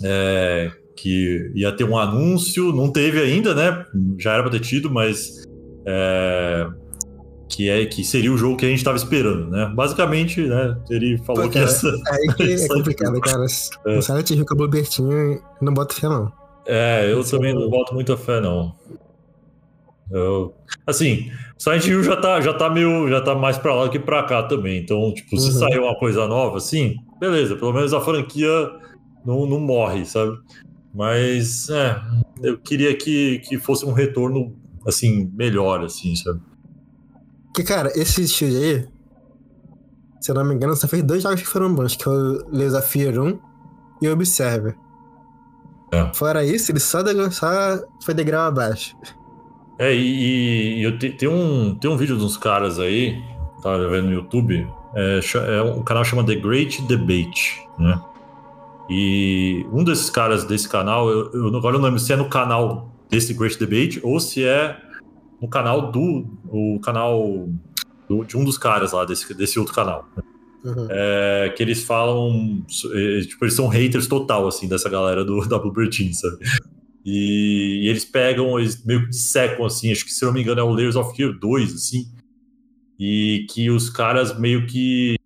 é, 0.05 0.70
que 0.95 1.51
ia 1.55 1.72
ter 1.72 1.84
um 1.84 1.97
anúncio, 1.97 2.72
não 2.72 2.93
teve 2.93 3.22
ainda, 3.22 3.55
né? 3.55 3.86
Já 4.18 4.34
era 4.34 4.43
pra 4.43 4.53
ter 4.53 4.61
tido, 4.61 4.91
mas 4.91 5.45
é, 5.86 6.68
que 7.49 7.70
é 7.70 7.86
que 7.86 8.05
seria 8.05 8.30
o 8.30 8.36
jogo 8.36 8.59
que 8.59 8.66
a 8.66 8.68
gente 8.68 8.80
estava 8.80 8.99
esperando, 8.99 9.49
né? 9.49 9.72
Basicamente, 9.74 10.43
né? 10.43 10.76
Ele 10.91 11.16
falou 11.24 11.45
Pô, 11.45 11.49
que 11.49 11.55
cara, 11.55 11.70
essa 11.70 11.89
Aí 11.89 12.34
que 12.36 12.43
é 12.53 12.68
complicado, 12.68 13.18
cara. 13.22 13.47
É. 13.86 13.97
O 13.97 14.03
Silent 14.03 14.28
Hill 14.30 14.45
com 14.45 14.53
a 14.53 14.57
Bluebertinho, 14.59 15.41
não 15.62 15.72
boto 15.72 15.95
fé, 15.95 16.07
não. 16.07 16.30
É, 16.69 17.11
eu 17.11 17.25
também 17.25 17.53
é 17.53 17.57
o- 17.57 17.61
não 17.61 17.71
boto 17.71 17.95
muita 17.95 18.16
fé, 18.16 18.41
não. 18.41 18.75
Eu, 20.11 20.55
assim, 20.87 21.31
Silent 21.59 21.87
Hill 21.87 22.03
já 22.03 22.16
tá, 22.16 22.41
já 22.41 22.53
tá 22.55 22.71
meio, 22.71 23.09
já 23.09 23.21
tá 23.21 23.35
mais 23.35 23.59
pra 23.59 23.75
lá 23.75 23.85
do 23.85 23.91
que 23.91 23.99
pra 23.99 24.23
cá 24.23 24.43
também. 24.43 24.79
Então, 24.83 25.12
tipo, 25.12 25.37
se 25.39 25.47
Uhum. 25.53 25.59
sair 25.59 25.79
uma 25.79 25.95
coisa 25.97 26.27
nova, 26.27 26.57
assim, 26.59 26.97
beleza, 27.21 27.57
pelo 27.57 27.73
menos 27.73 27.93
a 27.93 28.01
franquia 28.01 28.49
não, 29.25 29.45
não 29.47 29.61
morre, 29.61 30.05
sabe? 30.07 30.37
Mas, 30.95 31.69
é, 31.69 32.01
eu 32.43 32.59
queria 32.59 32.97
que, 32.97 33.41
que 33.41 33.59
fosse 33.59 33.85
um 33.85 33.93
retorno, 33.93 34.55
assim, 34.86 35.31
melhor, 35.35 35.85
assim, 35.85 36.15
sabe? 36.16 36.40
Porque, 37.47 37.62
cara, 37.62 37.90
esse 37.95 38.23
estúdio 38.23 38.59
aí, 38.59 38.86
se 40.20 40.31
eu 40.31 40.35
não 40.35 40.45
me 40.45 40.55
engano, 40.55 40.74
só 40.74 40.89
fez 40.89 41.03
dois 41.03 41.23
jogos 41.23 41.40
que 41.43 41.47
foram 41.47 41.74
bons, 41.74 41.97
que 41.97 42.09
é 42.09 42.11
o 42.11 42.82
Fear 42.82 43.19
1 43.20 43.39
e 44.01 44.09
o 44.09 44.12
Observer. 44.12 44.74
É. 45.93 46.10
Fora 46.15 46.44
isso, 46.44 46.70
ele 46.73 46.81
só, 46.81 47.02
de, 47.02 47.31
só 47.32 47.47
foi 48.05 48.12
degrau 48.15 48.47
abaixo. 48.47 48.94
É, 49.78 49.94
e, 49.94 50.78
e 50.81 50.82
eu 50.82 50.98
te- 50.98 51.10
tem, 51.12 51.28
um, 51.28 51.74
tem 51.74 51.90
um 51.90 51.97
vídeo 51.97 52.16
de 52.19 52.24
uns 52.24 52.36
caras 52.36 52.78
aí, 52.78 53.23
tá 53.62 53.77
vendo 53.77 54.06
no 54.09 54.12
YouTube, 54.12 54.66
é, 54.94 55.20
é 55.56 55.62
um 55.62 55.82
canal 55.82 56.05
chama 56.05 56.24
The 56.24 56.35
Great 56.35 56.82
Debate, 56.82 57.62
né? 57.78 58.01
E 58.90 59.66
um 59.73 59.85
desses 59.85 60.09
caras 60.10 60.44
desse 60.44 60.69
canal, 60.69 61.09
eu, 61.10 61.31
eu 61.32 61.56
agora 61.56 61.77
eu 61.77 61.78
não 61.78 61.86
lembro 61.86 62.01
se 62.01 62.12
é 62.12 62.16
no 62.16 62.28
canal 62.28 62.90
desse 63.10 63.35
Great 63.35 63.59
Debate 63.59 64.01
ou 64.02 64.19
se 64.19 64.44
é 64.44 64.77
no 65.40 65.48
canal 65.48 65.93
do 65.93 66.27
o 66.48 66.81
canal 66.81 67.48
do- 68.09 68.24
de 68.24 68.36
um 68.36 68.44
dos 68.44 68.56
caras 68.59 68.93
lá 68.93 69.05
desse, 69.05 69.32
desse 69.35 69.59
outro 69.59 69.74
canal. 69.74 70.06
Uhum. 70.64 70.89
É, 70.90 71.52
que 71.56 71.62
eles 71.62 71.85
falam, 71.85 72.64
é, 72.93 73.20
tipo, 73.20 73.44
eles 73.44 73.55
são 73.55 73.68
haters 73.68 74.06
total, 74.09 74.47
assim, 74.48 74.66
dessa 74.68 74.89
galera 74.89 75.24
do, 75.24 75.40
da 75.48 75.59
Bluebird 75.59 75.97
Team, 75.97 76.12
sabe? 76.12 76.36
E, 77.05 77.85
e 77.85 77.89
eles 77.89 78.05
pegam, 78.05 78.59
eles 78.59 78.85
meio 78.85 79.06
que 79.06 79.12
secam, 79.12 79.64
assim, 79.64 79.90
acho 79.93 80.05
que 80.05 80.12
se 80.12 80.24
não 80.24 80.32
me 80.32 80.43
engano 80.43 80.60
é 80.60 80.64
o 80.64 80.70
Layers 80.70 80.97
of 80.97 81.16
Fear 81.16 81.39
2, 81.39 81.74
assim, 81.74 82.06
e 82.98 83.47
que 83.51 83.70
os 83.70 83.89
caras 83.89 84.36
meio 84.39 84.66
que 84.66 85.16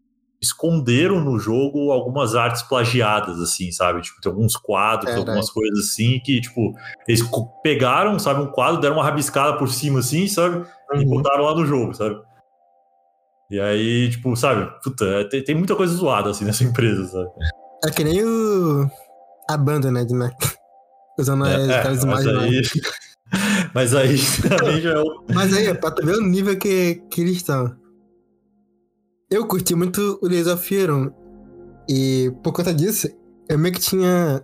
esconderam 0.40 1.20
no 1.24 1.38
jogo 1.38 1.92
algumas 1.92 2.34
artes 2.34 2.62
plagiadas, 2.62 3.40
assim, 3.40 3.70
sabe? 3.70 4.02
Tipo, 4.02 4.20
tem 4.20 4.30
alguns 4.30 4.56
quadros, 4.56 5.06
Caralho. 5.06 5.20
algumas 5.28 5.48
coisas 5.50 5.86
assim, 5.86 6.20
que, 6.20 6.40
tipo, 6.40 6.74
eles 7.06 7.22
pegaram, 7.62 8.18
sabe, 8.18 8.42
um 8.42 8.48
quadro, 8.48 8.80
deram 8.80 8.96
uma 8.96 9.04
rabiscada 9.04 9.56
por 9.56 9.68
cima, 9.68 10.00
assim, 10.00 10.26
sabe? 10.26 10.66
E 10.94 10.98
Uhum. 10.98 11.06
botaram 11.10 11.44
lá 11.44 11.54
no 11.54 11.64
jogo, 11.64 11.94
sabe? 11.94 12.20
E 13.52 13.60
aí, 13.60 14.08
tipo, 14.08 14.34
sabe? 14.34 14.66
Puta, 14.82 15.04
é, 15.04 15.24
tem, 15.24 15.44
tem 15.44 15.54
muita 15.54 15.76
coisa 15.76 15.94
zoada, 15.94 16.30
assim, 16.30 16.42
nessa 16.46 16.64
empresa, 16.64 17.06
sabe? 17.06 17.30
É 17.84 17.90
que 17.90 18.02
nem 18.02 18.24
o 18.24 18.90
Abandoned, 19.46 20.10
né? 20.14 20.30
Usando 21.18 21.44
as, 21.44 21.68
É, 21.68 21.78
aquelas 21.78 22.02
mas 22.02 22.24
imagens 22.24 22.72
aí... 22.74 22.82
mas 23.74 23.94
aí 23.94 24.16
também 24.48 24.80
já 24.80 24.92
é 24.92 24.98
o... 24.98 25.24
Mas 25.34 25.52
aí, 25.52 25.74
pra 25.74 25.90
tu 25.90 26.06
ver 26.06 26.16
o 26.16 26.22
nível 26.22 26.56
que, 26.58 27.02
que 27.10 27.20
eles 27.20 27.36
estão. 27.36 27.76
Eu 29.30 29.46
curti 29.46 29.74
muito 29.74 30.18
o 30.22 30.26
Layers 30.26 30.46
of 30.46 30.74
1. 30.74 31.10
E 31.90 32.32
por 32.42 32.54
conta 32.54 32.72
disso, 32.72 33.08
eu 33.50 33.58
meio 33.58 33.74
que 33.74 33.80
tinha 33.80 34.42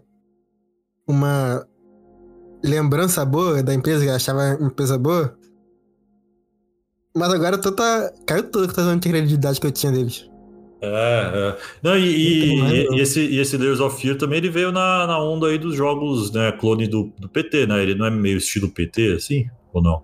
uma 1.06 1.66
lembrança 2.62 3.24
boa 3.24 3.62
da 3.62 3.72
empresa, 3.72 4.04
que 4.04 4.10
eu 4.10 4.14
achava 4.14 4.56
uma 4.56 4.68
empresa 4.68 4.98
boa. 4.98 5.37
Mas 7.18 7.32
agora 7.32 7.58
tô, 7.58 7.72
tá, 7.72 8.12
caiu 8.26 8.44
tá 8.44 8.82
dando 8.82 9.00
de 9.00 9.08
credibilidade 9.08 9.60
que 9.60 9.66
eu 9.66 9.72
tinha 9.72 9.92
deles. 9.92 10.28
É, 10.80 10.86
é. 11.34 11.56
Não, 11.82 11.98
e, 11.98 12.06
e, 12.06 12.94
e, 12.94 13.00
esse, 13.00 13.20
e 13.20 13.40
esse 13.40 13.56
Layers 13.56 13.80
of 13.80 14.00
Fear 14.00 14.16
também 14.16 14.38
ele 14.38 14.48
veio 14.48 14.70
na, 14.70 15.06
na 15.08 15.20
onda 15.20 15.48
aí 15.48 15.58
dos 15.58 15.74
jogos, 15.74 16.30
né, 16.30 16.52
clone 16.52 16.86
do, 16.86 17.12
do 17.18 17.28
PT, 17.28 17.66
né? 17.66 17.82
Ele 17.82 17.96
não 17.96 18.06
é 18.06 18.10
meio 18.10 18.38
estilo 18.38 18.70
PT, 18.70 19.14
assim, 19.14 19.46
ou 19.72 19.82
não? 19.82 20.02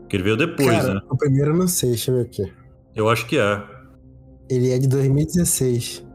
Porque 0.00 0.16
ele 0.16 0.22
veio 0.22 0.36
depois, 0.36 0.68
Cara, 0.68 0.94
né? 0.94 1.00
o 1.10 1.16
primeiro 1.16 1.50
eu 1.50 1.56
não 1.56 1.66
sei, 1.68 1.90
deixa 1.90 2.10
eu 2.12 2.16
ver 2.16 2.22
aqui. 2.22 2.52
Eu 2.94 3.08
acho 3.08 3.26
que 3.26 3.36
é. 3.36 3.62
Ele 4.48 4.70
é 4.70 4.78
de 4.78 4.86
2016. 4.88 6.06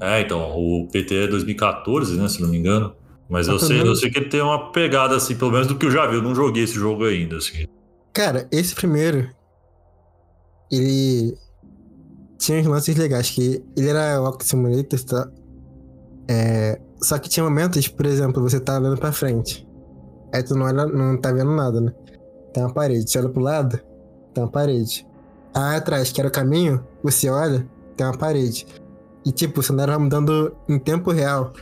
É, 0.00 0.20
então, 0.20 0.40
o 0.56 0.88
PT 0.90 1.24
é 1.24 1.26
2014, 1.26 2.16
né, 2.18 2.28
se 2.28 2.40
não 2.40 2.48
me 2.48 2.56
engano. 2.56 2.94
Mas 3.28 3.48
eu 3.48 3.56
Ah, 3.56 3.58
sei, 3.58 3.78
também. 3.78 3.86
eu 3.86 3.96
sei 3.96 4.10
que 4.10 4.18
ele 4.18 4.28
tem 4.28 4.40
uma 4.42 4.70
pegada, 4.72 5.16
assim, 5.16 5.34
pelo 5.34 5.50
menos 5.50 5.66
do 5.66 5.76
que 5.76 5.86
eu 5.86 5.90
já 5.90 6.06
vi. 6.06 6.16
Eu 6.16 6.22
não 6.22 6.34
joguei 6.34 6.64
esse 6.64 6.74
jogo 6.74 7.04
ainda, 7.04 7.36
assim. 7.38 7.66
Cara, 8.12 8.46
esse 8.50 8.74
primeiro. 8.74 9.30
Ele. 10.70 11.36
Tinha 12.38 12.60
uns 12.60 12.66
lances 12.66 12.96
legais, 12.96 13.30
que 13.30 13.64
ele 13.76 13.88
era 13.88 14.20
Walk 14.20 14.44
Simulator, 14.44 15.00
tá? 15.04 15.30
É, 16.28 16.80
só 17.00 17.18
que 17.18 17.28
tinha 17.28 17.44
momentos, 17.44 17.86
por 17.88 18.06
exemplo, 18.06 18.42
você 18.42 18.58
tá 18.58 18.78
olhando 18.78 18.98
pra 18.98 19.12
frente. 19.12 19.66
Aí 20.32 20.42
tu 20.42 20.54
não, 20.54 20.66
olha, 20.66 20.86
não 20.86 21.16
tá 21.20 21.30
vendo 21.30 21.52
nada, 21.52 21.80
né? 21.80 21.92
Tem 22.52 22.62
uma 22.62 22.72
parede. 22.72 23.10
Você 23.10 23.18
olha 23.18 23.28
pro 23.28 23.42
lado, 23.42 23.78
tem 24.34 24.42
uma 24.42 24.50
parede. 24.50 25.06
Aí 25.54 25.76
atrás, 25.76 26.10
que 26.10 26.20
era 26.20 26.28
o 26.28 26.32
caminho, 26.32 26.84
você 27.02 27.28
olha, 27.28 27.66
tem 27.96 28.06
uma 28.06 28.16
parede. 28.16 28.66
E 29.24 29.30
tipo, 29.30 29.60
o 29.60 29.62
cenário 29.62 29.92
vai 29.92 30.02
mudando 30.02 30.56
em 30.68 30.78
tempo 30.78 31.12
real. 31.12 31.52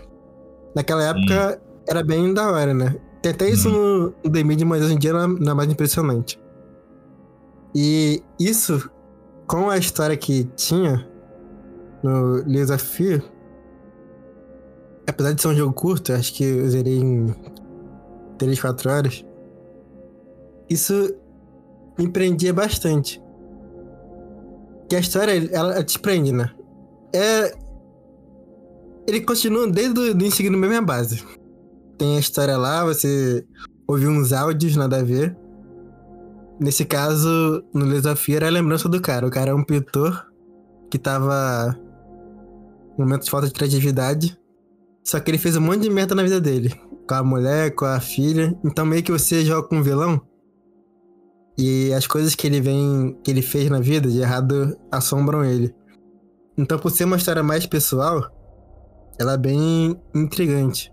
Naquela 0.74 1.02
época 1.02 1.60
era 1.86 2.02
bem 2.02 2.32
da 2.32 2.50
hora, 2.50 2.72
né? 2.72 2.96
Tem 3.20 3.32
até 3.32 3.48
isso 3.48 3.68
no, 3.68 4.14
no 4.24 4.30
The 4.30 4.42
Medium, 4.42 4.68
mas 4.68 4.82
hoje 4.82 4.94
em 4.94 4.98
dia 4.98 5.12
não 5.12 5.20
é, 5.20 5.26
não 5.26 5.52
é 5.52 5.54
mais 5.54 5.70
impressionante. 5.70 6.39
E 7.74 8.22
isso, 8.38 8.90
com 9.46 9.70
a 9.70 9.78
história 9.78 10.16
que 10.16 10.44
tinha 10.56 11.08
no 12.02 12.42
Fear, 12.78 13.22
apesar 15.06 15.32
de 15.32 15.42
ser 15.42 15.48
um 15.48 15.54
jogo 15.54 15.72
curto, 15.72 16.12
acho 16.12 16.34
que 16.34 16.44
eu 16.44 16.68
zerei 16.68 16.98
em 16.98 17.34
3, 18.38 18.60
4 18.60 18.90
horas, 18.90 19.24
isso 20.68 21.14
me 21.98 22.08
prendia 22.08 22.52
bastante. 22.52 23.22
Que 24.88 24.96
a 24.96 25.00
história, 25.00 25.32
ela, 25.52 25.84
te 25.84 25.98
prende, 25.98 26.32
né? 26.32 26.50
É... 27.14 27.52
Ele 29.06 29.20
continua 29.20 29.70
desde 29.70 29.98
o 29.98 30.06
início 30.06 30.38
seguindo 30.38 30.54
a 30.54 30.58
mesma 30.58 30.82
base. 30.82 31.24
Tem 31.98 32.16
a 32.16 32.20
história 32.20 32.56
lá, 32.56 32.84
você 32.84 33.44
ouve 33.86 34.06
uns 34.06 34.32
áudios, 34.32 34.76
nada 34.76 35.00
a 35.00 35.02
ver. 35.02 35.36
Nesse 36.60 36.84
caso, 36.84 37.64
no 37.72 37.86
desafio 37.86 38.36
era 38.36 38.46
a 38.46 38.50
lembrança 38.50 38.88
do 38.88 39.00
cara. 39.00 39.26
O 39.26 39.30
cara 39.30 39.50
é 39.50 39.54
um 39.54 39.64
pintor 39.64 40.26
que 40.90 40.98
tava 40.98 41.74
em 42.98 43.00
momento 43.00 43.24
de 43.24 43.30
falta 43.30 43.46
de 43.46 43.54
criatividade. 43.54 44.38
Só 45.02 45.18
que 45.18 45.30
ele 45.30 45.38
fez 45.38 45.56
um 45.56 45.62
monte 45.62 45.80
de 45.80 45.90
merda 45.90 46.14
na 46.14 46.22
vida 46.22 46.38
dele. 46.38 46.74
Com 47.08 47.14
a 47.14 47.22
mulher, 47.22 47.74
com 47.74 47.86
a 47.86 47.98
filha. 47.98 48.54
Então 48.62 48.84
meio 48.84 49.02
que 49.02 49.10
você 49.10 49.42
joga 49.42 49.66
com 49.66 49.76
um 49.76 49.82
vilão. 49.82 50.20
E 51.56 51.92
as 51.94 52.06
coisas 52.06 52.34
que 52.34 52.46
ele 52.46 52.60
vem. 52.60 53.18
que 53.24 53.30
ele 53.30 53.42
fez 53.42 53.70
na 53.70 53.80
vida 53.80 54.10
de 54.10 54.20
errado 54.20 54.76
assombram 54.92 55.42
ele. 55.42 55.74
Então 56.58 56.78
por 56.78 56.90
ser 56.90 57.04
uma 57.04 57.16
história 57.16 57.42
mais 57.42 57.64
pessoal, 57.64 58.30
ela 59.18 59.32
é 59.32 59.38
bem 59.38 59.98
intrigante. 60.14 60.92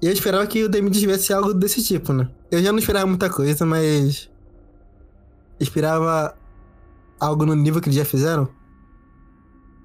E 0.00 0.06
eu 0.06 0.12
esperava 0.12 0.46
que 0.46 0.64
o 0.64 0.70
Medium 0.70 0.90
tivesse 0.90 1.32
algo 1.32 1.54
desse 1.54 1.82
tipo, 1.84 2.12
né? 2.12 2.28
Eu 2.50 2.62
já 2.62 2.72
não 2.72 2.78
esperava 2.78 3.06
muita 3.06 3.30
coisa, 3.30 3.64
mas. 3.66 4.31
Esperava 5.62 6.36
algo 7.20 7.46
no 7.46 7.54
nível 7.54 7.80
que 7.80 7.88
eles 7.88 7.98
já 7.98 8.04
fizeram. 8.04 8.48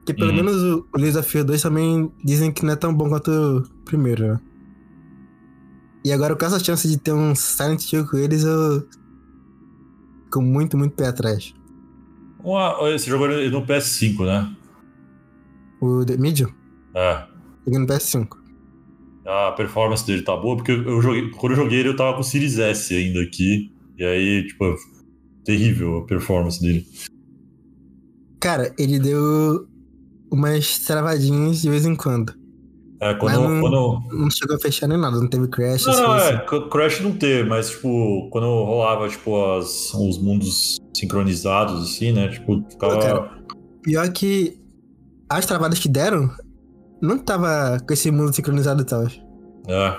Que 0.06 0.14
pelo 0.14 0.30
Uhum. 0.30 0.36
menos 0.38 0.56
o, 0.64 0.88
o 0.96 1.24
Fear 1.24 1.46
2 1.46 1.62
também 1.62 2.12
dizem 2.24 2.52
que 2.52 2.66
não 2.66 2.74
é 2.74 2.76
tão 2.76 2.94
bom 2.94 3.10
quanto 3.10 3.30
o 3.30 3.84
primeiro, 3.84 4.26
né? 4.28 4.40
E 6.04 6.12
agora 6.12 6.36
com 6.36 6.46
essa 6.46 6.60
chance 6.60 6.88
de 6.88 6.98
ter 6.98 7.12
um 7.12 7.36
Silent 7.36 7.92
Hill 7.92 8.08
com 8.08 8.18
eles, 8.18 8.44
eu. 8.44 8.88
Fico 10.26 10.42
muito, 10.42 10.78
muito 10.78 10.96
pé 10.96 11.08
atrás. 11.08 11.54
Uma- 12.44 12.78
esse 12.90 13.10
jogo 13.10 13.26
é 13.28 13.50
no 13.50 13.66
PS5, 13.66 14.26
né? 14.26 14.56
O 15.82 16.04
The 16.06 16.18
Medium, 16.18 16.50
É. 16.96 17.26
peguei 17.66 17.80
no 17.80 17.86
PS5. 17.88 18.38
A 19.26 19.52
performance 19.52 20.06
dele 20.08 20.22
tá 20.22 20.36
boa, 20.38 20.56
porque 20.56 20.72
eu 20.72 21.02
joguei, 21.02 21.30
quando 21.32 21.52
eu 21.54 21.58
joguei 21.58 21.80
ele 21.82 21.90
eu 21.90 21.96
tava 21.96 22.14
com 22.14 22.22
o 22.22 22.24
Series 22.24 22.58
S 22.58 22.94
ainda 22.96 23.22
aqui. 23.22 23.72
E 23.98 24.04
aí, 24.06 24.48
tipo, 24.48 24.64
terrível 25.48 25.98
a 26.00 26.06
performance 26.06 26.62
dele. 26.62 26.86
Cara, 28.40 28.74
ele 28.78 29.00
deu 29.00 29.66
umas 30.32 30.80
travadinhas 30.80 31.62
de 31.62 31.70
vez 31.70 31.86
em 31.86 31.96
quando. 31.96 32.34
É, 33.00 33.14
quando, 33.14 33.40
Mas 33.40 33.50
não- 33.50 33.62
quando, 33.62 34.00
Não 34.24 34.30
chegou 34.32 34.56
a 34.56 34.60
fechar 34.60 34.88
nem 34.88 34.98
nada, 34.98 35.18
não 35.20 35.28
teve 35.28 35.48
crash. 35.48 35.86
Não, 35.86 35.94
não, 35.94 36.18
é, 36.18 36.46
Crash 36.70 37.00
não 37.02 37.12
teve, 37.14 37.48
mas, 37.48 37.70
tipo, 37.70 38.28
quando 38.32 38.46
rolava, 38.48 39.08
tipo, 39.08 39.54
as, 39.54 39.94
os 39.94 40.18
mundos 40.22 40.78
sincronizados, 40.96 41.84
assim, 41.90 42.12
né? 42.12 42.28
Tipo, 42.30 42.64
ficava. 42.70 43.00
Cara. 43.00 43.38
Pior 43.84 44.12
que 44.12 44.60
as 45.30 45.46
travadas 45.46 45.78
que 45.80 45.88
deram, 45.88 46.30
não 47.02 47.20
tava 47.20 47.80
com 47.88 47.94
esse 47.94 48.10
mundo 48.10 48.36
sincronizado 48.36 48.82
e 48.82 48.86
tal. 48.86 49.06
É. 49.68 49.98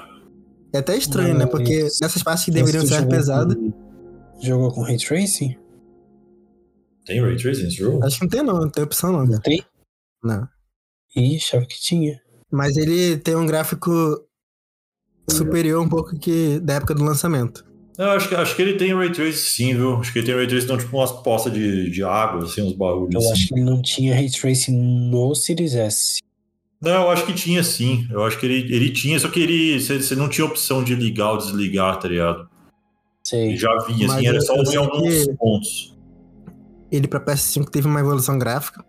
É 0.74 0.78
até 0.78 0.96
estranho, 0.96 1.34
né? 1.34 1.44
Mas- 1.44 1.50
Porque 1.50 1.82
nessas 2.02 2.22
partes 2.22 2.44
que 2.44 2.50
deveriam 2.50 2.84
ser 2.84 3.06
pesadas, 3.06 3.56
Jogou 4.40 4.72
com 4.72 4.82
Ray 4.82 4.96
Tracing? 4.96 5.56
Tem 7.04 7.20
Ray 7.20 7.36
Tracing 7.36 7.64
nesse 7.64 7.76
jogo? 7.76 8.04
acho 8.04 8.18
que 8.18 8.24
não 8.24 8.30
tem 8.30 8.42
não, 8.42 8.60
não 8.60 8.70
tem 8.70 8.84
opção 8.84 9.12
não, 9.12 9.26
cara. 9.26 9.40
Tem? 9.40 9.64
Não. 10.22 10.48
Ih, 11.16 11.36
achava 11.36 11.66
que 11.66 11.80
tinha. 11.80 12.20
Mas 12.50 12.76
ele 12.76 13.16
tem 13.18 13.34
um 13.34 13.46
gráfico 13.46 13.90
superior 15.28 15.82
um 15.82 15.88
pouco 15.88 16.18
que 16.18 16.60
da 16.60 16.74
época 16.74 16.94
do 16.94 17.04
lançamento. 17.04 17.64
Eu 17.98 18.10
acho 18.12 18.28
que, 18.28 18.34
acho 18.36 18.54
que 18.54 18.62
ele 18.62 18.74
tem 18.74 18.94
Ray 18.94 19.10
Tracing 19.10 19.32
sim, 19.32 19.74
viu? 19.74 19.96
Acho 19.96 20.12
que 20.12 20.20
ele 20.20 20.26
tem 20.26 20.36
Ray 20.36 20.46
Tracing, 20.46 20.64
então, 20.66 20.78
tipo, 20.78 20.96
umas 20.96 21.10
poças 21.10 21.52
de, 21.52 21.90
de 21.90 22.04
água, 22.04 22.44
assim, 22.44 22.62
uns 22.62 22.72
barulhos. 22.72 23.12
Eu 23.12 23.20
assim. 23.20 23.32
acho 23.32 23.48
que 23.48 23.54
ele 23.54 23.64
não 23.64 23.82
tinha 23.82 24.14
Ray 24.14 24.30
Tracing 24.30 25.10
no 25.10 25.34
Series 25.34 25.74
S. 25.74 26.20
Não, 26.80 27.02
eu 27.02 27.10
acho 27.10 27.26
que 27.26 27.32
tinha 27.32 27.60
sim. 27.64 28.06
Eu 28.08 28.22
acho 28.22 28.38
que 28.38 28.46
ele, 28.46 28.72
ele 28.72 28.90
tinha, 28.90 29.18
só 29.18 29.28
que 29.28 29.40
ele. 29.40 29.80
Você 29.80 30.00
você 30.00 30.14
não 30.14 30.28
tinha 30.28 30.44
opção 30.44 30.84
de 30.84 30.94
ligar 30.94 31.32
ou 31.32 31.38
desligar, 31.38 31.98
tá 31.98 32.06
ligado? 32.06 32.48
Sei. 33.28 33.56
já 33.56 33.76
vinha, 33.86 34.06
assim, 34.12 34.26
era 34.26 34.40
só 34.40 34.54
em 34.54 34.76
alguns 34.76 35.26
pontos. 35.36 35.96
Ele 36.90 37.06
pra 37.06 37.20
PS5 37.20 37.68
teve 37.68 37.86
uma 37.86 38.00
evolução 38.00 38.38
gráfica. 38.38 38.84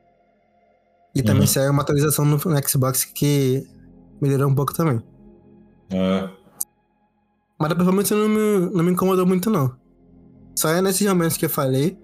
E 1.14 1.22
também 1.22 1.42
Uhum. 1.42 1.48
saiu 1.48 1.72
uma 1.72 1.82
atualização 1.82 2.24
no, 2.24 2.38
no 2.38 2.68
Xbox 2.70 3.04
que 3.04 3.68
melhorou 4.22 4.50
um 4.50 4.56
pouco 4.56 4.74
também. 4.74 5.02
É. 5.92 6.30
Mas 7.60 7.72
a 7.72 7.76
performance 7.76 8.14
não 8.14 8.30
me, 8.30 8.70
não 8.74 8.84
me 8.84 8.92
incomodou 8.92 9.26
muito, 9.26 9.50
não. 9.50 9.76
Só 10.56 10.70
é 10.70 10.82
nesses 10.82 11.06
momentos 11.08 11.36
que 11.36 11.46
eu 11.46 11.50
falei. 11.50 11.98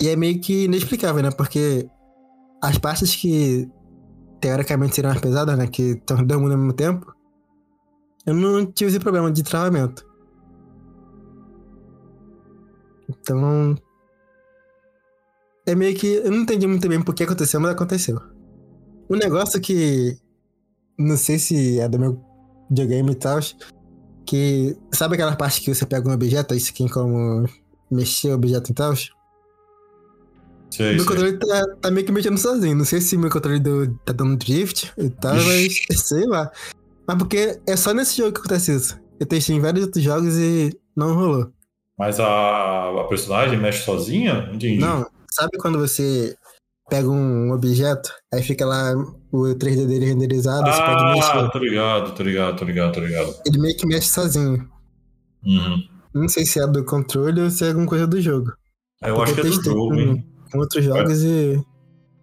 E 0.00 0.08
é 0.08 0.16
meio 0.16 0.40
que 0.40 0.64
inexplicável, 0.64 1.22
né? 1.22 1.30
Porque 1.30 1.88
as 2.62 2.76
partes 2.76 3.14
que 3.14 3.68
teoricamente 4.40 4.94
seriam 4.94 5.10
mais 5.12 5.20
pesadas, 5.22 5.56
né? 5.56 5.66
Que 5.66 5.92
estão 5.92 6.16
mundo 6.18 6.52
ao 6.52 6.58
mesmo 6.58 6.72
tempo. 6.72 7.14
Eu 8.26 8.34
não 8.34 8.66
tive 8.66 8.90
esse 8.90 9.00
problema 9.00 9.30
de 9.30 9.42
travamento. 9.42 10.04
Então. 13.10 13.76
É 15.66 15.74
meio 15.74 15.96
que. 15.96 16.06
Eu 16.06 16.30
não 16.30 16.38
entendi 16.42 16.66
muito 16.66 16.88
bem 16.88 17.02
por 17.02 17.14
que 17.14 17.24
aconteceu, 17.24 17.60
mas 17.60 17.72
aconteceu. 17.72 18.20
Um 19.08 19.16
negócio 19.16 19.60
que. 19.60 20.16
Não 20.98 21.16
sei 21.16 21.38
se 21.38 21.80
é 21.80 21.88
do 21.88 21.98
meu 21.98 22.20
videogame 22.68 23.12
e 23.12 23.14
tal. 23.14 23.38
Que. 24.26 24.76
Sabe 24.92 25.14
aquela 25.14 25.36
parte 25.36 25.60
que 25.60 25.74
você 25.74 25.84
pega 25.86 26.08
um 26.08 26.12
objeto, 26.12 26.54
aí 26.54 26.60
você 26.60 26.72
tem 26.72 26.88
como 26.88 27.46
mexer 27.90 28.30
o 28.30 28.34
objeto 28.34 28.70
e 28.70 28.74
tal? 28.74 28.94
Sei, 30.70 30.94
Meu 30.94 30.98
sei. 31.00 31.06
controle 31.06 31.36
tá, 31.38 31.66
tá 31.80 31.90
meio 31.90 32.06
que 32.06 32.12
mexendo 32.12 32.38
sozinho. 32.38 32.76
Não 32.76 32.84
sei 32.84 33.00
se 33.00 33.16
meu 33.16 33.28
controle 33.30 33.58
do- 33.58 33.92
tá 34.04 34.12
dando 34.12 34.36
drift 34.36 34.92
e 34.96 35.10
tal, 35.10 35.34
mas 35.34 35.80
sei 36.06 36.24
lá. 36.26 36.50
Mas 37.06 37.18
porque 37.18 37.60
é 37.66 37.76
só 37.76 37.92
nesse 37.92 38.16
jogo 38.16 38.32
que 38.32 38.38
acontece 38.38 38.74
isso. 38.76 38.96
Eu 39.18 39.26
testei 39.26 39.56
em 39.56 39.60
vários 39.60 39.84
outros 39.86 40.02
jogos 40.04 40.36
e 40.38 40.70
não 40.96 41.12
rolou. 41.14 41.52
Mas 42.00 42.18
a, 42.18 43.00
a 43.02 43.04
personagem 43.04 43.58
mexe 43.58 43.84
sozinha? 43.84 44.46
Não 44.46 44.54
entendi. 44.54 44.78
Não, 44.78 45.06
sabe 45.30 45.58
quando 45.58 45.78
você 45.78 46.34
pega 46.88 47.08
um 47.10 47.52
objeto, 47.52 48.10
aí 48.32 48.42
fica 48.42 48.64
lá 48.64 48.94
o 49.30 49.42
3D 49.54 49.86
dele 49.86 50.06
renderizado, 50.06 50.64
você 50.72 50.82
pode 50.82 51.04
Ah, 51.04 51.12
mexer. 51.14 51.50
tô 51.52 51.58
ligado, 51.58 52.14
tô 52.14 52.22
ligado, 52.22 52.56
tô 52.58 52.64
ligado, 52.64 52.92
tô 52.94 53.00
ligado. 53.00 53.34
Ele 53.44 53.58
meio 53.58 53.76
que 53.76 53.86
mexe 53.86 54.08
sozinho. 54.08 54.66
Uhum. 55.44 55.82
Não 56.14 56.26
sei 56.28 56.46
se 56.46 56.58
é 56.58 56.66
do 56.66 56.84
controle 56.86 57.42
ou 57.42 57.50
se 57.50 57.64
é 57.64 57.68
alguma 57.68 57.86
coisa 57.86 58.06
do 58.06 58.18
jogo. 58.18 58.50
Eu 59.02 59.14
Porque 59.14 59.32
acho 59.32 59.40
que 59.42 59.46
é 59.46 59.50
do 59.50 59.62
jogo, 59.62 59.88
com- 59.88 59.94
hein? 60.00 60.26
Com 60.50 60.58
outros 60.58 60.82
jogos 60.84 61.22
e. 61.22 61.62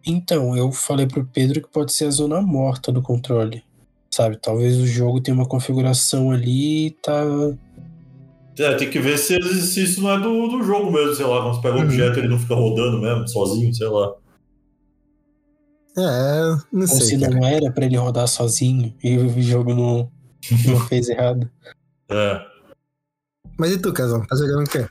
Então, 0.05 0.57
eu 0.57 0.71
falei 0.71 1.05
pro 1.05 1.23
Pedro 1.25 1.61
que 1.61 1.69
pode 1.71 1.93
ser 1.93 2.05
a 2.05 2.11
zona 2.11 2.41
morta 2.41 2.91
do 2.91 3.01
controle. 3.01 3.63
Sabe? 4.11 4.37
Talvez 4.41 4.75
o 4.77 4.87
jogo 4.87 5.21
tenha 5.21 5.35
uma 5.35 5.45
configuração 5.47 6.31
ali 6.31 6.87
e 6.87 6.91
tá. 6.91 7.23
É, 8.59 8.73
tem 8.75 8.89
que 8.89 8.99
ver 8.99 9.17
se, 9.17 9.39
se 9.61 9.83
isso 9.83 10.01
não 10.01 10.11
é 10.11 10.19
do, 10.19 10.47
do 10.47 10.63
jogo 10.63 10.91
mesmo, 10.91 11.13
sei 11.13 11.25
lá, 11.25 11.41
quando 11.43 11.55
você 11.55 11.61
pega 11.61 11.75
o 11.75 11.77
Uhum. 11.79 11.83
objeto 11.85 12.19
ele 12.19 12.27
não 12.27 12.39
fica 12.39 12.55
rodando 12.55 12.99
mesmo, 12.99 13.27
sozinho, 13.27 13.73
sei 13.73 13.87
lá. 13.87 14.15
É, 15.97 16.41
não 16.71 16.81
Ou 16.81 16.87
sei, 16.87 17.01
se 17.01 17.19
cara. 17.19 17.33
não 17.35 17.47
era 17.47 17.71
pra 17.71 17.85
ele 17.85 17.97
rodar 17.97 18.27
sozinho 18.27 18.93
e 19.03 19.17
o 19.17 19.41
jogo 19.41 19.73
não, 19.73 20.11
não 20.67 20.79
fez 20.87 21.09
errado. 21.09 21.49
É. 22.09 22.45
Mas 23.59 23.71
e 23.71 23.77
tu, 23.79 23.91
Casão? 23.93 24.25
Tá 24.25 24.35
jogando 24.35 24.65
o 24.67 24.69
quê? 24.69 24.87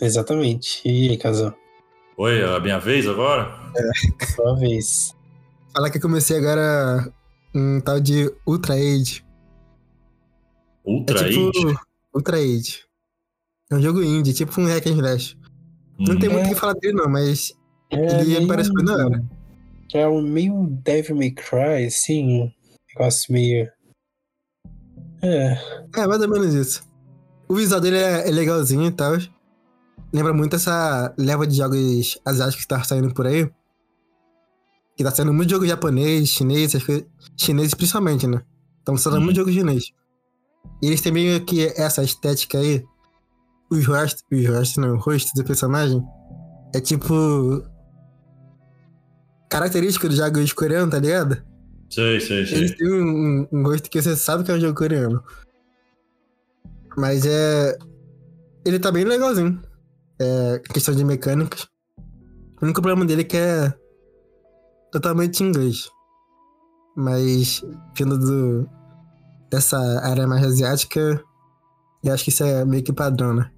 Exatamente. 0.00 0.80
E 0.84 1.10
aí, 1.10 1.16
casal? 1.16 1.54
Oi, 2.16 2.40
é 2.40 2.56
a 2.56 2.60
minha 2.60 2.78
vez 2.80 3.06
agora? 3.08 3.48
Sua 4.34 4.54
vez. 4.56 5.14
Falar 5.72 5.90
que 5.90 5.98
eu 5.98 6.02
comecei 6.02 6.36
agora 6.38 7.12
um 7.54 7.80
tal 7.80 8.00
de 8.00 8.32
Ultra 8.46 8.74
Age. 8.74 9.24
É 10.84 10.90
Ultra 10.90 11.28
tipo. 11.28 11.48
Age? 11.50 11.76
Ultra 12.14 12.36
Age. 12.38 12.89
É 13.70 13.74
um 13.76 13.80
jogo 13.80 14.02
indie, 14.02 14.32
tipo 14.34 14.60
um 14.60 14.66
hack 14.66 14.86
and 14.86 14.96
slash. 14.96 15.38
Não 15.98 16.18
tem 16.18 16.28
Hum. 16.28 16.32
muito 16.32 16.46
o 16.46 16.50
É. 16.50 16.54
que 16.54 16.60
falar 16.60 16.72
dele, 16.74 16.94
não, 16.94 17.08
mas 17.08 17.52
É 17.90 18.20
ele 18.22 18.46
parece 18.46 18.72
bem 18.72 18.84
da 18.84 18.94
hora. 19.06 19.24
É 19.92 20.06
um 20.08 20.22
meio 20.22 20.66
Devil 20.84 21.16
May 21.16 21.30
Cry, 21.32 21.86
assim. 21.86 22.42
Um 22.44 22.52
negócio 22.96 23.32
meio. 23.32 23.68
É. 25.22 25.58
É, 25.96 26.06
mais 26.06 26.20
ou 26.22 26.28
menos 26.28 26.54
isso. 26.54 26.82
O 27.48 27.54
visual 27.54 27.80
dele 27.80 27.96
é, 27.98 28.28
é 28.28 28.30
legalzinho 28.30 28.86
e 28.86 28.92
tal. 28.92 29.16
Lembra 30.12 30.32
muito 30.32 30.56
essa 30.56 31.12
leva 31.18 31.46
de 31.46 31.56
jogos 31.56 32.18
asiáticos 32.24 32.64
que 32.64 32.68
tá 32.68 32.82
saindo 32.82 33.12
por 33.12 33.26
aí. 33.26 33.50
Que 34.96 35.04
tá 35.04 35.10
saindo 35.10 35.32
muito 35.32 35.50
jogo 35.50 35.66
japonês, 35.66 36.28
chinês, 36.28 36.74
essas 36.74 36.84
coisas. 36.84 37.04
Chineses 37.36 37.74
principalmente, 37.74 38.26
né? 38.26 38.42
Estão 38.78 38.96
saindo 38.96 39.18
Uhum. 39.18 39.24
muito 39.24 39.36
jogo 39.36 39.52
chinês. 39.52 39.92
E 40.82 40.86
eles 40.86 41.00
têm 41.00 41.12
meio 41.12 41.44
que 41.44 41.66
essa 41.76 42.02
estética 42.02 42.58
aí. 42.58 42.84
Os 43.70 43.86
rostos, 43.86 44.24
os 44.32 44.46
rostos 44.48 44.76
não, 44.78 44.94
o 44.94 44.98
rosto 44.98 45.30
do 45.34 45.44
personagem. 45.44 46.02
É 46.74 46.80
tipo. 46.80 47.62
Característico 49.48 50.08
dos 50.08 50.16
jogos 50.18 50.52
coreanos, 50.52 50.90
tá 50.94 50.98
ligado? 51.00 51.42
Sei, 51.90 52.20
sei, 52.20 52.46
sei. 52.46 52.58
Eles 52.58 52.76
têm 52.76 52.92
um, 52.92 53.02
um- 53.42 53.48
um 53.52 53.62
rosto 53.64 53.90
que 53.90 54.00
você 54.00 54.14
sabe 54.16 54.44
que 54.44 54.50
é 54.52 54.54
um 54.54 54.60
jogo 54.60 54.78
coreano. 54.78 55.22
Mas 56.96 57.26
é. 57.26 57.76
Ele 58.64 58.78
tá 58.78 58.92
bem 58.92 59.04
legalzinho. 59.04 59.60
É 60.20 60.58
questão 60.72 60.94
de 60.94 61.04
mecânicas. 61.04 61.66
O 62.60 62.64
único 62.64 62.80
problema 62.82 63.06
dele 63.06 63.22
é 63.22 63.24
que 63.24 63.36
é 63.36 63.72
totalmente 64.92 65.42
inglês. 65.42 65.88
Mas 66.96 67.62
vindo 67.96 68.18
do, 68.18 68.68
dessa 69.50 69.78
área 70.04 70.26
mais 70.26 70.44
asiática, 70.44 71.22
eu 72.04 72.12
acho 72.12 72.24
que 72.24 72.30
isso 72.30 72.44
é 72.44 72.64
meio 72.64 72.82
que 72.84 72.92
padrão, 72.92 73.32
né? 73.34 73.50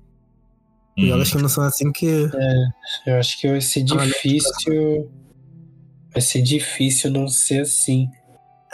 Hum. 0.99 1.07
jogos 1.07 1.31
que 1.31 1.39
não 1.39 1.49
são 1.49 1.65
assim 1.65 1.91
que. 1.93 2.29
Eu 3.07 3.17
acho 3.17 3.41
que 3.41 3.49
vai 3.49 3.61
ser 3.61 3.85
Olha, 3.91 4.07
difícil. 4.07 5.11
Vai 6.13 6.21
ser 6.21 6.43
difícil 6.43 7.11
não 7.11 7.29
ser 7.29 7.63
assim. 7.63 8.09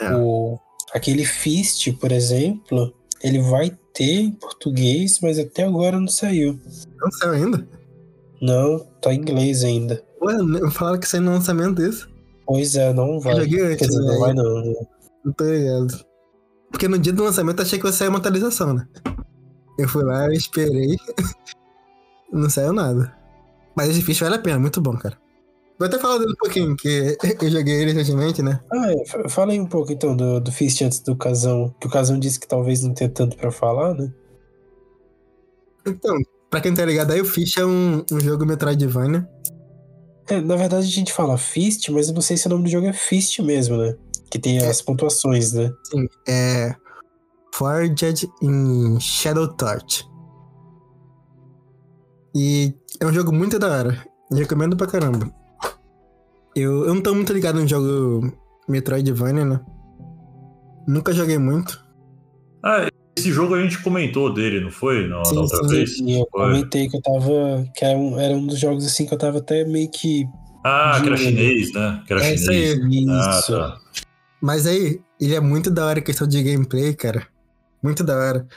É. 0.01 0.13
O, 0.15 0.59
aquele 0.93 1.25
Fist, 1.25 1.91
por 1.93 2.11
exemplo, 2.11 2.93
ele 3.23 3.39
vai 3.41 3.71
ter 3.93 4.21
em 4.21 4.31
português, 4.31 5.19
mas 5.21 5.39
até 5.39 5.63
agora 5.63 5.99
não 5.99 6.07
saiu. 6.07 6.59
Não 6.99 7.11
saiu 7.11 7.33
ainda? 7.33 7.67
Não, 8.41 8.79
tá 9.01 9.13
em 9.13 9.17
inglês 9.17 9.63
ainda. 9.63 10.03
Ué, 10.21 10.71
falaram 10.71 10.99
que 10.99 11.07
saiu 11.07 11.23
no 11.23 11.31
lançamento 11.31 11.75
desse. 11.75 12.07
Pois 12.45 12.75
é, 12.75 12.93
não 12.93 13.19
vai. 13.19 13.33
Eu 13.33 13.41
joguei 13.41 13.61
antes, 13.61 13.87
dizer, 13.87 13.99
não 13.99 14.13
né? 14.13 14.17
vai 14.19 14.33
não. 14.33 14.87
Não 15.23 15.33
tô 15.33 15.45
ligado. 15.45 16.05
Porque 16.71 16.87
no 16.87 16.99
dia 16.99 17.13
do 17.13 17.23
lançamento 17.23 17.59
eu 17.59 17.65
achei 17.65 17.79
que 17.79 17.85
ia 17.85 17.91
sair 17.91 18.09
uma 18.09 18.19
atualização, 18.19 18.73
né? 18.73 18.87
Eu 19.77 19.87
fui 19.87 20.03
lá, 20.03 20.25
eu 20.25 20.33
esperei. 20.33 20.97
não 22.31 22.49
saiu 22.49 22.73
nada. 22.73 23.15
Mas 23.75 23.89
esse 23.89 24.01
ficha 24.01 24.25
vale 24.25 24.37
a 24.37 24.41
pena, 24.41 24.59
muito 24.59 24.81
bom, 24.81 24.95
cara. 24.97 25.17
Vou 25.77 25.87
até 25.87 25.97
falar 25.97 26.17
dele 26.17 26.31
um 26.33 26.35
pouquinho, 26.43 26.75
que 26.75 27.17
eu 27.41 27.49
joguei 27.49 27.81
ele 27.81 27.93
recentemente, 27.93 28.41
né? 28.41 28.59
Ah, 28.71 28.91
é, 28.91 29.05
fa- 29.05 29.29
fala 29.29 29.51
aí 29.53 29.59
um 29.59 29.65
pouco 29.65 29.91
então 29.93 30.15
do, 30.15 30.39
do 30.41 30.51
Fist 30.51 30.81
antes 30.81 30.99
do 30.99 31.15
Casão. 31.15 31.73
Que 31.79 31.87
o 31.87 31.89
Casão 31.89 32.19
disse 32.19 32.39
que 32.39 32.47
talvez 32.47 32.83
não 32.83 32.93
tenha 32.93 33.09
tanto 33.09 33.37
pra 33.37 33.51
falar, 33.51 33.93
né? 33.93 34.11
Então, 35.85 36.15
pra 36.49 36.59
quem 36.61 36.73
tá 36.73 36.85
ligado 36.85 37.11
aí, 37.11 37.21
o 37.21 37.25
Fish 37.25 37.57
é 37.57 37.65
um, 37.65 38.03
um 38.11 38.19
jogo 38.19 38.45
Metroidvania. 38.45 39.27
É, 40.27 40.39
na 40.41 40.55
verdade 40.55 40.85
a 40.85 40.91
gente 40.91 41.11
fala 41.13 41.37
Fist, 41.37 41.89
mas 41.89 42.09
eu 42.09 42.13
não 42.13 42.21
sei 42.21 42.37
se 42.37 42.45
o 42.45 42.49
nome 42.49 42.63
do 42.65 42.69
jogo 42.69 42.85
é 42.85 42.93
Fist 42.93 43.39
mesmo, 43.39 43.77
né? 43.77 43.95
Que 44.29 44.37
tem 44.37 44.59
as 44.59 44.81
pontuações, 44.81 45.53
né? 45.53 45.71
Sim, 45.85 46.07
é. 46.27 46.75
Forged 47.55 48.29
in 48.41 48.99
Shadow 48.99 49.47
Torch. 49.47 50.07
E 52.35 52.73
é 52.99 53.05
um 53.05 53.13
jogo 53.13 53.31
muito 53.31 53.57
da 53.57 53.67
hora. 53.69 54.05
Eu 54.31 54.37
recomendo 54.37 54.75
pra 54.77 54.87
caramba. 54.87 55.31
Eu, 56.55 56.85
eu 56.85 56.93
não 56.93 57.01
tô 57.01 57.13
muito 57.13 57.31
ligado 57.33 57.59
no 57.59 57.67
jogo 57.67 58.31
Metroidvania, 58.67 59.45
né? 59.45 59.59
Nunca 60.87 61.13
joguei 61.13 61.37
muito. 61.37 61.83
Ah, 62.63 62.87
esse 63.17 63.31
jogo 63.31 63.55
a 63.55 63.61
gente 63.61 63.81
comentou 63.81 64.33
dele, 64.33 64.59
não 64.59 64.71
foi? 64.71 65.07
Na, 65.07 65.23
Sim, 65.25 65.35
na 65.35 65.41
outra 65.41 65.63
sim, 65.63 65.67
vez? 65.69 65.97
E 65.99 66.11
eu 66.19 66.27
Foi. 66.31 66.47
comentei 66.47 66.87
que 66.89 66.97
eu 66.97 67.01
tava. 67.01 67.65
Que 67.75 67.85
era 67.85 67.97
um, 67.97 68.19
era 68.19 68.33
um 68.35 68.45
dos 68.45 68.59
jogos 68.59 68.85
assim 68.85 69.05
que 69.05 69.13
eu 69.13 69.17
tava 69.17 69.37
até 69.39 69.63
meio 69.65 69.89
que. 69.91 70.25
Ah, 70.63 70.99
que 71.01 71.07
era 71.07 71.17
chinês, 71.17 71.71
né? 71.73 72.03
Que 72.05 72.13
era 72.13 72.23
É 72.25 72.33
isso 72.33 72.45
chinês. 72.51 72.79
aí. 72.81 73.05
Ah, 73.09 73.39
Isso. 73.39 73.51
tá. 73.53 73.77
Mas 74.41 74.65
aí, 74.65 75.01
ele 75.19 75.35
é 75.35 75.39
muito 75.39 75.69
da 75.69 75.85
hora 75.85 75.99
em 75.99 76.03
questão 76.03 76.27
de 76.27 76.41
gameplay, 76.43 76.93
cara. 76.93 77.27
Muito 77.83 78.03
da 78.03 78.15
hora. 78.17 78.47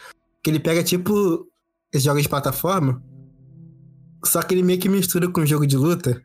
Que 0.42 0.50
ele 0.50 0.58
pega, 0.60 0.82
tipo, 0.82 1.46
esses 1.92 2.04
jogos 2.04 2.22
de 2.22 2.28
plataforma. 2.28 3.02
Só 4.24 4.42
que 4.42 4.54
ele 4.54 4.62
meio 4.62 4.78
que 4.78 4.88
mistura 4.88 5.28
com 5.28 5.44
jogo 5.44 5.66
de 5.66 5.76
luta. 5.76 6.22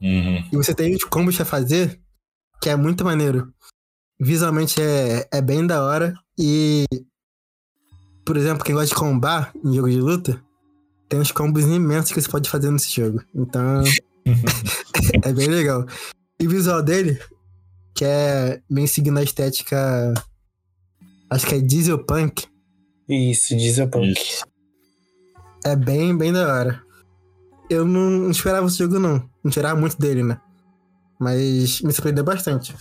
Uhum. 0.00 0.44
E 0.52 0.56
você 0.56 0.74
tem 0.74 0.94
os 0.94 1.04
combos 1.04 1.36
pra 1.36 1.44
fazer, 1.44 2.00
que 2.62 2.68
é 2.68 2.76
muito 2.76 3.04
maneiro. 3.04 3.52
Visualmente 4.20 4.80
é, 4.80 5.28
é 5.32 5.40
bem 5.40 5.66
da 5.66 5.82
hora. 5.82 6.14
E, 6.38 6.84
por 8.24 8.36
exemplo, 8.36 8.64
quem 8.64 8.74
gosta 8.74 8.88
de 8.88 8.94
combar 8.94 9.52
em 9.64 9.74
jogo 9.74 9.90
de 9.90 10.00
luta, 10.00 10.42
tem 11.08 11.18
uns 11.18 11.32
combos 11.32 11.64
imensos 11.64 12.12
que 12.12 12.20
você 12.20 12.28
pode 12.28 12.50
fazer 12.50 12.70
nesse 12.70 12.94
jogo. 12.94 13.22
Então, 13.34 13.82
é 15.24 15.32
bem 15.32 15.48
legal. 15.48 15.86
E 16.40 16.46
o 16.46 16.50
visual 16.50 16.82
dele, 16.82 17.18
que 17.94 18.04
é 18.04 18.60
bem 18.70 18.86
seguindo 18.86 19.18
a 19.18 19.22
estética. 19.22 20.14
Acho 21.30 21.46
que 21.46 21.54
é 21.56 21.60
Diesel 21.60 22.04
Punk. 22.04 22.46
Isso, 23.08 23.56
Dieselpunk. 23.56 24.12
Isso. 24.12 24.44
É 25.64 25.74
bem, 25.74 26.16
bem 26.16 26.32
da 26.32 26.46
hora. 26.46 26.87
Eu 27.70 27.84
não, 27.84 28.30
esperava 28.30 28.66
esse 28.66 28.78
jogo, 28.78 28.98
não. 28.98 29.18
Não 29.42 29.48
esperava 29.48 29.78
muito 29.78 29.98
dele, 29.98 30.22
né? 30.22 30.40
Mas 31.20 31.80
me 31.82 31.92
surpreendeu 31.92 32.24
bastante. 32.24 32.74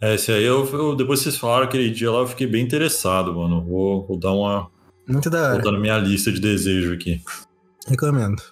É, 0.00 0.14
esse 0.14 0.30
aí, 0.30 0.44
eu, 0.44 0.64
eu- 0.72 0.94
depois 0.96 1.20
que 1.20 1.24
vocês 1.24 1.36
falaram 1.36 1.64
aquele 1.64 1.90
dia 1.90 2.10
lá, 2.10 2.20
eu 2.20 2.26
fiquei 2.26 2.46
bem 2.46 2.62
interessado, 2.64 3.34
mano. 3.34 3.64
Vou, 3.64 4.06
vou 4.06 4.18
dar 4.18 4.32
uma. 4.32 4.70
Muito 5.08 5.30
da 5.30 5.42
hora. 5.42 5.56
botar 5.56 5.72
na 5.72 5.78
minha 5.80 5.98
lista 5.98 6.30
de 6.30 6.40
desejo 6.40 6.92
aqui. 6.92 7.22
Recomendo. 7.86 8.42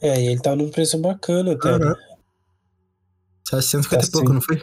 É, 0.00 0.20
e 0.22 0.26
ele 0.28 0.40
tá 0.40 0.56
num 0.56 0.70
preço 0.70 0.98
bacana 0.98 1.52
até. 1.52 1.78
né? 1.78 1.86
Aham. 1.86 1.94
Acho 3.52 3.56
que 3.56 3.62
150 3.62 4.04
e 4.04 4.06
Tá 4.10 4.12
pouco, 4.12 4.32
não 4.32 4.40
foi? 4.40 4.62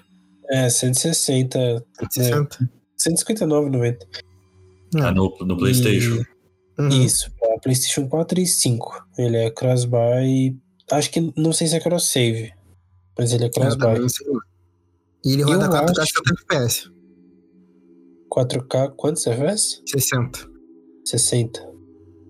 É, 0.50 0.70
160. 0.70 1.86
160? 2.12 2.70
159,90. 2.98 3.98
É. 4.96 5.02
Ah, 5.02 5.12
no, 5.12 5.36
no 5.42 5.56
PlayStation. 5.58 6.22
Uhum. 6.82 6.90
Isso, 7.04 7.32
pra 7.40 7.60
PlayStation 7.60 8.08
4 8.08 8.40
e 8.40 8.48
5. 8.48 9.06
Ele 9.18 9.38
é 9.38 9.52
cross-buy. 9.52 10.58
Acho 10.92 11.12
que 11.12 11.34
não 11.38 11.54
sei 11.54 11.68
se 11.68 11.76
é 11.76 11.80
cross-save. 11.80 12.54
Mas 13.18 13.32
ele 13.34 13.46
é 13.46 13.50
também 13.50 13.78
cross-buy. 13.78 14.08
E 15.24 15.34
ele 15.34 15.44
roda 15.44 15.66
Eu 15.66 15.70
4K 15.72 16.02
acho- 16.02 16.14
60 16.14 16.34
FPS. 16.42 16.92
4K, 18.30 18.90
quantos 18.96 19.28
FPS? 19.28 19.82
60. 19.86 20.50
60. 21.06 21.60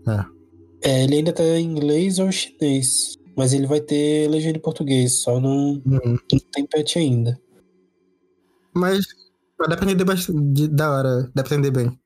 É. 0.08 0.90
É, 0.90 1.04
ele 1.04 1.18
ainda 1.18 1.32
tá 1.32 1.44
em 1.44 1.64
inglês 1.66 2.18
ou 2.20 2.32
chinês. 2.32 3.16
Mas 3.38 3.54
ele 3.54 3.66
vai 3.68 3.80
ter 3.80 4.28
legenda 4.30 4.58
em 4.58 4.62
português, 4.62 5.22
só 5.22 5.40
não, 5.40 5.82
Uhum. 5.86 6.18
não 6.32 6.40
tem 6.52 6.66
patch 6.66 6.98
ainda. 6.98 7.40
Mas 8.74 9.06
mas 9.58 9.70
dá 9.70 9.78
pra 9.78 9.86
entender 9.86 10.04
bastante. 10.04 10.42
de- 10.54 10.68
Da 10.68 10.92
hora, 10.92 11.32
dá 11.36 11.44
pra 11.44 11.56
entender 11.56 11.70
bem. 11.72 11.98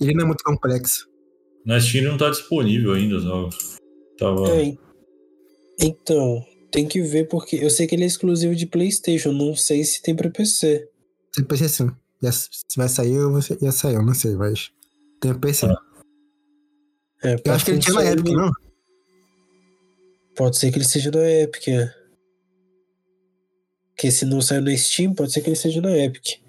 Ele 0.00 0.14
não 0.14 0.24
é 0.24 0.26
muito 0.26 0.42
complexo. 0.42 1.06
Na 1.66 1.80
Steam 1.80 2.04
não 2.04 2.16
tá 2.16 2.30
disponível 2.30 2.92
ainda, 2.92 3.18
não. 3.20 3.50
Tava. 4.16 4.48
É, 4.50 4.62
en- 4.64 4.78
então, 5.80 6.42
tem 6.70 6.86
que 6.86 7.02
ver 7.02 7.28
porque 7.28 7.56
eu 7.56 7.68
sei 7.68 7.86
que 7.86 7.94
ele 7.94 8.04
é 8.04 8.06
exclusivo 8.06 8.54
de 8.54 8.66
PlayStation, 8.66 9.32
não 9.32 9.54
sei 9.54 9.82
se 9.84 10.00
tem 10.00 10.14
pra 10.14 10.30
PC. 10.30 10.88
Tem 11.34 11.44
PC. 11.44 11.90
Já- 12.22 12.32
Se 12.32 12.48
vai 12.76 12.88
sair, 12.88 13.14
eu 13.14 13.30
vou- 13.32 13.40
já 13.42 13.72
saiu, 13.72 14.02
não 14.02 14.14
sei, 14.14 14.34
mas. 14.36 14.70
Tem 15.20 15.34
PC. 15.38 15.66
Ah. 15.66 15.82
É, 17.24 17.34
Eu 17.34 17.40
pra 17.42 17.54
acho 17.56 17.64
que 17.64 17.70
ele 17.72 17.80
tinha 17.80 17.94
na 17.94 18.04
Epic, 18.12 18.26
não? 18.28 18.50
Pode 20.36 20.56
ser 20.58 20.70
que 20.70 20.78
ele 20.78 20.84
seja 20.84 21.10
na 21.10 21.28
Epic, 21.28 21.68
é. 21.68 21.92
Porque 23.90 24.10
se 24.10 24.24
não 24.26 24.40
saiu 24.42 24.60
na 24.62 24.76
Steam, 24.76 25.14
pode 25.14 25.32
ser 25.32 25.40
que 25.40 25.48
ele 25.48 25.56
seja 25.56 25.80
na 25.80 25.96
Epic. 25.96 26.40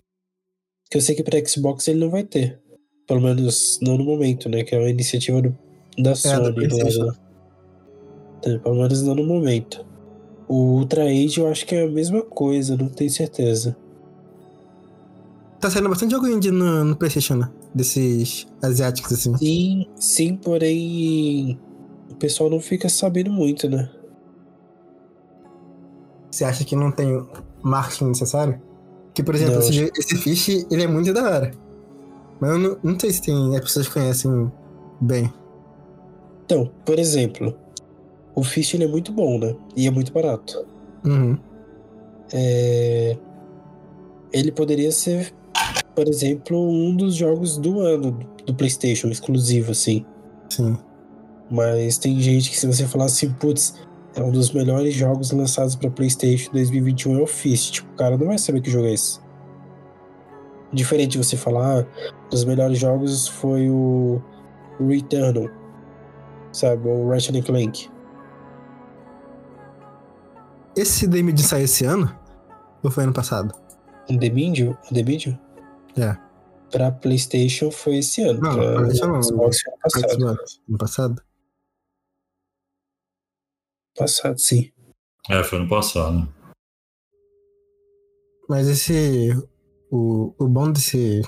Que 0.92 0.98
eu 0.98 1.02
sei 1.02 1.16
que 1.16 1.24
para 1.24 1.44
Xbox 1.46 1.88
ele 1.88 2.00
não 2.00 2.10
vai 2.10 2.24
ter. 2.24 2.60
Pelo 3.08 3.22
menos 3.22 3.80
não 3.82 3.98
no 3.98 4.04
momento, 4.04 4.50
né? 4.50 4.64
Que 4.64 4.76
é 4.76 4.80
uma 4.80 4.90
iniciativa 4.90 5.42
do, 5.42 5.58
da 5.98 6.14
Sony. 6.14 6.54
PlayStation. 6.54 7.06
né? 7.06 7.14
Então, 8.40 8.60
Pelo 8.60 8.76
menos 8.76 9.02
não 9.02 9.16
no 9.16 9.26
momento. 9.26 9.86
O 10.48 10.78
Ultra 10.78 11.04
Age 11.04 11.40
eu 11.40 11.48
acho 11.48 11.66
que 11.66 11.76
é 11.76 11.84
a 11.84 11.90
mesma 11.90 12.22
coisa, 12.22 12.78
não 12.78 12.88
tenho 12.90 13.10
certeza. 13.10 13.76
Tá 15.60 15.70
saindo 15.70 15.90
bastante 15.90 16.12
jogo 16.12 16.28
indie 16.28 16.52
no, 16.52 16.84
no 16.84 16.96
PlayStation, 16.96 17.36
né? 17.36 17.50
Desses 17.74 18.48
asiáticos, 18.62 19.12
assim. 19.12 19.36
Sim, 19.38 19.88
sim, 19.96 20.36
porém 20.36 21.60
o 22.12 22.16
pessoal 22.16 22.50
não 22.50 22.60
fica 22.60 22.88
sabendo 22.88 23.32
muito, 23.32 23.70
né? 23.70 23.90
Você 26.30 26.44
acha 26.44 26.64
que 26.64 26.76
não 26.76 26.92
tem 26.92 27.26
marketing 27.64 28.06
necessário? 28.10 28.62
Que, 29.14 29.24
por 29.24 29.34
exemplo, 29.34 29.60
esse, 29.60 29.92
esse 29.98 30.16
Fish, 30.18 30.68
ele 30.70 30.84
é 30.84 30.88
muito 30.88 31.12
da 31.12 31.24
hora. 31.24 31.52
Mas 32.40 32.52
eu 32.52 32.60
não, 32.60 32.78
não 32.84 33.00
sei 33.00 33.12
se 33.12 33.22
tem, 33.22 33.56
as 33.56 33.62
pessoas 33.62 33.88
conhecem 33.88 34.52
bem. 35.02 35.32
Então, 36.46 36.72
por 36.86 36.98
exemplo, 36.98 37.56
o 38.36 38.44
Fish 38.44 38.74
ele 38.74 38.84
é 38.84 38.88
muito 38.88 39.12
bom, 39.12 39.40
né? 39.40 39.56
E 39.76 39.88
é 39.88 39.92
muito 39.92 40.14
barato. 40.14 40.66
Uhum. 41.06 41.38
É, 42.32 43.18
Ele 44.32 44.52
poderia 44.52 44.92
ser, 44.92 45.34
por 45.96 46.08
exemplo, 46.08 46.58
um 46.70 46.96
dos 46.96 47.16
jogos 47.16 47.58
do 47.58 47.80
ano 47.80 48.20
do 48.46 48.54
PlayStation, 48.54 49.08
exclusivo, 49.08 49.72
assim. 49.72 50.06
Sim. 50.50 50.78
Mas 51.50 51.98
tem 51.98 52.20
gente 52.20 52.50
que, 52.50 52.58
se 52.58 52.68
você 52.68 52.86
falar 52.86 53.06
assim, 53.06 53.32
putz, 53.34 53.76
é 54.16 54.22
um 54.22 54.32
dos 54.32 54.52
melhores 54.52 54.94
jogos 54.94 55.32
lançados 55.32 55.76
para 55.76 55.90
PlayStation 55.90 56.52
2021 56.52 57.20
é 57.20 57.22
o 57.22 57.28
Fist. 57.28 57.74
Tipo, 57.74 57.92
o 57.92 57.96
cara 57.96 58.18
não 58.18 58.28
vai 58.28 58.38
saber 58.38 58.62
que 58.62 58.70
jogo 58.70 58.88
é 58.88 58.94
esse. 58.94 59.20
Diferente 60.72 61.12
de 61.12 61.18
você 61.18 61.38
falar, 61.38 61.82
ah, 61.82 61.88
um 62.26 62.30
dos 62.30 62.44
melhores 62.44 62.78
jogos 62.78 63.28
foi 63.28 63.70
o 63.70 64.22
Returnal, 64.80 65.50
sabe? 66.52 66.88
Ou 66.88 67.10
Ratchet 67.10 67.38
and 67.38 67.44
Clank. 67.44 67.90
Esse 70.76 71.08
Dame 71.08 71.32
de 71.34 71.42
sair 71.42 71.64
esse 71.64 71.86
ano? 71.86 72.14
Ou 72.84 72.92
foi 72.92 73.06
ano 73.06 73.14
passado? 73.14 73.56
O 74.10 74.18
The 74.18 74.30
Medium? 74.30 74.78
O 74.92 74.94
The 74.94 75.04
Medium? 75.04 75.40
É. 75.98 76.18
Pra 76.70 76.92
PlayStation 76.92 77.72
foi 77.72 77.98
esse 77.98 78.22
ano. 78.22 78.42
Não, 78.42 78.54
pra 78.54 78.76
PlayStation 78.76 79.08
não, 79.08 79.24
Xbox 79.24 79.62
foi 79.62 79.74
ano 79.74 79.80
passado. 79.82 80.40
Ano 80.70 80.78
passado? 80.78 81.22
Passado, 83.98 84.40
sim. 84.40 84.72
É, 85.30 85.44
foi 85.44 85.60
ano 85.60 85.70
passado. 85.70 86.28
Mas 88.48 88.68
esse. 88.68 89.30
O, 89.90 90.34
o 90.38 90.48
bom 90.48 90.72
desse 90.72 91.22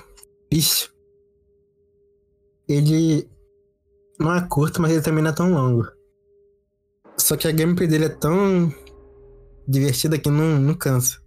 Fish. 0.52 0.92
Ele 2.68 3.28
não 4.18 4.34
é 4.34 4.46
curto, 4.46 4.80
mas 4.80 4.92
ele 4.92 5.02
também 5.02 5.22
não 5.22 5.30
é 5.30 5.34
tão 5.34 5.52
longo. 5.52 5.86
Só 7.16 7.36
que 7.36 7.48
a 7.48 7.52
gameplay 7.52 7.88
dele 7.88 8.06
é 8.06 8.08
tão 8.08 8.72
divertida 9.66 10.18
que 10.18 10.28
não, 10.28 10.60
não 10.60 10.74
cansa. 10.74 11.20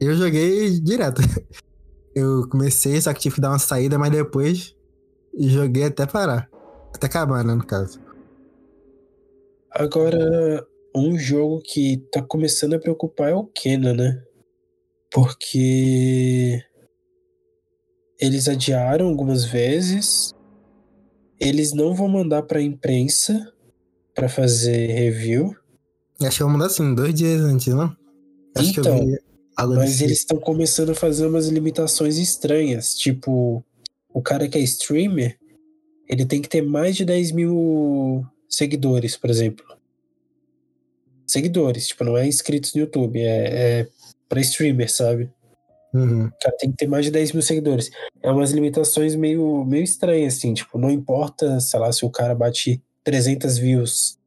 Eu 0.00 0.14
joguei 0.14 0.78
direto. 0.80 1.20
Eu 2.14 2.48
comecei, 2.48 3.00
só 3.00 3.12
que 3.12 3.20
tive 3.20 3.36
que 3.36 3.40
dar 3.40 3.50
uma 3.50 3.58
saída, 3.58 3.96
mas 3.96 4.10
depois 4.10 4.74
joguei 5.38 5.84
até 5.84 6.04
parar. 6.04 6.50
Até 6.92 7.06
acabar, 7.06 7.44
né, 7.44 7.54
no 7.54 7.64
caso. 7.64 8.00
Agora, 9.70 10.66
um 10.96 11.16
jogo 11.16 11.60
que 11.60 11.98
tá 12.10 12.20
começando 12.22 12.74
a 12.74 12.78
preocupar 12.78 13.30
é 13.30 13.34
o 13.34 13.44
Kena, 13.44 13.92
né? 13.92 14.22
Porque 15.10 16.62
eles 18.20 18.48
adiaram 18.48 19.08
algumas 19.08 19.44
vezes. 19.44 20.34
Eles 21.40 21.72
não 21.72 21.94
vão 21.94 22.08
mandar 22.08 22.42
pra 22.42 22.60
imprensa 22.60 23.52
pra 24.14 24.28
fazer 24.28 24.88
review, 24.88 25.54
Acho 26.26 26.38
que 26.38 26.42
eu 26.42 26.48
vou 26.48 26.54
mudar 26.54 26.66
assim, 26.66 26.94
dois 26.94 27.14
dias 27.14 27.40
antes, 27.40 27.68
não? 27.68 27.96
Acho 28.56 28.80
Então, 28.80 29.06
mas 29.68 30.00
eles 30.00 30.18
estão 30.18 30.38
começando 30.38 30.90
a 30.90 30.94
fazer 30.94 31.26
umas 31.26 31.46
limitações 31.46 32.16
estranhas. 32.16 32.96
Tipo, 32.96 33.64
o 34.12 34.20
cara 34.20 34.48
que 34.48 34.58
é 34.58 34.60
streamer, 34.60 35.38
ele 36.08 36.24
tem 36.24 36.42
que 36.42 36.48
ter 36.48 36.62
mais 36.62 36.96
de 36.96 37.04
10 37.04 37.32
mil 37.32 38.26
seguidores, 38.48 39.16
por 39.16 39.30
exemplo. 39.30 39.64
Seguidores, 41.24 41.86
tipo, 41.86 42.02
não 42.02 42.16
é 42.16 42.26
inscritos 42.26 42.74
no 42.74 42.80
YouTube, 42.80 43.20
é, 43.20 43.80
é 43.80 43.88
pra 44.28 44.40
streamer, 44.40 44.90
sabe? 44.92 45.30
Uhum. 45.94 46.26
O 46.26 46.32
cara 46.40 46.56
tem 46.58 46.70
que 46.70 46.76
ter 46.76 46.86
mais 46.86 47.04
de 47.06 47.10
10 47.10 47.32
mil 47.32 47.42
seguidores. 47.42 47.90
É 48.22 48.30
umas 48.30 48.50
limitações 48.50 49.14
meio, 49.14 49.64
meio 49.64 49.82
estranhas, 49.84 50.36
assim, 50.36 50.52
tipo, 50.52 50.78
não 50.78 50.90
importa, 50.90 51.58
sei 51.60 51.80
lá, 51.80 51.90
se 51.90 52.04
o 52.04 52.10
cara 52.10 52.34
bate 52.34 52.82
300 53.04 53.56
views, 53.56 54.18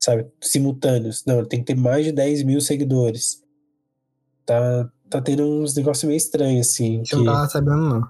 sabe, 0.00 0.26
simultâneos. 0.40 1.22
Não, 1.26 1.38
ele 1.40 1.48
tem 1.48 1.58
que 1.60 1.66
ter 1.66 1.74
mais 1.76 2.04
de 2.06 2.12
10 2.12 2.42
mil 2.44 2.60
seguidores. 2.62 3.42
Tá, 4.46 4.90
tá 5.10 5.20
tendo 5.20 5.42
uns 5.44 5.74
negócios 5.74 6.04
meio 6.04 6.16
estranhos, 6.16 6.68
assim. 6.68 7.02
Eu 7.12 7.18
não 7.18 7.24
que- 7.26 7.32
tava 7.32 7.48
sabendo, 7.50 7.76
não. 7.90 8.08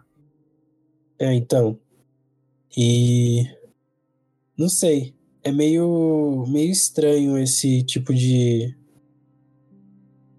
É, 1.18 1.32
então. 1.34 1.78
E. 2.76 3.46
Não 4.56 4.68
sei. 4.68 5.14
É 5.42 5.50
meio, 5.50 6.44
meio 6.48 6.70
estranho 6.70 7.38
esse 7.38 7.82
tipo 7.82 8.12
de. 8.14 8.75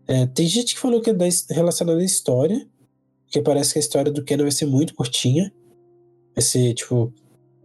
É, 0.07 0.25
tem 0.25 0.47
gente 0.47 0.73
que 0.73 0.79
falou 0.79 1.01
que 1.01 1.09
é 1.09 1.13
da, 1.13 1.25
relacionado 1.49 1.99
à 1.99 2.03
história. 2.03 2.67
Porque 3.25 3.41
parece 3.41 3.73
que 3.73 3.79
a 3.79 3.81
história 3.81 4.11
do 4.11 4.23
Ken 4.23 4.38
vai 4.38 4.51
ser 4.51 4.65
muito 4.65 4.95
curtinha. 4.95 5.53
Vai 6.34 6.41
ser, 6.43 6.73
tipo, 6.73 7.13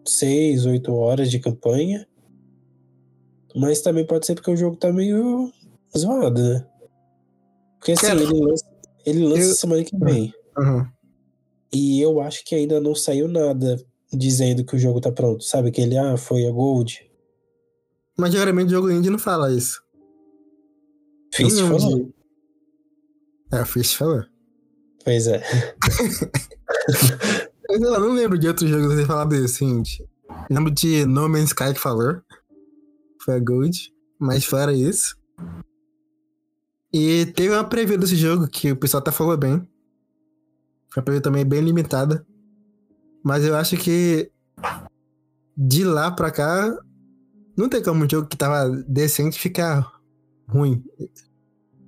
6, 0.05 0.67
8 0.67 0.93
horas 0.93 1.31
de 1.31 1.39
campanha. 1.39 2.07
Mas 3.55 3.81
também 3.81 4.05
pode 4.05 4.27
ser 4.27 4.35
porque 4.35 4.51
o 4.51 4.57
jogo 4.57 4.77
tá 4.77 4.93
meio 4.93 5.53
zoado, 5.97 6.43
né? 6.43 6.67
Porque 7.79 7.93
assim, 7.93 8.07
ele 8.11 8.25
lança, 8.25 8.65
ele 9.05 9.25
lança 9.25 9.43
eu- 9.43 9.55
semana 9.55 9.85
que 9.85 9.97
vem. 9.97 10.35
Uhum. 10.59 10.87
E 11.73 12.01
eu 12.01 12.21
acho 12.21 12.45
que 12.45 12.55
ainda 12.55 12.81
não 12.81 12.95
saiu 12.95 13.29
nada 13.29 13.83
dizendo 14.13 14.65
que 14.65 14.77
o 14.77 14.79
jogo 14.79 15.01
tá 15.01 15.11
pronto. 15.13 15.45
Sabe 15.45 15.69
aquele, 15.69 15.97
ah, 15.97 16.17
foi 16.17 16.47
a 16.47 16.51
Gold? 16.51 17.11
Mas 18.17 18.33
geralmente 18.33 18.69
o 18.69 18.71
jogo 18.73 18.91
indie 18.91 19.11
não 19.11 19.19
fala 19.19 19.51
isso. 19.53 19.83
Fist 21.33 21.59
Eu 21.59 22.13
É, 23.53 23.65
Fist 23.65 23.97
falou. 23.97 24.25
Pois 25.05 25.27
é. 25.27 25.43
Mas 27.69 27.81
eu 27.81 28.01
não 28.01 28.13
lembro 28.13 28.39
de 28.39 28.49
outros 28.49 28.69
jogos 28.69 28.97
ter 28.97 29.07
falado 29.07 29.35
isso, 29.35 29.65
indie. 29.65 30.07
Lembro 30.51 30.71
de 30.71 31.07
No 31.07 31.29
Man's 31.29 31.49
Sky 31.49 31.75
que 31.75 31.81
falou. 31.81 32.21
Foi 33.23 33.35
a 33.35 33.39
Gold. 33.39 33.93
Mas 34.19 34.45
fora 34.45 34.73
isso. 34.73 35.17
E 36.93 37.27
teve 37.35 37.55
uma 37.55 37.65
preview 37.65 37.99
desse 37.99 38.17
jogo 38.17 38.49
que 38.49 38.73
o 38.73 38.77
pessoal 38.77 39.01
até 39.01 39.11
falou 39.11 39.37
bem. 39.37 39.59
Foi 40.91 41.01
uma 41.01 41.05
preview 41.05 41.23
também 41.23 41.45
bem 41.45 41.61
limitada. 41.61 42.27
Mas 43.25 43.45
eu 43.45 43.57
acho 43.57 43.77
que 43.77 44.31
de 45.57 45.85
lá 45.85 46.11
pra 46.11 46.31
cá 46.31 46.77
não 47.57 47.69
tem 47.69 47.83
como 47.83 48.05
um 48.05 48.11
jogo 48.11 48.29
que 48.29 48.37
tava 48.37 48.69
decente 48.89 49.39
ficar 49.39 49.91
ruim. 50.49 50.83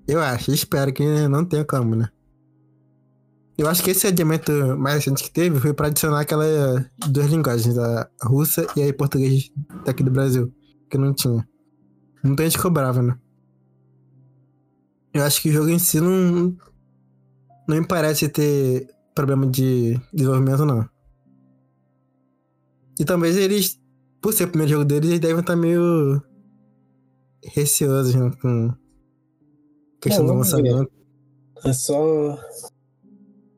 Eu 0.07 0.21
acho, 0.21 0.53
espero 0.53 0.93
que 0.93 1.29
não 1.29 1.45
tenha 1.45 1.65
como, 1.65 1.95
né? 1.95 2.09
Eu 3.57 3.69
acho 3.69 3.83
que 3.83 3.91
esse 3.91 4.07
adiamento 4.07 4.51
mais 4.77 4.97
recente 4.97 5.23
que 5.23 5.31
teve 5.31 5.61
foi 5.61 5.73
pra 5.73 5.87
adicionar 5.87 6.21
aquela 6.21 6.45
duas 7.09 7.31
linguagens, 7.31 7.79
a 7.79 8.11
russa 8.23 8.67
e 8.77 8.83
aí 8.83 8.93
português 8.93 9.51
daqui 9.85 10.03
do 10.03 10.11
Brasil, 10.11 10.53
que 10.91 10.99
não 10.99 11.15
tinha. 11.15 11.47
Muita 12.23 12.43
gente 12.45 12.59
cobrava, 12.59 13.01
né? 13.01 13.17
Eu 15.13 15.23
acho 15.23 15.41
que 15.41 15.49
o 15.49 15.53
jogo 15.53 15.69
em 15.69 15.79
si 15.79 16.01
não. 16.01 16.57
Não 17.69 17.77
me 17.79 17.87
parece 17.87 18.29
ter 18.29 18.89
problema 19.15 19.47
de 19.47 19.99
desenvolvimento, 20.13 20.67
não. 20.67 20.87
E 22.99 23.05
talvez 23.05 23.37
eles, 23.37 23.81
por 24.21 24.33
ser 24.33 24.45
o 24.45 24.49
primeiro 24.49 24.73
jogo 24.73 24.85
deles, 24.85 25.09
eles 25.09 25.21
devem 25.21 25.41
estar 25.41 25.57
meio 25.57 26.21
receosos 27.55 28.15
né, 28.15 28.31
com 28.41 28.75
questão 30.05 30.25
É, 30.25 30.29
do 30.29 30.35
lançamento. 30.35 30.93
É 31.65 31.73
só. 31.73 32.39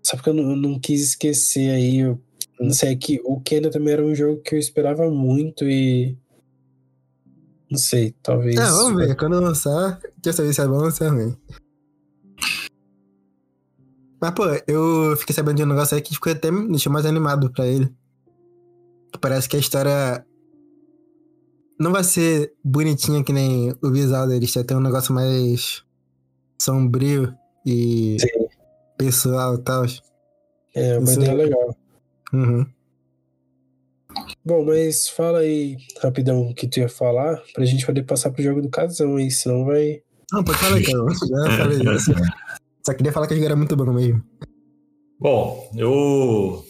Só 0.03 0.17
porque 0.17 0.31
eu 0.31 0.35
não, 0.35 0.51
eu 0.51 0.57
não 0.57 0.79
quis 0.79 1.03
esquecer 1.03 1.71
aí. 1.71 1.99
Eu 1.99 2.21
não 2.61 2.71
sei, 2.71 2.93
é 2.93 2.97
que 2.97 3.21
o 3.25 3.41
Kena 3.41 3.71
também 3.71 3.93
era 3.95 4.05
um 4.05 4.15
jogo 4.15 4.41
que 4.41 4.55
eu 4.55 4.59
esperava 4.59 5.11
muito 5.11 5.65
e. 5.65 6.17
Não 7.69 7.79
sei, 7.79 8.15
talvez. 8.23 8.57
Ah, 8.57 8.71
vamos 8.71 9.05
ver. 9.05 9.17
Quando 9.17 9.41
lançar, 9.41 10.01
quer 10.23 10.33
saber 10.33 10.55
se 10.55 10.61
é 10.61 10.69
bom 10.69 10.85
ou 10.85 10.91
se 10.91 11.05
é 11.05 11.09
ruim. 11.09 11.37
Mas, 14.21 14.31
pô, 14.31 14.45
eu 14.67 15.17
fiquei 15.17 15.35
sabendo 15.35 15.57
de 15.57 15.65
um 15.65 15.67
negócio 15.67 15.97
aí 15.97 16.01
que 16.01 16.15
ficou 16.15 16.33
até 16.33 16.51
me 16.51 16.69
deixou 16.69 16.93
mais 16.93 17.05
animado 17.05 17.53
pra 17.53 17.67
ele. 17.67 17.93
Parece 19.21 19.49
que 19.49 19.57
a 19.57 19.61
história 19.61 20.25
não 21.79 21.91
vai 21.91 22.05
ser 22.05 22.55
bonitinha 22.65 23.25
que 23.25 23.33
nem 23.33 23.75
o 23.83 23.91
visual 23.91 24.29
deles. 24.29 24.53
Ter 24.53 24.77
um 24.77 24.81
negócio 24.81 25.13
mais 25.13 25.86
sombrio 26.61 27.35
e 27.65 28.17
Sim. 28.21 28.47
pessoal 28.97 29.55
e 29.55 29.59
tal. 29.59 29.85
É, 30.75 30.99
uma 30.99 31.05
Isso 31.11 31.21
ideia 31.21 31.31
é- 31.33 31.35
legal. 31.35 31.77
Uhum. 32.33 32.67
Bom, 34.45 34.65
mas 34.65 35.09
fala 35.09 35.41
aí 35.41 35.77
rapidão 36.01 36.49
o 36.49 36.55
que 36.55 36.67
tu 36.69 36.79
ia 36.81 36.89
falar 36.89 37.43
pra 37.53 37.65
gente 37.65 37.85
poder 37.85 38.03
passar 38.05 38.31
pro 38.31 38.43
jogo 38.43 38.63
do 38.63 38.69
casão 38.69 39.17
aí, 39.17 39.31
senão 39.31 39.65
vai. 39.65 40.01
Não, 40.33 40.43
pode 40.43 40.59
falar, 40.59 40.83
cara. 40.83 40.97
Eu 41.47 41.51
já 41.51 41.57
falei 41.59 41.97
isso. 41.97 42.13
Só 42.85 42.95
queria 42.95 43.13
falar 43.13 43.27
que 43.27 43.33
a 43.35 43.37
jogo 43.37 43.47
era 43.47 43.57
muito 43.57 43.77
bom 43.77 43.93
mesmo. 43.93 44.23
Bom, 45.19 45.71
eu 45.75 46.65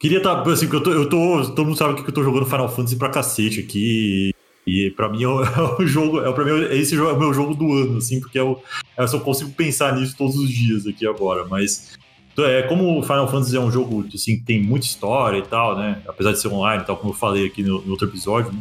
queria 0.00 0.18
estar 0.18 0.42
assim, 0.48 0.68
que 0.68 0.74
eu 0.74 0.82
tô, 0.82 0.90
eu 0.90 1.08
tô, 1.08 1.54
todo 1.54 1.66
mundo 1.66 1.76
sabe 1.76 2.02
que 2.02 2.08
eu 2.08 2.14
tô 2.14 2.24
jogando 2.24 2.46
Final 2.46 2.68
Fantasy 2.68 2.96
pra 2.96 3.10
cacete 3.10 3.60
aqui. 3.60 4.32
E 4.66 4.90
pra 4.90 5.08
mim 5.08 5.22
é 5.22 5.28
o, 5.28 5.42
é 5.44 5.76
o 5.78 5.86
jogo, 5.86 6.20
é 6.22 6.32
para 6.32 6.44
mim 6.44 6.62
esse 6.72 6.94
jogo 6.94 7.10
é 7.10 7.12
o 7.14 7.18
meu 7.18 7.32
jogo 7.32 7.54
do 7.54 7.72
ano, 7.72 7.98
assim, 7.98 8.20
porque 8.20 8.38
eu, 8.38 8.62
eu 8.96 9.08
só 9.08 9.18
consigo 9.18 9.50
pensar 9.50 9.96
nisso 9.96 10.16
todos 10.16 10.36
os 10.36 10.48
dias 10.50 10.86
aqui 10.86 11.06
agora. 11.06 11.44
Mas 11.44 11.98
então, 12.32 12.44
é 12.44 12.62
como 12.62 13.02
Final 13.02 13.28
Fantasy 13.28 13.56
é 13.56 13.60
um 13.60 13.70
jogo 13.70 14.06
assim 14.14 14.38
que 14.38 14.44
tem 14.44 14.62
muita 14.62 14.86
história 14.86 15.38
e 15.38 15.42
tal, 15.42 15.76
né? 15.76 16.00
Apesar 16.06 16.32
de 16.32 16.40
ser 16.40 16.48
online, 16.48 16.84
tal 16.84 16.96
como 16.96 17.12
eu 17.12 17.16
falei 17.16 17.46
aqui 17.46 17.62
no, 17.62 17.82
no 17.82 17.90
outro 17.90 18.08
episódio. 18.08 18.52
Né? 18.52 18.60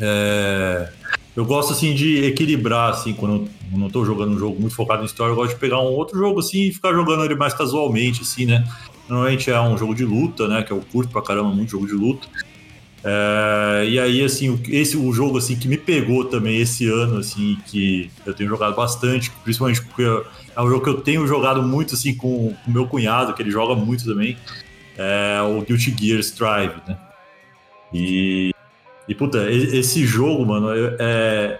É, 0.00 0.92
eu 1.36 1.44
gosto 1.44 1.72
assim 1.72 1.94
de 1.94 2.24
equilibrar 2.24 2.90
assim 2.90 3.12
quando 3.12 3.48
eu 3.72 3.78
não 3.78 3.90
tô 3.90 4.04
jogando 4.04 4.34
um 4.34 4.38
jogo 4.38 4.60
muito 4.60 4.74
focado 4.74 5.02
em 5.02 5.06
história, 5.06 5.32
eu 5.32 5.36
gosto 5.36 5.54
de 5.54 5.60
pegar 5.60 5.80
um 5.80 5.92
outro 5.92 6.18
jogo 6.18 6.40
assim 6.40 6.68
e 6.68 6.72
ficar 6.72 6.92
jogando 6.92 7.24
ele 7.24 7.34
mais 7.34 7.52
casualmente 7.52 8.22
assim, 8.22 8.46
né? 8.46 8.64
Normalmente 9.08 9.50
é 9.50 9.60
um 9.60 9.76
jogo 9.76 9.94
de 9.94 10.04
luta, 10.04 10.46
né? 10.46 10.62
Que 10.62 10.72
eu 10.72 10.82
curto 10.92 11.12
pra 11.12 11.20
caramba 11.20 11.50
muito 11.50 11.70
jogo 11.70 11.86
de 11.86 11.92
luta. 11.92 12.26
É, 13.04 13.84
e 13.88 13.98
aí 13.98 14.22
assim, 14.22 14.60
esse 14.68 14.96
o 14.96 15.12
jogo 15.12 15.38
assim 15.38 15.56
que 15.56 15.66
me 15.66 15.76
pegou 15.76 16.24
também 16.24 16.60
esse 16.60 16.88
ano 16.88 17.18
assim, 17.18 17.58
que 17.66 18.10
eu 18.24 18.32
tenho 18.32 18.48
jogado 18.48 18.76
bastante, 18.76 19.30
principalmente 19.42 19.82
porque 19.82 20.02
é 20.02 20.62
um 20.62 20.68
jogo 20.68 20.84
que 20.84 20.90
eu 20.90 21.00
tenho 21.00 21.26
jogado 21.26 21.62
muito 21.62 21.94
assim 21.94 22.14
com 22.14 22.54
o 22.66 22.70
meu 22.70 22.86
cunhado, 22.86 23.34
que 23.34 23.42
ele 23.42 23.50
joga 23.50 23.74
muito 23.74 24.04
também. 24.04 24.36
É 24.96 25.40
o 25.42 25.62
Guilty 25.62 25.94
Gear 25.98 26.20
Strive, 26.20 26.74
né? 26.86 26.96
E 27.92 28.52
e 29.08 29.14
puta, 29.14 29.50
esse 29.50 30.06
jogo, 30.06 30.46
mano, 30.46 30.68
é, 30.98 31.58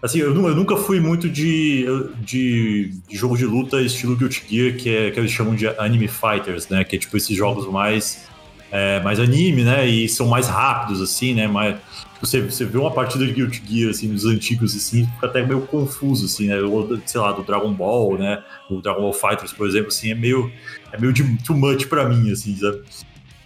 assim, 0.00 0.18
eu, 0.18 0.34
eu 0.34 0.54
nunca 0.54 0.76
fui 0.76 1.00
muito 1.00 1.28
de, 1.28 1.86
de, 2.20 2.92
de 3.08 3.16
jogo 3.16 3.36
de 3.36 3.44
luta 3.44 3.82
estilo 3.82 4.16
Guilty 4.16 4.44
Gear, 4.48 4.76
que, 4.76 4.88
é, 4.88 5.10
que 5.10 5.18
eles 5.18 5.32
chamam 5.32 5.54
de 5.54 5.66
anime 5.66 6.08
fighters, 6.08 6.68
né? 6.68 6.84
Que 6.84 6.96
é 6.96 6.98
tipo 6.98 7.16
esses 7.16 7.36
jogos 7.36 7.66
mais, 7.70 8.26
é, 8.74 9.00
mais 9.00 9.20
anime, 9.20 9.62
né? 9.62 9.86
E 9.86 10.08
são 10.08 10.26
mais 10.26 10.48
rápidos, 10.48 11.00
assim, 11.00 11.32
né? 11.32 11.46
Mais, 11.46 11.76
você, 12.20 12.40
você 12.40 12.64
vê 12.64 12.76
uma 12.76 12.90
partida 12.90 13.24
de 13.24 13.32
Guilty 13.32 13.62
Gear, 13.64 13.90
assim, 13.90 14.08
nos 14.08 14.26
antigos, 14.26 14.74
assim, 14.74 15.06
fica 15.14 15.26
até 15.26 15.46
meio 15.46 15.60
confuso, 15.60 16.26
assim, 16.26 16.48
né? 16.48 16.60
Ou, 16.60 16.98
sei 17.06 17.20
lá, 17.20 17.30
do 17.30 17.44
Dragon 17.44 17.72
Ball, 17.72 18.18
né? 18.18 18.42
O 18.68 18.80
Dragon 18.80 19.00
Ball 19.00 19.12
Fighters, 19.12 19.52
por 19.52 19.68
exemplo, 19.68 19.88
assim, 19.88 20.10
é 20.10 20.14
meio, 20.16 20.50
é 20.92 20.98
meio 20.98 21.12
de 21.12 21.22
too 21.44 21.56
much 21.56 21.86
pra 21.86 22.08
mim, 22.08 22.32
assim, 22.32 22.56
sabe? 22.56 22.82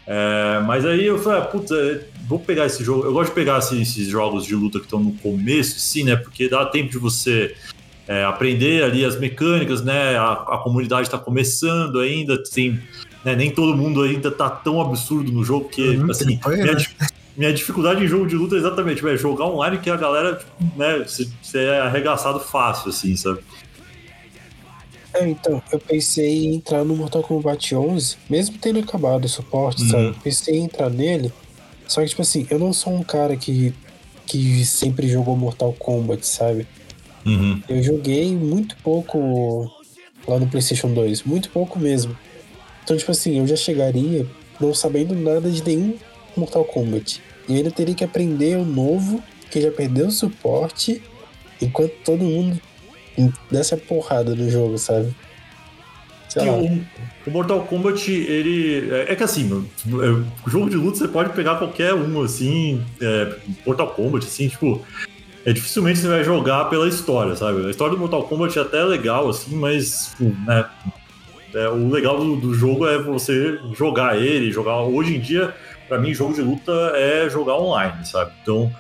É, 0.06 0.62
mas 0.66 0.86
aí 0.86 1.04
eu 1.04 1.18
falei, 1.18 1.40
ah, 1.40 1.44
puta, 1.44 2.06
vou 2.26 2.38
pegar 2.38 2.64
esse 2.64 2.82
jogo. 2.82 3.04
Eu 3.04 3.12
gosto 3.12 3.28
de 3.28 3.34
pegar 3.34 3.56
assim, 3.56 3.82
esses 3.82 4.08
jogos 4.08 4.46
de 4.46 4.54
luta 4.54 4.78
que 4.78 4.86
estão 4.86 4.98
no 4.98 5.12
começo, 5.12 5.78
sim, 5.78 6.04
né? 6.04 6.16
Porque 6.16 6.48
dá 6.48 6.64
tempo 6.64 6.90
de 6.90 6.96
você 6.96 7.54
é, 8.06 8.24
aprender 8.24 8.82
ali 8.82 9.04
as 9.04 9.20
mecânicas, 9.20 9.84
né? 9.84 10.16
A, 10.16 10.32
a 10.32 10.60
comunidade 10.64 11.02
está 11.02 11.18
começando 11.18 12.00
ainda, 12.00 12.42
tem, 12.42 12.80
né? 13.30 13.36
nem 13.36 13.50
todo 13.50 13.76
mundo 13.76 14.02
ainda 14.02 14.30
tá 14.30 14.48
tão 14.50 14.80
absurdo 14.80 15.30
no 15.32 15.44
jogo 15.44 15.68
que, 15.68 15.96
Uhum, 15.96 16.10
assim, 16.10 16.38
foi, 16.42 16.56
minha, 16.56 16.74
né? 16.74 16.84
minha 17.36 17.52
dificuldade 17.52 18.04
em 18.04 18.08
jogo 18.08 18.26
de 18.26 18.34
luta 18.36 18.56
é 18.56 18.58
exatamente 18.58 19.06
é 19.06 19.16
jogar 19.16 19.46
online 19.46 19.78
que 19.78 19.90
a 19.90 19.96
galera, 19.96 20.36
tipo, 20.36 20.50
né? 20.78 21.04
Você 21.06 21.58
é 21.58 21.80
arregaçado 21.80 22.40
fácil, 22.40 22.90
assim, 22.90 23.16
sabe? 23.16 23.40
É, 25.14 25.26
então, 25.28 25.62
eu 25.72 25.78
pensei 25.78 26.46
em 26.46 26.54
entrar 26.56 26.84
no 26.84 26.94
Mortal 26.94 27.22
Kombat 27.22 27.74
11, 27.74 28.16
mesmo 28.28 28.58
tendo 28.58 28.78
acabado 28.78 29.24
o 29.24 29.28
suporte, 29.28 29.82
Uhum. 29.82 29.88
sabe? 29.90 30.16
Pensei 30.22 30.56
em 30.58 30.64
entrar 30.64 30.90
nele, 30.90 31.32
só 31.86 32.02
que, 32.02 32.08
tipo 32.08 32.22
assim, 32.22 32.46
eu 32.50 32.58
não 32.58 32.72
sou 32.72 32.92
um 32.94 33.02
cara 33.02 33.34
que, 33.36 33.72
que 34.26 34.64
sempre 34.64 35.08
jogou 35.08 35.36
Mortal 35.36 35.72
Kombat, 35.78 36.26
sabe? 36.26 36.66
Uhum. 37.24 37.60
Eu 37.68 37.82
joguei 37.82 38.34
muito 38.36 38.76
pouco 38.82 39.70
lá 40.26 40.38
no 40.38 40.46
PlayStation 40.46 40.92
2, 40.92 41.22
muito 41.24 41.48
pouco 41.50 41.78
mesmo. 41.78 42.14
Então, 42.88 42.96
tipo 42.96 43.10
assim, 43.10 43.38
eu 43.38 43.46
já 43.46 43.54
chegaria 43.54 44.26
não 44.58 44.72
sabendo 44.72 45.14
nada 45.14 45.50
de 45.50 45.62
nenhum 45.62 45.94
Mortal 46.34 46.64
Kombat. 46.64 47.20
E 47.46 47.54
ainda 47.54 47.70
teria 47.70 47.94
que 47.94 48.02
aprender 48.02 48.56
o 48.56 48.64
novo, 48.64 49.22
que 49.50 49.60
já 49.60 49.70
perdeu 49.70 50.06
o 50.06 50.10
suporte, 50.10 51.02
enquanto 51.60 51.92
todo 52.02 52.24
mundo 52.24 52.58
desse 53.50 53.74
a 53.74 53.76
porrada 53.76 54.34
no 54.34 54.48
jogo, 54.48 54.78
sabe? 54.78 55.14
O, 57.26 57.28
o 57.28 57.30
Mortal 57.30 57.60
Kombat, 57.66 58.10
ele. 58.10 58.88
É, 58.90 59.12
é 59.12 59.16
que 59.16 59.22
assim, 59.22 59.44
mano, 59.44 59.68
é, 59.86 60.50
jogo 60.50 60.70
de 60.70 60.76
luta 60.76 60.96
você 60.96 61.08
pode 61.08 61.34
pegar 61.34 61.56
qualquer 61.56 61.92
um, 61.92 62.22
assim. 62.22 62.82
é, 63.02 63.36
Mortal 63.66 63.88
Kombat, 63.88 64.24
assim, 64.26 64.48
tipo. 64.48 64.82
É 65.44 65.52
dificilmente 65.52 65.98
você 65.98 66.08
vai 66.08 66.24
jogar 66.24 66.64
pela 66.66 66.88
história, 66.88 67.36
sabe? 67.36 67.66
A 67.66 67.70
história 67.70 67.94
do 67.94 68.00
Mortal 68.00 68.24
Kombat 68.24 68.58
é 68.58 68.62
até 68.62 68.82
legal, 68.82 69.28
assim, 69.28 69.54
mas. 69.56 70.14
tipo, 70.16 70.34
Né, 70.46 70.64
é, 71.54 71.68
o 71.68 71.88
legal 71.88 72.18
do, 72.18 72.36
do 72.36 72.54
jogo 72.54 72.86
é 72.86 73.00
você 73.00 73.58
jogar 73.74 74.18
ele, 74.18 74.52
jogar. 74.52 74.80
Hoje 74.82 75.16
em 75.16 75.20
dia, 75.20 75.54
pra 75.88 75.98
mim, 75.98 76.14
jogo 76.14 76.34
de 76.34 76.42
luta 76.42 76.72
é 76.94 77.28
jogar 77.28 77.56
online, 77.58 78.06
sabe? 78.06 78.32
Então. 78.42 78.72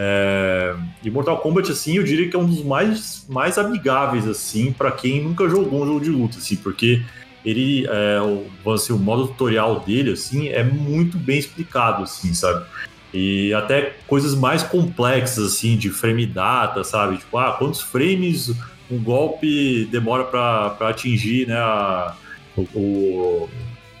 É, 0.00 0.76
e 1.02 1.10
Mortal 1.10 1.38
Kombat, 1.38 1.72
assim, 1.72 1.96
eu 1.96 2.04
diria 2.04 2.30
que 2.30 2.36
é 2.36 2.38
um 2.38 2.46
dos 2.46 2.62
mais, 2.62 3.26
mais 3.28 3.58
amigáveis, 3.58 4.28
assim, 4.28 4.72
para 4.72 4.92
quem 4.92 5.20
nunca 5.20 5.48
jogou 5.48 5.82
um 5.82 5.86
jogo 5.86 6.00
de 6.00 6.10
luta, 6.10 6.38
assim, 6.38 6.54
porque 6.54 7.02
ele, 7.44 7.84
é, 7.88 8.20
o, 8.20 8.74
dizer, 8.76 8.92
o 8.92 8.98
modo 8.98 9.26
tutorial 9.26 9.80
dele, 9.80 10.12
assim, 10.12 10.50
é 10.50 10.62
muito 10.62 11.16
bem 11.18 11.36
explicado, 11.36 12.04
assim, 12.04 12.32
sabe? 12.32 12.64
E 13.12 13.52
até 13.54 13.96
coisas 14.06 14.34
mais 14.36 14.62
complexas, 14.62 15.54
assim, 15.54 15.76
de 15.76 15.90
frame 15.90 16.26
data, 16.26 16.84
sabe? 16.84 17.16
Tipo, 17.16 17.38
ah, 17.38 17.56
quantos 17.58 17.80
frames 17.80 18.54
um 18.90 19.02
golpe 19.02 19.86
demora 19.86 20.24
para 20.24 20.88
atingir, 20.88 21.46
né, 21.46 21.56
a, 21.56 22.14
o, 22.74 23.48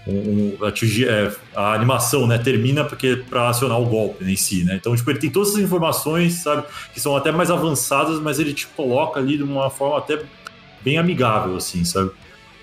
um- 0.06 0.64
atingir 0.64 1.08
é, 1.08 1.30
a 1.54 1.74
animação, 1.74 2.26
né? 2.26 2.38
Termina 2.38 2.84
porque 2.84 3.16
para 3.28 3.48
acionar 3.50 3.78
o 3.80 3.86
golpe 3.86 4.24
né, 4.24 4.32
em 4.32 4.36
si, 4.36 4.64
né? 4.64 4.76
Então, 4.76 4.96
tipo, 4.96 5.10
ele 5.10 5.18
tem 5.18 5.30
todas 5.30 5.50
essas 5.50 5.60
informações, 5.62 6.34
sabe? 6.34 6.64
Que 6.94 7.00
são 7.00 7.14
até 7.14 7.30
mais 7.30 7.50
avançadas, 7.50 8.18
mas 8.20 8.38
ele 8.38 8.54
te 8.54 8.66
coloca 8.68 9.20
ali 9.20 9.36
de 9.36 9.42
uma 9.42 9.68
forma 9.70 9.98
até 9.98 10.22
bem 10.82 10.96
amigável, 10.98 11.56
assim, 11.56 11.84
sabe? 11.84 12.10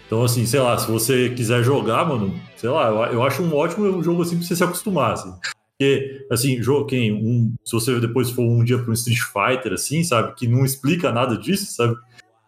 Então, 0.08 0.24
assim, 0.24 0.46
sei 0.46 0.60
lá, 0.60 0.78
se 0.78 0.90
você 0.90 1.30
quiser 1.30 1.64
jogar, 1.64 2.06
mano, 2.06 2.40
sei 2.56 2.70
lá, 2.70 2.88
eu, 2.90 3.14
eu 3.14 3.24
acho 3.24 3.42
um 3.44 3.56
ótimo 3.56 4.02
jogo 4.04 4.22
assim 4.22 4.38
pra 4.38 4.46
você 4.46 4.56
se 4.56 4.64
acostumar, 4.64 5.14
assim. 5.14 5.34
Porque, 5.78 6.26
assim, 6.32 6.62
jogo, 6.64 6.86
quem, 6.86 7.12
um, 7.12 7.54
se 7.66 7.74
você 7.74 8.00
depois 8.00 8.30
for 8.30 8.44
um 8.44 8.64
dia 8.64 8.78
para 8.78 8.90
um 8.90 8.94
Street 8.94 9.20
Fighter, 9.20 9.74
assim, 9.74 10.04
sabe, 10.04 10.34
que 10.36 10.48
não 10.48 10.64
explica 10.64 11.12
nada 11.12 11.38
disso, 11.38 11.66
sabe? 11.74 11.96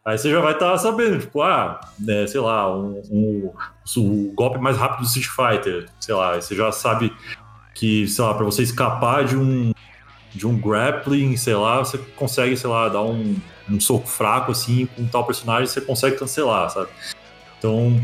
Aí 0.07 0.17
você 0.17 0.31
já 0.31 0.39
vai 0.39 0.53
estar 0.53 0.77
sabendo, 0.77 1.19
tipo, 1.19 1.41
ah, 1.41 1.81
né, 1.99 2.25
sei 2.27 2.39
lá, 2.39 2.73
um, 2.73 3.01
um- 3.11 3.51
o 3.97 4.31
golpe 4.33 4.57
mais 4.57 4.77
rápido 4.77 5.01
do 5.01 5.05
Street 5.05 5.27
Fighter, 5.27 5.89
sei 5.99 6.15
lá, 6.15 6.35
aí 6.35 6.41
você 6.41 6.55
já 6.55 6.71
sabe 6.71 7.13
que, 7.75 8.07
sei 8.07 8.23
lá, 8.23 8.33
para 8.33 8.45
você 8.45 8.63
escapar 8.63 9.25
de 9.25 9.35
um 9.35 9.73
de 10.33 10.45
um 10.47 10.55
grappling, 10.57 11.35
sei 11.35 11.55
lá, 11.55 11.79
você 11.79 11.97
consegue, 12.15 12.55
sei 12.55 12.69
lá, 12.69 12.87
dar 12.89 13.01
um, 13.01 13.35
um 13.69 13.79
soco 13.81 14.07
fraco 14.07 14.51
assim 14.51 14.85
com 14.85 15.05
tal 15.07 15.25
personagem, 15.25 15.65
você 15.67 15.81
consegue 15.81 16.15
cancelar, 16.15 16.69
sabe? 16.69 16.87
Então, 17.57 17.99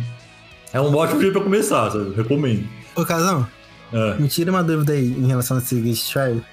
é 0.74 0.82
um 0.82 0.94
ótimo 0.96 1.22
jeito 1.22 1.34
pra 1.34 1.44
começar, 1.44 1.90
sabe? 1.92 2.06
Eu 2.08 2.14
Recomendo. 2.16 2.68
Ô, 2.96 3.06
Casão, 3.06 3.48
É. 3.94 4.16
me 4.16 4.28
tira 4.28 4.50
uma 4.52 4.64
dúvida 4.64 4.92
aí 4.94 5.06
em 5.12 5.28
relação 5.28 5.56
a 5.58 5.60
esse 5.62 5.80
Ghost 5.80 6.12
Tribe. 6.12 6.44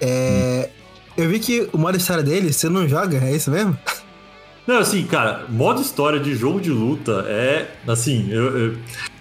É. 0.00 0.70
Eu 1.16 1.28
vi 1.28 1.38
que 1.38 1.68
o 1.72 1.78
modo 1.78 1.96
história 1.96 2.22
dele, 2.22 2.52
você 2.52 2.68
não 2.68 2.88
joga, 2.88 3.18
é 3.18 3.34
isso 3.34 3.50
mesmo? 3.50 3.76
Não, 4.66 4.78
assim, 4.78 5.04
cara, 5.06 5.44
modo 5.48 5.80
história 5.80 6.20
de 6.20 6.34
jogo 6.34 6.60
de 6.60 6.70
luta 6.70 7.24
é, 7.28 7.70
assim, 7.86 8.30
eu- 8.30 8.56
eu- 8.58 8.76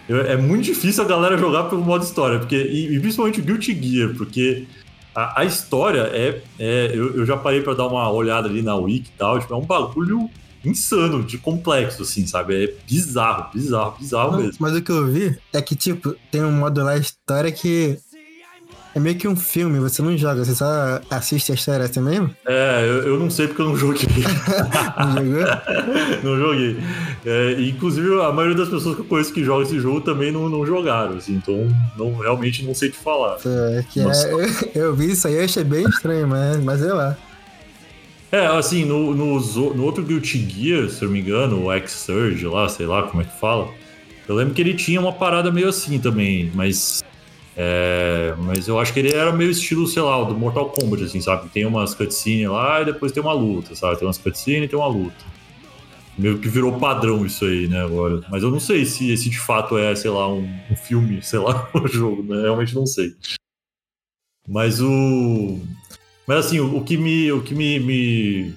eu- 0.07 0.21
é 0.21 0.37
muito 0.37 0.65
difícil 0.65 1.03
a 1.03 1.07
galera 1.07 1.37
jogar 1.37 1.63
pelo 1.63 1.83
modo 1.83 2.03
história, 2.03 2.39
porque, 2.39 2.55
e, 2.55 2.95
e 2.95 2.99
principalmente 2.99 3.39
o 3.39 3.43
Guilty 3.43 3.73
Gear, 3.81 4.13
porque 4.15 4.65
a, 5.15 5.41
a 5.41 5.45
história 5.45 6.01
é, 6.13 6.41
é 6.59 6.91
eu, 6.93 7.25
já 7.25 7.35
parei 7.35 7.61
pra 7.61 7.73
dar 7.73 7.87
uma 7.87 8.09
olhada 8.11 8.47
ali 8.47 8.61
na 8.61 8.75
Wiki 8.75 9.09
e 9.13 9.17
tal, 9.17 9.39
tipo, 9.39 9.53
é 9.53 9.57
um 9.57 9.65
bagulho 9.65 10.29
insano, 10.63 11.23
de 11.23 11.37
complexo, 11.37 12.01
assim, 12.03 12.27
sabe? 12.27 12.65
É 12.65 12.73
bizarro, 12.87 13.49
bizarro, 13.53 13.95
bizarro 13.97 14.31
Não, 14.33 14.39
mesmo. 14.39 14.57
Mas 14.59 14.75
o 14.75 14.81
que 14.81 14.91
eu 14.91 15.07
vi 15.07 15.37
é 15.53 15.61
que, 15.61 15.75
tipo, 15.75 16.15
tem 16.29 16.43
um 16.43 16.51
modo 16.51 16.83
lá 16.83 16.97
história 16.97 17.51
que 17.51 17.97
é 18.95 18.99
meio 18.99 19.15
que 19.15 19.27
um 19.27 19.35
filme, 19.35 19.79
você 19.79 20.01
não 20.01 20.17
joga, 20.17 20.43
você 20.43 20.55
só 20.55 20.99
assiste 21.09 21.51
a 21.51 21.55
história 21.55 21.85
assim 21.85 22.01
mesmo? 22.01 22.33
É, 22.45 22.83
eu, 22.83 23.07
eu 23.09 23.19
não 23.19 23.29
sei 23.29 23.47
porque 23.47 23.61
eu 23.61 23.67
não 23.69 23.77
joguei. 23.77 24.07
Não 24.99 25.25
jogou? 25.25 25.45
não 26.23 26.37
joguei. 26.37 26.77
É, 27.25 27.53
e, 27.57 27.69
inclusive, 27.69 28.21
a 28.21 28.31
maioria 28.31 28.57
das 28.57 28.69
pessoas 28.69 28.95
que 28.95 29.01
eu 29.01 29.05
conheço 29.05 29.33
que 29.33 29.43
jogam 29.43 29.63
esse 29.63 29.79
jogo 29.79 30.01
também 30.01 30.31
não, 30.31 30.49
não 30.49 30.65
jogaram, 30.65 31.17
assim, 31.17 31.35
então 31.35 31.67
não, 31.97 32.17
realmente 32.17 32.63
não 32.65 32.73
sei 32.73 32.89
te 32.89 32.97
falar. 32.97 33.37
É, 33.45 33.83
que 33.89 33.99
é- 33.99 34.03
Nossa. 34.03 34.27
eu, 34.27 34.39
eu 34.75 34.95
vi 34.95 35.11
isso 35.11 35.27
aí, 35.27 35.35
eu 35.35 35.45
achei 35.45 35.63
bem 35.63 35.87
estranho, 35.87 36.27
mas, 36.27 36.57
mas 36.63 36.79
sei 36.79 36.91
lá. 36.91 37.17
É, 38.31 38.45
assim, 38.45 38.85
no, 38.85 39.13
no, 39.15 39.39
no 39.39 39.83
outro 39.83 40.03
Guilty 40.03 40.47
Gear, 40.49 40.89
se 40.89 41.01
eu 41.01 41.07
não 41.07 41.13
me 41.13 41.21
engano, 41.21 41.65
o 41.65 41.71
X-Surge 41.73 42.45
lá, 42.45 42.67
sei 42.69 42.85
lá 42.85 43.03
como 43.03 43.21
é 43.21 43.25
que 43.25 43.39
fala, 43.39 43.69
eu 44.27 44.35
lembro 44.35 44.53
que 44.53 44.61
ele 44.61 44.75
tinha 44.75 44.99
uma 44.99 45.13
parada 45.13 45.51
meio 45.51 45.67
assim 45.69 45.97
também, 45.97 46.51
mas 46.53 47.03
é, 47.61 48.33
mas 48.37 48.69
eu 48.69 48.79
acho 48.79 48.93
que 48.93 49.01
ele 49.01 49.11
era 49.11 49.33
meio 49.33 49.51
estilo, 49.51 49.85
sei 49.85 50.01
lá, 50.01 50.23
do 50.23 50.33
Mortal 50.33 50.69
Kombat, 50.69 51.03
assim, 51.03 51.19
sabe? 51.19 51.49
Tem 51.49 51.65
umas 51.65 51.93
cutscenes 51.93 52.47
lá 52.47 52.81
e 52.81 52.85
depois 52.85 53.11
tem 53.11 53.21
uma 53.21 53.33
luta, 53.33 53.75
sabe? 53.75 53.99
Tem 53.99 54.07
umas 54.07 54.17
cutscenes 54.17 54.63
e 54.63 54.67
tem 54.69 54.79
uma 54.79 54.87
luta. 54.87 55.25
Meio 56.17 56.39
que 56.39 56.47
virou 56.47 56.79
padrão 56.79 57.25
isso 57.25 57.43
aí, 57.43 57.67
né, 57.67 57.83
agora. 57.83 58.21
Mas 58.29 58.43
eu 58.43 58.49
não 58.49 58.61
sei 58.61 58.85
se 58.85 59.11
esse 59.11 59.29
de 59.29 59.37
fato 59.37 59.77
é, 59.77 59.93
sei 59.93 60.09
lá, 60.09 60.31
um, 60.31 60.49
um 60.71 60.75
filme, 60.77 61.19
sei 61.21 61.39
lá, 61.39 61.69
um 61.75 61.85
jogo, 61.85 62.23
né? 62.23 62.43
Realmente 62.43 62.73
não 62.73 62.85
sei. 62.85 63.13
Mas 64.47 64.79
o. 64.79 65.59
Mas 66.25 66.45
assim, 66.45 66.61
o, 66.61 66.77
o 66.77 66.83
que 66.85 66.95
me. 66.95 67.29
O 67.29 67.41
que 67.41 67.53
me, 67.53 67.77
me, 67.77 68.53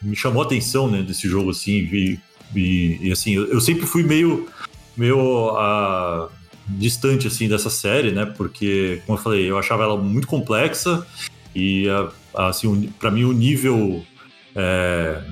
me 0.00 0.16
chamou 0.16 0.42
a 0.42 0.46
atenção, 0.46 0.90
né, 0.90 1.02
desse 1.02 1.28
jogo, 1.28 1.50
assim, 1.50 1.72
e, 1.72 2.18
e, 2.54 3.08
e 3.08 3.12
assim, 3.12 3.34
eu, 3.34 3.48
eu 3.48 3.60
sempre 3.60 3.84
fui 3.84 4.02
meio 4.02 4.48
meio 4.96 5.50
uh, 5.50 6.30
distante 6.68 7.26
assim 7.26 7.48
dessa 7.48 7.70
série, 7.70 8.10
né? 8.10 8.26
Porque, 8.26 9.02
como 9.06 9.18
eu 9.18 9.22
falei, 9.22 9.50
eu 9.50 9.58
achava 9.58 9.84
ela 9.84 9.96
muito 9.96 10.26
complexa 10.26 11.06
e 11.54 11.86
assim, 12.34 12.92
para 12.98 13.10
mim 13.10 13.24
o 13.24 13.32
nível 13.32 14.04
é, 14.54 15.22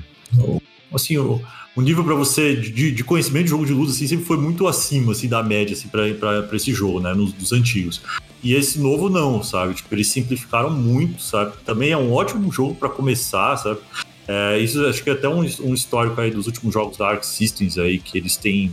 assim, 0.93 1.17
o, 1.17 1.41
nível 1.77 2.03
para 2.03 2.15
você 2.15 2.55
de, 2.55 2.91
de, 2.91 3.03
conhecimento 3.03 3.45
de 3.45 3.49
jogo 3.49 3.65
de 3.65 3.73
luta 3.73 3.91
assim, 3.91 4.07
sempre 4.07 4.25
foi 4.25 4.37
muito 4.37 4.67
acima 4.67 5.11
assim 5.11 5.27
da 5.27 5.43
média 5.43 5.73
assim 5.75 5.87
para 5.87 6.55
esse 6.55 6.71
jogo, 6.73 6.99
né, 6.99 7.13
nos 7.13 7.33
dos 7.33 7.51
antigos. 7.51 8.01
E 8.43 8.53
esse 8.53 8.79
novo 8.79 9.09
não, 9.09 9.41
sabe? 9.41 9.73
Tipo, 9.73 9.95
eles 9.95 10.07
simplificaram 10.07 10.69
muito, 10.69 11.19
sabe? 11.19 11.53
Também 11.65 11.91
é 11.91 11.97
um 11.97 12.13
ótimo 12.13 12.51
jogo 12.51 12.75
para 12.75 12.89
começar, 12.89 13.57
sabe? 13.57 13.79
É, 14.27 14.59
isso 14.59 14.85
acho 14.85 15.03
que 15.03 15.09
é 15.09 15.13
até 15.13 15.27
um, 15.27 15.39
um 15.39 15.73
histórico 15.73 16.19
aí 16.21 16.29
dos 16.29 16.45
últimos 16.45 16.73
jogos 16.73 16.97
da 16.97 17.09
Arc 17.09 17.23
Systems 17.23 17.77
aí 17.77 17.99
que 17.99 18.17
eles 18.17 18.37
têm 18.37 18.71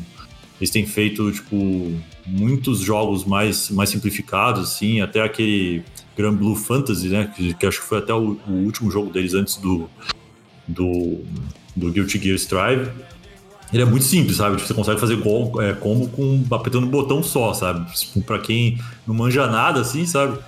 eles 0.62 0.70
têm 0.70 0.86
feito, 0.86 1.32
tipo, 1.32 1.92
muitos 2.24 2.78
jogos 2.78 3.24
mais, 3.24 3.68
mais 3.68 3.90
simplificados, 3.90 4.62
assim, 4.62 5.00
até 5.00 5.20
aquele 5.20 5.82
Grand 6.16 6.34
Blue 6.34 6.54
Fantasy, 6.54 7.08
né? 7.08 7.32
Que, 7.34 7.52
que 7.52 7.66
acho 7.66 7.80
que 7.80 7.86
foi 7.86 7.98
até 7.98 8.14
o, 8.14 8.38
o, 8.46 8.52
último 8.52 8.88
jogo 8.88 9.10
deles 9.10 9.34
antes 9.34 9.56
do, 9.56 9.90
do, 10.68 11.20
do 11.74 11.90
Guilty 11.90 12.16
Gear 12.16 12.36
Strive. 12.36 12.92
Ele 13.72 13.82
é 13.82 13.84
muito 13.84 14.04
simples, 14.04 14.36
sabe? 14.36 14.54
Tipo, 14.54 14.68
você 14.68 14.74
consegue 14.74 15.00
fazer 15.00 15.16
gol, 15.16 15.60
é, 15.60 15.72
combo 15.72 16.06
com 16.06 16.44
apertando 16.54 16.84
um 16.84 16.90
botão 16.90 17.24
só, 17.24 17.52
sabe? 17.52 17.92
Tipo, 17.92 18.22
pra 18.22 18.38
quem 18.38 18.78
não 19.04 19.16
manja 19.16 19.48
nada, 19.48 19.80
assim, 19.80 20.06
sabe? 20.06 20.38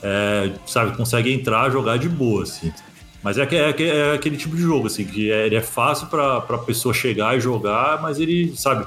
É, 0.00 0.52
sabe, 0.64 0.96
consegue 0.96 1.32
entrar, 1.32 1.72
jogar 1.72 1.96
de 1.96 2.08
boa, 2.08 2.44
assim. 2.44 2.72
Mas 3.20 3.36
é, 3.36 3.42
é, 3.42 3.82
é, 3.82 4.14
aquele 4.14 4.36
tipo 4.36 4.54
de 4.54 4.62
jogo, 4.62 4.86
assim, 4.86 5.04
que 5.04 5.32
é, 5.32 5.46
ele 5.46 5.56
é 5.56 5.60
fácil 5.60 6.06
pra 6.06 6.40
pessoa 6.58 6.94
chegar 6.94 7.36
e 7.36 7.40
jogar, 7.40 8.00
mas 8.00 8.20
ele, 8.20 8.54
sabe, 8.56 8.86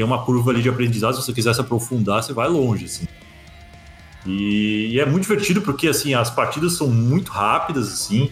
tem 0.00 0.04
uma 0.06 0.24
curva 0.24 0.50
ali 0.50 0.62
de 0.62 0.68
aprendizado, 0.70 1.14
se 1.14 1.22
você 1.22 1.30
quiser 1.30 1.54
se 1.54 1.60
aprofundar, 1.60 2.22
você 2.22 2.32
vai 2.32 2.48
longe, 2.48 2.86
assim. 2.86 3.06
E, 4.24 4.92
e 4.92 5.00
é 5.00 5.04
muito 5.04 5.24
divertido 5.24 5.60
porque, 5.60 5.88
assim, 5.88 6.14
as 6.14 6.30
partidas 6.30 6.72
são 6.72 6.88
muito 6.88 7.30
rápidas, 7.30 7.92
assim. 7.92 8.30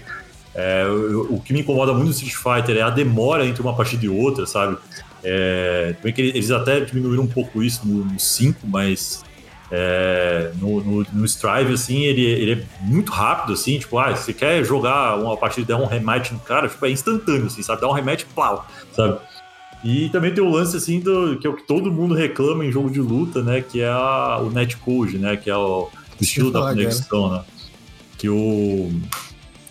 É, 0.54 0.86
o, 0.86 1.34
o, 1.34 1.40
que 1.42 1.52
me 1.52 1.60
incomoda 1.60 1.92
muito 1.92 2.06
no 2.06 2.10
Street 2.10 2.34
Fighter 2.34 2.78
é 2.78 2.80
a 2.80 2.88
demora 2.88 3.46
entre 3.46 3.60
uma 3.60 3.76
partida 3.76 4.06
e 4.06 4.08
outra, 4.08 4.46
sabe? 4.46 4.78
É, 5.22 5.92
também 5.98 6.14
que 6.14 6.22
eles 6.22 6.50
até 6.50 6.80
diminuíram 6.80 7.24
um 7.24 7.28
pouco 7.28 7.62
isso 7.62 7.86
no 7.86 8.18
5, 8.18 8.66
mas 8.66 9.22
é, 9.70 10.50
no, 10.54 10.82
no, 10.82 11.06
no, 11.12 11.24
Strive, 11.26 11.74
assim, 11.74 12.04
ele, 12.04 12.22
ele 12.22 12.52
é 12.52 12.64
muito 12.80 13.12
rápido, 13.12 13.52
assim, 13.52 13.78
tipo, 13.78 13.98
ah, 13.98 14.16
você 14.16 14.32
quer 14.32 14.64
jogar 14.64 15.18
uma 15.18 15.36
partida 15.36 15.70
e 15.70 15.76
dar 15.76 15.82
um 15.82 15.86
rematch 15.86 16.30
no 16.30 16.38
cara, 16.38 16.66
tipo, 16.66 16.86
é 16.86 16.90
instantâneo, 16.90 17.46
assim, 17.46 17.62
sabe? 17.62 17.82
Dá 17.82 17.88
um 17.88 17.92
rematch, 17.92 18.24
plau, 18.34 18.66
sabe? 18.94 19.18
E 19.84 20.08
também 20.08 20.34
tem 20.34 20.42
o 20.42 20.50
lance, 20.50 20.76
assim, 20.76 21.00
do, 21.00 21.38
que 21.38 21.46
é 21.46 21.50
o 21.50 21.54
que 21.54 21.66
todo 21.66 21.92
mundo 21.92 22.14
reclama 22.14 22.64
em 22.64 22.72
jogo 22.72 22.90
de 22.90 23.00
luta, 23.00 23.42
né? 23.42 23.60
Que 23.60 23.80
é 23.80 23.88
a, 23.88 24.40
o 24.42 24.50
netcode, 24.50 25.18
né? 25.18 25.36
Que 25.36 25.50
é 25.50 25.56
o, 25.56 25.88
estilo 26.20 26.50
da 26.50 26.60
conexão, 26.60 27.32
né? 27.32 27.44
Que 28.16 28.28
o, 28.28 28.90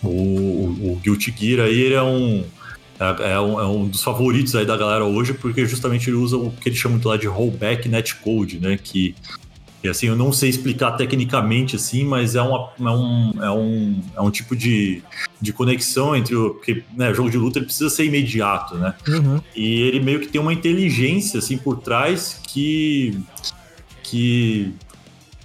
o, 0.02 0.08
o 0.08 1.00
Guilty 1.02 1.34
Gear 1.36 1.66
aí, 1.66 1.80
ele 1.80 1.94
é 1.94 2.02
um, 2.02 2.44
é, 2.98 3.32
é, 3.32 3.40
um, 3.40 3.60
é 3.60 3.66
um 3.66 3.86
dos 3.86 4.02
favoritos 4.02 4.56
aí 4.56 4.64
da 4.64 4.76
galera 4.76 5.04
hoje, 5.04 5.34
porque 5.34 5.66
justamente 5.66 6.08
ele 6.08 6.16
usa 6.16 6.36
o 6.36 6.50
que 6.50 6.68
eles 6.68 6.78
chamam 6.78 6.98
de 6.98 7.06
lá 7.06 7.16
de 7.16 7.26
rollback 7.26 7.88
netcode, 7.88 8.58
né? 8.58 8.78
Que 8.82 9.14
e 9.82 9.88
assim, 9.88 10.08
eu 10.08 10.16
não 10.16 10.32
sei 10.32 10.50
explicar 10.50 10.92
tecnicamente 10.92 11.76
assim, 11.76 12.04
mas 12.04 12.34
é, 12.34 12.42
uma, 12.42 12.70
é, 12.78 12.90
um, 12.90 13.32
é, 13.40 13.50
um, 13.50 14.02
é 14.16 14.20
um 14.20 14.30
tipo 14.30 14.56
de, 14.56 15.02
de 15.40 15.52
conexão 15.52 16.16
entre 16.16 16.34
o. 16.34 16.54
Porque 16.54 16.82
né, 16.96 17.14
jogo 17.14 17.30
de 17.30 17.36
luta 17.36 17.58
ele 17.58 17.66
precisa 17.66 17.88
ser 17.88 18.04
imediato, 18.04 18.74
né? 18.74 18.94
Uhum. 19.06 19.40
E 19.54 19.82
ele 19.82 20.00
meio 20.00 20.20
que 20.20 20.26
tem 20.26 20.40
uma 20.40 20.52
inteligência 20.52 21.38
assim 21.38 21.56
por 21.56 21.78
trás 21.78 22.40
que. 22.42 23.20
que 24.02 24.74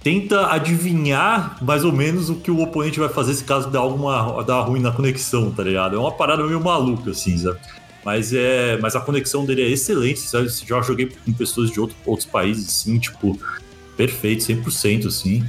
tenta 0.02 0.48
adivinhar 0.52 1.56
mais 1.64 1.82
ou 1.82 1.90
menos 1.90 2.28
o 2.28 2.34
que 2.34 2.50
o 2.50 2.60
oponente 2.60 3.00
vai 3.00 3.08
fazer 3.08 3.32
se 3.34 3.42
caso 3.42 3.70
der 3.70 3.78
alguma 3.78 4.42
dar 4.44 4.60
ruim 4.60 4.80
na 4.80 4.92
conexão, 4.92 5.50
tá 5.50 5.62
ligado? 5.62 5.96
É 5.96 5.98
uma 5.98 6.12
parada 6.12 6.44
meio 6.44 6.60
maluca, 6.60 7.12
assim, 7.12 7.38
sabe? 7.38 7.58
Mas, 8.04 8.34
é, 8.34 8.76
mas 8.82 8.94
a 8.94 9.00
conexão 9.00 9.46
dele 9.46 9.62
é 9.62 9.68
excelente, 9.70 10.20
sabe? 10.20 10.48
Já 10.66 10.82
joguei 10.82 11.10
com 11.24 11.32
pessoas 11.32 11.70
de 11.70 11.80
outro, 11.80 11.96
outros 12.04 12.28
países, 12.28 12.68
assim, 12.68 12.98
tipo, 12.98 13.38
perfeito, 13.96 14.42
100%, 14.42 15.06
assim. 15.06 15.44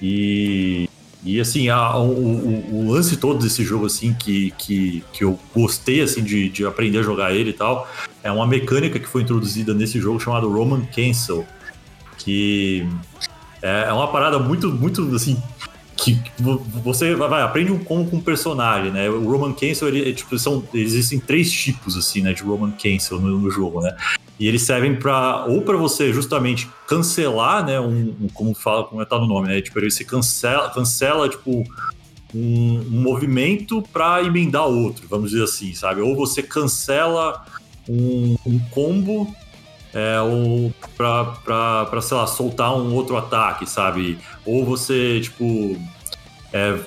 E, 0.00 0.88
e 1.24 1.40
assim, 1.40 1.68
a, 1.68 1.96
o, 1.96 2.10
o, 2.10 2.76
o, 2.76 2.92
lance 2.92 3.16
todo 3.16 3.42
desse 3.42 3.64
jogo, 3.64 3.86
assim, 3.86 4.14
que, 4.14 4.52
que, 4.52 5.02
que 5.12 5.24
eu 5.24 5.38
gostei, 5.54 6.00
assim, 6.00 6.22
de, 6.22 6.48
de 6.48 6.66
aprender 6.66 6.98
a 6.98 7.02
jogar 7.02 7.34
ele 7.34 7.50
e 7.50 7.54
tal, 7.54 7.88
é 8.22 8.30
uma 8.30 8.46
mecânica 8.46 8.98
que 8.98 9.08
foi 9.08 9.22
introduzida 9.22 9.74
nesse 9.74 10.00
jogo 10.00 10.20
chamado 10.20 10.50
Roman 10.50 10.84
Cancel, 10.86 11.46
que 12.18 12.86
é, 13.62 13.86
é 13.88 13.92
uma 13.92 14.10
parada 14.10 14.38
muito, 14.38 14.70
muito, 14.70 15.14
assim, 15.14 15.40
que 16.14 16.42
você 16.82 17.14
vai, 17.14 17.42
aprende 17.42 17.72
um 17.72 17.78
como 17.78 18.08
com 18.08 18.16
um 18.16 18.20
personagem, 18.20 18.92
né? 18.92 19.08
O 19.08 19.30
Roman 19.30 19.52
Cancel, 19.52 19.88
ele, 19.88 20.10
é, 20.10 20.12
tipo, 20.12 20.38
são, 20.38 20.62
existem 20.72 21.18
três 21.18 21.50
tipos, 21.50 21.96
assim, 21.96 22.20
né, 22.20 22.32
de 22.32 22.42
Roman 22.42 22.72
Cancel 22.72 23.20
no, 23.20 23.38
no 23.38 23.50
jogo, 23.50 23.80
né? 23.80 23.96
E 24.38 24.46
eles 24.46 24.62
servem 24.62 24.94
para 24.96 25.46
ou 25.46 25.62
para 25.62 25.76
você 25.76 26.12
justamente 26.12 26.68
cancelar, 26.86 27.64
né, 27.64 27.80
um, 27.80 28.14
um, 28.20 28.28
como 28.32 28.54
fala, 28.54 28.84
como 28.84 29.02
está 29.02 29.18
no 29.18 29.26
nome, 29.26 29.48
né? 29.48 29.60
Tipo, 29.60 29.80
você 29.80 30.04
cancela, 30.04 30.70
cancela 30.70 31.28
tipo 31.28 31.64
um, 32.34 32.80
um 32.92 33.02
movimento 33.02 33.82
para 33.92 34.22
emendar 34.22 34.66
outro, 34.66 35.06
vamos 35.08 35.30
dizer 35.30 35.44
assim, 35.44 35.74
sabe? 35.74 36.00
Ou 36.00 36.14
você 36.14 36.42
cancela 36.42 37.44
um, 37.88 38.36
um 38.46 38.58
combo 38.70 39.34
é, 39.94 40.20
ou 40.20 40.72
para, 40.94 42.02
sei 42.02 42.16
lá, 42.16 42.26
soltar 42.26 42.76
um 42.76 42.94
outro 42.94 43.16
ataque, 43.16 43.68
sabe? 43.68 44.18
Ou 44.44 44.62
você, 44.62 45.20
tipo, 45.20 45.78
é, 46.52 46.78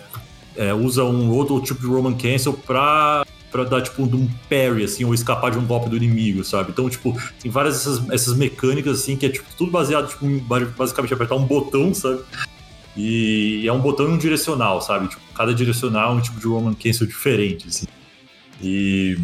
é, 0.56 0.74
usa 0.74 1.04
um 1.04 1.30
outro 1.32 1.62
tipo 1.62 1.82
de 1.82 1.88
Roman 1.88 2.14
Cancel 2.14 2.54
para 2.54 3.26
para 3.52 3.64
dar, 3.64 3.82
tipo, 3.82 4.04
um 4.04 4.30
parry, 4.50 4.84
assim, 4.84 5.04
ou 5.04 5.14
escapar 5.14 5.52
de 5.52 5.58
um 5.58 5.66
golpe 5.66 5.90
do 5.90 5.98
inimigo, 5.98 6.44
sabe? 6.44 6.72
Então, 6.72 6.88
tipo, 6.90 7.20
tem 7.42 7.50
várias 7.50 7.78
essas, 7.78 8.10
essas 8.12 8.36
mecânicas, 8.36 9.00
assim, 9.02 9.18
que 9.18 9.26
é, 9.26 9.30
tipo, 9.30 9.48
tudo 9.58 9.72
baseado, 9.72 10.08
tipo, 10.08 10.26
em, 10.26 10.38
basicamente 10.38 11.14
apertar 11.14 11.36
um 11.36 11.46
botão, 11.46 11.92
sabe? 11.94 12.22
E 12.96 13.68
é 13.68 13.74
um 13.74 13.80
botão 13.80 14.08
e 14.08 14.12
um 14.12 14.18
direcional, 14.18 14.82
sabe? 14.82 15.08
Tipo, 15.08 15.22
cada 15.34 15.54
direcional 15.54 16.14
é 16.14 16.16
um 16.16 16.22
tipo 16.22 16.40
de 16.40 16.48
Roman 16.48 16.74
Cancel 16.74 17.08
diferente, 17.08 17.68
assim. 17.68 17.88
E, 18.62 19.18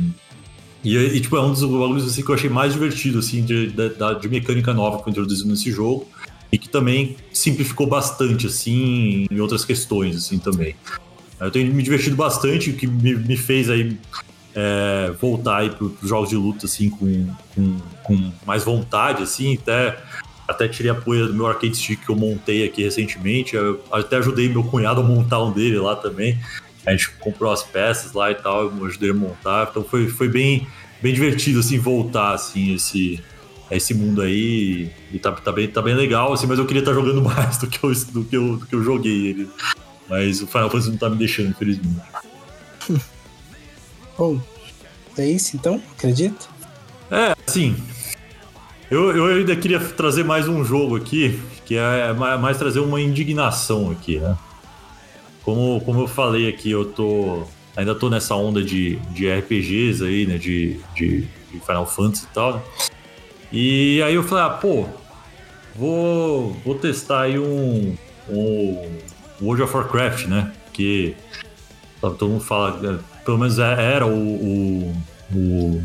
e, 0.84 0.98
e, 0.98 1.20
tipo, 1.22 1.36
é 1.36 1.42
um 1.42 1.52
dos 1.52 1.62
bagulhos, 1.62 2.08
assim, 2.08 2.24
que 2.24 2.30
eu 2.30 2.36
achei 2.36 2.50
mais 2.50 2.74
divertido, 2.74 3.20
assim, 3.20 3.44
de, 3.44 3.68
de, 3.68 3.90
de 4.22 4.30
mecânica 4.30 4.74
nova 4.74 4.98
que 4.98 5.04
foi 5.04 5.12
introduzido 5.12 5.50
nesse 5.50 5.72
jogo. 5.72 6.08
E 6.52 6.58
que 6.58 6.70
também 6.70 7.18
simplificou 7.34 7.88
bastante, 7.88 8.48
assim, 8.48 9.28
em 9.30 9.40
outras 9.40 9.66
questões, 9.66 10.16
assim, 10.16 10.38
também. 10.38 10.76
Eu 11.40 11.52
tenho 11.52 11.74
me 11.74 11.84
divertido 11.84 12.16
bastante, 12.16 12.70
o 12.70 12.74
que 12.76 12.88
me, 12.88 13.16
me 13.16 13.36
fez 13.36 13.70
aí 13.70 13.98
é, 14.56 15.12
voltar 15.20 15.70
para 15.72 15.86
os 15.86 16.10
jogos 16.10 16.30
de 16.30 16.38
luta 16.38 16.66
assim 16.66 16.90
com, 16.90 17.28
com, 17.54 17.78
com, 18.04 18.32
mais 18.46 18.64
vontade, 18.64 19.22
assim, 19.22 19.56
até 19.56 19.98
até 20.48 20.68
tirei 20.68 20.92
a 20.92 20.96
poeira 20.96 21.28
do 21.28 21.34
meu 21.34 21.48
arcade 21.48 21.76
stick 21.76 22.06
que 22.06 22.10
eu 22.10 22.16
montei 22.16 22.64
aqui 22.66 22.84
recentemente, 22.84 23.56
eu 23.56 23.84
até 23.92 24.18
ajudei 24.18 24.48
meu 24.48 24.64
cunhado 24.64 25.02
a 25.02 25.04
montar 25.04 25.44
um 25.44 25.52
dele 25.52 25.80
lá 25.80 25.96
também. 25.96 26.40
A 26.86 26.92
gente 26.92 27.10
comprou 27.20 27.52
as 27.52 27.64
peças 27.64 28.14
lá 28.14 28.30
e 28.30 28.36
tal, 28.36 28.66
eu 28.66 28.86
ajudei 28.86 29.10
a 29.10 29.14
montar, 29.14 29.68
então 29.70 29.84
foi, 29.84 30.08
foi 30.08 30.30
bem 30.30 30.68
bem 31.02 31.14
divertido 31.14 31.60
assim 31.60 31.78
voltar 31.78 32.34
assim 32.34 32.76
esse 32.76 33.22
esse 33.72 33.94
mundo 33.94 34.22
aí 34.22 34.92
e 35.12 35.20
tá, 35.20 35.32
tá, 35.32 35.52
bem, 35.52 35.68
tá 35.68 35.82
bem 35.82 35.96
legal, 35.96 36.34
assim, 36.34 36.48
mas 36.48 36.60
eu 36.60 36.66
queria 36.66 36.82
estar 36.82 36.92
tá 36.92 37.00
jogando 37.00 37.22
mais 37.24 37.58
do 37.58 37.68
que 37.68 37.84
eu, 37.84 37.94
do 37.94 38.24
que 38.24 38.38
eu, 38.38 38.58
do 38.58 38.66
que 38.66 38.76
eu 38.76 38.84
joguei 38.84 39.28
ele. 39.28 39.50
Mas 40.08 40.42
o 40.42 40.48
Final 40.48 40.70
Fantasy 40.70 40.92
não 40.92 40.98
tá 40.98 41.10
me 41.10 41.18
deixando, 41.18 41.50
infelizmente. 41.50 42.02
Bom, 44.18 44.40
é 45.18 45.28
isso 45.28 45.56
então? 45.56 45.82
Acredita? 45.98 46.48
É, 47.10 47.36
assim. 47.48 47.76
Eu, 48.90 49.16
eu 49.16 49.26
ainda 49.26 49.56
queria 49.56 49.80
trazer 49.80 50.24
mais 50.24 50.48
um 50.48 50.64
jogo 50.64 50.96
aqui, 50.96 51.40
que 51.66 51.76
é 51.76 52.14
mais 52.14 52.58
trazer 52.58 52.80
uma 52.80 53.02
indignação 53.02 53.90
aqui, 53.90 54.20
né? 54.20 54.38
Como, 55.44 55.82
como 55.82 56.02
eu 56.02 56.08
falei 56.08 56.48
aqui, 56.48 56.70
eu 56.70 56.86
tô. 56.86 57.44
ainda 57.76 57.96
tô 57.96 58.10
nessa 58.10 58.36
onda 58.36 58.64
de, 58.64 58.98
de 59.12 59.28
RPGs 59.28 60.04
aí, 60.04 60.28
né? 60.28 60.38
De, 60.38 60.80
de, 60.96 61.22
de 61.52 61.60
Final 61.66 61.86
Fantasy 61.88 62.26
e 62.26 62.34
tal, 62.34 62.54
né? 62.54 62.62
E 63.52 64.02
aí 64.04 64.16
eu 64.16 64.24
falei, 64.24 64.44
ah, 64.46 64.50
pô, 64.50 64.86
vou, 65.76 66.54
vou 66.66 66.76
testar 66.76 67.22
aí 67.22 67.40
um, 67.40 67.96
um 68.30 69.00
World 69.42 69.64
of 69.64 69.76
Warcraft, 69.76 70.26
né? 70.28 70.52
Que 70.74 71.16
todo 72.02 72.28
mundo 72.28 72.44
fala, 72.44 72.80
é, 72.84 73.24
pelo 73.24 73.38
menos 73.38 73.60
é, 73.60 73.94
era 73.94 74.06
o, 74.06 74.12
o, 74.12 74.96
o, 75.34 75.84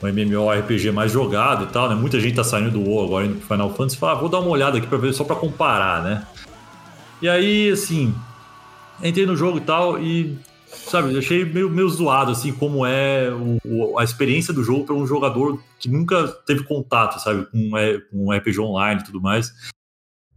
o 0.00 0.06
MMORPG 0.06 0.90
mais 0.92 1.12
jogado 1.12 1.64
e 1.64 1.68
tal, 1.68 1.88
né? 1.88 1.94
Muita 1.94 2.20
gente 2.20 2.36
tá 2.36 2.44
saindo 2.44 2.70
do 2.70 2.80
WoW 2.80 3.04
agora 3.04 3.26
indo 3.26 3.36
pro 3.36 3.48
Final 3.48 3.70
Fantasy 3.74 3.96
e 3.96 3.98
fala, 3.98 4.12
ah, 4.12 4.20
vou 4.20 4.28
dar 4.28 4.40
uma 4.40 4.50
olhada 4.50 4.78
aqui 4.78 4.86
pra 4.86 4.98
ver, 4.98 5.12
só 5.12 5.24
pra 5.24 5.36
comparar, 5.36 6.02
né? 6.02 6.26
E 7.20 7.28
aí, 7.28 7.70
assim, 7.70 8.14
entrei 9.02 9.26
no 9.26 9.36
jogo 9.36 9.58
e 9.58 9.62
tal 9.62 9.98
e 10.00 10.38
sabe, 10.70 11.16
achei 11.18 11.44
meio, 11.44 11.70
meio 11.70 11.88
zoado, 11.88 12.32
assim, 12.32 12.52
como 12.52 12.84
é 12.84 13.30
o, 13.30 13.58
o, 13.64 13.98
a 13.98 14.04
experiência 14.04 14.52
do 14.52 14.62
jogo 14.62 14.84
para 14.84 14.94
um 14.94 15.06
jogador 15.06 15.60
que 15.78 15.88
nunca 15.88 16.28
teve 16.46 16.64
contato, 16.64 17.18
sabe, 17.20 17.46
com, 17.46 17.76
é, 17.76 17.98
com 17.98 18.32
RPG 18.32 18.60
online 18.60 19.00
e 19.00 19.04
tudo 19.04 19.20
mais. 19.20 19.52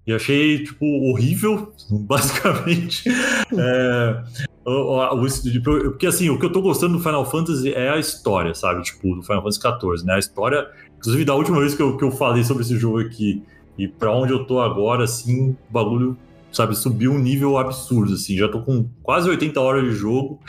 E 0.06 0.14
achei, 0.14 0.64
tipo, 0.64 0.86
horrível, 0.86 1.74
basicamente. 1.90 3.04
é, 3.08 4.24
o, 4.66 4.98
o, 4.98 5.92
porque, 5.92 6.08
assim, 6.08 6.30
o 6.30 6.40
que 6.40 6.46
eu 6.46 6.52
tô 6.52 6.62
gostando 6.62 6.98
do 6.98 7.04
Final 7.04 7.30
Fantasy 7.30 7.74
é 7.74 7.90
a 7.90 8.00
história, 8.00 8.54
sabe? 8.54 8.82
Tipo, 8.84 9.16
do 9.16 9.24
Final 9.24 9.44
Fantasy 9.44 9.60
XIV, 9.60 10.06
né? 10.06 10.16
A 10.16 10.20
história, 10.20 10.68
inclusive, 10.98 11.26
da 11.26 11.36
última 11.36 11.60
vez 11.60 11.76
que 11.76 11.82
eu, 11.82 11.98
que 11.98 12.04
eu 12.04 12.12
falei 12.12 12.44
sobre 12.44 12.64
esse 12.64 12.78
jogo 12.78 13.00
aqui 13.00 13.44
e 13.78 13.88
para 13.88 14.12
onde 14.12 14.34
eu 14.34 14.46
tô 14.46 14.60
agora, 14.60 15.04
assim, 15.04 15.52
o 15.52 15.74
bagulho 15.74 16.18
sabe, 16.52 16.76
subiu 16.76 17.12
um 17.12 17.20
nível 17.20 17.58
absurdo, 17.58 18.14
assim. 18.14 18.38
Já 18.38 18.48
tô 18.48 18.62
com 18.62 18.90
quase 19.02 19.30
80 19.30 19.60
horas 19.60 19.84
de 19.84 19.92
jogo. 19.92 20.40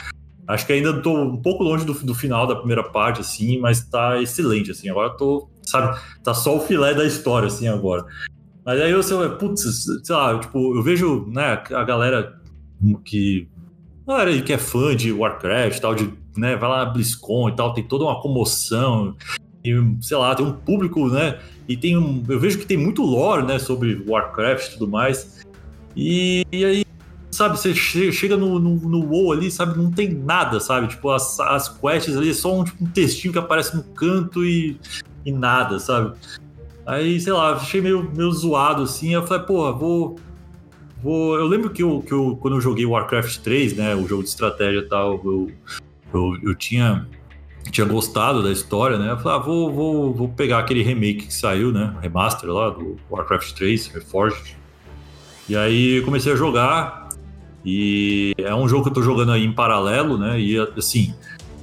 Acho 0.47 0.67
que 0.67 0.73
ainda 0.73 1.01
tô 1.01 1.17
um 1.17 1.37
pouco 1.37 1.63
longe 1.63 1.85
do, 1.85 1.95
do 1.95 2.15
final 2.15 2.47
da 2.47 2.57
primeira 2.57 2.83
parte, 2.83 3.21
assim, 3.21 3.59
mas 3.59 3.85
tá 3.85 4.21
excelente, 4.21 4.71
assim. 4.71 4.89
Agora 4.89 5.11
tô, 5.11 5.49
sabe, 5.63 5.99
tá 6.23 6.35
só 6.35 6.57
o 6.57 6.61
filé 6.61 6.95
da 6.95 7.05
história, 7.05 7.47
assim, 7.47 7.69
agora. 7.69 8.05
Mas 8.65 8.81
aí 8.81 8.91
eu, 8.91 9.03
sei, 9.03 9.17
putz, 9.31 9.87
sei 10.05 10.15
lá, 10.15 10.39
tipo, 10.39 10.77
eu 10.77 10.83
vejo, 10.83 11.27
né, 11.29 11.63
a 11.71 11.85
galera 11.85 12.41
que. 13.05 13.49
Galera 14.07 14.43
que 14.43 14.53
é 14.53 14.59
fã 14.59 14.97
de 14.97 15.13
Warcraft 15.13 15.81
tal, 15.81 15.95
de, 15.95 16.13
né, 16.37 16.57
vai 16.57 16.69
lá 16.69 16.85
na 16.85 16.91
BlizzCon 16.91 17.49
e 17.49 17.57
tal, 17.57 17.73
tem 17.73 17.85
toda 17.85 18.05
uma 18.05 18.21
comoção. 18.21 19.17
E, 19.65 19.73
sei 20.01 20.17
lá, 20.17 20.35
tem 20.35 20.45
um 20.45 20.53
público, 20.53 21.09
né? 21.09 21.39
E 21.69 21.77
tem 21.77 21.97
um. 21.97 22.23
Eu 22.29 22.41
vejo 22.41 22.59
que 22.59 22.67
tem 22.67 22.77
muito 22.77 23.03
lore, 23.03 23.47
né, 23.47 23.59
sobre 23.61 24.03
Warcraft 24.09 24.67
e 24.67 24.73
tudo 24.73 24.89
mais. 24.89 25.42
E, 25.97 26.47
e 26.51 26.65
aí, 26.65 26.85
sabe, 27.31 27.59
você 27.59 27.75
chega 27.75 28.37
no, 28.37 28.59
no, 28.59 28.77
no 28.77 29.07
WoW 29.07 29.33
ali, 29.33 29.51
sabe, 29.51 29.79
não 29.79 29.91
tem 29.91 30.13
nada, 30.13 30.61
sabe? 30.61 30.89
Tipo, 30.89 31.11
as, 31.11 31.39
as 31.41 31.69
quests 31.69 32.17
ali 32.17 32.31
é 32.31 32.35
só 32.35 32.61
um, 32.61 32.65
tipo, 32.65 32.85
um 32.85 32.87
textinho 32.87 33.33
que 33.33 33.39
aparece 33.39 33.77
no 33.77 33.83
canto 33.83 34.45
e, 34.45 34.79
e 35.25 35.33
nada, 35.33 35.79
sabe? 35.79 36.17
Aí, 36.87 37.21
sei 37.21 37.33
lá, 37.33 37.53
achei 37.55 37.81
meio, 37.81 38.11
meio 38.15 38.31
zoado 38.33 38.83
assim. 38.83 39.15
Eu 39.15 39.27
falei, 39.27 39.45
pô, 39.45 39.73
vou. 39.73 40.19
vou... 41.03 41.37
Eu 41.37 41.47
lembro 41.47 41.71
que, 41.71 41.83
eu, 41.83 42.03
que 42.03 42.13
eu, 42.13 42.37
quando 42.41 42.57
eu 42.57 42.61
joguei 42.61 42.85
Warcraft 42.85 43.39
3, 43.39 43.77
né, 43.77 43.95
o 43.95 44.07
jogo 44.07 44.23
de 44.23 44.29
estratégia 44.29 44.81
e 44.81 44.89
tal, 44.89 45.21
eu, 45.25 45.51
eu, 46.13 46.37
eu 46.43 46.55
tinha 46.55 47.07
tinha 47.71 47.87
gostado 47.87 48.43
da 48.43 48.51
história, 48.51 48.99
né? 48.99 49.13
Eu 49.13 49.19
falei, 49.19 49.39
ah, 49.39 49.41
vou, 49.41 49.73
vou, 49.73 50.13
vou 50.13 50.29
pegar 50.29 50.59
aquele 50.59 50.83
remake 50.83 51.27
que 51.27 51.35
saiu, 51.35 51.73
né? 51.73 51.95
Remaster 52.01 52.51
lá 52.51 52.71
do 52.71 52.97
Warcraft 53.11 53.53
3, 53.53 53.87
Reforged. 53.89 54.57
E 55.49 55.57
aí 55.57 56.03
comecei 56.03 56.33
a 56.33 56.37
jogar. 56.37 57.09
E 57.65 58.33
é 58.39 58.55
um 58.55 58.69
jogo 58.69 58.85
que 58.85 58.91
eu 58.91 58.95
tô 58.95 59.03
jogando 59.03 59.33
aí 59.33 59.45
em 59.45 59.53
paralelo, 59.53 60.19
né? 60.19 60.41
E 60.41 60.59
assim, 60.77 61.15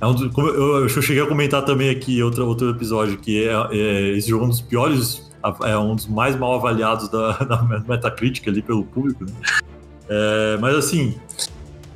é 0.01 0.07
um, 0.07 0.15
eu, 0.37 0.83
eu 0.83 0.89
cheguei 0.89 1.21
a 1.21 1.27
comentar 1.27 1.63
também 1.65 1.89
aqui 1.89 2.23
outro, 2.23 2.47
outro 2.47 2.69
episódio, 2.69 3.17
que 3.17 3.45
é, 3.47 3.53
é, 3.71 4.09
esse 4.17 4.29
jogo 4.29 4.45
é 4.45 4.47
um 4.47 4.49
dos 4.49 4.61
piores, 4.61 5.29
é 5.65 5.77
um 5.77 5.95
dos 5.95 6.07
mais 6.07 6.37
mal 6.37 6.55
avaliados 6.55 7.09
da, 7.09 7.33
da 7.43 7.61
Metacritic 7.63 8.47
ali 8.47 8.61
pelo 8.61 8.85
público, 8.85 9.25
né? 9.25 9.33
É, 10.07 10.57
mas 10.61 10.75
assim, 10.75 11.15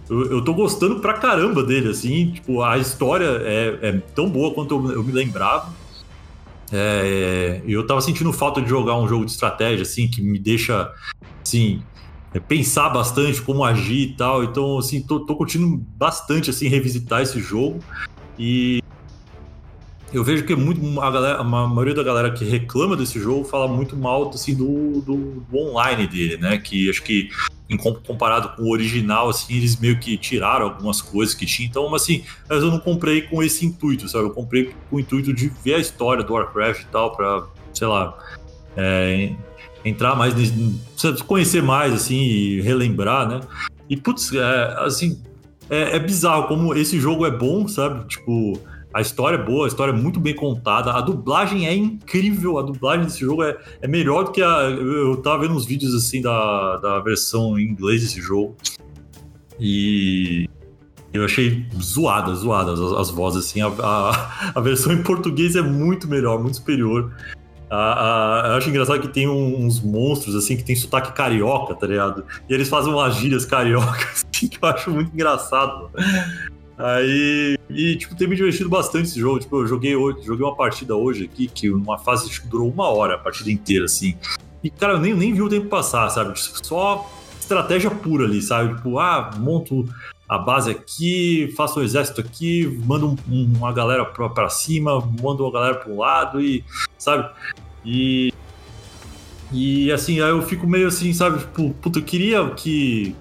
eu, 0.10 0.32
eu 0.32 0.44
tô 0.44 0.54
gostando 0.54 1.00
pra 1.00 1.14
caramba 1.14 1.64
dele, 1.64 1.90
assim, 1.90 2.32
tipo, 2.32 2.62
a 2.62 2.78
história 2.78 3.42
é, 3.42 3.80
é 3.82 3.92
tão 4.14 4.30
boa 4.30 4.54
quanto 4.54 4.76
eu, 4.76 4.92
eu 4.96 5.04
me 5.04 5.14
lembrava. 5.14 5.74
É, 6.72 7.62
eu 7.68 7.86
tava 7.86 8.02
sentindo 8.02 8.34
falta 8.34 8.62
de 8.62 8.68
jogar 8.68 8.98
um 8.98 9.08
jogo 9.08 9.26
de 9.26 9.32
estratégia, 9.32 9.84
assim, 9.84 10.08
que 10.08 10.22
me 10.22 10.40
deixa 10.40 10.92
assim, 11.44 11.84
pensar 12.48 12.90
bastante 12.90 13.42
como 13.42 13.64
agir 13.64 14.10
e 14.10 14.14
tal. 14.16 14.44
Então, 14.44 14.78
assim, 14.78 15.02
tô, 15.02 15.22
tô 15.22 15.36
curtindo 15.36 15.78
bastante, 15.98 16.50
assim, 16.50 16.68
revisitar 16.68 17.22
esse 17.22 17.40
jogo. 17.40 17.80
E 18.38 18.82
eu 20.14 20.24
vejo 20.24 20.46
que 20.46 20.56
muito 20.56 21.02
a, 21.02 21.10
galera, 21.10 21.40
a 21.40 21.44
maioria 21.44 21.96
da 21.96 22.04
galera 22.04 22.32
que 22.32 22.46
reclama 22.46 22.96
desse 22.96 23.20
jogo 23.20 23.44
fala 23.44 23.68
muito 23.68 23.98
mal 23.98 24.30
assim, 24.30 24.54
do, 24.54 25.02
do, 25.02 25.42
do 25.50 25.58
online 25.58 26.06
dele, 26.08 26.38
né? 26.38 26.58
Que 26.58 26.90
acho 26.90 27.02
que 27.02 27.30
comparado 28.06 28.50
com 28.56 28.64
o 28.64 28.72
original, 28.72 29.30
assim, 29.30 29.56
eles 29.56 29.76
meio 29.78 30.00
que 30.00 30.16
tiraram 30.16 30.66
algumas 30.66 31.02
coisas 31.02 31.34
que 31.34 31.46
tinha. 31.46 31.68
Então, 31.68 31.94
assim, 31.96 32.24
mas 32.48 32.62
eu 32.62 32.70
não 32.70 32.80
comprei 32.80 33.24
com 33.24 33.42
esse 33.42 33.66
intuito, 33.66 34.08
sabe? 34.08 34.26
Eu 34.26 34.32
comprei 34.32 34.72
com 34.90 34.98
o 34.98 35.00
intuito 35.00 35.34
de 35.34 35.52
ver 35.64 35.76
a 35.76 35.80
história 35.80 36.24
do 36.24 36.34
Warcraft 36.34 36.84
e 36.84 36.88
tal, 36.88 37.16
para 37.16 37.48
sei 37.74 37.88
lá, 37.88 38.16
é, 38.78 39.34
entrar 39.84 40.16
mais, 40.16 40.34
conhecer 41.28 41.62
mais, 41.62 41.94
assim, 41.94 42.22
e 42.22 42.62
relembrar, 42.62 43.28
né? 43.28 43.42
E, 43.90 43.98
putz, 43.98 44.34
é, 44.34 44.76
assim, 44.80 45.22
é, 45.70 45.96
é, 45.96 46.00
bizarro 46.00 46.48
como 46.48 46.74
esse 46.74 47.00
jogo 47.00 47.26
é 47.26 47.32
bom, 47.32 47.68
sabe? 47.68 48.08
Tipo, 48.08 48.60
a 48.94 49.02
história 49.02 49.38
é 49.38 49.44
boa, 49.44 49.66
a 49.66 49.68
história 49.68 49.92
é 49.92 49.96
muito 49.96 50.20
bem 50.20 50.36
contada, 50.36 50.92
a 50.92 51.02
dublagem 51.02 51.68
é 51.68 51.76
incrível, 51.76 52.60
a 52.60 52.62
dublagem 52.62 53.06
desse 53.06 53.22
jogo 53.22 53.44
é, 53.44 53.58
é 53.82 53.88
melhor 53.88 54.26
do 54.26 54.32
que 54.32 54.42
a. 54.42 54.48
Eu 54.70 55.18
tava 55.18 55.42
vendo 55.42 55.56
uns 55.56 55.66
vídeos, 55.66 55.94
assim, 55.96 56.22
da, 56.22 56.78
da 56.78 57.00
versão 57.00 57.58
em 57.58 57.64
inglês 57.64 58.02
desse 58.02 58.22
jogo. 58.22 58.56
E. 59.60 60.48
Eu 61.12 61.26
achei 61.26 61.64
zoada, 61.80 62.34
zoada 62.34 62.74
as, 62.74 62.80
as 62.80 63.10
vozes, 63.12 63.46
assim. 63.46 63.62
A, 63.62 63.68
a, 63.68 64.52
a 64.56 64.60
versão 64.62 64.92
em 64.92 65.04
português 65.04 65.56
é 65.56 65.62
muito 65.62 66.08
melhor, 66.08 66.40
muito 66.40 66.58
superior. 66.58 67.14
A, 67.74 68.44
a, 68.44 68.48
eu 68.50 68.54
acho 68.54 68.70
engraçado 68.70 69.00
que 69.00 69.08
tem 69.08 69.28
uns 69.28 69.82
monstros, 69.82 70.36
assim, 70.36 70.56
que 70.56 70.64
tem 70.64 70.76
sotaque 70.76 71.12
carioca, 71.14 71.74
tá 71.74 71.88
ligado? 71.88 72.24
E 72.48 72.54
eles 72.54 72.70
fazem 72.70 72.94
umas 72.94 73.16
gírias 73.16 73.46
cariocas, 73.46 74.24
assim, 74.32 74.48
que 74.48 74.60
eu 74.62 74.70
acho 74.70 74.92
muito 74.92 75.12
engraçado. 75.12 75.90
Aí, 76.78 77.58
e, 77.70 77.96
tipo, 77.96 78.16
tem 78.16 78.28
me 78.28 78.36
divertido 78.36 78.70
bastante 78.70 79.08
esse 79.08 79.20
jogo. 79.20 79.40
Tipo, 79.40 79.62
eu 79.62 79.68
joguei 79.68 79.96
hoje, 79.96 80.24
joguei 80.24 80.46
uma 80.46 80.56
partida 80.56 80.96
hoje 80.96 81.26
aqui, 81.26 81.48
que 81.48 81.72
uma 81.72 81.98
fase 81.98 82.30
que 82.30 82.48
durou 82.48 82.70
uma 82.70 82.90
hora, 82.90 83.16
a 83.16 83.18
partida 83.18 83.52
inteira, 83.52 83.86
assim. 83.86 84.16
E, 84.64 84.70
cara, 84.70 84.94
eu 84.94 85.00
nem, 85.00 85.14
nem 85.16 85.34
vi 85.34 85.42
o 85.42 85.50
tempo 85.50 85.68
passar, 85.68 86.08
sabe? 86.10 86.40
Só 86.40 87.10
estratégia 87.40 87.90
pura 87.90 88.26
ali, 88.26 88.42
sabe? 88.42 88.76
Tipo, 88.76 89.00
ah, 89.00 89.32
monto 89.38 89.88
a 90.28 90.38
base 90.38 90.72
aqui, 90.72 91.54
faço 91.56 91.80
um 91.80 91.84
exército 91.84 92.22
aqui, 92.22 92.80
mando 92.86 93.16
um, 93.30 93.54
uma 93.58 93.72
galera 93.72 94.06
pra, 94.06 94.30
pra 94.30 94.50
cima, 94.50 95.00
mando 95.22 95.44
uma 95.44 95.52
galera 95.52 95.76
pro 95.76 95.98
lado 95.98 96.42
e, 96.42 96.64
sabe? 96.98 97.30
E. 97.86 98.32
E 99.52 99.92
assim, 99.92 100.20
aí 100.20 100.30
eu 100.30 100.42
fico 100.42 100.66
meio 100.66 100.88
assim, 100.88 101.14
sabe? 101.14 101.40
Tipo, 101.40 101.72
puta, 101.82 102.00
eu 102.00 102.04
queria 102.04 102.50
que. 102.52 103.16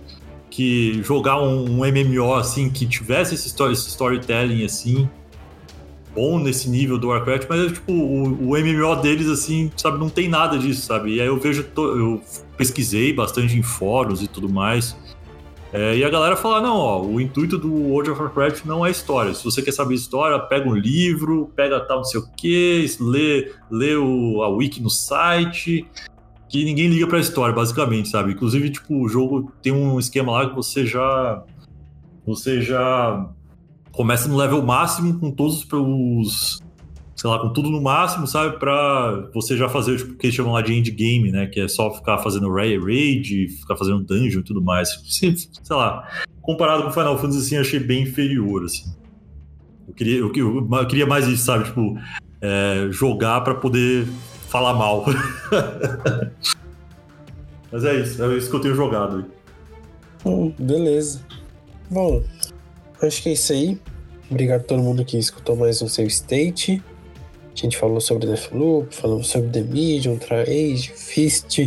Que 0.51 1.03
jogar 1.03 1.41
um, 1.41 1.81
um 1.81 1.91
MMO 1.91 2.35
assim, 2.35 2.69
que 2.69 2.87
tivesse 2.87 3.35
esse, 3.35 3.49
story, 3.49 3.73
esse 3.73 3.89
storytelling 3.89 4.63
assim, 4.67 5.09
bom 6.15 6.39
nesse 6.39 6.69
nível 6.69 6.99
do 6.99 7.09
Warcraft, 7.09 7.47
mas 7.49 7.73
tipo, 7.73 7.91
o, 7.91 8.51
o, 8.51 8.59
MMO 8.59 8.97
deles, 8.97 9.29
assim, 9.29 9.73
sabe, 9.77 9.99
não 9.99 10.11
tem 10.11 10.29
nada 10.29 10.59
disso, 10.59 10.83
sabe? 10.83 11.15
E 11.15 11.21
aí 11.23 11.27
eu 11.27 11.39
vejo, 11.39 11.67
eu 11.75 12.23
pesquisei 12.57 13.15
bastante 13.15 13.57
em 13.57 13.63
fóruns 13.63 14.23
e 14.23 14.29
tudo 14.29 14.47
mais. 14.47 14.95
É, 15.73 15.97
e 15.97 16.05
a 16.05 16.11
galera 16.11 16.37
fala: 16.37 16.61
não, 16.61 16.77
ó, 16.77 17.03
o 17.03 17.21
intuito 17.21 17.57
do 17.57 17.73
World 17.73 18.11
of 18.11 18.21
Warcraft 18.21 18.65
não 18.67 18.85
é 18.85 18.91
história. 18.91 19.33
Se 19.35 19.43
você 19.43 19.63
quer 19.63 19.73
saber 19.73 19.95
história, 19.95 20.39
pega 20.39 20.69
um 20.69 20.75
livro, 20.75 21.51
pega 21.57 21.81
tal 21.81 21.99
não 21.99 22.05
sei 22.05 22.21
o 22.21 22.29
que, 22.37 22.85
lê, 23.01 23.53
lê 23.71 23.97
o, 23.97 24.43
a 24.43 24.49
wiki 24.49 24.83
no 24.83 24.91
site, 24.91 25.87
que 26.49 26.65
ninguém 26.65 26.89
liga 26.89 27.07
pra 27.07 27.19
história, 27.19 27.55
basicamente, 27.55 28.11
sabe? 28.11 28.33
Inclusive, 28.33 28.71
tipo, 28.71 29.03
o 29.03 29.09
jogo 29.09 29.51
tem 29.63 29.73
um 29.73 29.99
esquema 29.99 30.33
lá 30.33 30.49
que 30.49 30.55
você 30.55 30.85
já. 30.85 31.43
Você 32.27 32.61
já 32.61 33.29
começa 33.93 34.29
no 34.29 34.37
level 34.37 34.63
máximo 34.63 35.19
com 35.19 35.31
todos 35.31 35.67
os, 35.71 36.62
sei 37.23 37.31
lá, 37.31 37.39
com 37.39 37.53
tudo 37.53 37.71
no 37.71 37.81
máximo, 37.81 38.27
sabe? 38.27 38.59
Pra 38.59 39.31
você 39.33 39.57
já 39.57 39.69
fazer 39.69 39.97
tipo, 39.97 40.15
o 40.15 40.17
que 40.17 40.27
eles 40.27 40.35
chamam 40.35 40.55
lá 40.55 40.61
de 40.61 40.75
endgame, 40.75 41.31
né? 41.31 41.47
Que 41.47 41.61
é 41.61 41.69
só 41.69 41.95
ficar 41.95 42.19
fazendo 42.19 42.53
raid, 42.53 43.47
ficar 43.61 43.77
fazendo 43.77 44.03
dungeon 44.03 44.41
e 44.41 44.43
tudo 44.43 44.61
mais. 44.61 44.89
Sei 45.09 45.37
lá, 45.71 46.09
comparado 46.41 46.83
com 46.83 46.91
Final 46.91 47.17
Fantasy, 47.17 47.39
assim, 47.39 47.57
achei 47.59 47.79
bem 47.79 48.03
inferior, 48.03 48.65
assim. 48.65 48.93
Eu 49.87 49.95
queria, 49.95 50.19
eu, 50.19 50.33
eu 50.35 50.87
queria 50.89 51.07
mais 51.07 51.29
isso, 51.29 51.45
sabe? 51.45 51.67
Tipo, 51.67 51.97
é, 52.41 52.89
jogar 52.91 53.43
para 53.43 53.55
poder 53.55 54.05
falar 54.49 54.75
mal. 54.75 55.07
Mas 57.71 57.85
é 57.85 58.01
isso, 58.01 58.21
é 58.21 58.37
isso 58.37 58.51
que 58.51 58.57
eu 58.57 58.61
tenho 58.61 58.75
jogado. 58.75 59.27
Hum, 60.27 60.53
beleza. 60.59 61.21
Bom, 61.89 62.21
acho 63.01 63.23
que 63.23 63.29
é 63.29 63.33
isso 63.35 63.53
aí. 63.53 63.79
Obrigado 64.29 64.63
a 64.63 64.65
todo 64.65 64.83
mundo 64.83 65.05
que 65.05 65.17
escutou 65.17 65.55
mais 65.55 65.81
um 65.81 65.87
Save 65.87 66.09
State. 66.09 66.83
A 67.55 67.57
gente 67.57 67.77
falou 67.77 68.01
sobre 68.01 68.27
Deathloop, 68.27 68.95
falou 68.95 69.23
sobre 69.23 69.51
The 69.51 69.61
Medium, 69.61 70.17
Tri-Age, 70.19 70.91
Fist, 70.97 71.59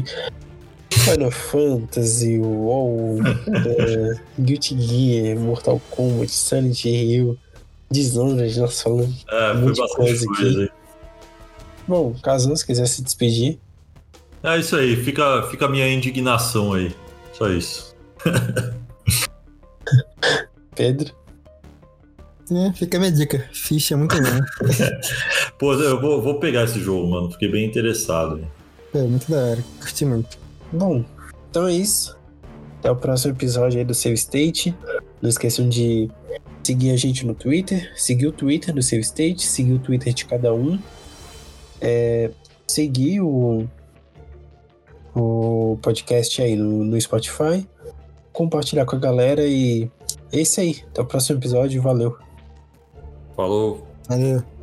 Final 0.91 1.31
Fantasy, 1.31 2.39
WoW, 2.39 3.19
é, 3.23 4.19
Guilty 4.41 4.79
Gear, 4.81 5.37
Mortal 5.39 5.79
Kombat, 5.91 6.31
Silent 6.31 6.83
Hill, 6.85 7.37
Dishonored, 7.91 8.59
nós 8.59 8.81
falamos 8.81 9.25
É, 9.29 9.51
um 9.53 9.61
monte 9.61 9.75
de 9.75 9.95
coisa 9.95 10.25
coisa. 10.27 10.53
aqui. 10.53 10.61
aí. 10.63 10.69
Bom, 11.87 12.15
caso 12.23 12.49
você 12.49 12.65
quiser 12.65 12.87
se 12.87 13.03
despedir, 13.03 13.59
É 14.43 14.57
isso 14.57 14.75
aí, 14.75 14.95
fica, 14.95 15.43
fica 15.51 15.65
a 15.65 15.69
minha 15.69 15.87
indignação 15.87 16.73
aí. 16.73 16.95
Só 17.33 17.47
isso. 17.49 17.95
Pedro, 20.75 21.13
É, 22.51 22.73
fica 22.73 22.97
a 22.97 22.99
minha 22.99 23.11
dica. 23.11 23.49
Ficha 23.51 23.95
é 23.95 23.97
muito 23.97 24.15
bom. 24.15 24.67
Pô, 25.57 25.73
eu 25.73 25.99
vou, 25.99 26.21
vou 26.21 26.39
pegar 26.39 26.65
esse 26.65 26.79
jogo, 26.79 27.09
mano. 27.09 27.31
Fiquei 27.31 27.49
bem 27.49 27.65
interessado. 27.65 28.45
é 28.93 29.01
muito 29.01 29.29
da 29.29 29.37
hora. 29.37 29.63
Curti 29.79 30.05
muito. 30.05 30.37
Bom, 30.71 31.03
então 31.49 31.67
é 31.67 31.73
isso. 31.73 32.15
Até 32.79 32.91
o 32.91 32.95
próximo 32.95 33.33
episódio 33.33 33.79
aí 33.79 33.85
do 33.85 33.93
Save 33.95 34.15
State. 34.15 34.75
Não 35.21 35.29
esqueçam 35.29 35.67
de 35.67 36.09
seguir 36.63 36.91
a 36.91 36.97
gente 36.97 37.25
no 37.25 37.33
Twitter, 37.33 37.91
seguir 37.95 38.27
o 38.27 38.31
Twitter 38.31 38.73
do 38.73 38.81
Save 38.81 39.01
State, 39.01 39.45
seguir 39.45 39.73
o 39.73 39.79
Twitter 39.79 40.13
de 40.13 40.25
cada 40.25 40.53
um. 40.53 40.79
É, 41.81 42.29
seguir 42.67 43.21
o, 43.21 43.67
o 45.15 45.79
podcast 45.81 46.41
aí 46.41 46.55
no, 46.55 46.83
no 46.83 47.01
Spotify. 47.01 47.67
Compartilhar 48.31 48.85
com 48.85 48.95
a 48.95 48.99
galera 48.99 49.47
e 49.47 49.89
é 50.31 50.41
isso 50.41 50.59
aí. 50.59 50.83
Até 50.89 51.01
o 51.01 51.05
próximo 51.05 51.39
episódio. 51.39 51.81
Valeu. 51.81 52.24
Falou. 53.35 53.85
Valeu. 54.07 54.54